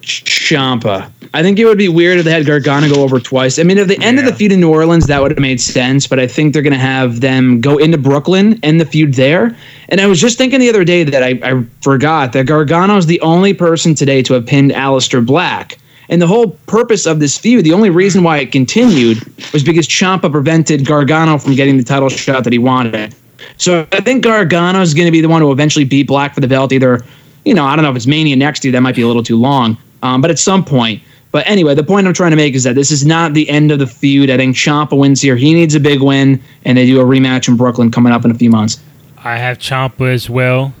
Ciampa. 0.03 1.09
I 1.33 1.41
think 1.41 1.57
it 1.57 1.65
would 1.65 1.77
be 1.77 1.89
weird 1.89 2.19
if 2.19 2.25
they 2.25 2.31
had 2.31 2.45
Gargano 2.45 2.89
go 2.93 3.01
over 3.01 3.19
twice. 3.19 3.57
I 3.57 3.63
mean, 3.63 3.77
if 3.77 3.87
they 3.87 3.95
ended 3.97 4.25
Yeah. 4.25 4.31
the 4.31 4.37
feud 4.37 4.51
in 4.51 4.59
New 4.59 4.69
Orleans, 4.69 5.07
that 5.07 5.21
would 5.21 5.31
have 5.31 5.39
made 5.39 5.59
sense. 5.59 6.05
But 6.05 6.19
I 6.19 6.27
think 6.27 6.53
they're 6.53 6.61
going 6.61 6.73
to 6.73 6.79
have 6.79 7.21
them 7.21 7.59
go 7.61 7.77
into 7.77 7.97
Brooklyn, 7.97 8.59
end 8.63 8.79
the 8.79 8.85
feud 8.85 9.13
there. 9.15 9.55
And 9.89 9.99
I 10.01 10.07
was 10.07 10.19
just 10.21 10.37
thinking 10.37 10.59
the 10.59 10.69
other 10.69 10.83
day 10.83 11.03
that 11.03 11.23
I, 11.23 11.39
I 11.43 11.63
forgot 11.81 12.33
that 12.33 12.45
Gargano 12.45 12.97
is 12.97 13.05
the 13.07 13.19
only 13.21 13.53
person 13.53 13.95
today 13.95 14.21
to 14.23 14.33
have 14.33 14.45
pinned 14.45 14.71
Aleister 14.71 15.25
Black. 15.25 15.77
And 16.09 16.21
the 16.21 16.27
whole 16.27 16.51
purpose 16.67 17.05
of 17.05 17.19
this 17.19 17.37
feud, 17.37 17.63
the 17.63 17.73
only 17.73 17.89
reason 17.89 18.23
why 18.23 18.37
it 18.39 18.51
continued 18.51 19.23
was 19.53 19.63
because 19.63 19.87
Ciampa 19.87 20.29
prevented 20.31 20.85
Gargano 20.85 21.37
from 21.37 21.55
getting 21.55 21.77
the 21.77 21.83
title 21.83 22.09
shot 22.09 22.43
that 22.43 22.53
he 22.53 22.59
wanted. 22.59 23.15
So 23.57 23.87
I 23.91 24.01
think 24.01 24.23
Gargano 24.23 24.81
is 24.81 24.93
going 24.93 25.05
to 25.07 25.11
be 25.11 25.21
the 25.21 25.29
one 25.29 25.41
who 25.41 25.51
eventually 25.51 25.85
beat 25.85 26.07
Black 26.07 26.33
for 26.35 26.41
the 26.41 26.47
belt. 26.47 26.71
Either, 26.71 27.01
you 27.45 27.53
know, 27.53 27.65
I 27.65 27.75
don't 27.75 27.83
know 27.83 27.89
if 27.89 27.95
it's 27.95 28.07
Mania 28.07 28.35
next 28.35 28.63
year. 28.63 28.71
That 28.71 28.81
might 28.81 28.95
be 28.95 29.01
a 29.01 29.07
little 29.07 29.23
too 29.23 29.37
long. 29.37 29.77
Um, 30.03 30.21
but 30.21 30.29
at 30.29 30.37
some 30.37 30.63
point. 30.63 31.01
But 31.31 31.47
anyway, 31.47 31.73
the 31.73 31.83
point 31.83 32.05
I'm 32.05 32.13
trying 32.13 32.29
to 32.29 32.37
make 32.37 32.53
is 32.53 32.63
that 32.63 32.75
this 32.75 32.91
is 32.91 33.03
not 33.03 33.33
the 33.33 33.49
end 33.49 33.71
of 33.71 33.79
the 33.79 33.87
feud. 33.87 34.29
I 34.29 34.37
think 34.37 34.55
Ciampa 34.55 34.95
wins 34.95 35.19
here. 35.19 35.35
He 35.35 35.51
needs 35.51 35.73
a 35.73 35.79
big 35.79 35.99
win, 35.99 36.39
and 36.63 36.77
they 36.77 36.85
do 36.85 37.01
a 37.01 37.03
rematch 37.03 37.47
in 37.47 37.57
Brooklyn 37.57 37.89
coming 37.89 38.13
up 38.13 38.23
in 38.23 38.29
a 38.29 38.35
few 38.35 38.51
months. 38.51 38.79
I 39.23 39.37
have 39.37 39.57
Ciampa 39.57 40.13
as 40.13 40.29
well. 40.29 40.73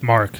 Mark? 0.00 0.38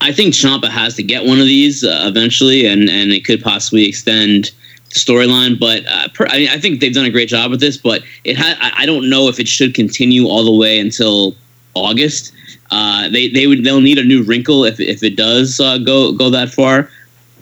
I 0.00 0.12
think 0.12 0.34
Ciampa 0.34 0.68
has 0.68 0.94
to 0.96 1.02
get 1.02 1.24
one 1.24 1.40
of 1.40 1.46
these 1.46 1.82
uh, 1.82 2.04
eventually, 2.04 2.66
and 2.66 2.88
and 2.90 3.10
it 3.10 3.24
could 3.24 3.42
possibly 3.42 3.88
extend 3.88 4.52
the 4.90 5.00
storyline. 5.00 5.58
But 5.58 5.86
uh, 5.86 6.08
per, 6.08 6.26
I, 6.26 6.38
mean, 6.38 6.48
I 6.50 6.58
think 6.58 6.80
they've 6.80 6.94
done 6.94 7.06
a 7.06 7.10
great 7.10 7.30
job 7.30 7.50
with 7.50 7.60
this. 7.60 7.78
But 7.78 8.02
it 8.24 8.36
ha- 8.36 8.58
I, 8.60 8.82
I 8.82 8.86
don't 8.86 9.08
know 9.08 9.28
if 9.28 9.40
it 9.40 9.48
should 9.48 9.74
continue 9.74 10.26
all 10.26 10.44
the 10.44 10.54
way 10.54 10.78
until 10.78 11.34
August. 11.74 12.33
Uh, 12.74 13.08
they 13.14 13.28
they 13.28 13.46
would 13.46 13.62
they'll 13.64 13.80
need 13.90 13.98
a 13.98 14.04
new 14.12 14.22
wrinkle 14.24 14.64
if 14.64 14.80
if 14.80 15.02
it 15.02 15.14
does 15.16 15.60
uh, 15.60 15.78
go 15.78 16.12
go 16.12 16.28
that 16.30 16.48
far. 16.50 16.90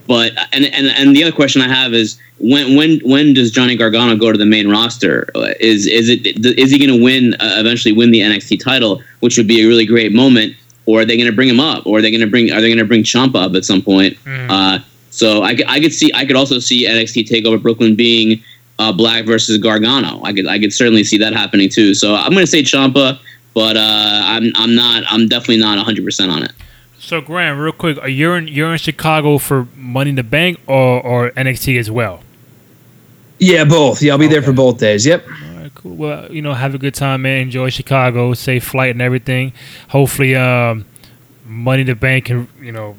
But 0.07 0.33
and, 0.53 0.65
and 0.67 0.87
and 0.89 1.17
the 1.17 1.23
other 1.25 1.33
question 1.41 1.63
I 1.63 1.69
have 1.69 1.95
is 1.95 2.19
when 2.39 2.77
when 2.77 3.01
when 3.13 3.33
does 3.35 3.51
Johnny 3.51 3.77
Gargano 3.77 4.15
go 4.17 4.31
to 4.33 4.39
the 4.39 4.51
main 4.57 4.69
roster? 4.69 5.29
Uh, 5.35 5.55
is 5.61 5.87
is 5.87 6.09
it 6.09 6.21
is 6.59 6.71
he 6.73 6.79
going 6.79 6.95
to 6.99 7.03
win 7.03 7.35
uh, 7.35 7.55
eventually 7.63 7.93
win 8.01 8.11
the 8.11 8.21
NXT 8.21 8.61
title, 8.63 9.01
which 9.21 9.37
would 9.39 9.49
be 9.49 9.63
a 9.65 9.67
really 9.67 9.87
great 9.87 10.13
moment? 10.13 10.55
Or 10.85 11.01
are 11.01 11.05
they 11.05 11.17
going 11.17 11.31
to 11.31 11.37
bring 11.41 11.49
him 11.49 11.61
up? 11.61 11.87
Or 11.87 11.99
are 11.99 12.03
they 12.03 12.11
going 12.11 12.21
to 12.29 12.33
bring 12.35 12.51
are 12.53 12.61
they 12.61 12.69
going 12.69 12.85
to 12.87 12.91
bring 12.93 13.05
Ciampa 13.05 13.37
up 13.47 13.55
at 13.55 13.65
some 13.65 13.81
point? 13.81 14.17
Mm. 14.25 14.51
Uh, 14.51 14.79
so 15.11 15.43
I, 15.43 15.55
could- 15.55 15.69
I 15.69 15.79
could 15.81 15.93
see 15.93 16.11
I 16.15 16.25
could 16.27 16.37
also 16.37 16.59
see 16.59 16.87
NXT 16.87 17.29
Takeover 17.29 17.63
Brooklyn 17.63 17.95
being 17.95 18.43
uh, 18.81 18.93
Black 18.93 19.25
versus 19.25 19.57
Gargano. 19.59 20.21
I 20.25 20.33
could 20.33 20.47
I 20.49 20.59
could 20.59 20.73
certainly 20.75 21.05
see 21.05 21.19
that 21.19 21.33
happening 21.33 21.69
too. 21.71 21.95
So 21.95 22.17
I'm 22.17 22.33
going 22.33 22.45
to 22.45 22.51
say 22.57 22.63
Ciampa, 22.63 23.19
but 23.55 23.77
uh, 23.77 23.81
I'm 24.25 24.53
I'm 24.55 24.75
not 24.75 25.05
I'm 25.11 25.29
definitely 25.29 25.59
not 25.59 25.77
100 25.77 26.05
percent 26.05 26.31
on 26.31 26.43
it. 26.43 26.53
So 26.99 27.21
Graham, 27.21 27.59
real 27.59 27.73
quick, 27.73 27.99
are 27.99 28.09
you 28.09 28.33
in 28.33 28.49
you're 28.49 28.73
in 28.73 28.79
Chicago 28.79 29.39
for 29.39 29.67
Money 29.77 30.11
in 30.11 30.17
the 30.17 30.23
Bank 30.23 30.61
or, 30.67 31.01
or 31.03 31.31
NXT 31.33 31.79
as 31.79 31.91
well? 31.91 32.21
Yeah, 33.39 33.65
both. 33.65 34.01
Yeah, 34.03 34.13
I'll 34.13 34.19
be 34.19 34.29
there 34.29 34.43
for 34.43 34.53
both 34.53 34.79
days. 34.79 35.05
Yep. 35.05 35.27
All 35.27 35.61
right, 35.63 35.75
cool. 35.75 35.97
Well, 35.97 36.33
you 36.33 36.43
know, 36.43 36.55
have 36.55 36.75
a 36.77 36.79
good 36.79 36.95
time, 36.95 37.23
man. 37.23 37.41
Enjoy 37.43 37.71
Chicago, 37.71 38.35
safe 38.35 38.63
flight 38.65 38.91
and 38.91 39.03
everything. 39.03 39.53
Hopefully, 39.89 40.37
um, 40.37 40.85
Money 41.45 41.81
in 41.81 41.89
the 41.89 41.97
Bank 41.97 42.27
can 42.27 42.49
you 42.61 42.71
know 42.71 42.97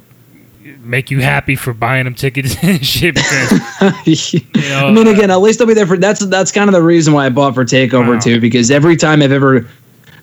make 0.80 1.10
you 1.10 1.22
happy 1.22 1.56
for 1.56 1.74
buying 1.74 2.04
them 2.04 2.14
tickets 2.14 2.56
and 2.62 2.86
shit. 2.86 3.16
Because 3.16 3.52
know, 4.70 4.88
I 4.88 4.92
mean, 4.92 5.08
again, 5.08 5.32
at 5.32 5.38
least 5.40 5.62
I'll 5.62 5.68
be 5.68 5.74
there 5.74 5.88
for 5.88 5.98
that's 5.98 6.26
that's 6.26 6.52
kind 6.52 6.70
of 6.70 6.74
the 6.74 6.84
reason 6.84 7.14
why 7.14 7.26
I 7.26 7.30
bought 7.30 7.54
for 7.56 7.64
Takeover 7.64 8.16
Wow. 8.16 8.20
too, 8.20 8.42
because 8.42 8.70
every 8.70 8.98
time 8.98 9.22
I've 9.22 9.32
ever 9.32 9.66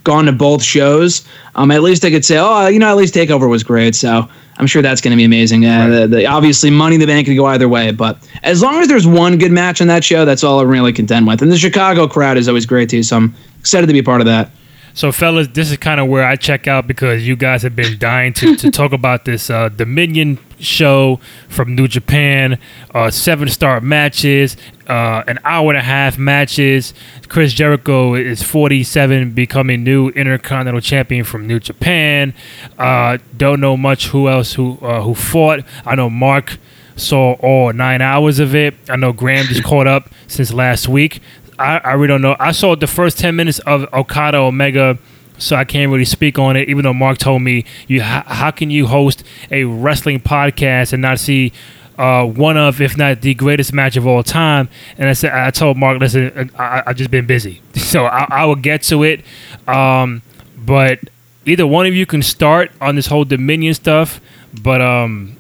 gone 0.05 0.25
to 0.27 0.33
both 0.33 0.63
shows, 0.63 1.27
um, 1.55 1.71
at 1.71 1.83
least 1.83 2.05
I 2.05 2.11
could 2.11 2.25
say, 2.25 2.39
oh, 2.39 2.69
you 2.69 2.79
know, 2.79 2.89
at 2.89 2.97
least 2.97 3.15
Takeover 3.15 3.49
was 3.49 3.63
great. 3.63 3.95
So 3.95 4.29
I'm 4.57 4.67
sure 4.67 4.83
that's 4.83 5.01
going 5.01 5.13
to 5.13 5.17
be 5.17 5.25
amazing. 5.25 5.65
Uh, 5.65 5.89
the, 5.89 6.07
the, 6.07 6.27
obviously, 6.27 6.71
Money 6.71 6.95
in 6.97 7.01
the 7.01 7.07
Bank 7.07 7.27
could 7.27 7.37
go 7.37 7.47
either 7.47 7.69
way, 7.69 7.91
but 7.93 8.19
as 8.43 8.63
long 8.63 8.81
as 8.81 8.89
there's 8.89 9.07
one 9.07 9.39
good 9.39 9.53
match 9.53 9.81
on 9.81 9.87
that 9.89 10.05
show, 10.05 10.25
that's 10.25 10.45
all 10.45 10.61
I'm 10.61 10.69
really 10.69 10.93
content 10.93 11.27
with. 11.27 11.43
And 11.43 11.51
the 11.51 11.59
Chicago 11.59 12.07
crowd 12.07 12.37
is 12.37 12.49
always 12.49 12.67
great 12.67 12.91
too, 12.91 13.03
so 13.03 13.17
I'm 13.17 13.35
excited 13.59 13.87
to 13.87 13.93
be 13.93 14.01
a 14.01 14.05
part 14.05 14.21
of 14.21 14.27
that. 14.27 14.51
So, 14.93 15.13
fellas, 15.13 15.49
this 15.49 15.71
is 15.71 15.77
kind 15.77 16.01
of 16.01 16.09
where 16.09 16.25
I 16.25 16.37
check 16.37 16.67
out 16.67 16.87
because 16.87 17.27
you 17.27 17.37
guys 17.37 17.63
have 17.63 17.77
been 17.77 17.99
dying 17.99 18.33
to, 18.35 18.57
to 18.57 18.71
talk 18.71 18.93
about 18.93 19.25
this 19.25 19.49
uh, 19.49 19.69
Dominion 19.69 20.39
show 20.61 21.21
from 21.49 21.75
New 21.75 21.89
Japan, 21.89 22.59
uh, 22.95 23.11
seven 23.11 23.49
star 23.49 23.81
matches, 23.81 24.57
uh, 24.89 25.23
an 25.27 25.39
hour 25.45 25.71
and 25.71 25.79
a 25.79 25.83
half 25.83 26.19
matches. 26.19 26.95
Chris 27.29 27.53
Jericho 27.53 28.15
is 28.15 28.43
47, 28.43 29.31
becoming 29.31 29.85
new 29.85 30.09
Intercontinental 30.11 30.81
Champion 30.81 31.25
from 31.25 31.47
New 31.47 31.61
Japan. 31.61 32.35
Uh, 32.79 33.19
don't 33.37 33.61
know 33.61 33.77
much 33.77 34.09
who 34.09 34.29
else 34.29 34.55
who 34.55 34.79
uh, 34.83 35.03
who 35.03 35.15
fought. 35.15 35.61
I 35.87 35.95
know 35.95 36.11
Mark 36.11 36.59
saw 36.97 37.33
all 37.35 37.73
nine 37.73 38.03
hours 38.03 38.39
of 38.39 38.55
it. 38.55 38.75
I 38.89 38.97
know 38.97 39.13
Graham 39.13 39.47
just 39.47 39.65
caught 39.65 39.87
up 39.87 40.11
since 40.27 40.53
last 40.53 40.89
week. 40.89 41.21
I, 41.59 41.79
I 41.79 41.93
really 41.93 42.09
don't 42.09 42.23
know. 42.23 42.37
I 42.41 42.53
saw 42.53 42.75
the 42.75 42.87
first 42.87 43.19
ten 43.19 43.37
minutes 43.37 43.59
of 43.61 43.87
Okada 43.93 44.39
Omega, 44.39 44.99
so 45.41 45.57
I 45.57 45.65
can't 45.65 45.91
really 45.91 46.05
speak 46.05 46.39
on 46.39 46.57
it. 46.57 46.69
Even 46.69 46.85
though 46.85 46.95
Mark 46.95 47.19
told 47.19 47.43
me, 47.43 47.65
you 47.89 48.03
how, 48.03 48.23
how 48.27 48.51
can 48.51 48.71
you 48.71 48.87
host 48.87 49.25
a 49.51 49.65
wrestling 49.65 50.21
podcast 50.21 50.93
and 50.93 51.03
not 51.03 51.19
see 51.19 51.53
uh, 51.99 52.25
one 52.25 52.57
of, 52.57 52.81
if 52.81 52.97
not 52.97 53.21
the 53.23 53.35
greatest 53.35 53.73
match 53.73 53.97
of 53.97 54.07
all 54.07 54.23
time? 54.23 54.69
And 54.99 55.09
I 55.09 55.13
said, 55.13 55.33
I 55.33 55.51
told 55.51 55.77
Mark, 55.77 55.99
listen, 55.99 56.51
I, 56.59 56.83
I 56.87 56.93
just 56.93 57.11
been 57.11 57.27
busy, 57.27 57.61
so 57.75 58.07
I, 58.07 58.27
I 58.31 58.45
will 58.45 58.57
get 58.57 58.83
to 58.85 59.03
it. 59.03 59.25
Um, 59.67 60.23
but 60.57 61.01
either 61.47 61.67
one 61.67 61.87
of 61.87 61.95
you 61.95 62.07
can 62.07 62.23
start 62.23 62.71
on 62.81 62.95
this 62.95 63.07
whole 63.07 63.25
Dominion 63.25 63.75
stuff, 63.75 64.21
but 64.63 64.81
um, 64.81 65.37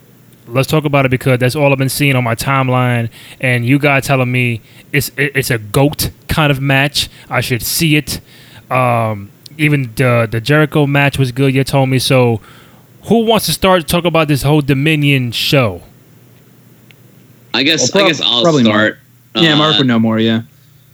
let's 0.46 0.68
talk 0.68 0.84
about 0.84 1.06
it 1.06 1.10
because 1.10 1.38
that's 1.38 1.54
all 1.54 1.72
I've 1.72 1.78
been 1.78 1.88
seeing 1.88 2.16
on 2.16 2.24
my 2.24 2.34
timeline. 2.34 3.10
And 3.40 3.64
you 3.66 3.78
guys 3.78 4.06
telling 4.06 4.30
me 4.30 4.60
it's 4.92 5.10
it's 5.16 5.50
a 5.50 5.58
goat 5.58 6.10
kind 6.28 6.50
of 6.50 6.60
match. 6.60 7.08
I 7.28 7.40
should 7.40 7.62
see 7.62 7.96
it. 7.96 8.20
Um, 8.70 9.30
even 9.60 9.92
the 9.96 10.28
the 10.30 10.40
Jericho 10.40 10.86
match 10.86 11.18
was 11.18 11.30
good. 11.32 11.54
You 11.54 11.64
told 11.64 11.88
me 11.88 11.98
so. 11.98 12.40
Who 13.04 13.24
wants 13.24 13.46
to 13.46 13.52
start 13.52 13.80
to 13.80 13.86
talk 13.86 14.04
about 14.04 14.28
this 14.28 14.42
whole 14.42 14.60
Dominion 14.60 15.32
show? 15.32 15.82
I 17.54 17.62
guess 17.62 17.80
Well, 17.80 17.88
prob- 18.02 18.04
I 18.04 18.08
guess 18.08 18.20
I'll 18.20 18.42
probably 18.42 18.64
start. 18.64 18.98
yeah, 19.34 19.54
Mark 19.56 19.74
Uh, 19.74 19.78
would 19.78 19.86
know 19.86 19.98
more. 19.98 20.18
Yeah. 20.18 20.42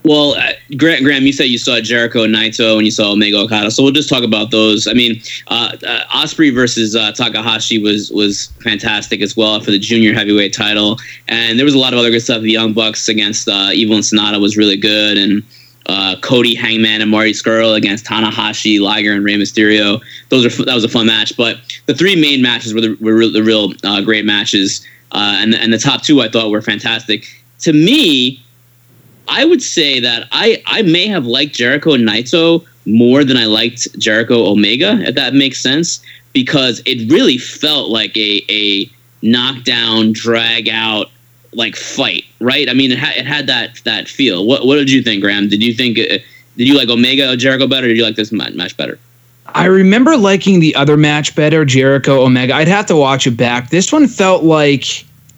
Well, 0.05 0.35
Grant, 0.35 0.79
Graham, 0.79 1.03
Graham, 1.03 1.23
you 1.27 1.33
said 1.33 1.45
you 1.49 1.59
saw 1.59 1.81
Jericho 1.81 2.23
and 2.23 2.33
Naito 2.33 2.77
and 2.77 2.85
you 2.85 2.93
saw 2.93 3.11
Omega 3.11 3.39
Okada, 3.39 3.73
so 3.73 3.83
we'll 3.83 3.91
just 3.91 4.09
talk 4.09 4.23
about 4.23 4.53
those. 4.53 4.87
I 4.87 4.93
mean, 4.93 5.21
uh, 5.49 5.77
uh, 5.85 6.05
Ospreay 6.15 6.55
versus 6.55 6.95
uh, 6.95 7.11
Takahashi 7.11 7.81
was 7.83 8.13
was 8.13 8.53
fantastic 8.63 9.21
as 9.21 9.37
well 9.37 9.59
for 9.61 9.73
the 9.73 9.81
junior 9.81 10.15
heavyweight 10.15 10.53
title, 10.53 11.01
and 11.27 11.59
there 11.59 11.65
was 11.65 11.75
a 11.75 11.79
lot 11.79 11.93
of 11.93 11.99
other 11.99 12.11
good 12.13 12.21
stuff. 12.23 12.41
The 12.43 12.53
Young 12.53 12.73
Bucks 12.73 13.09
against 13.09 13.49
uh, 13.49 13.71
Evil 13.73 13.97
and 13.97 14.05
Sanada 14.05 14.41
was 14.41 14.57
really 14.57 14.77
good, 14.77 15.19
and 15.19 15.43
uh, 15.87 16.17
Cody, 16.21 16.55
Hangman, 16.55 17.01
and 17.01 17.11
Marty 17.11 17.33
Scurll 17.33 17.77
against 17.77 18.05
Tanahashi, 18.05 18.81
Liger, 18.81 19.13
and 19.13 19.25
Rey 19.25 19.35
Mysterio. 19.35 20.01
Those 20.29 20.45
are 20.47 20.65
that 20.65 20.75
was 20.75 20.85
a 20.85 20.89
fun 20.89 21.07
match. 21.07 21.37
But 21.37 21.59
the 21.87 21.95
three 21.95 22.17
main 22.17 22.43
matches 22.43 22.75
were 22.75 22.81
the, 22.81 22.97
were 23.01 23.15
real- 23.15 23.33
the 23.33 23.43
real 23.43 23.73
uh, 23.85 24.01
great 24.03 24.25
matches, 24.25 24.87
uh, 25.13 25.39
and 25.39 25.55
and 25.55 25.73
the 25.73 25.79
top 25.79 26.03
two 26.03 26.21
I 26.21 26.29
thought 26.29 26.51
were 26.51 26.63
fantastic. 26.63 27.27
To 27.61 27.73
me, 27.73 28.43
I 29.29 29.45
would 29.45 29.63
say 29.63 30.01
that 30.01 30.29
I 30.33 30.63
I 30.67 30.83
may 30.83 31.07
have 31.07 31.27
liked 31.27 31.55
Jericho 31.55 31.93
and 31.93 32.07
Naito 32.07 32.65
more 32.85 33.25
than 33.25 33.37
I 33.37 33.47
liked 33.47 33.99
Jericho 33.99 34.47
Omega, 34.47 34.99
if 35.01 35.15
that 35.17 35.35
makes 35.35 35.61
sense, 35.61 36.01
because 36.33 36.83
it 36.87 37.11
really 37.11 37.39
felt 37.39 37.91
like 37.91 38.17
a 38.17 38.43
a 38.49 38.91
knockdown, 39.23 40.13
drag 40.13 40.69
out 40.69 41.11
like 41.57 41.75
fight, 41.75 42.25
right? 42.41 42.69
I 42.69 42.75
mean, 42.75 42.93
it, 42.93 42.99
ha- 42.99 43.15
it 43.17 43.27
had 43.27 43.47
that 43.49 43.81
that 43.85 44.09
feel. 44.09 44.47
What 44.47 44.67
what 44.67 44.77
did 44.77 44.91
you 44.91 45.03
think, 45.03 45.23
Graham? 45.23 45.49
Did 45.49 45.63
you 45.63 45.75
think 45.75 45.99
uh, 45.99 46.19
did 46.57 46.69
you 46.69 46.77
like 46.77 46.89
Omega 46.89 47.37
Jericho 47.37 47.67
better? 47.67 47.87
or 47.87 47.89
Did 47.89 47.97
you 47.97 48.05
like 48.05 48.17
this 48.17 48.31
ma- 48.31 48.51
match 48.51 48.77
better? 48.77 48.99
I 49.49 49.67
remember 49.67 50.17
liking 50.17 50.61
the 50.61 50.75
other 50.75 50.97
match 50.97 51.35
better, 51.35 51.65
Jericho 51.65 52.25
Omega. 52.25 52.55
I'd 52.55 52.69
have 52.69 52.87
to 52.87 52.97
watch 52.97 53.27
it 53.27 53.37
back. 53.37 53.71
This 53.71 53.93
one 53.93 54.07
felt 54.07 54.45
like 54.45 54.85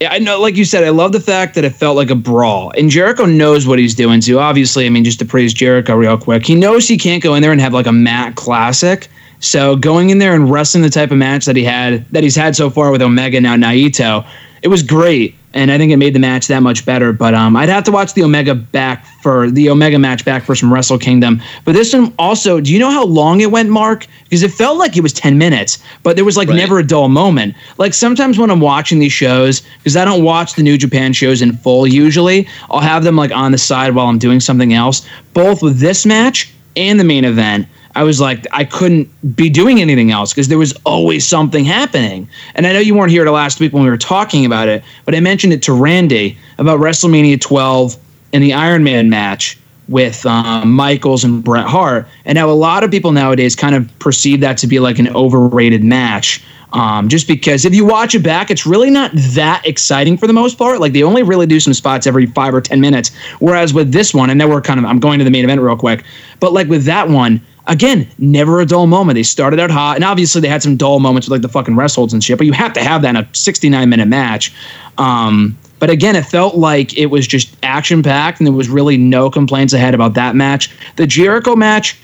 I 0.01 0.19
know, 0.19 0.39
like 0.39 0.55
you 0.55 0.63
said, 0.65 0.83
I 0.83 0.89
love 0.89 1.11
the 1.11 1.19
fact 1.19 1.55
that 1.55 1.65
it 1.65 1.75
felt 1.75 1.97
like 1.97 2.09
a 2.09 2.15
brawl. 2.15 2.71
And 2.77 2.89
Jericho 2.89 3.25
knows 3.25 3.67
what 3.67 3.79
he's 3.79 3.93
doing 3.93 4.21
too. 4.21 4.39
Obviously, 4.39 4.85
I 4.85 4.89
mean, 4.89 5.03
just 5.03 5.19
to 5.19 5.25
praise 5.25 5.53
Jericho 5.53 5.95
real 5.95 6.17
quick, 6.17 6.45
he 6.45 6.55
knows 6.55 6.87
he 6.87 6.97
can't 6.97 7.21
go 7.21 7.35
in 7.35 7.41
there 7.41 7.51
and 7.51 7.59
have 7.59 7.73
like 7.73 7.87
a 7.87 7.91
Matt 7.91 8.35
classic. 8.35 9.09
So 9.41 9.75
going 9.75 10.09
in 10.09 10.19
there 10.19 10.33
and 10.33 10.51
wrestling 10.51 10.83
the 10.83 10.89
type 10.89 11.11
of 11.11 11.17
match 11.17 11.45
that 11.45 11.55
he 11.55 11.63
had 11.63 12.05
that 12.09 12.23
he's 12.23 12.35
had 12.35 12.55
so 12.55 12.69
far 12.69 12.91
with 12.91 13.01
Omega 13.01 13.39
now 13.39 13.55
Naito, 13.55 14.25
it 14.61 14.67
was 14.67 14.83
great. 14.83 15.35
And 15.53 15.71
I 15.71 15.77
think 15.79 15.91
it 15.91 15.97
made 15.97 16.13
the 16.13 16.19
match 16.19 16.47
that 16.47 16.59
much 16.61 16.85
better. 16.85 17.11
But 17.11 17.33
um, 17.33 17.55
I'd 17.55 17.69
have 17.69 17.83
to 17.85 17.91
watch 17.91 18.13
the 18.13 18.23
Omega 18.23 18.53
back 18.53 19.03
for 19.23 19.49
the 19.49 19.69
Omega 19.69 19.97
match 19.97 20.23
back 20.23 20.43
for 20.43 20.53
some 20.53 20.71
Wrestle 20.71 20.99
Kingdom. 20.99 21.41
But 21.65 21.73
this 21.73 21.91
one 21.93 22.13
also, 22.19 22.61
do 22.61 22.71
you 22.71 22.77
know 22.77 22.91
how 22.91 23.03
long 23.05 23.41
it 23.41 23.49
went, 23.51 23.69
Mark? 23.69 24.05
Because 24.25 24.43
it 24.43 24.51
felt 24.51 24.77
like 24.77 24.95
it 24.95 25.01
was 25.01 25.11
10 25.11 25.39
minutes, 25.39 25.79
but 26.03 26.15
there 26.15 26.23
was 26.25 26.37
like 26.37 26.49
Right. 26.49 26.57
never 26.57 26.77
a 26.77 26.85
dull 26.85 27.09
moment. 27.09 27.55
Like 27.79 27.95
sometimes 27.95 28.37
when 28.37 28.51
I'm 28.51 28.59
watching 28.59 28.99
these 28.99 29.11
shows, 29.11 29.61
because 29.79 29.97
I 29.97 30.05
don't 30.05 30.23
watch 30.23 30.53
the 30.53 30.61
New 30.63 30.77
Japan 30.77 31.13
shows 31.13 31.41
in 31.41 31.53
full 31.57 31.87
usually, 31.87 32.47
I'll 32.69 32.79
have 32.79 33.03
them 33.03 33.15
like 33.15 33.31
on 33.31 33.51
the 33.51 33.57
side 33.57 33.95
while 33.95 34.05
I'm 34.07 34.19
doing 34.19 34.39
something 34.39 34.73
else. 34.73 35.05
Both 35.33 35.63
with 35.63 35.79
this 35.79 36.05
match 36.05 36.53
and 36.75 36.99
the 36.99 37.03
main 37.03 37.25
event, 37.25 37.67
I 37.99 38.03
was 38.03 38.21
like, 38.21 38.47
I 38.53 38.63
couldn't 38.63 39.09
be 39.35 39.49
doing 39.49 39.81
anything 39.81 40.09
else 40.09 40.31
because 40.31 40.47
there 40.47 40.57
was 40.57 40.71
always 40.85 41.27
something 41.27 41.65
happening. 41.65 42.29
And 42.55 42.65
I 42.65 42.71
know 42.71 42.79
you 42.79 42.95
weren't 42.95 43.11
here 43.11 43.25
to 43.25 43.31
last 43.31 43.59
week 43.59 43.73
when 43.73 43.83
we 43.83 43.89
were 43.89 43.97
talking 43.97 44.45
about 44.45 44.69
it, 44.69 44.85
but 45.03 45.15
I 45.15 45.19
mentioned 45.19 45.51
it 45.51 45.61
to 45.63 45.73
Randy 45.73 46.37
about 46.59 46.79
WrestleMania 46.79 47.41
12 47.41 47.97
and 48.31 48.41
the 48.41 48.53
Iron 48.53 48.85
Man 48.85 49.09
match 49.09 49.59
with 49.89 50.25
um, 50.25 50.71
Michaels 50.71 51.25
and 51.25 51.43
Bret 51.43 51.65
Hart, 51.65 52.07
and 52.23 52.37
now 52.37 52.49
a 52.49 52.51
lot 52.53 52.85
of 52.85 52.91
people 52.91 53.11
nowadays 53.11 53.53
kind 53.53 53.75
of 53.75 53.99
perceive 53.99 54.39
that 54.39 54.57
to 54.59 54.67
be 54.67 54.79
like 54.79 54.97
an 54.97 55.13
overrated 55.13 55.83
match. 55.83 56.41
Um, 56.71 57.09
just 57.09 57.27
because 57.27 57.65
if 57.65 57.73
you 57.73 57.83
watch 57.83 58.15
it 58.15 58.23
back, 58.23 58.49
it's 58.49 58.65
really 58.65 58.91
not 58.91 59.11
that 59.13 59.63
exciting 59.65 60.15
for 60.15 60.27
the 60.27 60.33
most 60.33 60.57
part. 60.57 60.79
Like 60.79 60.93
they 60.93 61.03
only 61.03 61.23
really 61.23 61.47
do 61.47 61.59
some 61.59 61.73
spots 61.73 62.07
every 62.07 62.27
five 62.27 62.53
or 62.53 62.61
ten 62.61 62.79
minutes. 62.79 63.11
Whereas 63.39 63.73
with 63.73 63.91
this 63.91 64.13
one, 64.13 64.29
and 64.29 64.37
now 64.37 64.47
we're 64.47 64.61
kind 64.61 64.79
of 64.79 64.85
I'm 64.85 65.01
going 65.01 65.19
to 65.19 65.25
the 65.25 65.31
main 65.31 65.43
event 65.43 65.59
real 65.59 65.75
quick, 65.75 66.05
but 66.39 66.53
like 66.53 66.69
with 66.69 66.85
that 66.85 67.09
one, 67.09 67.41
again, 67.69 68.07
never 68.17 68.59
a 68.59 68.65
dull 68.65 68.87
moment. 68.87 69.15
They 69.15 69.23
started 69.23 69.59
out 69.59 69.71
hot, 69.71 69.95
and 69.95 70.03
obviously 70.03 70.41
they 70.41 70.49
had 70.49 70.61
some 70.61 70.75
dull 70.75 70.99
moments 70.99 71.27
with 71.27 71.31
like 71.31 71.41
the 71.41 71.49
fucking 71.49 71.75
wrestles 71.75 71.95
holds 71.95 72.13
and 72.13 72.23
shit. 72.23 72.37
But 72.37 72.47
you 72.47 72.53
have 72.53 72.73
to 72.73 72.83
have 72.83 73.01
that 73.03 73.09
in 73.09 73.15
a 73.17 73.29
69 73.33 73.89
minute 73.89 74.07
match. 74.07 74.53
Um, 74.97 75.57
but 75.79 75.89
again, 75.89 76.17
it 76.17 76.25
felt 76.25 76.55
like 76.55 76.97
it 76.97 77.05
was 77.05 77.25
just 77.25 77.55
action 77.63 78.03
packed, 78.03 78.39
and 78.39 78.47
there 78.47 78.53
was 78.53 78.67
really 78.67 78.97
no 78.97 79.29
complaints 79.29 79.71
ahead 79.71 79.93
about 79.93 80.15
that 80.15 80.35
match. 80.35 80.75
The 80.97 81.07
Jericho 81.07 81.55
match, 81.55 81.97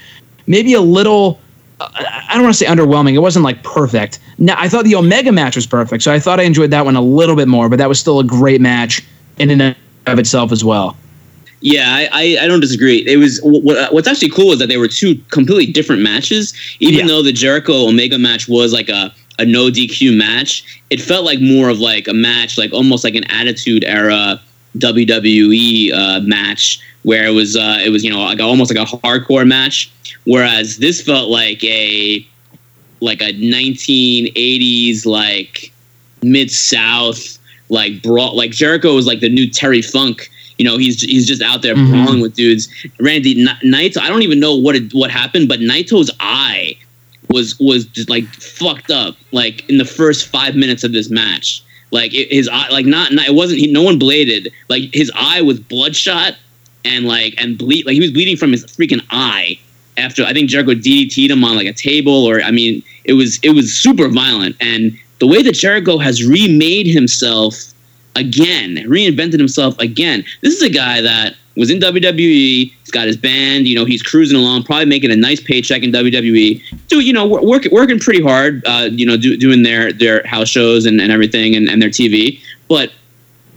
maybe 0.47 0.73
a 0.73 0.81
little 0.81 1.39
I 1.81 2.29
don't 2.33 2.43
want 2.43 2.55
to 2.55 2.57
say 2.57 2.65
underwhelming. 2.65 3.15
It 3.15 3.19
wasn't 3.19 3.43
like 3.43 3.61
perfect. 3.63 4.19
Now 4.37 4.55
I 4.57 4.69
thought 4.69 4.85
the 4.85 4.95
Omega 4.95 5.31
match 5.31 5.57
was 5.57 5.67
perfect, 5.67 6.03
so 6.03 6.13
I 6.13 6.19
thought 6.19 6.39
I 6.39 6.43
enjoyed 6.43 6.71
that 6.71 6.85
one 6.85 6.95
a 6.95 7.01
little 7.01 7.35
bit 7.35 7.49
more. 7.49 7.67
But 7.67 7.79
that 7.79 7.89
was 7.89 7.99
still 7.99 8.19
a 8.19 8.23
great 8.23 8.61
match 8.61 9.03
in 9.37 9.49
and 9.49 9.75
of 10.05 10.19
itself 10.19 10.51
as 10.53 10.63
well. 10.63 10.95
Yeah, 11.61 11.85
I, 11.87 12.09
I, 12.11 12.43
I 12.43 12.47
don't 12.47 12.59
disagree. 12.59 12.97
It 13.07 13.17
was 13.17 13.39
what, 13.43 13.91
what's 13.93 14.07
actually 14.07 14.29
cool 14.29 14.51
is 14.51 14.59
that 14.59 14.67
they 14.67 14.77
were 14.77 14.87
two 14.87 15.15
completely 15.31 15.71
different 15.71 16.01
matches. 16.01 16.53
Even 16.79 16.99
Yeah. 17.01 17.07
though 17.07 17.23
the 17.23 17.31
Jericho 17.31 17.87
Omega 17.87 18.17
match 18.19 18.47
was 18.47 18.71
like 18.73 18.89
a 18.89 19.13
a 19.37 19.45
no 19.45 19.69
DQ 19.69 20.15
match, 20.15 20.81
it 20.89 21.01
felt 21.01 21.25
like 21.25 21.41
more 21.41 21.67
of 21.69 21.79
like 21.79 22.07
a 22.07 22.13
match, 22.13 22.57
like 22.57 22.71
almost 22.71 23.03
like 23.03 23.15
an 23.15 23.25
Attitude 23.31 23.83
Era 23.83 24.39
WWE 24.77 25.91
uh, 25.93 26.19
match, 26.21 26.79
where 27.03 27.25
it 27.25 27.31
was 27.31 27.55
uh, 27.57 27.79
it 27.83 27.89
was 27.89 28.03
you 28.03 28.11
know 28.11 28.21
like 28.21 28.39
almost 28.39 28.73
like 28.73 28.81
a 28.81 28.89
hardcore 28.97 29.45
match. 29.47 29.91
Whereas 30.25 30.77
this 30.77 31.01
felt 31.01 31.29
like 31.29 31.63
a 31.63 32.25
like 33.01 33.21
a 33.21 33.33
1980s 33.33 35.05
like 35.05 35.71
mid 36.23 36.51
South 36.51 37.37
like 37.69 38.01
brawl. 38.01 38.35
Like 38.35 38.51
Jericho 38.51 38.93
was 38.95 39.07
like 39.07 39.19
the 39.19 39.29
new 39.29 39.49
Terry 39.49 39.81
Funk. 39.81 40.29
You 40.57 40.65
know, 40.65 40.77
he's 40.77 41.01
he's 41.01 41.27
just 41.27 41.41
out 41.41 41.61
there 41.61 41.75
Mhm. 41.75 41.89
brawling 41.91 42.21
with 42.21 42.33
dudes. 42.35 42.69
Randy 42.99 43.39
N- 43.41 43.57
Naito. 43.63 43.97
I 43.99 44.07
don't 44.09 44.21
even 44.23 44.39
know 44.39 44.55
what 44.55 44.75
it, 44.75 44.93
what 44.93 45.11
happened, 45.11 45.47
but 45.49 45.59
Naito's 45.59 46.09
eye 46.19 46.77
was 47.29 47.59
was 47.59 47.85
just 47.85 48.09
like 48.09 48.25
fucked 48.27 48.91
up. 48.91 49.15
Like 49.31 49.67
in 49.69 49.77
the 49.77 49.85
first 49.85 50.27
five 50.27 50.55
minutes 50.55 50.83
of 50.83 50.93
this 50.93 51.09
match, 51.09 51.61
like 51.91 52.13
it, 52.13 52.31
his 52.31 52.47
eye, 52.47 52.69
like 52.69 52.85
not, 52.85 53.11
not 53.11 53.27
it 53.27 53.33
wasn't. 53.35 53.59
He, 53.59 53.67
no 53.67 53.81
one 53.81 53.99
bladed. 53.99 54.51
Like 54.69 54.93
his 54.93 55.11
eye 55.15 55.41
was 55.41 55.59
bloodshot 55.59 56.35
and 56.85 57.05
like 57.05 57.33
and 57.37 57.57
bleed. 57.57 57.85
Like 57.85 57.93
he 57.93 57.99
was 57.99 58.11
bleeding 58.11 58.37
from 58.37 58.51
his 58.51 58.65
freaking 58.65 59.01
eye 59.11 59.59
after 59.97 60.23
I 60.23 60.33
think 60.33 60.49
Jericho 60.49 60.73
DDT'd 60.73 61.31
him 61.31 61.43
on 61.43 61.55
like 61.57 61.67
a 61.67 61.73
table 61.73 62.25
or 62.25 62.41
I 62.41 62.51
mean 62.51 62.81
it 63.03 63.13
was 63.13 63.39
it 63.43 63.51
was 63.51 63.73
super 63.73 64.07
violent 64.07 64.55
and 64.61 64.97
the 65.19 65.27
way 65.27 65.41
that 65.41 65.53
Jericho 65.55 65.97
has 65.97 66.25
remade 66.25 66.85
himself 66.87 67.55
again, 68.15 68.77
reinvented 68.87 69.39
himself 69.39 69.77
again. 69.79 70.23
This 70.41 70.55
is 70.55 70.61
a 70.61 70.69
guy 70.69 71.01
that 71.01 71.35
was 71.55 71.69
in 71.69 71.79
WWE. 71.79 72.71
He's 72.71 72.91
got 72.91 73.07
his 73.07 73.17
band. 73.17 73.67
You 73.67 73.75
know, 73.75 73.85
he's 73.85 74.01
cruising 74.01 74.37
along, 74.37 74.63
probably 74.63 74.85
making 74.85 75.11
a 75.11 75.15
nice 75.15 75.41
paycheck 75.41 75.83
in 75.83 75.91
WWE. 75.91 76.61
Do 76.87 76.99
you 76.99 77.13
know, 77.13 77.25
wor- 77.25 77.45
work, 77.45 77.65
working 77.71 77.99
pretty 77.99 78.21
hard. 78.21 78.63
Uh, 78.65 78.89
you 78.91 79.05
know, 79.05 79.17
do, 79.17 79.37
doing 79.37 79.63
their 79.63 79.91
their 79.93 80.25
house 80.25 80.49
shows 80.49 80.85
and, 80.85 80.99
and 80.99 81.11
everything, 81.11 81.55
and, 81.55 81.69
and 81.69 81.81
their 81.81 81.89
TV. 81.89 82.39
But 82.67 82.91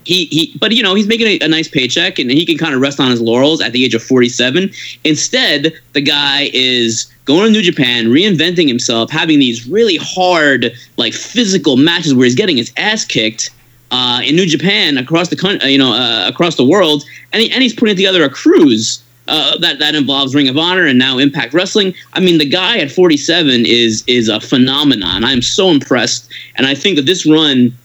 he 0.05 0.27
he, 0.27 0.57
but 0.59 0.73
you 0.73 0.83
know, 0.83 0.95
he's 0.95 1.07
making 1.07 1.27
a, 1.27 1.39
a 1.45 1.49
nice 1.49 1.69
paycheck, 1.69 2.19
and 2.19 2.31
he 2.31 2.47
can 2.47 2.57
kind 2.57 2.75
of 2.75 2.81
rest 2.81 3.01
on 3.01 3.11
his 3.11 3.21
laurels 3.21 3.61
at 3.61 3.73
the 3.73 3.85
age 3.85 3.95
of 3.95 4.03
forty 4.03 4.29
seven. 4.29 4.71
Instead, 5.05 5.73
the 5.93 6.01
guy 6.01 6.51
is 6.53 7.13
going 7.25 7.47
to 7.47 7.51
New 7.51 7.63
Japan, 7.63 8.07
reinventing 8.07 8.69
himself, 8.69 9.11
having 9.11 9.39
these 9.39 9.69
really 9.69 9.99
hard, 10.01 10.73
like 10.97 11.13
physical 11.13 11.77
matches 11.77 12.15
where 12.15 12.25
he's 12.25 12.35
getting 12.35 12.57
his 12.57 12.73
ass 12.77 13.05
kicked 13.05 13.51
uh, 13.91 14.20
in 14.24 14.36
New 14.36 14.47
Japan 14.47 14.99
across 14.99 15.28
the 15.28 15.36
country, 15.36 15.70
you 15.70 15.78
know, 15.78 15.93
uh, 15.93 16.28
across 16.28 16.57
the 16.57 16.64
world, 16.64 17.05
and, 17.32 17.43
he, 17.43 17.51
and 17.51 17.62
he's 17.62 17.74
putting 17.74 17.97
together 17.97 18.22
a 18.24 18.30
cruise 18.30 19.03
uh, 19.28 19.59
that 19.59 19.78
that 19.78 19.95
involves 19.95 20.34
Ring 20.34 20.49
of 20.49 20.57
Honor 20.57 20.86
and 20.86 20.99
now 20.99 21.18
Impact 21.18 21.53
Wrestling. 21.53 21.95
I 22.14 22.20
mean, 22.20 22.39
the 22.39 22.49
guy 22.49 22.78
at 22.78 22.91
47 22.91 23.66
is 23.66 24.03
is 24.07 24.28
a 24.28 24.41
phenomenon. 24.41 25.22
I'm 25.24 25.43
so 25.43 25.68
impressed, 25.68 26.30
and 26.57 26.66
I 26.66 26.74
think 26.74 26.97
that 26.97 27.07
this 27.07 27.26
run 27.26 27.76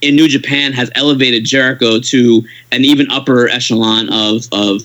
in 0.00 0.16
New 0.16 0.28
Japan 0.28 0.72
has 0.72 0.90
elevated 0.94 1.44
Jericho 1.44 2.00
to 2.00 2.42
an 2.70 2.84
even 2.84 3.10
upper 3.10 3.48
echelon 3.48 4.08
of 4.12 4.46
of 4.52 4.82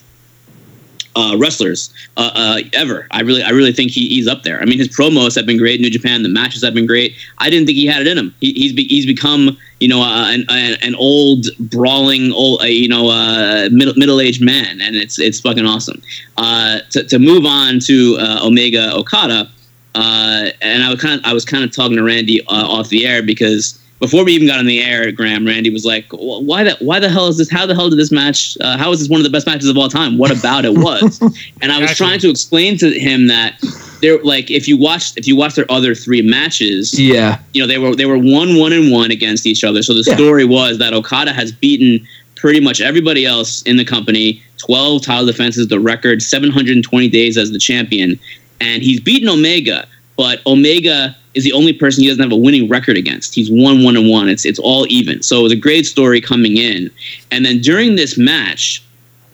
uh, 1.18 1.36
wrestlers 1.36 1.92
uh, 2.16 2.32
uh, 2.34 2.60
ever. 2.74 3.08
I 3.12 3.22
really, 3.22 3.42
I 3.42 3.50
really 3.50 3.74
think 3.74 3.92
he, 3.92 4.08
he's 4.08 4.28
up 4.28 4.44
there. 4.44 4.62
I 4.62 4.66
mean, 4.66 4.78
his 4.78 4.88
promos 4.88 5.36
have 5.36 5.48
been 5.48 5.58
great 5.58 5.82
New 5.82 5.90
Japan. 5.90 6.22
The 6.22 6.30
matches 6.30 6.64
have 6.64 6.76
been 6.76 6.86
great. 6.86 7.16
I 7.40 7.50
didn't 7.50 7.66
think 7.66 7.78
he 7.78 7.88
had 7.88 8.02
it 8.02 8.08
in 8.08 8.18
him. 8.18 8.36
He, 8.40 8.54
he's 8.54 8.74
be, 8.74 8.88
he's 8.88 9.08
become, 9.08 9.58
you 9.80 9.88
know, 9.88 10.02
uh, 10.02 10.32
an, 10.32 10.46
an 10.50 10.78
an 10.84 10.96
old 10.96 11.48
brawling, 11.60 12.32
old, 12.32 12.62
uh, 12.62 12.66
you 12.66 12.88
know, 12.88 13.10
uh, 13.10 13.70
middle 13.72 13.96
middle 13.96 14.22
aged 14.22 14.44
man, 14.44 14.80
and 14.80 14.96
it's 14.96 15.18
it's 15.20 15.40
fucking 15.40 15.66
awesome. 15.66 16.02
To 16.38 17.04
to 17.04 17.20
move 17.20 17.46
on 17.46 17.80
to 17.82 18.18
Omega 18.44 18.94
Okada, 18.94 19.50
and 19.96 20.84
I 20.84 20.90
was 20.92 21.02
kind 21.02 21.20
of 21.20 21.26
I 21.26 21.34
was 21.34 21.46
kind 21.46 21.64
of 21.64 21.72
talking 21.72 21.98
to 21.98 22.04
Randy 22.04 22.46
off 22.48 22.90
the 22.90 23.08
air 23.08 23.24
because 23.24 23.80
before 24.00 24.24
we 24.24 24.34
even 24.34 24.48
got 24.48 24.60
on 24.60 24.66
the 24.66 24.82
air, 24.82 25.12
Graham, 25.12 25.46
Randy 25.46 25.70
was 25.72 25.86
like, 25.86 26.06
"Why 26.12 26.64
that? 26.64 26.82
Why 26.82 27.00
the 27.00 27.10
hell 27.10 27.28
is 27.28 27.38
this? 27.38 27.50
How 27.50 27.66
the 27.66 27.74
hell 27.74 27.90
did 27.90 27.98
this 27.98 28.12
match? 28.12 28.58
Uh, 28.62 28.78
how 28.78 28.92
is 28.92 29.00
this 29.00 29.10
one 29.10 29.20
of 29.20 29.24
the 29.24 29.30
best 29.32 29.48
matches 29.48 29.68
of 29.70 29.78
all 29.78 29.90
time? 29.90 30.18
What 30.18 30.32
about 30.32 30.66
it 30.66 30.74
was?" 30.76 31.20
and 31.62 31.72
I 31.72 31.80
was 31.80 31.96
trying 31.96 32.20
to 32.20 32.30
explain 32.30 32.78
to 32.78 32.92
him 33.00 33.28
that 33.28 33.60
there, 34.02 34.22
like, 34.24 34.52
if 34.52 34.68
you 34.68 34.78
watched 34.78 35.18
if 35.18 35.28
you 35.28 35.36
watched 35.36 35.56
their 35.56 35.70
other 35.72 35.96
three 35.96 36.22
matches, 36.22 37.00
Yeah. 37.00 37.40
you 37.54 37.62
know 37.62 37.68
they 37.68 37.80
were 37.80 37.96
they 37.96 38.06
were 38.06 38.18
one 38.20 38.56
one 38.58 38.72
and 38.74 38.92
one 38.92 39.10
against 39.12 39.46
each 39.46 39.64
other. 39.64 39.82
So 39.82 39.94
the 39.94 40.04
Yeah. 40.08 40.16
story 40.16 40.46
was 40.46 40.78
that 40.78 40.94
Okada 40.94 41.34
has 41.34 41.52
beaten 41.52 42.06
pretty 42.36 42.60
much 42.60 42.80
everybody 42.82 43.26
else 43.26 43.64
in 43.64 43.78
the 43.78 43.86
company. 43.86 44.42
Twelve 44.60 45.02
title 45.04 45.26
defenses, 45.26 45.68
the 45.70 45.80
record, 45.80 46.22
seven 46.22 46.52
hundred 46.52 46.76
and 46.76 46.84
twenty 46.84 47.10
days 47.10 47.36
as 47.38 47.52
the 47.52 47.60
champion, 47.60 48.20
and 48.62 48.84
he's 48.84 49.00
beaten 49.00 49.28
Omega. 49.28 49.88
But 50.18 50.42
Omega 50.48 51.16
is 51.38 51.44
the 51.44 51.54
only 51.54 51.72
person 51.72 52.04
he 52.04 52.10
doesn't 52.10 52.24
have 52.24 52.32
a 52.32 52.36
winning 52.36 52.68
record 52.68 52.98
against. 52.98 53.36
He's 53.36 53.50
one 53.50 53.84
one 53.84 53.96
and 53.96 54.10
one. 54.10 54.28
It's 54.28 54.46
it's 54.46 54.60
all 54.60 54.86
even. 54.90 55.22
So 55.22 55.40
it 55.40 55.44
was 55.44 55.52
a 55.54 55.58
great 55.68 55.86
story 55.86 56.20
coming 56.20 56.58
in, 56.58 56.92
and 57.32 57.46
then 57.46 57.62
during 57.62 57.96
this 57.96 58.18
match, 58.18 58.84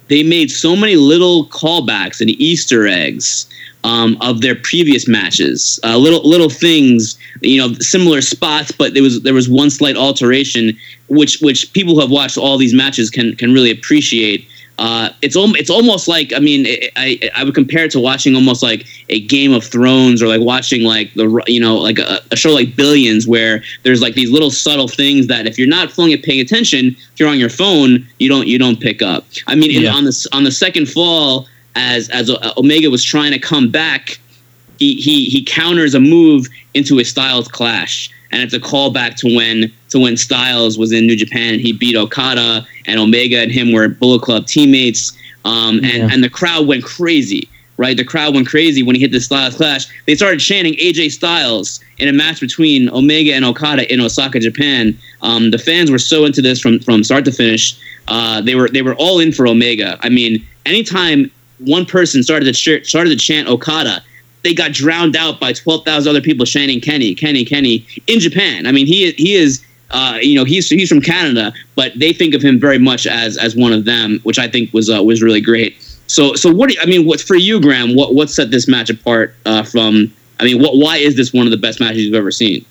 they 0.09 0.21
made 0.21 0.51
so 0.51 0.75
many 0.75 0.95
little 0.95 1.47
callbacks 1.47 2.21
and 2.21 2.29
Easter 2.29 2.85
eggs 2.85 3.47
um, 3.83 4.17
of 4.21 4.41
their 4.41 4.55
previous 4.55 5.07
matches. 5.07 5.79
Uh, 5.83 5.97
little 5.97 6.21
little 6.27 6.49
things, 6.49 7.17
you 7.41 7.57
know, 7.57 7.73
similar 7.75 8.21
spots, 8.21 8.71
but 8.71 8.93
there 8.93 9.03
was 9.03 9.21
there 9.21 9.33
was 9.33 9.49
one 9.49 9.69
slight 9.69 9.95
alteration, 9.95 10.77
which 11.07 11.39
which 11.41 11.71
people 11.73 11.95
who 11.95 12.01
have 12.01 12.11
watched 12.11 12.37
all 12.37 12.57
these 12.57 12.73
matches 12.73 13.09
can 13.09 13.35
can 13.35 13.53
really 13.53 13.71
appreciate. 13.71 14.47
Uh, 14.79 15.09
it's 15.21 15.35
al- 15.35 15.53
it's 15.55 15.69
almost 15.69 16.07
like 16.07 16.33
I 16.33 16.39
mean 16.39 16.65
I, 16.65 16.89
I 16.95 17.29
I 17.35 17.43
would 17.43 17.53
compare 17.53 17.85
it 17.85 17.91
to 17.91 17.99
watching 17.99 18.35
almost 18.35 18.63
like 18.63 18.87
a 19.09 19.21
Game 19.21 19.53
of 19.53 19.63
Thrones 19.63 20.21
or 20.21 20.27
like 20.27 20.41
watching 20.41 20.81
like 20.81 21.13
the 21.13 21.43
you 21.45 21.59
know 21.59 21.75
like 21.75 21.99
a, 21.99 22.21
a 22.31 22.35
show 22.35 22.51
like 22.51 22.75
Billions 22.75 23.27
where 23.27 23.63
there's 23.83 24.01
like 24.01 24.15
these 24.15 24.31
little 24.31 24.49
subtle 24.49 24.87
things 24.87 25.27
that 25.27 25.45
if 25.45 25.59
you're 25.59 25.67
not 25.67 25.91
fully 25.91 26.17
paying 26.17 26.39
attention, 26.39 26.87
if 26.87 27.19
you're 27.19 27.29
on 27.29 27.37
your 27.37 27.49
phone, 27.49 28.07
you 28.17 28.27
don't 28.27 28.47
you 28.47 28.57
don't 28.57 28.79
pick 28.79 29.03
up. 29.03 29.25
I 29.45 29.53
mean 29.53 29.69
in, 29.69 29.87
on 29.87 30.05
the 30.05 30.29
on 30.31 30.43
the 30.43 30.51
second 30.51 30.89
fall 30.89 31.47
as 31.75 32.09
as 32.09 32.31
Omega 32.57 32.89
was 32.89 33.03
trying 33.03 33.31
to 33.31 33.39
come 33.39 33.69
back, 33.69 34.19
he 34.79 34.95
he 34.95 35.25
he 35.25 35.43
counters 35.43 35.93
a 35.93 35.99
move 35.99 36.47
into 36.73 36.99
a 36.99 37.03
Styles 37.03 37.47
clash, 37.47 38.09
and 38.31 38.41
it's 38.41 38.53
a 38.53 38.59
callback 38.59 39.15
to 39.17 39.35
when 39.35 39.71
to 39.93 39.99
when 39.99 40.17
Styles 40.17 40.77
was 40.77 40.91
in 40.91 41.07
New 41.07 41.15
Japan. 41.15 41.59
He 41.59 41.71
beat 41.73 41.95
Okada, 41.95 42.67
and 42.85 42.99
Omega 42.99 43.39
and 43.39 43.51
him 43.51 43.71
were 43.71 43.87
Bullet 43.87 44.21
Club 44.21 44.45
teammates, 44.45 45.13
um, 45.45 45.77
and 45.77 45.85
Yeah. 45.85 46.09
and 46.11 46.23
the 46.23 46.29
crowd 46.29 46.67
went 46.67 46.83
crazy. 46.83 47.47
Right, 47.75 47.97
the 47.97 48.03
crowd 48.05 48.35
went 48.35 48.45
crazy 48.47 48.83
when 48.83 48.93
he 48.95 49.01
hit 49.01 49.11
the 49.11 49.19
Styles 49.19 49.55
clash. 49.55 49.85
They 50.05 50.13
started 50.13 50.39
chanting 50.39 50.75
AJ 50.75 51.09
Styles 51.11 51.79
in 51.97 52.07
a 52.07 52.13
match 52.13 52.39
between 52.39 52.87
Omega 52.91 53.33
and 53.33 53.43
Okada 53.43 53.91
in 53.91 53.99
Osaka, 53.99 54.39
Japan. 54.39 54.95
Um, 55.23 55.49
the 55.49 55.57
fans 55.57 55.89
were 55.89 55.97
so 55.97 56.25
into 56.25 56.39
this 56.39 56.59
from 56.59 56.79
from 56.81 57.03
start 57.03 57.25
to 57.25 57.31
finish. 57.31 57.75
Uh, 58.07 58.41
they 58.41 58.53
were 58.53 58.69
they 58.69 58.83
were 58.83 58.93
all 58.95 59.19
in 59.19 59.31
for 59.31 59.47
Omega. 59.47 59.97
I 60.03 60.09
mean, 60.09 60.45
anytime 60.67 61.31
one 61.57 61.85
person 61.87 62.21
started 62.21 62.45
to 62.45 62.53
ch- 62.53 62.87
started 62.87 63.09
to 63.09 63.15
chant 63.15 63.47
Okada, 63.47 64.03
they 64.43 64.53
got 64.53 64.71
drowned 64.71 65.15
out 65.15 65.39
by 65.39 65.51
twelve 65.51 65.83
thousand 65.83 66.11
other 66.11 66.21
people 66.21 66.45
chanting 66.45 66.79
Kenny, 66.79 67.15
Kenny, 67.15 67.43
Kenny 67.43 67.83
in 68.05 68.19
Japan. 68.19 68.67
I 68.67 68.71
mean, 68.71 68.85
he 68.85 69.11
he 69.13 69.33
is. 69.33 69.61
Uh, 69.93 70.17
you 70.19 70.35
know, 70.35 70.43
he's 70.43 70.67
he's 70.69 70.89
from 70.89 71.01
Canada, 71.01 71.53
but 71.75 71.97
they 71.97 72.11
think 72.11 72.33
of 72.33 72.41
him 72.41 72.59
very 72.59 72.79
much 72.79 73.05
as 73.07 73.37
as 73.37 73.55
one 73.55 73.71
of 73.71 73.85
them, 73.85 74.19
which 74.23 74.39
I 74.39 74.47
think 74.47 74.73
was 74.73 74.89
uh, 74.89 75.01
was 75.03 75.21
really 75.21 75.41
great. 75.41 75.81
So 76.07 76.33
so 76.33 76.51
what 76.51 76.69
do 76.69 76.75
you, 76.75 76.81
I 76.81 76.85
mean? 76.85 77.05
What 77.05 77.21
for 77.21 77.35
you, 77.35 77.61
Graham? 77.61 77.95
What 77.95 78.15
what 78.15 78.29
set 78.29 78.51
this 78.51 78.67
match 78.67 78.89
apart 78.89 79.35
uh, 79.45 79.63
from? 79.63 80.11
I 80.39 80.45
mean, 80.45 80.61
what 80.61 80.77
why 80.77 80.97
is 80.97 81.15
this 81.15 81.31
one 81.31 81.45
of 81.45 81.51
the 81.51 81.57
best 81.57 81.79
matches 81.79 81.99
you've 81.99 82.15
ever 82.15 82.31
seen? 82.31 82.65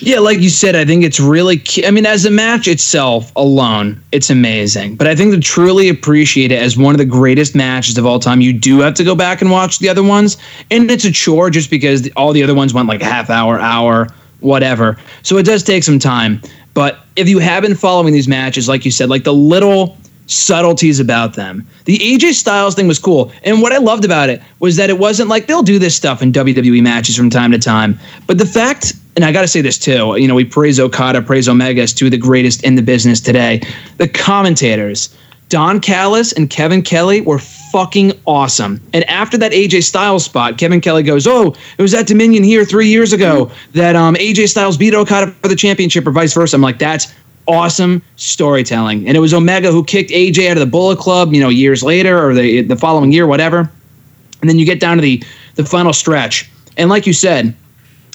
Yeah, 0.00 0.18
like 0.18 0.40
you 0.40 0.50
said, 0.50 0.76
I 0.76 0.84
think 0.84 1.04
it's 1.04 1.20
really. 1.20 1.62
I 1.84 1.90
mean, 1.90 2.04
as 2.04 2.26
a 2.26 2.30
match 2.30 2.68
itself 2.68 3.32
alone, 3.36 4.02
it's 4.12 4.28
amazing. 4.28 4.96
But 4.96 5.06
I 5.06 5.14
think 5.14 5.32
to 5.34 5.40
truly 5.40 5.88
appreciate 5.88 6.52
it 6.52 6.60
as 6.60 6.76
one 6.76 6.94
of 6.94 6.98
the 6.98 7.06
greatest 7.06 7.54
matches 7.54 7.96
of 7.96 8.04
all 8.04 8.18
time, 8.18 8.40
you 8.40 8.52
do 8.52 8.80
have 8.80 8.94
to 8.94 9.04
go 9.04 9.14
back 9.14 9.40
and 9.40 9.50
watch 9.50 9.78
the 9.78 9.88
other 9.88 10.02
ones, 10.02 10.36
and 10.70 10.90
it's 10.90 11.04
a 11.04 11.12
chore 11.12 11.48
just 11.48 11.70
because 11.70 12.10
all 12.16 12.32
the 12.32 12.42
other 12.42 12.54
ones 12.54 12.74
went 12.74 12.88
like 12.88 13.00
a 13.00 13.06
half 13.06 13.30
hour, 13.30 13.58
hour, 13.58 14.08
whatever. 14.40 14.98
So 15.22 15.36
it 15.38 15.44
does 15.44 15.62
take 15.62 15.82
some 15.82 15.98
time. 15.98 16.40
But 16.74 17.00
if 17.16 17.28
you 17.28 17.38
have 17.38 17.62
been 17.62 17.74
following 17.74 18.12
these 18.12 18.28
matches, 18.28 18.68
like 18.68 18.84
you 18.84 18.90
said, 18.90 19.08
like 19.08 19.24
the 19.24 19.32
little 19.32 19.96
subtleties 20.26 21.00
about 21.00 21.34
them. 21.34 21.66
The 21.84 21.98
AJ 21.98 22.34
Styles 22.34 22.74
thing 22.74 22.88
was 22.88 22.98
cool. 22.98 23.32
And 23.44 23.62
what 23.62 23.72
I 23.72 23.78
loved 23.78 24.04
about 24.04 24.28
it 24.28 24.42
was 24.58 24.76
that 24.76 24.90
it 24.90 24.98
wasn't 24.98 25.28
like 25.28 25.46
they'll 25.46 25.62
do 25.62 25.78
this 25.78 25.94
stuff 25.94 26.20
in 26.20 26.32
WWE 26.32 26.82
matches 26.82 27.16
from 27.16 27.30
time 27.30 27.52
to 27.52 27.58
time. 27.58 27.98
But 28.26 28.38
the 28.38 28.46
fact, 28.46 28.94
and 29.14 29.24
I 29.24 29.32
got 29.32 29.42
to 29.42 29.48
say 29.48 29.60
this 29.60 29.78
too, 29.78 30.16
you 30.16 30.26
know, 30.26 30.34
we 30.34 30.44
praise 30.44 30.80
Okada, 30.80 31.22
praise 31.22 31.48
Omega 31.48 31.82
as 31.82 31.94
two 31.94 32.06
of 32.06 32.10
the 32.10 32.18
greatest 32.18 32.64
in 32.64 32.74
the 32.74 32.82
business 32.82 33.20
today. 33.20 33.62
The 33.98 34.08
commentators 34.08 35.16
Don 35.48 35.80
Callis 35.80 36.32
and 36.32 36.50
Kevin 36.50 36.82
Kelly 36.82 37.20
were 37.20 37.38
fucking 37.38 38.12
awesome. 38.26 38.80
And 38.92 39.04
after 39.04 39.38
that 39.38 39.52
AJ 39.52 39.84
Styles 39.84 40.24
spot, 40.24 40.58
Kevin 40.58 40.80
Kelly 40.80 41.02
goes, 41.02 41.26
"Oh, 41.26 41.54
it 41.78 41.82
was 41.82 41.94
at 41.94 42.06
Dominion 42.06 42.42
here 42.42 42.64
three 42.64 42.88
years 42.88 43.12
ago 43.12 43.50
that 43.72 43.94
um, 43.94 44.16
AJ 44.16 44.48
Styles 44.48 44.76
beat 44.76 44.94
Okada 44.94 45.32
for 45.42 45.48
the 45.48 45.56
championship, 45.56 46.06
or 46.06 46.10
vice 46.10 46.34
versa." 46.34 46.56
I'm 46.56 46.62
like, 46.62 46.78
"That's 46.78 47.12
awesome 47.46 48.02
storytelling." 48.16 49.06
And 49.06 49.16
it 49.16 49.20
was 49.20 49.32
Omega 49.32 49.70
who 49.70 49.84
kicked 49.84 50.10
AJ 50.10 50.48
out 50.48 50.56
of 50.56 50.60
the 50.60 50.66
Bullet 50.66 50.98
Club, 50.98 51.32
you 51.32 51.40
know, 51.40 51.48
years 51.48 51.82
later 51.82 52.26
or 52.26 52.34
the 52.34 52.62
the 52.62 52.76
following 52.76 53.12
year, 53.12 53.26
whatever. 53.26 53.70
And 54.40 54.50
then 54.50 54.58
you 54.58 54.66
get 54.66 54.80
down 54.80 54.96
to 54.96 55.02
the 55.02 55.22
the 55.54 55.64
final 55.64 55.92
stretch, 55.92 56.50
and 56.76 56.90
like 56.90 57.06
you 57.06 57.12
said, 57.12 57.54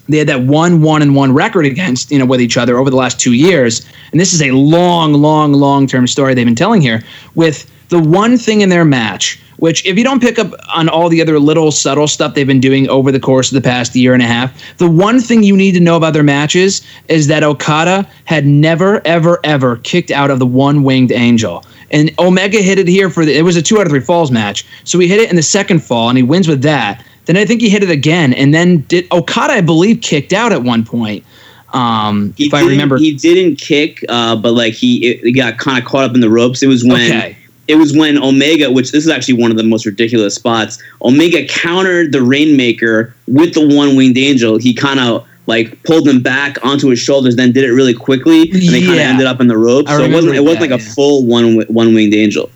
they 0.09 0.17
had 0.17 0.27
that 0.27 0.41
one 0.41 0.81
one 0.81 1.01
and 1.01 1.15
one 1.15 1.33
record 1.33 1.65
against 1.65 2.11
you 2.11 2.19
know 2.19 2.25
with 2.25 2.41
each 2.41 2.57
other 2.57 2.77
over 2.77 2.89
the 2.89 2.95
last 2.95 3.19
two 3.19 3.33
years. 3.33 3.85
And 4.11 4.19
this 4.19 4.33
is 4.33 4.41
a 4.41 4.51
long 4.51 5.13
long 5.13 5.53
long 5.53 5.87
term 5.87 6.07
story 6.07 6.33
they've 6.33 6.45
been 6.45 6.55
telling 6.55 6.81
here 6.81 7.03
with 7.35 7.69
the 7.89 7.99
one 7.99 8.37
thing 8.37 8.61
in 8.61 8.69
their 8.69 8.85
match 8.85 9.39
which 9.61 9.85
if 9.85 9.95
you 9.95 10.03
don't 10.03 10.21
pick 10.21 10.39
up 10.39 10.53
on 10.73 10.89
all 10.89 11.07
the 11.07 11.21
other 11.21 11.37
little 11.37 11.71
subtle 11.71 12.07
stuff 12.07 12.33
they've 12.33 12.47
been 12.47 12.59
doing 12.59 12.89
over 12.89 13.11
the 13.11 13.19
course 13.19 13.51
of 13.51 13.55
the 13.55 13.61
past 13.61 13.95
year 13.95 14.13
and 14.13 14.23
a 14.23 14.25
half 14.25 14.77
the 14.77 14.89
one 14.89 15.19
thing 15.19 15.43
you 15.43 15.55
need 15.55 15.73
to 15.73 15.79
know 15.79 15.95
about 15.95 16.13
their 16.13 16.23
matches 16.23 16.81
is 17.09 17.27
that 17.27 17.43
okada 17.43 18.07
had 18.25 18.45
never 18.45 19.05
ever 19.05 19.39
ever 19.43 19.77
kicked 19.77 20.09
out 20.09 20.31
of 20.31 20.39
the 20.39 20.45
one 20.45 20.83
winged 20.83 21.11
angel. 21.11 21.63
And 21.91 22.09
omega 22.17 22.61
hit 22.61 22.79
it 22.79 22.87
here 22.87 23.09
for 23.09 23.25
the 23.25 23.37
it 23.37 23.43
was 23.43 23.55
a 23.55 23.61
two 23.61 23.79
out 23.79 23.85
of 23.85 23.91
three 23.91 23.99
falls 23.99 24.31
match. 24.31 24.65
So 24.83 24.97
he 24.97 25.07
hit 25.07 25.19
it 25.19 25.29
in 25.29 25.35
the 25.35 25.43
second 25.43 25.83
fall 25.83 26.09
and 26.09 26.17
he 26.17 26.23
wins 26.23 26.47
with 26.47 26.61
that 26.63 27.05
then 27.25 27.37
I 27.37 27.45
think 27.45 27.61
he 27.61 27.69
hit 27.69 27.83
it 27.83 27.89
again, 27.89 28.33
and 28.33 28.53
then 28.53 28.79
did 28.87 29.11
Okada, 29.11 29.53
I 29.53 29.61
believe, 29.61 30.01
kicked 30.01 30.33
out 30.33 30.51
at 30.51 30.63
one 30.63 30.83
point. 30.83 31.23
Um, 31.73 32.33
He 32.37 32.47
if 32.47 32.53
I 32.53 32.61
remember, 32.65 32.97
he 32.97 33.13
didn't 33.15 33.55
kick, 33.57 34.03
uh, 34.09 34.35
but 34.35 34.53
like 34.53 34.73
he, 34.73 35.07
it, 35.11 35.19
he 35.23 35.31
got 35.31 35.57
kind 35.57 35.77
of 35.77 35.85
caught 35.85 36.03
up 36.03 36.13
in 36.15 36.21
the 36.21 36.29
ropes. 36.29 36.61
It 36.61 36.67
was 36.67 36.83
when 36.83 37.01
Okay. 37.11 37.37
it 37.67 37.75
was 37.75 37.95
when 37.95 38.17
Omega, 38.17 38.69
which 38.71 38.91
this 38.91 39.05
is 39.05 39.09
actually 39.09 39.35
one 39.35 39.51
of 39.51 39.57
the 39.57 39.63
most 39.63 39.85
ridiculous 39.85 40.35
spots. 40.35 40.79
Omega 41.01 41.47
countered 41.47 42.11
the 42.11 42.21
Rainmaker 42.21 43.13
with 43.27 43.53
the 43.53 43.65
one 43.65 43.95
winged 43.95 44.17
angel. 44.17 44.57
He 44.57 44.73
kind 44.73 44.99
of 44.99 45.25
like 45.47 45.81
pulled 45.83 46.07
him 46.07 46.21
back 46.21 46.57
onto 46.63 46.89
his 46.89 46.99
shoulders, 46.99 47.35
then 47.35 47.51
did 47.51 47.63
it 47.63 47.71
really 47.71 47.93
quickly, 47.93 48.51
and 48.51 48.61
they 48.61 48.81
kind 48.81 48.93
of 48.93 48.99
ended 48.99 49.27
up 49.27 49.39
in 49.39 49.47
the 49.47 49.57
ropes. 49.57 49.89
I 49.89 49.97
So 49.97 50.03
it 50.03 50.11
wasn't 50.11 50.35
it 50.35 50.41
wasn't 50.41 50.61
that, 50.61 50.71
like 50.71 50.79
a 50.81 50.83
yeah. 50.83 50.93
full 50.93 51.25
one 51.25 51.61
one 51.67 51.93
winged 51.93 52.13
angel. 52.13 52.49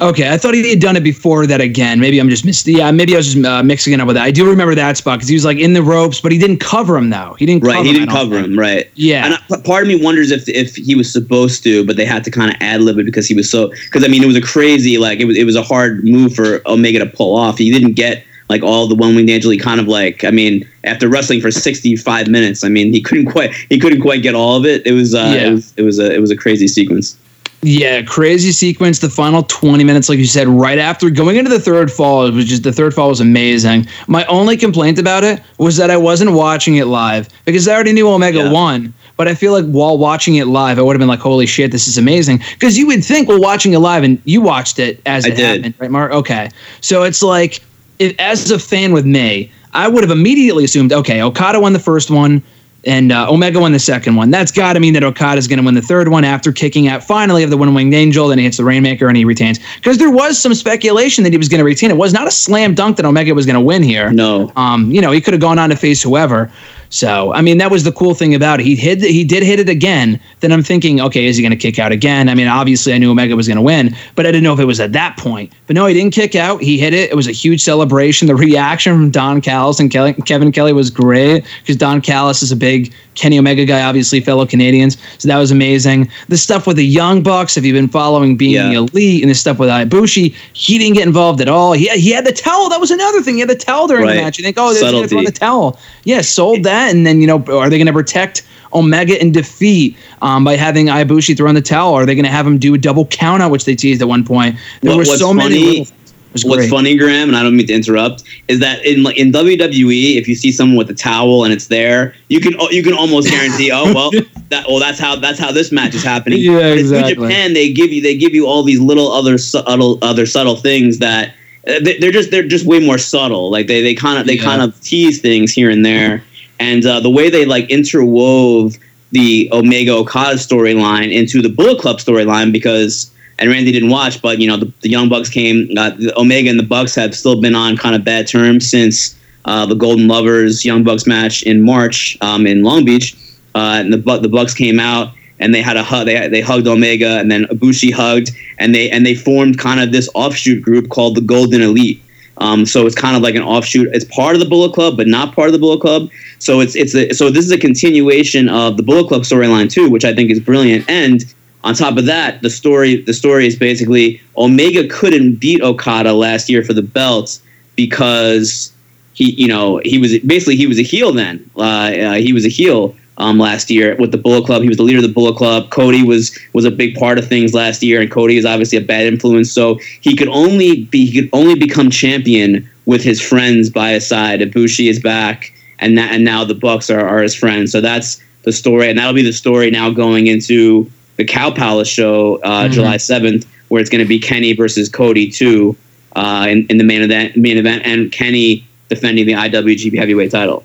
Okay, 0.00 0.32
I 0.32 0.36
thought 0.38 0.54
he 0.54 0.68
had 0.70 0.80
done 0.80 0.96
it 0.96 1.02
before 1.04 1.46
that 1.46 1.60
again. 1.60 2.00
Maybe 2.00 2.18
I'm 2.18 2.28
just 2.28 2.44
mis- 2.44 2.66
yeah, 2.66 2.90
maybe 2.90 3.14
I 3.14 3.18
was 3.18 3.34
just 3.34 3.44
uh, 3.46 3.62
mixing 3.62 3.92
it 3.92 4.00
up 4.00 4.06
with 4.06 4.16
that. 4.16 4.22
I 4.24 4.30
do 4.30 4.48
remember 4.48 4.74
that 4.74 4.96
spot 4.96 5.18
because 5.18 5.28
he 5.28 5.34
was 5.34 5.44
like 5.44 5.58
in 5.58 5.72
the 5.72 5.82
ropes, 5.82 6.20
but 6.20 6.32
he 6.32 6.38
didn't 6.38 6.58
cover 6.60 6.96
him 6.96 7.10
though. 7.10 7.34
He 7.38 7.46
didn't 7.46 7.64
Right, 7.64 7.72
cover 7.74 7.84
he 7.84 7.90
him, 7.90 7.94
didn't 7.96 8.08
don't 8.08 8.16
cover 8.16 8.38
him. 8.38 8.58
Right. 8.58 8.90
Yeah. 8.94 9.24
And 9.26 9.34
I, 9.34 9.60
part 9.62 9.82
of 9.82 9.88
me 9.88 10.02
wonders 10.02 10.30
if 10.30 10.48
if 10.48 10.74
he 10.76 10.94
was 10.94 11.12
supposed 11.12 11.62
to, 11.64 11.84
but 11.86 11.96
they 11.96 12.04
had 12.04 12.24
to 12.24 12.30
kind 12.30 12.50
of 12.50 12.56
ad 12.60 12.80
lib 12.82 12.98
it 12.98 13.04
because 13.04 13.26
he 13.26 13.34
was 13.34 13.50
so. 13.50 13.68
Because 13.68 14.04
I 14.04 14.08
mean, 14.08 14.22
it 14.22 14.26
was 14.26 14.36
a 14.36 14.40
crazy 14.42 14.98
like 14.98 15.20
it 15.20 15.24
was 15.26 15.36
it 15.36 15.44
was 15.44 15.56
a 15.56 15.62
hard 15.62 16.04
move 16.04 16.34
for 16.34 16.60
Omega 16.66 16.98
to 17.00 17.06
pull 17.06 17.36
off. 17.36 17.58
He 17.58 17.70
didn't 17.70 17.92
get 17.92 18.24
like 18.48 18.62
all 18.64 18.88
the 18.88 18.96
one 18.96 19.14
winged 19.14 19.30
angel. 19.30 19.50
He 19.52 19.58
kind 19.58 19.78
of 19.80 19.86
like 19.86 20.24
I 20.24 20.30
mean, 20.32 20.68
after 20.84 21.08
wrestling 21.08 21.40
for 21.40 21.50
sixty 21.50 21.94
five 21.94 22.26
minutes, 22.28 22.64
I 22.64 22.68
mean, 22.68 22.92
he 22.92 23.00
couldn't 23.00 23.26
quite 23.26 23.52
he 23.68 23.78
couldn't 23.78 24.00
quite 24.00 24.22
get 24.22 24.34
all 24.34 24.56
of 24.56 24.64
it. 24.66 24.84
It 24.86 24.92
was 24.92 25.14
uh, 25.14 25.32
Yeah. 25.34 25.48
it 25.48 25.50
was 25.52 25.72
it 25.76 25.82
was 25.82 25.98
a 25.98 26.12
it 26.14 26.20
was 26.20 26.30
a 26.30 26.36
crazy 26.36 26.66
sequence. 26.68 27.16
Yeah, 27.62 28.00
crazy 28.02 28.52
sequence. 28.52 29.00
The 29.00 29.10
final 29.10 29.42
20 29.42 29.84
minutes, 29.84 30.08
like 30.08 30.18
you 30.18 30.24
said, 30.26 30.48
right 30.48 30.78
after 30.78 31.10
going 31.10 31.36
into 31.36 31.50
the 31.50 31.60
third 31.60 31.92
fall, 31.92 32.24
it 32.26 32.32
was 32.32 32.46
just 32.46 32.62
the 32.62 32.72
third 32.72 32.94
fall 32.94 33.10
was 33.10 33.20
amazing. 33.20 33.86
My 34.06 34.24
only 34.26 34.56
complaint 34.56 34.98
about 34.98 35.24
it 35.24 35.42
was 35.58 35.76
that 35.76 35.90
I 35.90 35.96
wasn't 35.98 36.32
watching 36.32 36.76
it 36.76 36.86
live 36.86 37.28
because 37.44 37.68
I 37.68 37.74
already 37.74 37.92
knew 37.92 38.08
Omega 38.08 38.38
Yeah. 38.38 38.50
won. 38.52 38.94
But 39.18 39.28
I 39.28 39.34
feel 39.34 39.52
like 39.52 39.66
while 39.66 39.98
watching 39.98 40.36
it 40.36 40.46
live, 40.46 40.78
I 40.78 40.82
would 40.82 40.94
have 40.96 40.98
been 41.00 41.08
like, 41.08 41.20
"Holy 41.20 41.44
shit, 41.44 41.70
this 41.70 41.86
is 41.86 41.98
amazing!" 41.98 42.42
Because 42.54 42.78
you 42.78 42.86
would 42.86 43.04
think, 43.04 43.28
well, 43.28 43.38
watching 43.38 43.74
it 43.74 43.78
live, 43.80 44.02
and 44.02 44.18
you 44.24 44.40
watched 44.40 44.78
it 44.78 44.98
as 45.04 45.26
I 45.26 45.28
it 45.28 45.36
did. 45.36 45.56
happened, 45.56 45.74
right, 45.78 45.90
Mark? 45.90 46.12
Okay, 46.12 46.48
so 46.80 47.02
it's 47.02 47.22
like, 47.22 47.60
if, 47.98 48.14
as 48.18 48.50
a 48.50 48.58
fan 48.58 48.92
with 48.94 49.04
me, 49.04 49.52
I 49.74 49.88
would 49.88 50.02
have 50.02 50.10
immediately 50.10 50.64
assumed, 50.64 50.94
okay, 50.94 51.20
Okada 51.20 51.60
won 51.60 51.74
the 51.74 51.78
first 51.78 52.10
one 52.10 52.42
and 52.84 53.12
uh, 53.12 53.30
Omega 53.30 53.60
won 53.60 53.72
the 53.72 53.78
second 53.78 54.16
one. 54.16 54.30
That's 54.30 54.50
got 54.50 54.72
to 54.72 54.80
mean 54.80 54.94
that 54.94 55.04
Okada 55.04 55.38
is 55.38 55.46
going 55.46 55.58
to 55.58 55.64
win 55.64 55.74
the 55.74 55.82
third 55.82 56.08
one 56.08 56.24
after 56.24 56.52
kicking 56.52 56.88
out 56.88 57.04
finally 57.04 57.42
of 57.42 57.50
the 57.50 57.56
one 57.56 57.74
winged 57.74 57.94
angel. 57.94 58.28
Then 58.28 58.38
he 58.38 58.44
hits 58.44 58.56
the 58.56 58.64
Rainmaker 58.64 59.08
and 59.08 59.16
he 59.16 59.24
retains. 59.24 59.60
Because 59.76 59.98
there 59.98 60.10
was 60.10 60.38
some 60.38 60.54
speculation 60.54 61.24
that 61.24 61.32
he 61.32 61.38
was 61.38 61.48
going 61.48 61.58
to 61.58 61.64
retain. 61.64 61.90
It 61.90 61.96
was 61.96 62.12
not 62.12 62.26
a 62.26 62.30
slam 62.30 62.74
dunk 62.74 62.96
that 62.96 63.04
Omega 63.04 63.34
was 63.34 63.46
going 63.46 63.54
to 63.54 63.60
win 63.60 63.82
here. 63.82 64.10
No. 64.10 64.52
Um, 64.56 64.90
you 64.90 65.00
know, 65.00 65.10
he 65.10 65.20
could 65.20 65.34
have 65.34 65.40
gone 65.40 65.58
on 65.58 65.70
to 65.70 65.76
face 65.76 66.02
whoever. 66.02 66.50
So, 66.90 67.32
I 67.32 67.40
mean, 67.40 67.58
that 67.58 67.70
was 67.70 67.84
the 67.84 67.92
cool 67.92 68.14
thing 68.14 68.34
about 68.34 68.58
it. 68.58 68.66
He 68.66 68.74
hit, 68.74 69.00
he 69.00 69.22
did 69.22 69.44
hit 69.44 69.60
it 69.60 69.68
again. 69.68 70.20
Then 70.40 70.50
I'm 70.52 70.62
thinking, 70.64 71.00
okay, 71.00 71.26
is 71.26 71.36
he 71.36 71.42
going 71.42 71.52
to 71.52 71.56
kick 71.56 71.78
out 71.78 71.92
again? 71.92 72.28
I 72.28 72.34
mean, 72.34 72.48
obviously, 72.48 72.92
I 72.92 72.98
knew 72.98 73.12
Omega 73.12 73.36
was 73.36 73.46
going 73.46 73.56
to 73.58 73.62
win, 73.62 73.94
but 74.16 74.26
I 74.26 74.30
didn't 74.32 74.42
know 74.42 74.52
if 74.54 74.58
it 74.58 74.64
was 74.64 74.80
at 74.80 74.92
that 74.92 75.16
point. 75.16 75.52
But 75.68 75.76
no, 75.76 75.86
he 75.86 75.94
didn't 75.94 76.12
kick 76.12 76.34
out. 76.34 76.60
He 76.60 76.78
hit 76.78 76.92
it. 76.92 77.10
It 77.10 77.14
was 77.14 77.28
a 77.28 77.32
huge 77.32 77.62
celebration. 77.62 78.26
The 78.26 78.34
reaction 78.50 78.92
from 78.92 79.10
Don 79.10 79.40
Callis 79.40 79.78
and 79.78 79.88
Kelly, 79.90 80.14
Kevin 80.26 80.50
Kelly 80.50 80.72
was 80.72 80.90
great 80.90 81.44
because 81.60 81.76
Don 81.76 82.00
Callis 82.00 82.42
is 82.42 82.50
a 82.50 82.56
big 82.56 82.92
Kenny 83.14 83.38
Omega 83.38 83.64
guy, 83.64 83.82
obviously 83.82 84.20
fellow 84.20 84.46
Canadians. 84.46 84.96
So 85.18 85.28
that 85.28 85.36
was 85.38 85.50
amazing. 85.50 86.10
The 86.28 86.38
stuff 86.38 86.66
with 86.66 86.76
the 86.76 86.86
Young 86.86 87.22
Bucks, 87.22 87.56
if 87.56 87.64
you've 87.64 87.74
been 87.74 87.88
following 87.88 88.36
being 88.36 88.54
Yeah. 88.54 88.68
the 88.68 88.74
elite, 88.74 89.22
and 89.22 89.30
the 89.30 89.34
stuff 89.34 89.58
with 89.58 89.68
Ibushi, 89.68 90.34
he 90.54 90.78
didn't 90.78 90.94
get 90.94 91.06
involved 91.06 91.40
at 91.40 91.48
all. 91.48 91.72
He 91.72 91.86
had, 91.86 91.98
he 91.98 92.10
had 92.12 92.24
the 92.24 92.32
towel. 92.32 92.68
That 92.68 92.80
was 92.80 92.90
another 92.90 93.22
thing. 93.22 93.34
He 93.34 93.40
had 93.40 93.50
the 93.50 93.54
towel 93.54 93.86
during 93.86 94.06
Right. 94.06 94.16
the 94.16 94.22
match. 94.22 94.38
You 94.38 94.44
think, 94.44 94.56
oh, 94.58 94.72
they're 94.72 94.90
going 94.90 95.02
to 95.02 95.08
throw 95.08 95.22
the 95.22 95.30
towel. 95.32 95.78
Yeah, 96.04 96.22
sold 96.22 96.62
that, 96.64 96.79
and 96.88 97.06
then 97.06 97.20
you 97.20 97.26
know, 97.26 97.36
are 97.58 97.68
they 97.68 97.76
going 97.78 97.86
to 97.86 97.92
protect 97.92 98.42
Omega 98.72 99.20
in 99.20 99.32
defeat 99.32 99.96
um, 100.22 100.44
by 100.44 100.56
having 100.56 100.86
Ibushi 100.86 101.36
throw 101.36 101.48
in 101.48 101.54
the 101.54 101.60
towel? 101.62 101.92
Are 101.94 102.06
they 102.06 102.14
going 102.14 102.24
to 102.24 102.30
have 102.30 102.46
him 102.46 102.58
do 102.58 102.72
a 102.74 102.78
double 102.78 103.06
count 103.06 103.42
out, 103.42 103.50
which 103.50 103.64
they 103.64 103.74
teased 103.76 104.00
at 104.00 104.08
one 104.08 104.24
point? 104.24 104.56
There 104.80 104.90
What- 104.92 104.98
were 104.98 105.04
what's 105.10 105.18
so 105.20 105.34
many. 105.34 105.54
funny- 105.54 105.64
little 105.66 105.84
things. 105.86 105.92
It 106.30 106.34
was 106.34 106.44
What's 106.44 106.56
great. 106.58 106.70
funny, 106.70 106.96
Graham, 106.96 107.26
and 107.26 107.36
I 107.36 107.42
don't 107.42 107.56
mean 107.56 107.66
to 107.66 107.72
interrupt, 107.72 108.22
is 108.46 108.60
that 108.60 108.86
in 108.86 109.04
in 109.16 109.32
WWE, 109.32 110.16
if 110.16 110.28
you 110.28 110.36
see 110.36 110.52
someone 110.52 110.76
with 110.76 110.88
a 110.88 110.94
towel 110.94 111.42
and 111.42 111.52
it's 111.52 111.66
there, 111.66 112.14
you 112.28 112.38
can 112.38 112.52
you 112.70 112.84
can 112.84 112.92
almost 112.94 113.28
guarantee, 113.28 113.72
oh 113.72 113.92
well, 113.92 114.12
that 114.50 114.64
well 114.68 114.78
that's 114.78 115.00
how 115.00 115.16
that's 115.16 115.40
how 115.40 115.50
this 115.50 115.72
match 115.72 115.92
is 115.92 116.04
happening. 116.04 116.38
Yeah, 116.40 116.52
But 116.52 116.72
in 116.74 116.78
exactly. 116.78 117.14
Japan, 117.26 117.52
they 117.54 117.72
give 117.72 117.90
you 117.92 118.00
they 118.00 118.16
give 118.16 118.32
you 118.32 118.46
all 118.46 118.62
these 118.62 118.78
little 118.78 119.10
other 119.10 119.38
subtle 119.38 119.98
other 120.02 120.24
subtle 120.24 120.54
things 120.54 120.98
that 120.98 121.30
uh, 121.66 121.80
they- 121.82 121.98
they're 121.98 122.12
just 122.12 122.30
they're 122.30 122.46
just 122.46 122.64
way 122.64 122.78
more 122.78 122.96
subtle. 122.96 123.50
Like 123.50 123.66
they 123.66 123.82
they 123.82 123.96
kind 123.96 124.16
of 124.20 124.28
they 124.28 124.34
Yeah. 124.36 124.44
kind 124.44 124.62
of 124.62 124.80
tease 124.82 125.20
things 125.20 125.52
here 125.52 125.68
and 125.68 125.84
there, 125.84 126.22
and 126.60 126.86
uh, 126.86 127.00
the 127.00 127.10
way 127.10 127.30
they 127.30 127.44
like 127.44 127.66
interwove 127.68 128.78
the 129.10 129.48
Omega 129.52 129.92
Okada 129.92 130.36
storyline 130.36 131.12
into 131.12 131.42
the 131.42 131.48
Bullet 131.48 131.80
Club 131.80 131.98
storyline 131.98 132.52
because 132.52 133.10
and 133.40 133.48
Randy 133.48 133.72
didn't 133.72 133.88
watch, 133.88 134.20
but 134.20 134.38
you 134.38 134.46
know 134.46 134.58
the, 134.58 134.72
the 134.82 134.88
Young 134.90 135.08
Bucks 135.08 135.28
came. 135.30 135.70
Uh, 135.76 135.92
Omega 136.16 136.50
and 136.50 136.58
the 136.58 136.64
Bucks 136.64 136.94
have 136.94 137.16
still 137.16 137.40
been 137.40 137.54
on 137.54 137.76
kind 137.76 137.96
of 137.96 138.04
bad 138.04 138.28
terms 138.28 138.70
since 138.70 139.18
uh, 139.46 139.64
the 139.66 139.74
Golden 139.74 140.06
Lovers 140.06 140.64
Young 140.64 140.84
Bucks 140.84 141.06
match 141.06 141.42
in 141.42 141.62
March 141.62 142.18
um, 142.20 142.46
in 142.46 142.62
Long 142.62 142.84
Beach, 142.84 143.16
uh, 143.54 143.80
and 143.80 143.92
the 143.92 144.18
the 144.18 144.28
Bucks 144.28 144.54
came 144.54 144.78
out 144.78 145.14
and 145.40 145.54
they 145.54 145.62
had 145.62 145.76
a 145.78 145.82
hug. 145.82 146.06
They 146.06 146.28
they 146.28 146.42
hugged 146.42 146.68
Omega, 146.68 147.18
and 147.18 147.30
then 147.30 147.44
Ibushi 147.46 147.92
hugged, 147.92 148.30
and 148.58 148.74
they 148.74 148.90
and 148.90 149.04
they 149.04 149.14
formed 149.14 149.58
kind 149.58 149.80
of 149.80 149.90
this 149.90 150.08
offshoot 150.14 150.62
group 150.62 150.90
called 150.90 151.16
the 151.16 151.22
Golden 151.22 151.62
Elite. 151.62 152.02
Um, 152.40 152.64
so 152.64 152.86
it's 152.86 152.94
kind 152.94 153.16
of 153.16 153.22
like 153.22 153.34
an 153.34 153.42
offshoot. 153.42 153.88
It's 153.92 154.04
part 154.06 154.34
of 154.34 154.40
the 154.40 154.48
Bullet 154.48 154.72
Club, 154.72 154.96
but 154.96 155.06
not 155.06 155.34
part 155.34 155.48
of 155.48 155.52
the 155.52 155.58
Bullet 155.58 155.80
Club. 155.80 156.10
So 156.38 156.60
it's 156.60 156.74
it's 156.74 156.94
a, 156.94 157.12
so 157.12 157.30
this 157.30 157.44
is 157.44 157.52
a 157.52 157.58
continuation 157.58 158.48
of 158.48 158.76
the 158.76 158.82
Bullet 158.82 159.08
Club 159.08 159.22
storyline 159.22 159.70
too, 159.70 159.90
which 159.90 160.04
I 160.04 160.14
think 160.14 160.30
is 160.30 160.40
brilliant. 160.40 160.88
And 160.88 161.22
on 161.62 161.74
top 161.74 161.98
of 161.98 162.06
that, 162.06 162.40
the 162.40 162.50
story 162.50 163.02
the 163.02 163.12
story 163.12 163.46
is 163.46 163.56
basically 163.56 164.20
Omega 164.36 164.88
couldn't 164.88 165.36
beat 165.36 165.62
Okada 165.62 166.12
last 166.14 166.48
year 166.48 166.64
for 166.64 166.72
the 166.72 166.82
belts 166.82 167.42
because 167.76 168.72
he 169.12 169.32
you 169.32 169.48
know 169.48 169.80
he 169.84 169.98
was 169.98 170.18
basically 170.20 170.56
he 170.56 170.66
was 170.66 170.78
a 170.78 170.82
heel 170.82 171.12
then. 171.12 171.48
Uh, 171.56 171.60
uh, 171.60 172.14
he 172.14 172.32
was 172.32 172.46
a 172.46 172.48
heel 172.48 172.96
um, 173.20 173.38
last 173.38 173.70
year 173.70 173.94
with 173.98 174.10
the 174.12 174.18
Bullet 174.18 174.44
Club. 174.46 174.62
He 174.62 174.68
was 174.68 174.78
the 174.78 174.82
leader 174.82 174.98
of 174.98 175.02
the 175.04 175.12
Bullet 175.12 175.36
Club. 175.36 175.70
Cody 175.70 176.02
was 176.02 176.36
was 176.54 176.64
a 176.64 176.70
big 176.70 176.94
part 176.96 177.18
of 177.18 177.28
things 177.28 177.54
last 177.54 177.82
year, 177.82 178.00
and 178.00 178.10
Cody 178.10 178.36
is 178.36 178.44
obviously 178.44 178.78
a 178.78 178.80
bad 178.80 179.06
influence. 179.06 179.52
So 179.52 179.78
he 180.00 180.16
could 180.16 180.28
only 180.28 180.84
be 180.86 181.06
he 181.06 181.20
could 181.20 181.30
only 181.32 181.54
become 181.54 181.90
champion 181.90 182.68
with 182.86 183.02
his 183.04 183.20
friends 183.20 183.70
by 183.70 183.92
his 183.92 184.06
side. 184.06 184.40
Ibushi 184.40 184.88
is 184.88 184.98
back, 185.00 185.52
and 185.78 185.94
na- 185.94 186.08
and 186.10 186.24
now 186.24 186.44
the 186.44 186.54
Bucks 186.54 186.90
are, 186.90 187.06
are 187.06 187.22
his 187.22 187.34
friends. 187.34 187.70
So 187.72 187.80
that's 187.80 188.20
the 188.42 188.52
story, 188.52 188.88
and 188.88 188.98
that'll 188.98 189.12
be 189.12 189.22
the 189.22 189.32
story 189.34 189.70
now 189.70 189.90
going 189.90 190.26
into 190.26 190.90
the 191.16 191.24
Cow 191.24 191.50
Palace 191.50 191.88
show 191.88 192.40
uh, 192.42 192.64
Mhm. 192.68 192.72
July 192.72 192.96
seventh, 192.96 193.46
where 193.68 193.80
it's 193.82 193.90
going 193.90 194.02
to 194.02 194.08
be 194.08 194.18
Kenny 194.18 194.54
versus 194.54 194.88
Cody 194.88 195.30
too 195.30 195.76
uh, 196.16 196.46
in, 196.48 196.66
in 196.70 196.78
the 196.78 196.84
main 196.84 197.02
event, 197.02 197.36
main 197.36 197.58
event, 197.58 197.82
and 197.84 198.10
Kenny 198.10 198.64
defending 198.88 199.26
the 199.26 199.34
IWGP 199.34 199.96
Heavyweight 199.98 200.30
title. 200.30 200.64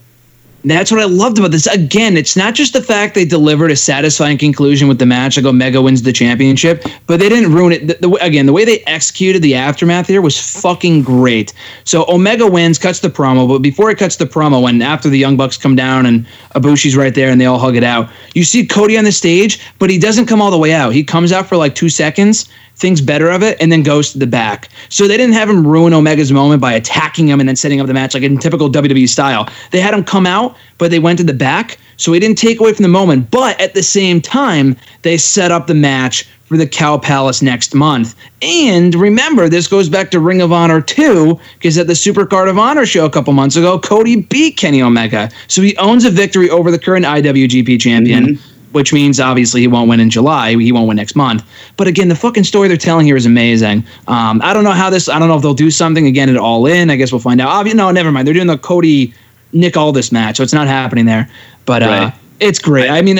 That's 0.66 0.90
what 0.90 1.00
I 1.00 1.06
loved 1.06 1.38
about 1.38 1.52
this. 1.52 1.68
Again, 1.68 2.18
it's 2.18 2.36
not 2.36 2.56
just 2.56 2.74
the 2.74 2.82
fact 2.82 3.14
they 3.14 3.24
delivered 3.24 3.70
a 3.70 3.76
satisfying 3.76 4.40
conclusion 4.40 4.88
with 4.88 4.98
the 4.98 5.06
match, 5.06 5.38
like 5.38 5.46
Omega 5.46 5.80
wins 5.80 6.02
the 6.02 6.12
championship, 6.12 6.84
but 7.06 7.20
they 7.20 7.30
didn't 7.30 7.54
ruin 7.54 7.74
it. 7.74 7.88
The, 7.88 8.08
the, 8.08 8.12
again, 8.16 8.48
the 8.48 8.54
way 8.54 8.66
they 8.66 8.80
executed 8.88 9.44
the 9.44 9.54
aftermath 9.54 10.08
here 10.08 10.24
was 10.24 10.40
fucking 10.40 11.04
great. 11.04 11.54
So 11.84 12.04
Omega 12.10 12.48
wins, 12.48 12.80
cuts 12.80 13.00
the 13.00 13.10
promo, 13.10 13.48
but 13.48 13.60
before 13.60 13.90
he 13.90 13.96
cuts 13.96 14.16
the 14.16 14.26
promo, 14.26 14.64
when 14.64 14.82
after 14.82 15.08
the 15.08 15.20
Young 15.20 15.38
Bucks 15.38 15.56
come 15.56 15.76
down 15.76 16.08
and 16.08 16.26
Ibushi's 16.56 16.98
right 16.98 17.14
there 17.14 17.30
and 17.30 17.40
they 17.40 17.46
all 17.46 17.60
hug 17.60 17.76
it 17.76 17.84
out, 17.84 18.10
you 18.34 18.44
see 18.44 18.66
Cody 18.66 18.98
on 18.98 19.04
the 19.04 19.12
stage, 19.12 19.60
but 19.78 19.92
he 19.92 20.00
doesn't 20.00 20.26
come 20.26 20.42
all 20.42 20.50
the 20.50 20.58
way 20.58 20.74
out. 20.74 20.94
He 20.94 21.04
comes 21.04 21.32
out 21.32 21.48
for 21.48 21.58
like 21.58 21.76
two 21.76 21.90
seconds. 21.90 22.50
Thinks 22.76 23.02
better 23.02 23.30
of 23.30 23.42
it, 23.44 23.58
and 23.62 23.72
then 23.72 23.84
goes 23.84 24.12
to 24.12 24.20
the 24.20 24.28
back. 24.28 24.70
So 24.90 25.08
they 25.08 25.18
didn't 25.18 25.34
have 25.34 25.50
him 25.50 25.66
ruin 25.66 25.94
Omega's 25.94 26.32
moment 26.32 26.62
by 26.62 26.74
attacking 26.74 27.28
him 27.28 27.40
and 27.40 27.48
then 27.48 27.56
setting 27.56 27.80
up 27.80 27.88
the 27.88 27.94
match 27.94 28.14
like 28.14 28.24
in 28.24 28.38
typical 28.38 28.70
WWE 28.70 29.08
style. 29.08 29.48
They 29.72 29.80
had 29.80 29.94
him 29.94 30.04
come 30.04 30.26
out, 30.26 30.56
but 30.78 30.92
they 30.92 31.00
went 31.00 31.18
to 31.20 31.24
the 31.24 31.34
back, 31.34 31.78
so 31.98 32.12
he 32.12 32.20
didn't 32.20 32.38
take 32.38 32.60
away 32.60 32.74
from 32.74 32.84
the 32.84 32.90
moment. 32.90 33.32
But 33.32 33.60
at 33.62 33.74
the 33.74 33.84
same 33.84 34.22
time, 34.22 34.76
they 35.04 35.18
set 35.18 35.52
up 35.52 35.68
the 35.68 35.74
match 35.74 36.28
for 36.46 36.58
the 36.58 36.68
Cow 36.68 36.98
Palace 36.98 37.42
next 37.42 37.74
month. 37.74 38.16
And 38.42 38.94
remember, 38.94 39.50
this 39.50 39.68
goes 39.68 39.90
back 39.90 40.12
to 40.12 40.20
Ring 40.20 40.42
of 40.42 40.52
Honor 40.52 40.80
2, 40.80 41.40
because 41.56 41.78
at 41.78 41.88
the 41.88 41.94
Supercard 41.94 42.50
of 42.50 42.60
Honor 42.60 42.86
show 42.86 43.06
a 43.06 43.10
couple 43.10 43.34
months 43.34 43.56
ago, 43.56 43.80
Cody 43.80 44.22
beat 44.22 44.58
Kenny 44.58 44.82
Omega. 44.82 45.32
So 45.48 45.62
he 45.62 45.76
owns 45.78 46.06
a 46.06 46.12
victory 46.12 46.50
over 46.50 46.70
the 46.70 46.80
current 46.80 47.06
IWGP 47.06 47.80
champion. 47.80 48.26
Mm-hmm. 48.26 48.55
Which 48.72 48.92
means 48.92 49.20
obviously 49.20 49.62
he 49.62 49.68
won't 49.68 49.90
win 49.90 50.00
in 50.00 50.10
July. 50.10 50.52
He 50.56 50.72
won't 50.72 50.88
win 50.88 50.98
next 50.98 51.16
month. 51.16 51.44
But 51.78 51.88
again, 51.88 52.10
the 52.10 52.16
fucking 52.16 52.44
story 52.44 52.68
they're 52.68 52.76
telling 52.78 53.06
here 53.06 53.16
is 53.16 53.26
amazing. 53.26 53.86
Um, 54.08 54.42
I 54.44 54.54
don't 54.54 54.64
know 54.66 54.72
how 54.72 54.90
this. 54.90 55.08
I 55.08 55.18
don't 55.20 55.28
know 55.30 55.36
if 55.38 55.42
they'll 55.42 55.54
do 55.54 55.72
something 55.72 56.06
again 56.08 56.30
at 56.30 56.38
All 56.38 56.66
In. 56.66 56.90
I 56.90 56.96
guess 56.98 57.12
we'll 57.12 57.22
find 57.22 57.40
out. 57.40 57.50
Obvi- 57.66 57.74
no, 57.74 57.90
never 57.92 58.12
mind. 58.12 58.28
They're 58.28 58.34
doing 58.34 58.48
the 58.48 58.58
Cody 58.58 59.14
Nick 59.54 59.78
Aldis 59.78 60.12
match, 60.12 60.38
so 60.38 60.44
it's 60.44 60.54
not 60.54 60.68
happening 60.68 61.06
there. 61.06 61.30
But 61.66 61.84
uh, 61.84 61.86
Right. 61.88 62.14
it's 62.42 62.60
great. 62.60 62.90
I 62.90 63.02
mean, 63.02 63.16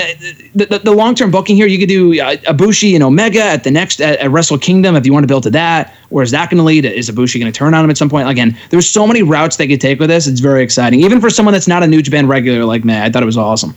the, 0.54 0.66
the, 0.66 0.78
the 0.80 0.92
long 0.92 1.14
term 1.14 1.30
booking 1.30 1.56
here, 1.56 1.66
you 1.66 1.78
could 1.78 1.88
do 1.88 2.20
uh, 2.20 2.36
Ibushi 2.36 2.94
and 2.94 3.02
Omega 3.02 3.42
at 3.42 3.64
the 3.64 3.70
next 3.70 4.00
at, 4.02 4.18
at 4.18 4.30
Wrestle 4.30 4.58
Kingdom 4.58 4.94
if 4.94 5.06
you 5.06 5.12
want 5.14 5.24
to 5.24 5.28
build 5.28 5.44
to 5.44 5.50
that. 5.50 5.94
Where 6.10 6.22
is 6.22 6.30
that 6.32 6.50
going 6.50 6.58
to 6.58 6.64
lead? 6.64 6.84
Is 6.84 7.08
Ibushi 7.10 7.40
going 7.40 7.50
to 7.50 7.56
turn 7.58 7.72
on 7.72 7.82
him 7.84 7.90
at 7.90 7.96
some 7.96 8.10
point? 8.10 8.28
Again, 8.28 8.56
there's 8.70 8.86
so 8.86 9.06
many 9.06 9.22
routes 9.22 9.56
they 9.56 9.66
could 9.66 9.80
take 9.80 9.98
with 10.00 10.10
this. 10.10 10.26
It's 10.26 10.40
very 10.40 10.62
exciting, 10.62 11.00
even 11.00 11.20
for 11.20 11.30
someone 11.30 11.54
that's 11.54 11.66
not 11.68 11.82
a 11.82 11.86
New 11.86 12.02
Japan 12.02 12.26
regular 12.28 12.64
like 12.66 12.84
me. 12.84 12.94
I 12.96 13.10
thought 13.10 13.22
it 13.22 13.26
was 13.26 13.38
awesome. 13.38 13.74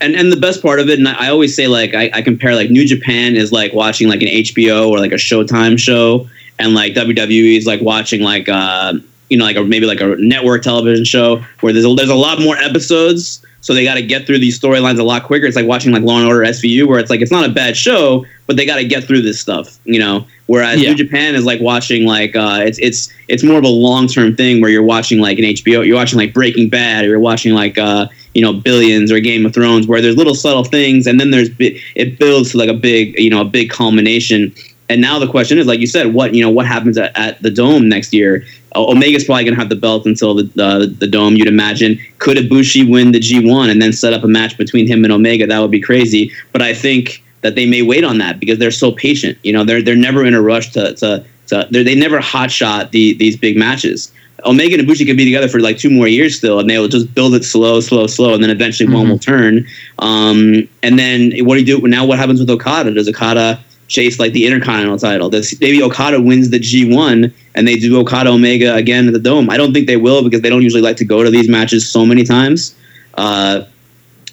And 0.00 0.14
and 0.14 0.32
the 0.32 0.36
best 0.36 0.62
part 0.62 0.80
of 0.80 0.88
it, 0.88 0.98
and 0.98 1.08
I 1.08 1.28
always 1.28 1.54
say 1.54 1.66
like 1.66 1.94
I, 1.94 2.10
I 2.14 2.22
compare 2.22 2.54
like 2.54 2.70
New 2.70 2.86
Japan 2.86 3.36
is 3.36 3.52
like 3.52 3.72
watching 3.72 4.08
like 4.08 4.22
an 4.22 4.28
HBO 4.28 4.88
or 4.88 4.98
like 4.98 5.12
a 5.12 5.16
Showtime 5.16 5.78
show, 5.78 6.28
and 6.58 6.74
like 6.74 6.94
WWE 6.94 7.56
is 7.56 7.66
like 7.66 7.80
watching 7.80 8.22
like 8.22 8.48
uh 8.48 8.94
you 9.28 9.36
know 9.38 9.44
like 9.44 9.56
a, 9.56 9.64
maybe 9.64 9.86
like 9.86 10.00
a 10.00 10.16
network 10.16 10.62
television 10.62 11.04
show 11.04 11.44
where 11.60 11.72
there's 11.72 11.84
a, 11.84 11.94
there's 11.94 12.10
a 12.10 12.14
lot 12.14 12.40
more 12.40 12.56
episodes, 12.56 13.44
so 13.60 13.74
they 13.74 13.84
got 13.84 13.94
to 13.94 14.02
get 14.02 14.26
through 14.26 14.38
these 14.38 14.58
storylines 14.58 14.98
a 14.98 15.02
lot 15.04 15.22
quicker. 15.24 15.46
It's 15.46 15.56
like 15.56 15.66
watching 15.66 15.92
like 15.92 16.02
Law 16.02 16.18
and 16.18 16.26
Order 16.26 16.44
SVU, 16.44 16.86
where 16.88 16.98
it's 16.98 17.10
like 17.10 17.20
it's 17.20 17.30
not 17.30 17.48
a 17.48 17.52
bad 17.52 17.76
show, 17.76 18.24
but 18.46 18.56
they 18.56 18.66
got 18.66 18.76
to 18.76 18.84
get 18.84 19.04
through 19.04 19.22
this 19.22 19.40
stuff, 19.40 19.78
you 19.84 19.98
know. 19.98 20.26
Whereas 20.46 20.82
Yeah. 20.82 20.90
New 20.90 20.96
Japan 20.96 21.36
is 21.36 21.44
like 21.44 21.60
watching 21.60 22.06
like 22.06 22.34
uh, 22.34 22.60
it's 22.64 22.78
it's 22.80 23.12
it's 23.28 23.44
more 23.44 23.58
of 23.58 23.64
a 23.64 23.68
long 23.68 24.08
term 24.08 24.34
thing 24.34 24.60
where 24.60 24.70
you're 24.70 24.82
watching 24.82 25.20
like 25.20 25.38
an 25.38 25.44
HBO, 25.44 25.86
you're 25.86 25.96
watching 25.96 26.18
like 26.18 26.32
Breaking 26.34 26.68
Bad, 26.68 27.04
or 27.04 27.08
you're 27.08 27.20
watching 27.20 27.52
like 27.52 27.78
uh, 27.78 28.08
you 28.34 28.42
know 28.42 28.52
Billions 28.52 29.10
or 29.10 29.20
Game 29.20 29.44
of 29.46 29.54
Thrones, 29.54 29.86
where 29.86 30.00
there's 30.00 30.16
little 30.16 30.34
subtle 30.34 30.64
things, 30.64 31.06
and 31.06 31.20
then 31.20 31.30
there's 31.30 31.48
it 31.58 32.18
builds 32.18 32.52
to 32.52 32.58
like 32.58 32.68
a 32.68 32.74
big 32.74 33.18
you 33.18 33.30
know 33.30 33.40
a 33.40 33.44
big 33.44 33.70
culmination. 33.70 34.54
And 34.88 35.00
now 35.00 35.20
the 35.20 35.28
question 35.28 35.58
is, 35.58 35.68
like 35.68 35.78
you 35.78 35.86
said, 35.86 36.14
what 36.14 36.34
you 36.34 36.42
know 36.42 36.50
what 36.50 36.66
happens 36.66 36.98
at, 36.98 37.16
at 37.16 37.42
the 37.42 37.50
Dome 37.50 37.88
next 37.88 38.12
year? 38.12 38.44
Omega's 38.74 39.24
probably 39.24 39.44
going 39.44 39.54
to 39.54 39.60
have 39.60 39.68
the 39.68 39.76
belt 39.76 40.06
until 40.06 40.34
the, 40.34 40.44
the 40.54 40.94
the 40.98 41.06
Dome. 41.06 41.36
You'd 41.36 41.48
imagine. 41.48 41.98
Could 42.18 42.36
Ibushi 42.36 42.90
win 42.90 43.12
the 43.12 43.20
G1 43.20 43.70
and 43.70 43.80
then 43.80 43.92
set 43.92 44.12
up 44.12 44.24
a 44.24 44.28
match 44.28 44.56
between 44.56 44.86
him 44.86 45.04
and 45.04 45.12
Omega? 45.12 45.46
That 45.46 45.60
would 45.60 45.70
be 45.70 45.80
crazy. 45.80 46.32
But 46.52 46.62
I 46.62 46.74
think 46.74 47.22
that 47.42 47.54
they 47.54 47.66
may 47.66 47.82
wait 47.82 48.04
on 48.04 48.18
that 48.18 48.38
because 48.38 48.58
they're 48.58 48.70
so 48.70 48.92
patient. 48.92 49.38
You 49.42 49.52
know, 49.52 49.64
they're 49.64 49.82
they're 49.82 49.96
never 49.96 50.24
in 50.24 50.34
a 50.34 50.42
rush 50.42 50.70
to 50.72 50.94
to, 50.94 51.24
to 51.46 51.68
they 51.70 51.94
never 51.94 52.20
hot 52.20 52.50
shot 52.50 52.92
the 52.92 53.14
these 53.14 53.36
big 53.36 53.56
matches. 53.56 54.12
Omega 54.44 54.78
and 54.78 54.86
Ibushi 54.86 55.06
could 55.06 55.16
be 55.16 55.24
together 55.24 55.48
for 55.48 55.60
like 55.60 55.78
two 55.78 55.90
more 55.90 56.08
years 56.08 56.36
still, 56.36 56.60
and 56.60 56.68
they'll 56.68 56.88
just 56.88 57.14
build 57.14 57.34
it 57.34 57.44
slow, 57.44 57.80
slow, 57.80 58.06
slow, 58.06 58.34
and 58.34 58.42
then 58.42 58.50
eventually 58.50 58.92
one 58.92 59.08
will 59.08 59.18
turn. 59.18 59.66
Um, 59.98 60.68
and 60.82 60.98
then 60.98 61.32
what 61.44 61.54
do 61.54 61.60
you 61.60 61.78
do 61.78 61.86
now? 61.86 62.04
What 62.04 62.18
happens 62.18 62.40
with 62.40 62.50
Okada? 62.50 62.92
Does 62.92 63.08
Okada 63.08 63.60
chase 63.88 64.18
like 64.18 64.32
the 64.32 64.46
Intercontinental 64.46 64.98
title? 64.98 65.28
Does 65.28 65.58
maybe 65.60 65.82
Okada 65.82 66.20
wins 66.20 66.50
the 66.50 66.58
G1 66.58 67.32
and 67.54 67.68
they 67.68 67.76
do 67.76 67.98
Okada 68.00 68.30
Omega 68.30 68.74
again 68.74 69.06
at 69.06 69.12
the 69.12 69.18
Dome? 69.18 69.50
I 69.50 69.56
don't 69.56 69.72
think 69.72 69.86
they 69.86 69.96
will 69.96 70.22
because 70.22 70.40
they 70.40 70.48
don't 70.48 70.62
usually 70.62 70.82
like 70.82 70.96
to 70.98 71.04
go 71.04 71.22
to 71.22 71.30
these 71.30 71.48
matches 71.48 71.88
so 71.88 72.06
many 72.06 72.24
times. 72.24 72.74
Uh, 73.14 73.64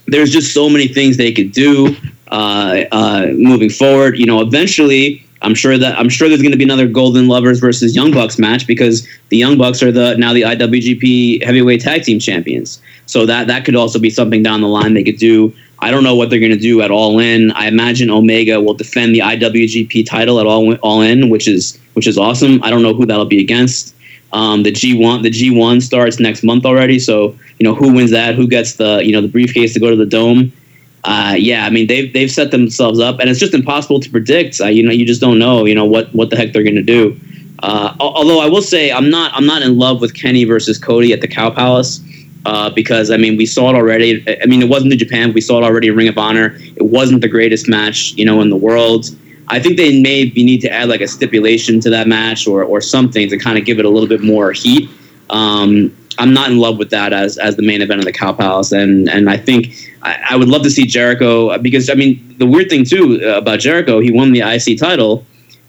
there's 0.06 0.32
just 0.32 0.54
so 0.54 0.70
many 0.70 0.88
things 0.88 1.18
they 1.18 1.34
could 1.34 1.52
do 1.52 1.96
uh, 2.30 2.84
uh, 2.92 3.28
moving 3.34 3.70
forward. 3.70 4.18
You 4.18 4.26
know, 4.26 4.42
eventually, 4.42 5.27
I'm 5.42 5.56
sure 5.56 5.78
that 5.78 5.98
I'm 5.98 6.10
sure 6.10 6.30
there's 6.30 6.42
going 6.42 6.52
to 6.52 6.58
be 6.58 6.64
another 6.64 6.88
Golden 6.88 7.28
Lovers 7.28 7.60
versus 7.60 7.96
Young 7.96 8.12
Bucks 8.12 8.40
match 8.40 8.66
because 8.66 9.08
the 9.30 9.38
Young 9.38 9.58
Bucks 9.58 9.84
are 9.84 9.92
the 9.92 10.16
now 10.18 10.34
the 10.34 10.42
IWGP 10.42 11.44
Heavyweight 11.44 11.82
Tag 11.82 12.04
Team 12.04 12.20
Champions. 12.20 12.82
So 13.06 13.26
that 13.26 13.48
that 13.48 13.66
could 13.66 13.76
also 13.76 14.00
be 14.00 14.10
something 14.10 14.44
down 14.44 14.62
the 14.62 14.68
line 14.68 14.94
they 14.94 15.04
could 15.04 15.18
do. 15.18 15.54
I 15.80 15.92
don't 15.92 16.04
know 16.04 16.16
what 16.16 16.30
they're 16.30 16.40
going 16.40 16.52
to 16.52 16.58
do 16.58 16.82
at 16.82 16.90
All 16.90 17.20
In. 17.20 17.52
I 17.52 17.68
imagine 17.68 18.10
Omega 18.10 18.60
will 18.60 18.74
defend 18.74 19.14
the 19.14 19.20
IWGP 19.20 20.08
title 20.08 20.40
at 20.40 20.48
All 20.48 20.74
All 20.78 21.02
In, 21.02 21.30
which 21.30 21.48
is 21.48 21.80
which 21.94 22.08
is 22.08 22.18
awesome. 22.18 22.64
I 22.64 22.70
don't 22.70 22.82
know 22.82 22.94
who 22.94 23.06
that'll 23.06 23.26
be 23.26 23.42
against. 23.42 23.96
Um, 24.34 24.64
the 24.64 24.72
G1 24.72 25.24
the 25.24 25.30
G1 25.30 25.82
starts 25.82 26.20
next 26.20 26.44
month 26.44 26.66
already, 26.66 27.00
so 27.00 27.38
you 27.60 27.64
know 27.64 27.76
who 27.76 27.94
wins 27.94 28.12
that, 28.12 28.36
who 28.36 28.48
gets 28.48 28.74
the 28.74 29.02
you 29.04 29.12
know 29.12 29.22
the 29.22 29.28
briefcase 29.28 29.74
to 29.74 29.80
go 29.80 29.90
to 29.90 29.96
the 29.96 30.06
dome. 30.06 30.52
Uh, 31.08 31.36
yeah, 31.40 31.66
I 31.66 31.70
mean 31.70 31.88
they've 31.88 32.12
they've 32.12 32.30
set 32.30 32.52
themselves 32.52 33.00
up, 33.00 33.20
and 33.20 33.30
it's 33.30 33.40
just 33.40 33.54
impossible 33.54 34.02
to 34.02 34.10
predict. 34.10 34.60
Uh, 34.60 34.68
you 34.68 34.84
know, 34.84 34.92
you 34.92 35.06
just 35.06 35.22
don't 35.22 35.40
know. 35.40 35.64
You 35.64 35.74
know 35.74 35.86
what 35.86 36.14
what 36.14 36.30
the 36.30 36.36
heck 36.36 36.52
they're 36.52 36.64
going 36.64 36.76
to 36.76 36.84
do. 36.84 37.18
Uh, 37.60 37.96
although 38.02 38.42
I 38.42 38.48
will 38.48 38.62
say 38.62 38.92
I'm 38.92 39.10
not 39.10 39.32
I'm 39.34 39.46
not 39.46 39.62
in 39.62 39.78
love 39.78 40.02
with 40.02 40.14
Kenny 40.14 40.44
versus 40.44 40.78
Cody 40.78 41.14
at 41.14 41.22
the 41.22 41.28
Cow 41.28 41.50
Palace 41.50 42.02
uh, 42.46 42.70
because 42.72 43.10
I 43.10 43.16
mean 43.16 43.38
we 43.38 43.46
saw 43.46 43.70
it 43.70 43.76
already. 43.76 44.22
I- 44.28 44.46
mean 44.48 44.62
it 44.62 44.68
wasn't 44.68 44.92
in 44.92 45.00
Japan. 45.00 45.32
We 45.32 45.40
saw 45.40 45.60
it 45.60 45.64
already 45.64 45.88
in 45.88 45.96
Ring 45.96 46.10
of 46.10 46.18
Honor. 46.18 46.58
It 46.76 46.84
wasn't 46.84 47.22
the 47.22 47.30
greatest 47.30 47.70
match 47.70 48.12
you 48.16 48.26
know 48.26 48.42
in 48.42 48.50
the 48.50 48.58
world. 48.58 49.06
I 49.48 49.62
think 49.62 49.78
they 49.78 50.02
maybe 50.02 50.44
need 50.44 50.60
to 50.62 50.70
add 50.70 50.90
like 50.90 51.00
a 51.00 51.08
stipulation 51.08 51.80
to 51.82 51.90
that 51.90 52.10
match 52.10 52.48
or 52.48 52.66
or 52.66 52.82
something 52.82 53.30
to 53.30 53.38
kind 53.38 53.58
of 53.58 53.64
give 53.64 53.80
it 53.80 53.86
a 53.86 53.90
little 53.90 54.10
bit 54.10 54.22
more 54.24 54.52
heat. 54.52 54.90
Um, 55.30 55.96
I'm 56.20 56.34
not 56.34 56.50
in 56.52 56.58
love 56.58 56.78
with 56.78 56.90
that 56.92 57.14
as 57.14 57.38
as 57.38 57.56
the 57.56 57.64
main 57.64 57.82
event 57.82 58.00
of 58.00 58.06
the 58.06 58.12
Cow 58.12 58.34
Palace, 58.34 58.72
and 58.72 59.10
and 59.10 59.30
I 59.30 59.38
think 59.38 59.74
I, 60.04 60.18
I 60.32 60.36
would 60.36 60.48
love 60.48 60.64
to 60.64 60.70
see 60.70 60.86
Jericho 60.86 61.50
uh, 61.50 61.58
because 61.58 61.90
I 61.90 61.94
mean 61.94 62.36
the 62.38 62.46
weird 62.46 62.70
thing 62.70 62.86
too 62.86 63.20
uh, 63.24 63.38
about 63.38 63.60
Jericho, 63.60 64.00
he 64.00 64.12
won 64.12 64.32
the 64.32 64.42
IC 64.42 64.80
title, 64.80 65.26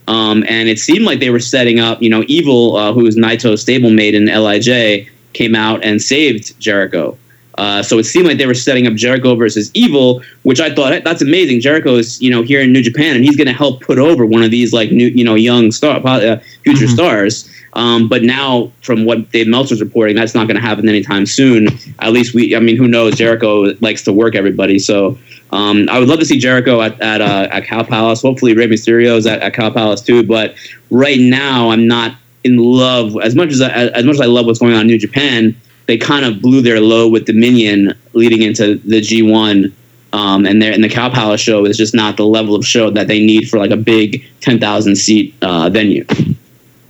um, 0.06 0.44
and 0.48 0.68
it 0.68 0.78
seemed 0.78 1.04
like 1.04 1.20
they 1.20 1.30
were 1.30 1.40
setting 1.40 1.80
up. 1.80 2.02
You 2.02 2.10
know, 2.10 2.24
Evil, 2.28 2.76
uh, 2.76 2.92
who 2.92 3.06
is 3.06 3.16
Naito's 3.16 3.64
stablemate 3.64 4.14
in 4.14 4.26
Lij, 4.26 5.08
came 5.32 5.54
out 5.54 5.84
and 5.84 6.00
saved 6.00 6.58
Jericho. 6.60 7.16
Uh, 7.58 7.82
so 7.82 7.98
it 7.98 8.04
seemed 8.04 8.24
like 8.24 8.38
they 8.38 8.46
were 8.46 8.54
setting 8.54 8.86
up 8.86 8.94
Jericho 8.94 9.34
versus 9.34 9.70
Evil, 9.74 10.22
which 10.44 10.60
I 10.60 10.72
thought 10.72 10.92
"Hey, 10.92 11.00
that's 11.00 11.22
amazing. 11.22 11.60
Jericho 11.60 11.96
is 11.96 12.22
you 12.22 12.30
know 12.30 12.42
here 12.42 12.60
in 12.60 12.72
New 12.72 12.82
Japan, 12.82 13.16
and 13.16 13.24
he's 13.24 13.36
going 13.36 13.48
to 13.48 13.52
help 13.52 13.82
put 13.82 13.98
over 13.98 14.24
one 14.24 14.44
of 14.44 14.52
these 14.52 14.72
like 14.72 14.92
new 14.92 15.08
you 15.08 15.24
know 15.24 15.34
young 15.34 15.72
star 15.72 16.00
uh, 16.06 16.38
future 16.62 16.86
stars. 16.86 17.50
Um, 17.74 18.08
but 18.08 18.22
now, 18.22 18.72
from 18.82 19.04
what 19.04 19.30
Dave 19.30 19.46
Meltzer's 19.46 19.80
reporting, 19.80 20.16
that's 20.16 20.34
not 20.34 20.46
going 20.46 20.56
to 20.56 20.62
happen 20.62 20.88
anytime 20.88 21.26
soon. 21.26 21.68
At 22.00 22.12
least 22.12 22.34
we, 22.34 22.56
I 22.56 22.60
mean, 22.60 22.76
who 22.76 22.88
knows? 22.88 23.16
Jericho 23.16 23.74
likes 23.80 24.02
to 24.04 24.12
work 24.12 24.34
everybody, 24.34 24.78
so 24.78 25.18
um, 25.52 25.88
I 25.90 25.98
would 25.98 26.08
love 26.08 26.18
to 26.20 26.24
see 26.24 26.38
Jericho 26.38 26.80
at 26.80 27.00
at, 27.00 27.20
uh, 27.20 27.48
at 27.50 27.64
Cow 27.64 27.82
Palace. 27.82 28.22
Hopefully, 28.22 28.54
Rey 28.54 28.66
Mysterio's 28.66 29.26
at, 29.26 29.40
at 29.40 29.54
Cow 29.54 29.70
Palace 29.70 30.00
too. 30.00 30.22
But 30.22 30.54
right 30.90 31.20
now, 31.20 31.70
I'm 31.70 31.86
not 31.86 32.16
in 32.44 32.56
love 32.56 33.16
as 33.22 33.34
much 33.34 33.50
as 33.50 33.60
I, 33.60 33.68
as 33.68 34.04
much 34.04 34.14
as 34.14 34.20
I 34.20 34.26
love 34.26 34.46
what's 34.46 34.58
going 34.58 34.74
on 34.74 34.82
in 34.82 34.86
New 34.86 34.98
Japan. 34.98 35.56
They 35.86 35.96
kind 35.96 36.24
of 36.26 36.42
blew 36.42 36.60
their 36.60 36.80
low 36.80 37.08
with 37.08 37.24
Dominion 37.24 37.94
leading 38.12 38.42
into 38.42 38.76
the 38.76 39.00
G1. 39.00 39.72
Um, 40.12 40.46
and 40.46 40.60
their 40.60 40.72
and 40.72 40.82
the 40.82 40.88
Cow 40.88 41.10
Palace 41.10 41.40
show 41.40 41.66
is 41.66 41.76
just 41.76 41.94
not 41.94 42.16
the 42.16 42.24
level 42.24 42.54
of 42.54 42.66
show 42.66 42.90
that 42.90 43.08
they 43.08 43.24
need 43.24 43.48
for 43.48 43.58
like 43.58 43.70
a 43.70 43.76
big 43.76 44.24
ten 44.40 44.58
thousand 44.58 44.96
seat 44.96 45.34
uh, 45.42 45.68
venue. 45.68 46.04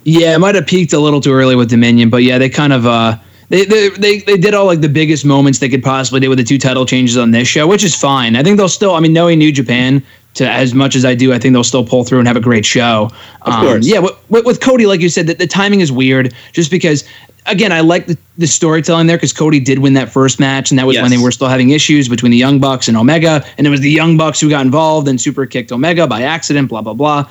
Yeah, 0.09 0.35
it 0.35 0.39
might 0.39 0.55
have 0.55 0.66
peaked 0.66 0.94
a 0.94 0.98
little 0.98 1.20
too 1.20 1.32
early 1.32 1.55
with 1.55 1.68
Dominion, 1.68 2.09
but 2.09 2.22
yeah, 2.22 2.39
they 2.39 2.48
kind 2.48 2.72
of 2.72 2.86
uh 2.86 3.18
they, 3.51 3.66
they 3.66 3.90
they 3.90 4.18
they 4.20 4.36
did 4.39 4.55
all 4.55 4.64
like 4.64 4.80
the 4.80 4.89
biggest 4.89 5.26
moments 5.26 5.59
they 5.59 5.68
could 5.68 5.82
possibly 5.82 6.18
do 6.18 6.30
with 6.30 6.39
the 6.39 6.44
two 6.44 6.59
title 6.59 6.86
changes 6.86 7.18
on 7.18 7.30
this 7.30 7.47
show, 7.47 7.66
which 7.66 7.85
is 7.85 7.94
fine. 7.94 8.35
I 8.35 8.43
think 8.43 8.56
they'll 8.56 8.70
still. 8.70 8.94
I 8.94 9.01
mean, 9.01 9.12
knowing 9.12 9.39
New 9.39 9.52
Japan 9.52 10.02
to 10.35 10.48
as 10.48 10.72
much 10.72 10.97
as 10.97 11.05
I 11.05 11.14
do, 11.14 11.35
I 11.35 11.39
think 11.39 11.52
they'll 11.52 11.62
still 11.62 11.85
pull 11.85 12.05
through 12.05 12.20
and 12.20 12.28
have 12.28 12.39
a 12.39 12.40
great 12.40 12.64
show. 12.64 13.10
Of 13.43 13.55
course. 13.55 13.86
yeah. 13.86 13.98
With, 13.98 14.12
with, 14.30 14.47
with 14.47 14.60
Cody, 14.60 14.86
like 14.86 15.01
you 15.01 15.10
said, 15.10 15.26
the, 15.26 15.35
the 15.35 15.47
timing 15.47 15.80
is 15.80 15.93
weird, 15.93 16.35
just 16.52 16.70
because. 16.70 17.05
Again, 17.47 17.72
I 17.72 17.80
like 17.80 18.05
the, 18.05 18.18
the 18.36 18.47
storytelling 18.47 19.06
there 19.06 19.16
because 19.16 19.32
Cody 19.32 19.59
did 19.59 19.78
win 19.78 19.94
that 19.94 20.10
first 20.10 20.39
match, 20.39 20.70
and 20.70 20.78
that 20.78 20.86
was 20.86 20.97
when 20.98 21.10
they 21.10 21.16
were 21.16 21.30
still 21.30 21.48
having 21.48 21.70
issues 21.70 22.06
between 22.06 22.30
the 22.30 22.36
Young 22.36 22.60
Bucks 22.60 22.89
and 22.89 22.97
Omega, 22.97 23.43
and 23.56 23.66
it 23.66 23.70
was 23.70 23.80
the 23.80 23.90
Young 23.90 24.18
Bucks 24.18 24.39
who 24.39 24.51
got 24.51 24.66
involved 24.66 25.09
and 25.09 25.18
super 25.18 25.47
kicked 25.47 25.72
Omega 25.72 26.06
by 26.06 26.20
accident, 26.20 26.68
blah 26.68 26.82
blah 26.82 26.93
blah. 26.93 27.26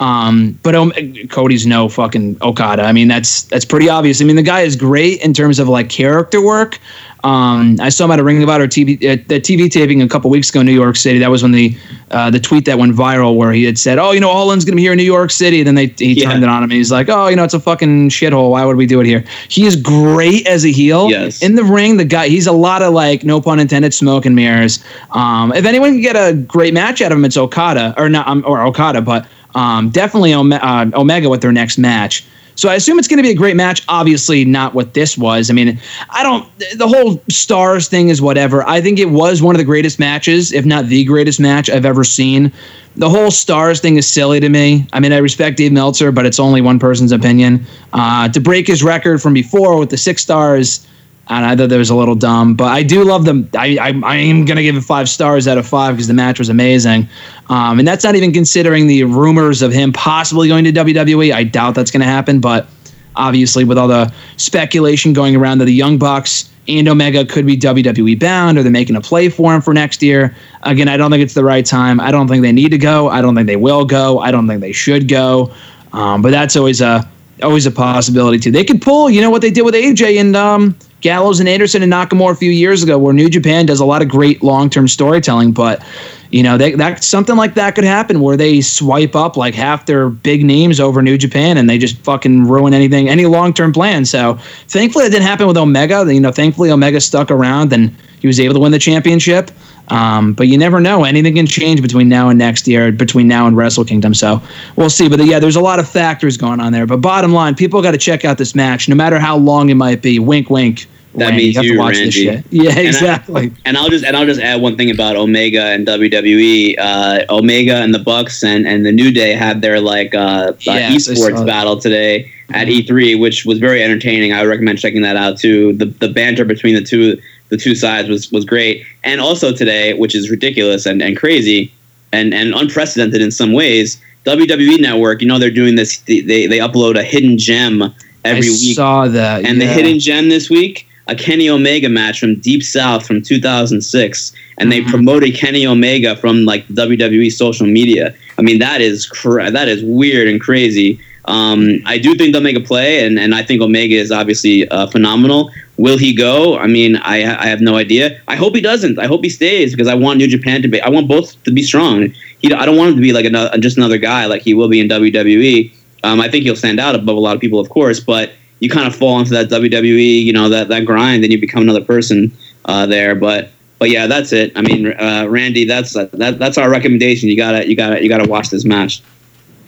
Um, 0.00 0.58
but 0.62 0.74
um, 0.74 0.92
Cody's 1.28 1.66
no 1.66 1.88
fucking 1.88 2.38
Okada. 2.42 2.82
I 2.82 2.92
mean, 2.92 3.08
that's 3.08 3.42
that's 3.44 3.64
pretty 3.64 3.88
obvious. 3.88 4.20
I 4.20 4.24
mean, 4.24 4.36
the 4.36 4.42
guy 4.42 4.62
is 4.62 4.74
great 4.74 5.20
in 5.22 5.32
terms 5.34 5.58
of 5.58 5.68
like 5.68 5.88
character 5.90 6.40
work. 6.44 6.78
Um, 7.24 7.76
I 7.80 7.88
saw 7.90 8.06
him 8.06 8.10
at 8.10 8.18
a 8.18 8.24
Ring 8.24 8.42
of 8.42 8.48
Honor 8.48 8.66
TV 8.66 8.96
uh, 8.96 9.22
the 9.28 9.40
TV 9.40 9.70
taping 9.70 10.02
a 10.02 10.08
couple 10.08 10.28
weeks 10.28 10.50
ago 10.50 10.58
in 10.60 10.66
New 10.66 10.72
York 10.72 10.96
City. 10.96 11.20
That 11.20 11.30
was 11.30 11.42
when 11.44 11.52
the 11.52 11.76
uh, 12.10 12.30
the 12.30 12.40
tweet 12.40 12.64
that 12.64 12.78
went 12.78 12.96
viral 12.96 13.36
where 13.36 13.52
he 13.52 13.62
had 13.62 13.78
said, 13.78 13.98
"Oh, 14.00 14.10
you 14.10 14.18
know, 14.18 14.28
All 14.28 14.50
In's 14.50 14.64
gonna 14.64 14.74
be 14.74 14.82
here 14.82 14.90
in 14.92 14.96
New 14.98 15.04
York 15.04 15.30
City." 15.30 15.60
And 15.60 15.68
then 15.68 15.74
they 15.76 15.86
he 15.86 16.14
Yeah. 16.20 16.30
turned 16.30 16.42
it 16.42 16.48
on 16.48 16.58
him 16.64 16.70
and 16.70 16.72
he's 16.72 16.90
like, 16.90 17.08
"Oh, 17.08 17.28
you 17.28 17.36
know, 17.36 17.44
it's 17.44 17.54
a 17.54 17.60
fucking 17.60 18.08
shithole. 18.08 18.50
Why 18.50 18.64
would 18.64 18.76
we 18.76 18.86
do 18.86 18.98
it 19.00 19.06
here?" 19.06 19.22
He 19.48 19.66
is 19.66 19.76
great 19.76 20.48
as 20.48 20.64
a 20.64 20.72
heel. 20.72 21.10
Yes. 21.10 21.42
In 21.42 21.54
the 21.54 21.62
ring, 21.64 21.96
the 21.96 22.04
guy 22.04 22.26
he's 22.26 22.48
a 22.48 22.52
lot 22.52 22.82
of 22.82 22.92
like 22.92 23.22
no 23.22 23.40
pun 23.40 23.60
intended 23.60 23.94
smoke 23.94 24.26
and 24.26 24.34
mirrors. 24.34 24.82
Um, 25.12 25.52
if 25.52 25.64
anyone 25.64 25.92
can 25.92 26.00
get 26.00 26.16
a 26.16 26.32
great 26.34 26.74
match 26.74 27.00
out 27.02 27.12
of 27.12 27.18
him, 27.18 27.24
it's 27.24 27.36
Okada 27.36 27.94
or 27.98 28.08
not 28.08 28.26
um, 28.26 28.42
or 28.44 28.62
Okada, 28.66 29.00
but 29.00 29.26
um, 29.54 29.90
definitely 29.90 30.34
Ome- 30.34 30.52
uh, 30.52 30.90
Omega 30.94 31.28
with 31.28 31.42
their 31.42 31.52
next 31.52 31.78
match. 31.78 32.24
So 32.54 32.68
I 32.68 32.74
assume 32.74 32.98
it's 32.98 33.08
going 33.08 33.16
to 33.16 33.22
be 33.22 33.30
a 33.30 33.34
great 33.34 33.56
match. 33.56 33.82
Obviously, 33.88 34.44
not 34.44 34.74
what 34.74 34.94
this 34.94 35.16
was. 35.16 35.50
I 35.50 35.54
mean, 35.54 35.80
I 36.10 36.22
don't. 36.22 36.46
The 36.76 36.86
whole 36.86 37.22
stars 37.30 37.88
thing 37.88 38.08
is 38.08 38.20
whatever. 38.20 38.66
I 38.68 38.80
think 38.80 38.98
it 38.98 39.10
was 39.10 39.42
one 39.42 39.54
of 39.54 39.58
the 39.58 39.64
greatest 39.64 39.98
matches, 39.98 40.52
if 40.52 40.64
not 40.64 40.86
the 40.86 41.04
greatest 41.04 41.40
match 41.40 41.70
I've 41.70 41.86
ever 41.86 42.04
seen. 42.04 42.52
The 42.96 43.08
whole 43.08 43.30
stars 43.30 43.80
thing 43.80 43.96
is 43.96 44.06
silly 44.06 44.38
to 44.38 44.50
me. 44.50 44.86
I 44.92 45.00
mean, 45.00 45.14
I 45.14 45.18
respect 45.18 45.56
Dave 45.56 45.72
Meltzer, 45.72 46.12
but 46.12 46.26
it's 46.26 46.38
only 46.38 46.60
one 46.60 46.78
person's 46.78 47.10
opinion. 47.10 47.64
Uh, 47.94 48.28
to 48.28 48.38
break 48.38 48.66
his 48.66 48.82
record 48.82 49.22
from 49.22 49.32
before 49.32 49.78
with 49.78 49.88
the 49.88 49.96
six 49.96 50.22
stars, 50.22 50.86
and 51.28 51.46
I 51.46 51.56
thought 51.56 51.68
that 51.68 51.78
was 51.78 51.90
a 51.90 51.94
little 51.94 52.14
dumb, 52.14 52.54
but 52.54 52.66
I 52.66 52.82
do 52.82 53.04
love 53.04 53.24
them. 53.24 53.48
I, 53.56 53.78
I, 53.80 54.00
I 54.04 54.16
am 54.16 54.44
going 54.44 54.56
to 54.56 54.62
give 54.62 54.76
it 54.76 54.82
five 54.82 55.08
stars 55.08 55.46
out 55.46 55.56
of 55.56 55.66
five 55.66 55.94
because 55.94 56.08
the 56.08 56.14
match 56.14 56.38
was 56.38 56.48
amazing. 56.48 57.08
Um, 57.48 57.78
and 57.78 57.86
that's 57.86 58.04
not 58.04 58.16
even 58.16 58.32
considering 58.32 58.86
the 58.86 59.04
rumors 59.04 59.62
of 59.62 59.72
him 59.72 59.92
possibly 59.92 60.48
going 60.48 60.64
to 60.64 60.72
WWE. 60.72 61.32
I 61.32 61.44
doubt 61.44 61.74
that's 61.74 61.90
going 61.90 62.00
to 62.00 62.06
happen, 62.06 62.40
but 62.40 62.66
obviously, 63.14 63.64
with 63.64 63.78
all 63.78 63.88
the 63.88 64.12
speculation 64.36 65.12
going 65.12 65.36
around 65.36 65.58
that 65.58 65.66
the 65.66 65.72
Young 65.72 65.96
Bucks 65.96 66.50
and 66.68 66.88
Omega 66.88 67.24
could 67.24 67.46
be 67.46 67.56
WWE 67.56 68.18
bound 68.18 68.58
or 68.58 68.62
they're 68.62 68.72
making 68.72 68.96
a 68.96 69.00
play 69.00 69.28
for 69.28 69.54
him 69.54 69.60
for 69.60 69.74
next 69.74 70.02
year. 70.02 70.36
Again, 70.62 70.88
I 70.88 70.96
don't 70.96 71.10
think 71.10 71.22
it's 71.22 71.34
the 71.34 71.44
right 71.44 71.64
time. 71.64 72.00
I 72.00 72.10
don't 72.10 72.28
think 72.28 72.42
they 72.42 72.52
need 72.52 72.70
to 72.70 72.78
go. 72.78 73.08
I 73.08 73.20
don't 73.20 73.34
think 73.34 73.46
they 73.46 73.56
will 73.56 73.84
go. 73.84 74.20
I 74.20 74.30
don't 74.30 74.46
think 74.46 74.60
they 74.60 74.72
should 74.72 75.08
go. 75.08 75.52
Um, 75.92 76.22
but 76.22 76.30
that's 76.30 76.56
always 76.56 76.80
a 76.80 77.08
always 77.42 77.66
a 77.66 77.70
possibility 77.70 78.38
too. 78.38 78.52
They 78.52 78.64
could 78.64 78.80
pull, 78.80 79.10
you 79.10 79.20
know, 79.20 79.30
what 79.30 79.42
they 79.42 79.50
did 79.50 79.62
with 79.62 79.74
AJ 79.74 80.20
and 80.20 80.36
um, 80.36 80.76
Gallows 81.02 81.40
and 81.40 81.48
Anderson 81.48 81.82
and 81.82 81.92
Nakamura 81.92 82.32
a 82.32 82.36
few 82.36 82.50
years 82.50 82.82
ago, 82.82 82.96
where 82.96 83.12
New 83.12 83.28
Japan 83.28 83.66
does 83.66 83.80
a 83.80 83.84
lot 83.84 84.02
of 84.02 84.08
great 84.08 84.42
long 84.42 84.70
term 84.70 84.88
storytelling. 84.88 85.52
But 85.52 85.84
you 86.30 86.42
know, 86.42 86.56
they, 86.56 86.72
that 86.72 87.04
something 87.04 87.36
like 87.36 87.54
that 87.54 87.74
could 87.74 87.84
happen 87.84 88.20
where 88.20 88.38
they 88.38 88.62
swipe 88.62 89.14
up 89.14 89.36
like 89.36 89.54
half 89.54 89.84
their 89.84 90.08
big 90.08 90.44
names 90.44 90.80
over 90.80 91.02
New 91.02 91.18
Japan 91.18 91.58
and 91.58 91.68
they 91.68 91.76
just 91.76 91.98
fucking 91.98 92.44
ruin 92.44 92.72
anything, 92.72 93.08
any 93.08 93.26
long 93.26 93.52
term 93.52 93.72
plan. 93.72 94.04
So 94.06 94.38
thankfully, 94.68 95.04
it 95.04 95.10
didn't 95.10 95.26
happen 95.26 95.46
with 95.46 95.58
Omega. 95.58 96.06
You 96.12 96.20
know, 96.20 96.32
thankfully 96.32 96.70
Omega 96.70 97.00
stuck 97.00 97.30
around 97.30 97.72
and 97.72 97.94
he 98.20 98.26
was 98.26 98.40
able 98.40 98.54
to 98.54 98.60
win 98.60 98.72
the 98.72 98.78
championship. 98.78 99.50
Um, 99.88 100.32
but 100.32 100.46
you 100.46 100.56
never 100.56 100.80
know; 100.80 101.04
anything 101.04 101.34
can 101.34 101.46
change 101.46 101.82
between 101.82 102.08
now 102.08 102.28
and 102.28 102.38
next 102.38 102.66
year, 102.68 102.92
between 102.92 103.26
now 103.28 103.46
and 103.46 103.56
Wrestle 103.56 103.84
Kingdom. 103.84 104.14
So 104.14 104.40
we'll 104.76 104.88
see. 104.88 105.08
But 105.08 105.22
yeah, 105.26 105.38
there's 105.38 105.56
a 105.56 105.60
lot 105.60 105.80
of 105.80 105.88
factors 105.88 106.36
going 106.36 106.60
on 106.60 106.72
there. 106.72 106.86
But 106.86 106.98
bottom 106.98 107.32
line, 107.32 107.56
people 107.56 107.82
got 107.82 107.90
to 107.90 107.98
check 107.98 108.24
out 108.24 108.38
this 108.38 108.54
match, 108.54 108.88
no 108.88 108.94
matter 108.94 109.18
how 109.18 109.36
long 109.36 109.68
it 109.70 109.74
might 109.74 110.00
be. 110.00 110.18
Wink, 110.18 110.48
wink. 110.48 110.86
That 111.14 111.28
Randy. 111.30 111.52
means 111.52 111.56
you, 111.56 111.78
watch 111.78 111.94
this 111.96 112.16
Randy. 112.26 112.42
shit. 112.42 112.44
Yeah, 112.50 112.70
And 112.70 112.78
I- 112.78 112.82
exactly. 112.82 113.52
And 113.64 113.76
I'll 113.76 113.88
just 113.90 114.04
and 114.04 114.16
I'll 114.16 114.24
just 114.26 114.40
add 114.40 114.60
one 114.62 114.76
thing 114.76 114.90
about 114.90 115.16
Omega 115.16 115.62
and 115.66 115.86
WWE. 115.86 116.74
Uh, 116.78 117.24
Omega 117.30 117.76
and 117.76 117.94
the 117.94 117.98
Bucks 117.98 118.42
and, 118.42 118.66
and 118.66 118.84
the 118.86 118.92
New 118.92 119.10
Day 119.12 119.32
had 119.34 119.60
their 119.60 119.80
like 119.80 120.14
uh, 120.14 120.18
uh, 120.18 120.52
esports 120.66 121.44
battle 121.46 121.78
today 121.78 122.30
at 122.54 122.68
E3, 122.68 123.18
which 123.20 123.44
was 123.44 123.58
very 123.58 123.82
entertaining. 123.82 124.32
I 124.32 124.40
would 124.42 124.48
recommend 124.48 124.78
checking 124.78 125.02
that 125.02 125.16
out 125.16 125.38
too. 125.38 125.72
The 125.74 125.86
the 125.86 126.08
banter 126.08 126.44
between 126.44 126.74
the 126.74 126.82
two 126.82 127.20
the 127.50 127.56
two 127.58 127.74
sides 127.74 128.08
was 128.08 128.32
was 128.32 128.44
great. 128.44 128.84
And 129.04 129.20
also 129.20 129.52
today, 129.52 129.92
which 129.94 130.14
is 130.14 130.30
ridiculous 130.30 130.86
and, 130.86 131.02
and 131.02 131.16
crazy 131.16 131.72
and 132.12 132.32
and 132.32 132.54
unprecedented 132.54 133.20
in 133.20 133.30
some 133.30 133.52
ways. 133.52 134.00
WWE 134.24 134.80
Network, 134.80 135.20
you 135.20 135.26
know, 135.26 135.38
they're 135.38 135.50
doing 135.50 135.74
this. 135.74 135.98
They 135.98 136.20
they 136.22 136.58
upload 136.58 136.96
a 136.98 137.02
hidden 137.02 137.36
gem 137.38 137.82
every 138.24 138.46
I 138.46 138.50
week 138.50 138.76
saw 138.76 139.08
that. 139.08 139.44
and 139.44 139.60
the 139.60 139.66
hidden 139.66 139.98
gem 139.98 140.28
this 140.28 140.48
week, 140.48 140.86
a 141.08 141.14
Kenny 141.14 141.48
Omega 141.50 141.88
match 141.88 142.20
from 142.20 142.36
Deep 142.36 142.62
South 142.62 143.06
from 143.06 143.20
2006, 143.22 144.32
and 144.58 144.70
they 144.70 144.80
Mhm. 144.80 144.88
promoted 144.88 145.34
Kenny 145.34 145.66
Omega 145.66 146.16
from 146.16 146.44
like 146.44 146.66
WWE 146.68 147.30
social 147.30 147.66
media. 147.66 148.14
I 148.38 148.42
mean, 148.42 148.58
that 148.60 148.80
is 148.80 149.06
cra- 149.06 149.50
that 149.50 149.68
is 149.68 149.82
weird 149.82 150.28
and 150.28 150.40
crazy. 150.40 150.98
Um, 151.26 151.80
I 151.86 151.98
do 151.98 152.14
think 152.16 152.32
they'll 152.32 152.42
make 152.42 152.56
a 152.56 152.60
play, 152.60 153.04
and, 153.06 153.16
and 153.18 153.32
I 153.34 153.42
think 153.42 153.62
Omega 153.62 153.94
is 153.94 154.10
obviously 154.10 154.68
uh, 154.68 154.86
phenomenal. 154.88 155.50
Will 155.76 155.96
he 155.96 156.12
go? 156.12 156.58
I 156.58 156.66
mean, 156.66 156.96
I 156.96 157.16
I 157.44 157.46
have 157.46 157.60
no 157.60 157.76
idea. 157.76 158.18
I 158.28 158.36
hope 158.36 158.54
he 158.54 158.60
doesn't. 158.60 158.98
I 158.98 159.06
hope 159.06 159.22
he 159.24 159.30
stays 159.30 159.72
because 159.72 159.88
I 159.88 159.94
want 159.94 160.18
New 160.18 160.26
Japan 160.28 160.62
to 160.62 160.68
be. 160.68 160.80
I 160.80 160.88
want 160.88 161.08
both 161.08 161.42
to 161.44 161.50
be 161.52 161.62
strong. 161.62 162.12
He, 162.40 162.52
I 162.52 162.64
don't 162.66 162.76
want 162.76 162.90
him 162.90 162.96
to 162.96 163.02
be 163.02 163.12
like 163.12 163.24
another, 163.24 163.56
just 163.58 163.76
another 163.76 163.98
guy 163.98 164.26
like 164.26 164.42
he 164.42 164.52
will 164.54 164.68
be 164.68 164.80
in 164.80 164.88
WWE. 164.88 165.70
Um, 166.04 166.20
I 166.20 166.28
think 166.28 166.42
he'll 166.44 166.56
stand 166.56 166.80
out 166.80 166.94
above 166.96 167.16
a 167.16 167.20
lot 167.20 167.34
of 167.36 167.40
people, 167.40 167.60
of 167.60 167.68
course, 167.68 168.00
but 168.00 168.32
you 168.62 168.70
kind 168.70 168.86
of 168.86 168.94
fall 168.94 169.18
into 169.18 169.32
that 169.32 169.48
WWE, 169.48 170.22
you 170.22 170.32
know, 170.32 170.48
that 170.48 170.68
that 170.68 170.86
grind, 170.86 171.24
and 171.24 171.32
you 171.32 171.40
become 171.40 171.62
another 171.62 171.84
person 171.84 172.32
uh, 172.66 172.86
there. 172.86 173.16
But 173.16 173.50
but 173.80 173.90
yeah, 173.90 174.06
that's 174.06 174.32
it. 174.32 174.52
I 174.54 174.62
mean, 174.62 174.92
uh, 174.92 175.26
Randy, 175.28 175.64
that's 175.64 175.94
that, 175.94 176.36
that's 176.38 176.56
our 176.56 176.70
recommendation. 176.70 177.28
You 177.28 177.36
gotta 177.36 177.68
you 177.68 177.74
gotta 177.74 178.00
you 178.00 178.08
gotta 178.08 178.28
watch 178.28 178.50
this 178.50 178.64
match. 178.64 179.02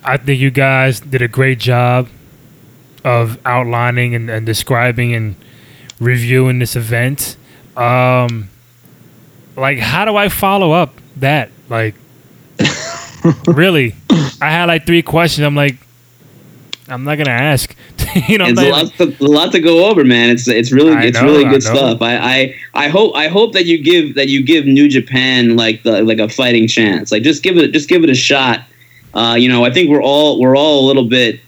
I 0.04 0.16
think 0.16 0.38
you 0.38 0.52
guys 0.52 1.00
did 1.00 1.22
a 1.22 1.28
great 1.28 1.58
job 1.58 2.08
of 3.04 3.44
outlining 3.44 4.14
and, 4.14 4.30
and 4.30 4.46
describing 4.46 5.12
and 5.12 5.34
reviewing 5.98 6.60
this 6.60 6.76
event. 6.76 7.36
Um, 7.76 8.48
like, 9.56 9.78
how 9.78 10.04
do 10.04 10.14
I 10.14 10.28
follow 10.28 10.70
up 10.70 10.94
that? 11.16 11.50
Like, 11.68 11.96
really, 13.48 13.96
I 14.40 14.50
had 14.50 14.66
like 14.66 14.86
three 14.86 15.02
questions. 15.02 15.44
I'm 15.44 15.56
like, 15.56 15.78
I'm 16.88 17.04
not 17.04 17.16
gonna 17.16 17.30
ask. 17.30 17.74
you 18.28 18.38
know, 18.38 18.46
It's 18.46 18.60
a 18.60 18.70
lot, 18.70 18.92
to, 18.94 19.24
a 19.24 19.28
lot 19.28 19.52
to 19.52 19.60
go 19.60 19.86
over, 19.86 20.04
man. 20.04 20.30
It's 20.30 20.46
it's 20.46 20.70
really 20.70 20.92
I 20.92 21.04
it's 21.04 21.20
know, 21.20 21.24
really 21.24 21.44
good 21.44 21.64
know. 21.64 21.74
stuff. 21.74 22.02
I, 22.02 22.16
I 22.16 22.54
I 22.74 22.88
hope 22.88 23.14
I 23.14 23.28
hope 23.28 23.52
that 23.54 23.64
you 23.64 23.82
give 23.82 24.14
that 24.16 24.28
you 24.28 24.44
give 24.44 24.66
New 24.66 24.88
Japan 24.88 25.56
like 25.56 25.82
the 25.82 26.02
like 26.02 26.18
a 26.18 26.28
fighting 26.28 26.68
chance. 26.68 27.10
Like 27.10 27.22
just 27.22 27.42
give 27.42 27.56
it 27.56 27.72
just 27.72 27.88
give 27.88 28.04
it 28.04 28.10
a 28.10 28.14
shot. 28.14 28.60
Uh, 29.14 29.36
you 29.38 29.48
know, 29.48 29.64
I 29.64 29.70
think 29.70 29.90
we're 29.90 30.02
all 30.02 30.40
we're 30.40 30.56
all 30.56 30.84
a 30.84 30.86
little 30.86 31.04
bit 31.04 31.40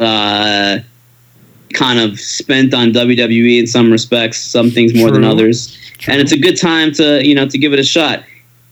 uh, 0.00 0.78
kind 1.74 1.98
of 1.98 2.18
spent 2.18 2.72
on 2.72 2.92
WWE 2.92 3.60
in 3.60 3.66
some 3.66 3.90
respects, 3.90 4.40
some 4.40 4.70
things 4.70 4.94
more 4.94 5.10
than 5.10 5.22
True. 5.22 5.30
others, 5.30 5.76
and 6.06 6.20
it's 6.20 6.32
a 6.32 6.38
good 6.38 6.58
time 6.58 6.92
to 6.92 7.26
you 7.26 7.34
know 7.34 7.46
to 7.46 7.58
give 7.58 7.72
it 7.72 7.78
a 7.78 7.84
shot. 7.84 8.24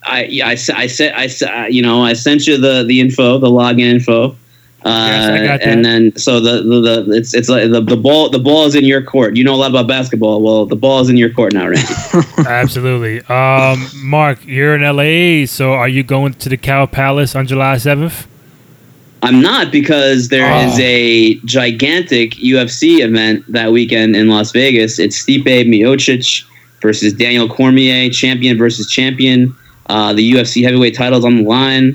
I 0.04 0.24
yeah, 0.24 0.48
I, 0.48 0.52
I 0.52 0.86
said 0.86 1.12
I 1.14 1.66
you 1.66 1.82
know 1.82 2.02
I 2.02 2.14
sent 2.14 2.46
you 2.46 2.56
the 2.56 2.84
the 2.84 3.00
info, 3.00 3.38
the 3.38 3.48
login 3.48 3.80
info. 3.80 4.36
Uh, 4.82 5.06
Yes, 5.10 5.28
I 5.30 5.46
got 5.46 5.60
that. 5.60 5.68
and 5.68 5.84
then 5.84 6.16
so 6.16 6.40
the, 6.40 6.62
the, 6.62 6.80
the 7.06 7.12
it's 7.16 7.34
it's 7.34 7.48
like 7.50 7.70
the, 7.70 7.82
the 7.82 7.96
ball 7.96 8.30
the 8.30 8.38
ball 8.38 8.64
is 8.64 8.74
in 8.74 8.84
your 8.84 9.02
court. 9.02 9.36
You 9.36 9.44
know 9.44 9.54
a 9.54 9.56
lot 9.56 9.70
about 9.70 9.86
basketball. 9.86 10.40
Well, 10.42 10.64
the 10.66 10.76
ball 10.76 11.00
is 11.00 11.10
in 11.10 11.16
your 11.18 11.30
court 11.30 11.52
now, 11.52 11.68
Randy. 11.68 11.82
Absolutely. 12.48 13.20
Um, 13.22 13.86
Mark, 13.96 14.38
you're 14.46 14.74
in 14.74 14.82
LA, 14.82 15.46
so 15.46 15.72
are 15.74 15.88
you 15.88 16.02
going 16.02 16.32
to 16.34 16.48
the 16.48 16.56
Cow 16.56 16.86
Palace 16.86 17.34
on 17.36 17.46
July 17.46 17.76
7th? 17.76 18.26
I'm 19.22 19.42
not 19.42 19.70
because 19.70 20.28
there 20.28 20.50
is 20.66 20.78
Oh. 20.78 20.82
a 20.82 21.34
gigantic 21.44 22.32
UFC 22.36 23.00
event 23.00 23.44
that 23.52 23.70
weekend 23.72 24.16
in 24.16 24.28
Las 24.28 24.50
Vegas. 24.52 24.98
It's 24.98 25.22
Stipe 25.22 25.44
Miocic 25.44 26.44
versus 26.80 27.12
Daniel 27.12 27.46
Cormier, 27.46 28.08
champion 28.08 28.56
versus 28.56 28.88
champion. 28.90 29.54
Uh, 29.90 30.14
the 30.14 30.32
UFC 30.32 30.62
heavyweight 30.64 30.94
title's 30.96 31.26
on 31.26 31.36
the 31.36 31.42
line. 31.42 31.94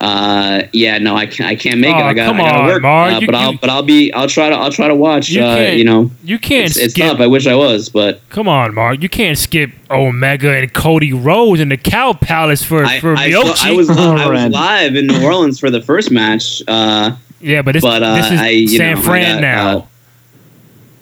Uh, 0.00 0.62
yeah, 0.72 0.96
no, 0.98 1.16
I 1.16 1.26
can't. 1.26 1.50
I 1.50 1.56
can't 1.56 1.80
make 1.80 1.90
it. 1.94 2.00
Oh, 2.00 2.04
I 2.04 2.14
got. 2.14 2.26
come 2.26 2.36
I 2.40 2.44
gotta 2.44 2.58
on, 2.60 2.66
work. 2.66 2.82
Mark. 2.82 3.12
Uh, 3.14 3.18
You- 3.18 3.26
but 3.26 3.34
I'll. 3.34 3.52
you- 3.52 3.58
But 3.60 3.70
I'll 3.70 3.82
be. 3.82 4.12
I'll 4.12 4.28
try 4.28 4.48
to. 4.48 4.54
I'll 4.54 4.70
try 4.70 4.86
to 4.86 4.94
watch. 4.94 5.28
You 5.28 5.42
uh, 5.42 5.56
you 5.56 5.84
know, 5.84 6.10
You 6.22 6.38
can't 6.38 6.66
it's, 6.66 6.76
it's 6.76 6.94
tough. 6.94 7.18
I 7.20 7.26
wish 7.26 7.46
I 7.48 7.54
was, 7.56 7.88
but 7.88 8.20
Come 8.28 8.46
on, 8.46 8.74
Mark. 8.74 9.02
You 9.02 9.08
can't 9.08 9.36
skip 9.36 9.70
Omega 9.90 10.56
and 10.56 10.72
Cody 10.72 11.12
Rhodes 11.12 11.60
in 11.60 11.68
the 11.68 11.76
Cow 11.76 12.12
Palace 12.12 12.62
for 12.62 12.84
I, 12.84 13.00
for 13.00 13.16
I, 13.16 13.28
Miocic. 13.30 13.56
saw- 13.56 13.68
I 13.68 13.72
was. 13.72 13.90
I 13.98 14.28
was 14.30 14.52
live 14.52 14.94
in 14.94 15.08
New 15.08 15.24
Orleans 15.24 15.58
for 15.58 15.68
the 15.70 15.82
first 15.82 16.12
match. 16.12 16.62
Uh, 16.68 17.16
yeah, 17.40 17.62
but 17.62 17.72
this, 17.72 17.82
but 17.82 18.00
uh, 18.02 18.14
this 18.14 18.30
is 18.30 18.40
I, 18.40 18.48
you 18.50 18.68
San 18.68 18.94
know, 18.94 19.00
I 19.00 19.04
Fran 19.04 19.34
got, 19.36 19.40
now. 19.40 19.88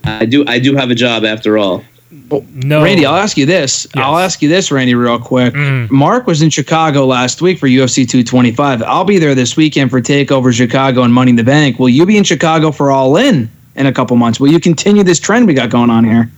uh, 0.07 0.21
I 0.21 0.25
do. 0.25 0.45
I 0.47 0.59
do 0.59 0.75
have 0.77 0.91
a 0.91 0.95
job 0.95 1.25
after 1.27 1.59
all. 1.59 1.85
No, 2.11 2.85
Randy, 2.85 3.05
I'll 3.05 3.17
ask 3.17 3.37
you 3.37 3.47
this. 3.47 3.87
Yes. 3.95 4.05
I'll 4.05 4.17
ask 4.19 4.41
you 4.41 4.49
this, 4.49 4.71
Randy, 4.71 4.95
real 4.95 5.19
quick. 5.19 5.55
Mm. 5.55 5.91
Mark 5.91 6.27
was 6.27 6.41
in 6.41 6.51
Chicago 6.51 7.05
last 7.05 7.43
week 7.43 7.59
for 7.59 7.67
UFC 7.67 8.09
225. 8.09 8.83
I'll 8.85 9.05
be 9.05 9.19
there 9.19 9.35
this 9.35 9.57
weekend 9.57 9.91
for 9.91 10.01
Takeover 10.01 10.53
Chicago 10.53 11.03
and 11.03 11.13
Money 11.13 11.31
in 11.31 11.37
the 11.37 11.43
Bank. 11.45 11.79
Will 11.79 11.89
you 11.89 12.07
be 12.07 12.17
in 12.17 12.25
Chicago 12.25 12.71
for 12.71 12.91
All 12.93 13.17
In 13.17 13.51
in 13.75 13.87
a 13.87 13.93
couple 13.93 14.17
months? 14.17 14.39
Will 14.39 14.53
you 14.53 14.61
continue 14.61 15.03
this 15.03 15.19
trend 15.19 15.47
we 15.47 15.55
got 15.55 15.69
going 15.71 15.91
on 15.91 16.05
here? 16.05 16.31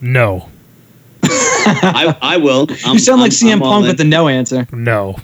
no, 0.00 0.48
I, 1.24 2.16
I 2.20 2.36
will. 2.38 2.66
I'm, 2.84 2.94
you 2.94 2.98
sound 2.98 3.20
like 3.20 3.32
I'm- 3.32 3.38
CM 3.40 3.52
I'm 3.54 3.60
Punk 3.60 3.86
with 3.86 3.98
the 3.98 4.04
no 4.04 4.28
answer. 4.28 4.66
no. 4.72 5.16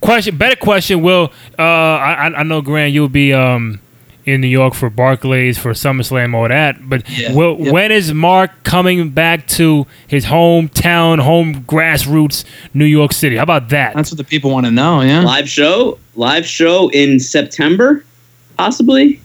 Question. 0.00 0.36
Better 0.36 0.56
question. 0.56 1.02
Will 1.02 1.32
uh, 1.58 1.62
I 1.62 2.28
I- 2.28 2.38
I 2.38 2.42
know 2.44 2.62
Grant, 2.62 2.92
you'll 2.92 3.08
be 3.08 3.32
um 3.32 3.80
in 4.24 4.40
New 4.40 4.46
York 4.48 4.74
for 4.74 4.88
Barclays 4.88 5.58
for 5.58 5.72
SummerSlam, 5.72 6.34
all 6.34 6.48
that. 6.48 6.88
But 6.88 7.02
Yeah. 7.08 7.32
will, 7.34 7.56
Yep. 7.58 7.72
when 7.72 7.90
is 7.92 8.14
Mark 8.14 8.50
coming 8.64 9.10
back 9.10 9.46
to 9.48 9.86
his 10.06 10.26
hometown, 10.26 11.18
home 11.20 11.64
grassroots, 11.66 12.44
New 12.72 12.84
York 12.84 13.12
City? 13.12 13.36
How 13.36 13.42
about 13.42 13.68
that? 13.70 13.94
That's 13.94 14.10
what 14.10 14.18
the 14.18 14.24
people 14.24 14.50
want 14.50 14.66
to 14.66 14.72
know, 14.72 15.00
yeah? 15.00 15.22
live 15.22 15.48
show. 15.48 15.98
Live 16.14 16.46
show 16.46 16.88
in 16.90 17.18
September, 17.18 18.04
possibly. 18.56 19.20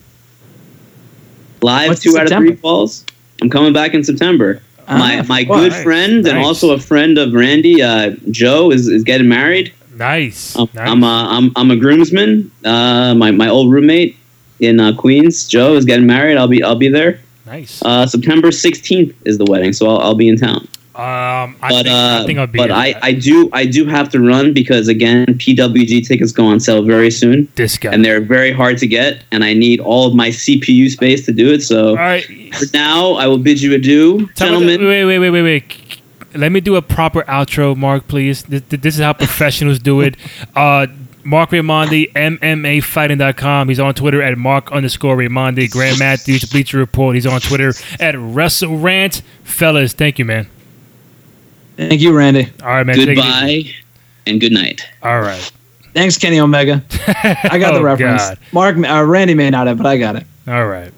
Live 1.62 1.90
What's 1.90 2.02
two 2.02 2.18
out 2.18 2.32
of 2.32 2.38
three 2.38 2.56
falls. 2.56 3.04
I'm 3.42 3.50
coming 3.50 3.74
back 3.74 3.94
in 3.94 4.04
September. 4.04 4.62
my 4.88 5.20
Ah, 5.20 5.24
my 5.28 5.46
well, 5.50 5.60
good 5.60 5.72
nice, 5.74 5.84
friend 5.84 6.26
and 6.28 6.38
also 6.38 6.72
a 6.72 6.80
friend 6.80 7.18
of 7.18 7.34
Randy, 7.34 7.82
uh, 7.82 8.12
Joe, 8.32 8.72
is, 8.72 8.88
is 8.88 9.04
getting 9.04 9.28
married. 9.28 9.74
Nice. 9.98 10.56
I'm 10.56 10.70
nice. 10.76 10.88
I'm, 10.90 11.04
uh, 11.04 11.28
I'm 11.38 11.52
I'm 11.56 11.72
a 11.72 11.76
groomsman. 11.76 12.50
Uh, 12.64 13.14
my 13.16 13.32
my 13.32 13.50
old 13.50 13.72
roommate 13.72 14.16
in 14.60 14.80
uh, 14.80 14.94
Queens, 14.96 15.48
Joe, 15.48 15.76
is 15.76 15.86
getting 15.86 16.06
married. 16.08 16.38
I'll 16.38 16.48
be 16.48 16.64
I'll 16.64 16.76
be 16.76 16.90
there. 16.90 17.20
nice. 17.46 17.82
Uh, 17.84 18.06
September 18.06 18.50
16th 18.50 19.14
is 19.26 19.38
the 19.38 19.46
wedding, 19.46 19.74
so 19.74 19.88
I'll, 19.90 20.00
I'll 20.00 20.16
be 20.16 20.28
in 20.28 20.38
town. 20.38 20.68
um, 20.96 21.56
I 21.62 21.70
But 21.70 21.84
think, 21.84 21.88
uh, 21.96 22.20
I 22.22 22.26
think 22.26 22.40
I'll 22.40 22.48
be. 22.48 22.58
but 22.58 22.72
I. 22.72 22.96
I 23.04 23.12
do 23.14 23.50
I 23.54 23.66
do 23.68 23.86
have 23.86 24.10
to 24.10 24.20
run 24.20 24.52
because 24.54 24.88
again 24.88 25.26
PWG 25.28 26.08
tickets 26.08 26.32
go 26.32 26.46
on 26.48 26.60
sale 26.60 26.82
very 26.82 27.12
soon 27.12 27.48
guy. 27.56 27.92
and 27.94 28.04
they're 28.04 28.20
very 28.22 28.52
hard 28.52 28.78
to 28.80 28.88
get 28.88 29.24
and 29.32 29.44
I 29.44 29.54
need 29.54 29.80
all 29.80 30.08
of 30.08 30.16
my 30.16 30.30
CPU 30.30 30.90
space 30.90 31.24
to 31.28 31.32
do 31.32 31.54
it. 31.54 31.62
So 31.62 31.96
right. 31.96 32.26
for 32.56 32.66
now 32.74 33.14
I 33.14 33.28
will 33.28 33.38
bid 33.38 33.62
you 33.62 33.76
adieu, 33.76 34.28
Tell 34.36 34.60
me- 34.60 34.66
gentlemen. 34.68 34.88
Wait, 34.88 35.06
wait, 35.06 35.20
wait, 35.20 35.30
wait, 35.30 35.42
wait. 35.44 36.02
Let 36.36 36.52
me 36.52 36.60
do 36.60 36.76
a 36.76 36.82
proper 36.82 37.22
outro, 37.24 37.76
Mark, 37.76 38.08
please. 38.08 38.44
This, 38.44 38.62
this 38.68 38.96
is 38.96 39.02
how 39.02 39.14
professionals 39.14 39.80
do 39.80 40.02
it. 40.02 40.16
Uh, 40.56 40.86
Mark 41.28 41.50
Raimondi, 41.50 42.12
MMAfighting.com. 42.14 43.68
He's 43.68 43.82
on 43.82 43.94
Twitter 43.94 44.22
at 44.22 44.38
Mark 44.38 44.72
underscore 44.72 45.18
Raimondi. 45.18 45.70
Graham 45.70 46.00
Matthews, 46.00 46.46
Bleacher 46.46 46.78
Report. 46.78 47.16
He's 47.16 47.26
on 47.26 47.42
Twitter 47.42 47.74
at 48.00 48.16
Wrestle 48.18 48.78
Rant. 48.78 49.22
Fellas, 49.44 49.92
thank 49.92 50.20
you, 50.20 50.26
man. 50.26 50.48
Thank 51.76 52.00
you, 52.00 52.16
Randy. 52.16 52.50
All 52.64 52.70
right, 52.70 52.86
man. 52.86 52.96
take 52.96 53.10
it 53.10 53.18
easy. 53.18 53.64
Goodbye 53.64 53.76
and 54.26 54.40
good 54.42 54.52
night. 54.54 54.88
All 55.04 55.20
right. 55.22 55.52
Thanks, 55.94 56.18
Kenny 56.18 56.40
Omega. 56.40 56.82
I 57.44 57.58
got 57.60 57.74
the 57.74 57.80
Oh, 57.80 57.84
reference. 57.84 58.22
God. 58.30 58.40
Mark, 58.54 58.78
uh, 58.78 59.04
Randy 59.06 59.34
may 59.34 59.50
not 59.50 59.68
have, 59.68 59.78
but 59.78 59.86
I 59.86 59.98
got 59.98 60.16
it. 60.16 60.26
All 60.48 60.66
right. 60.68 60.92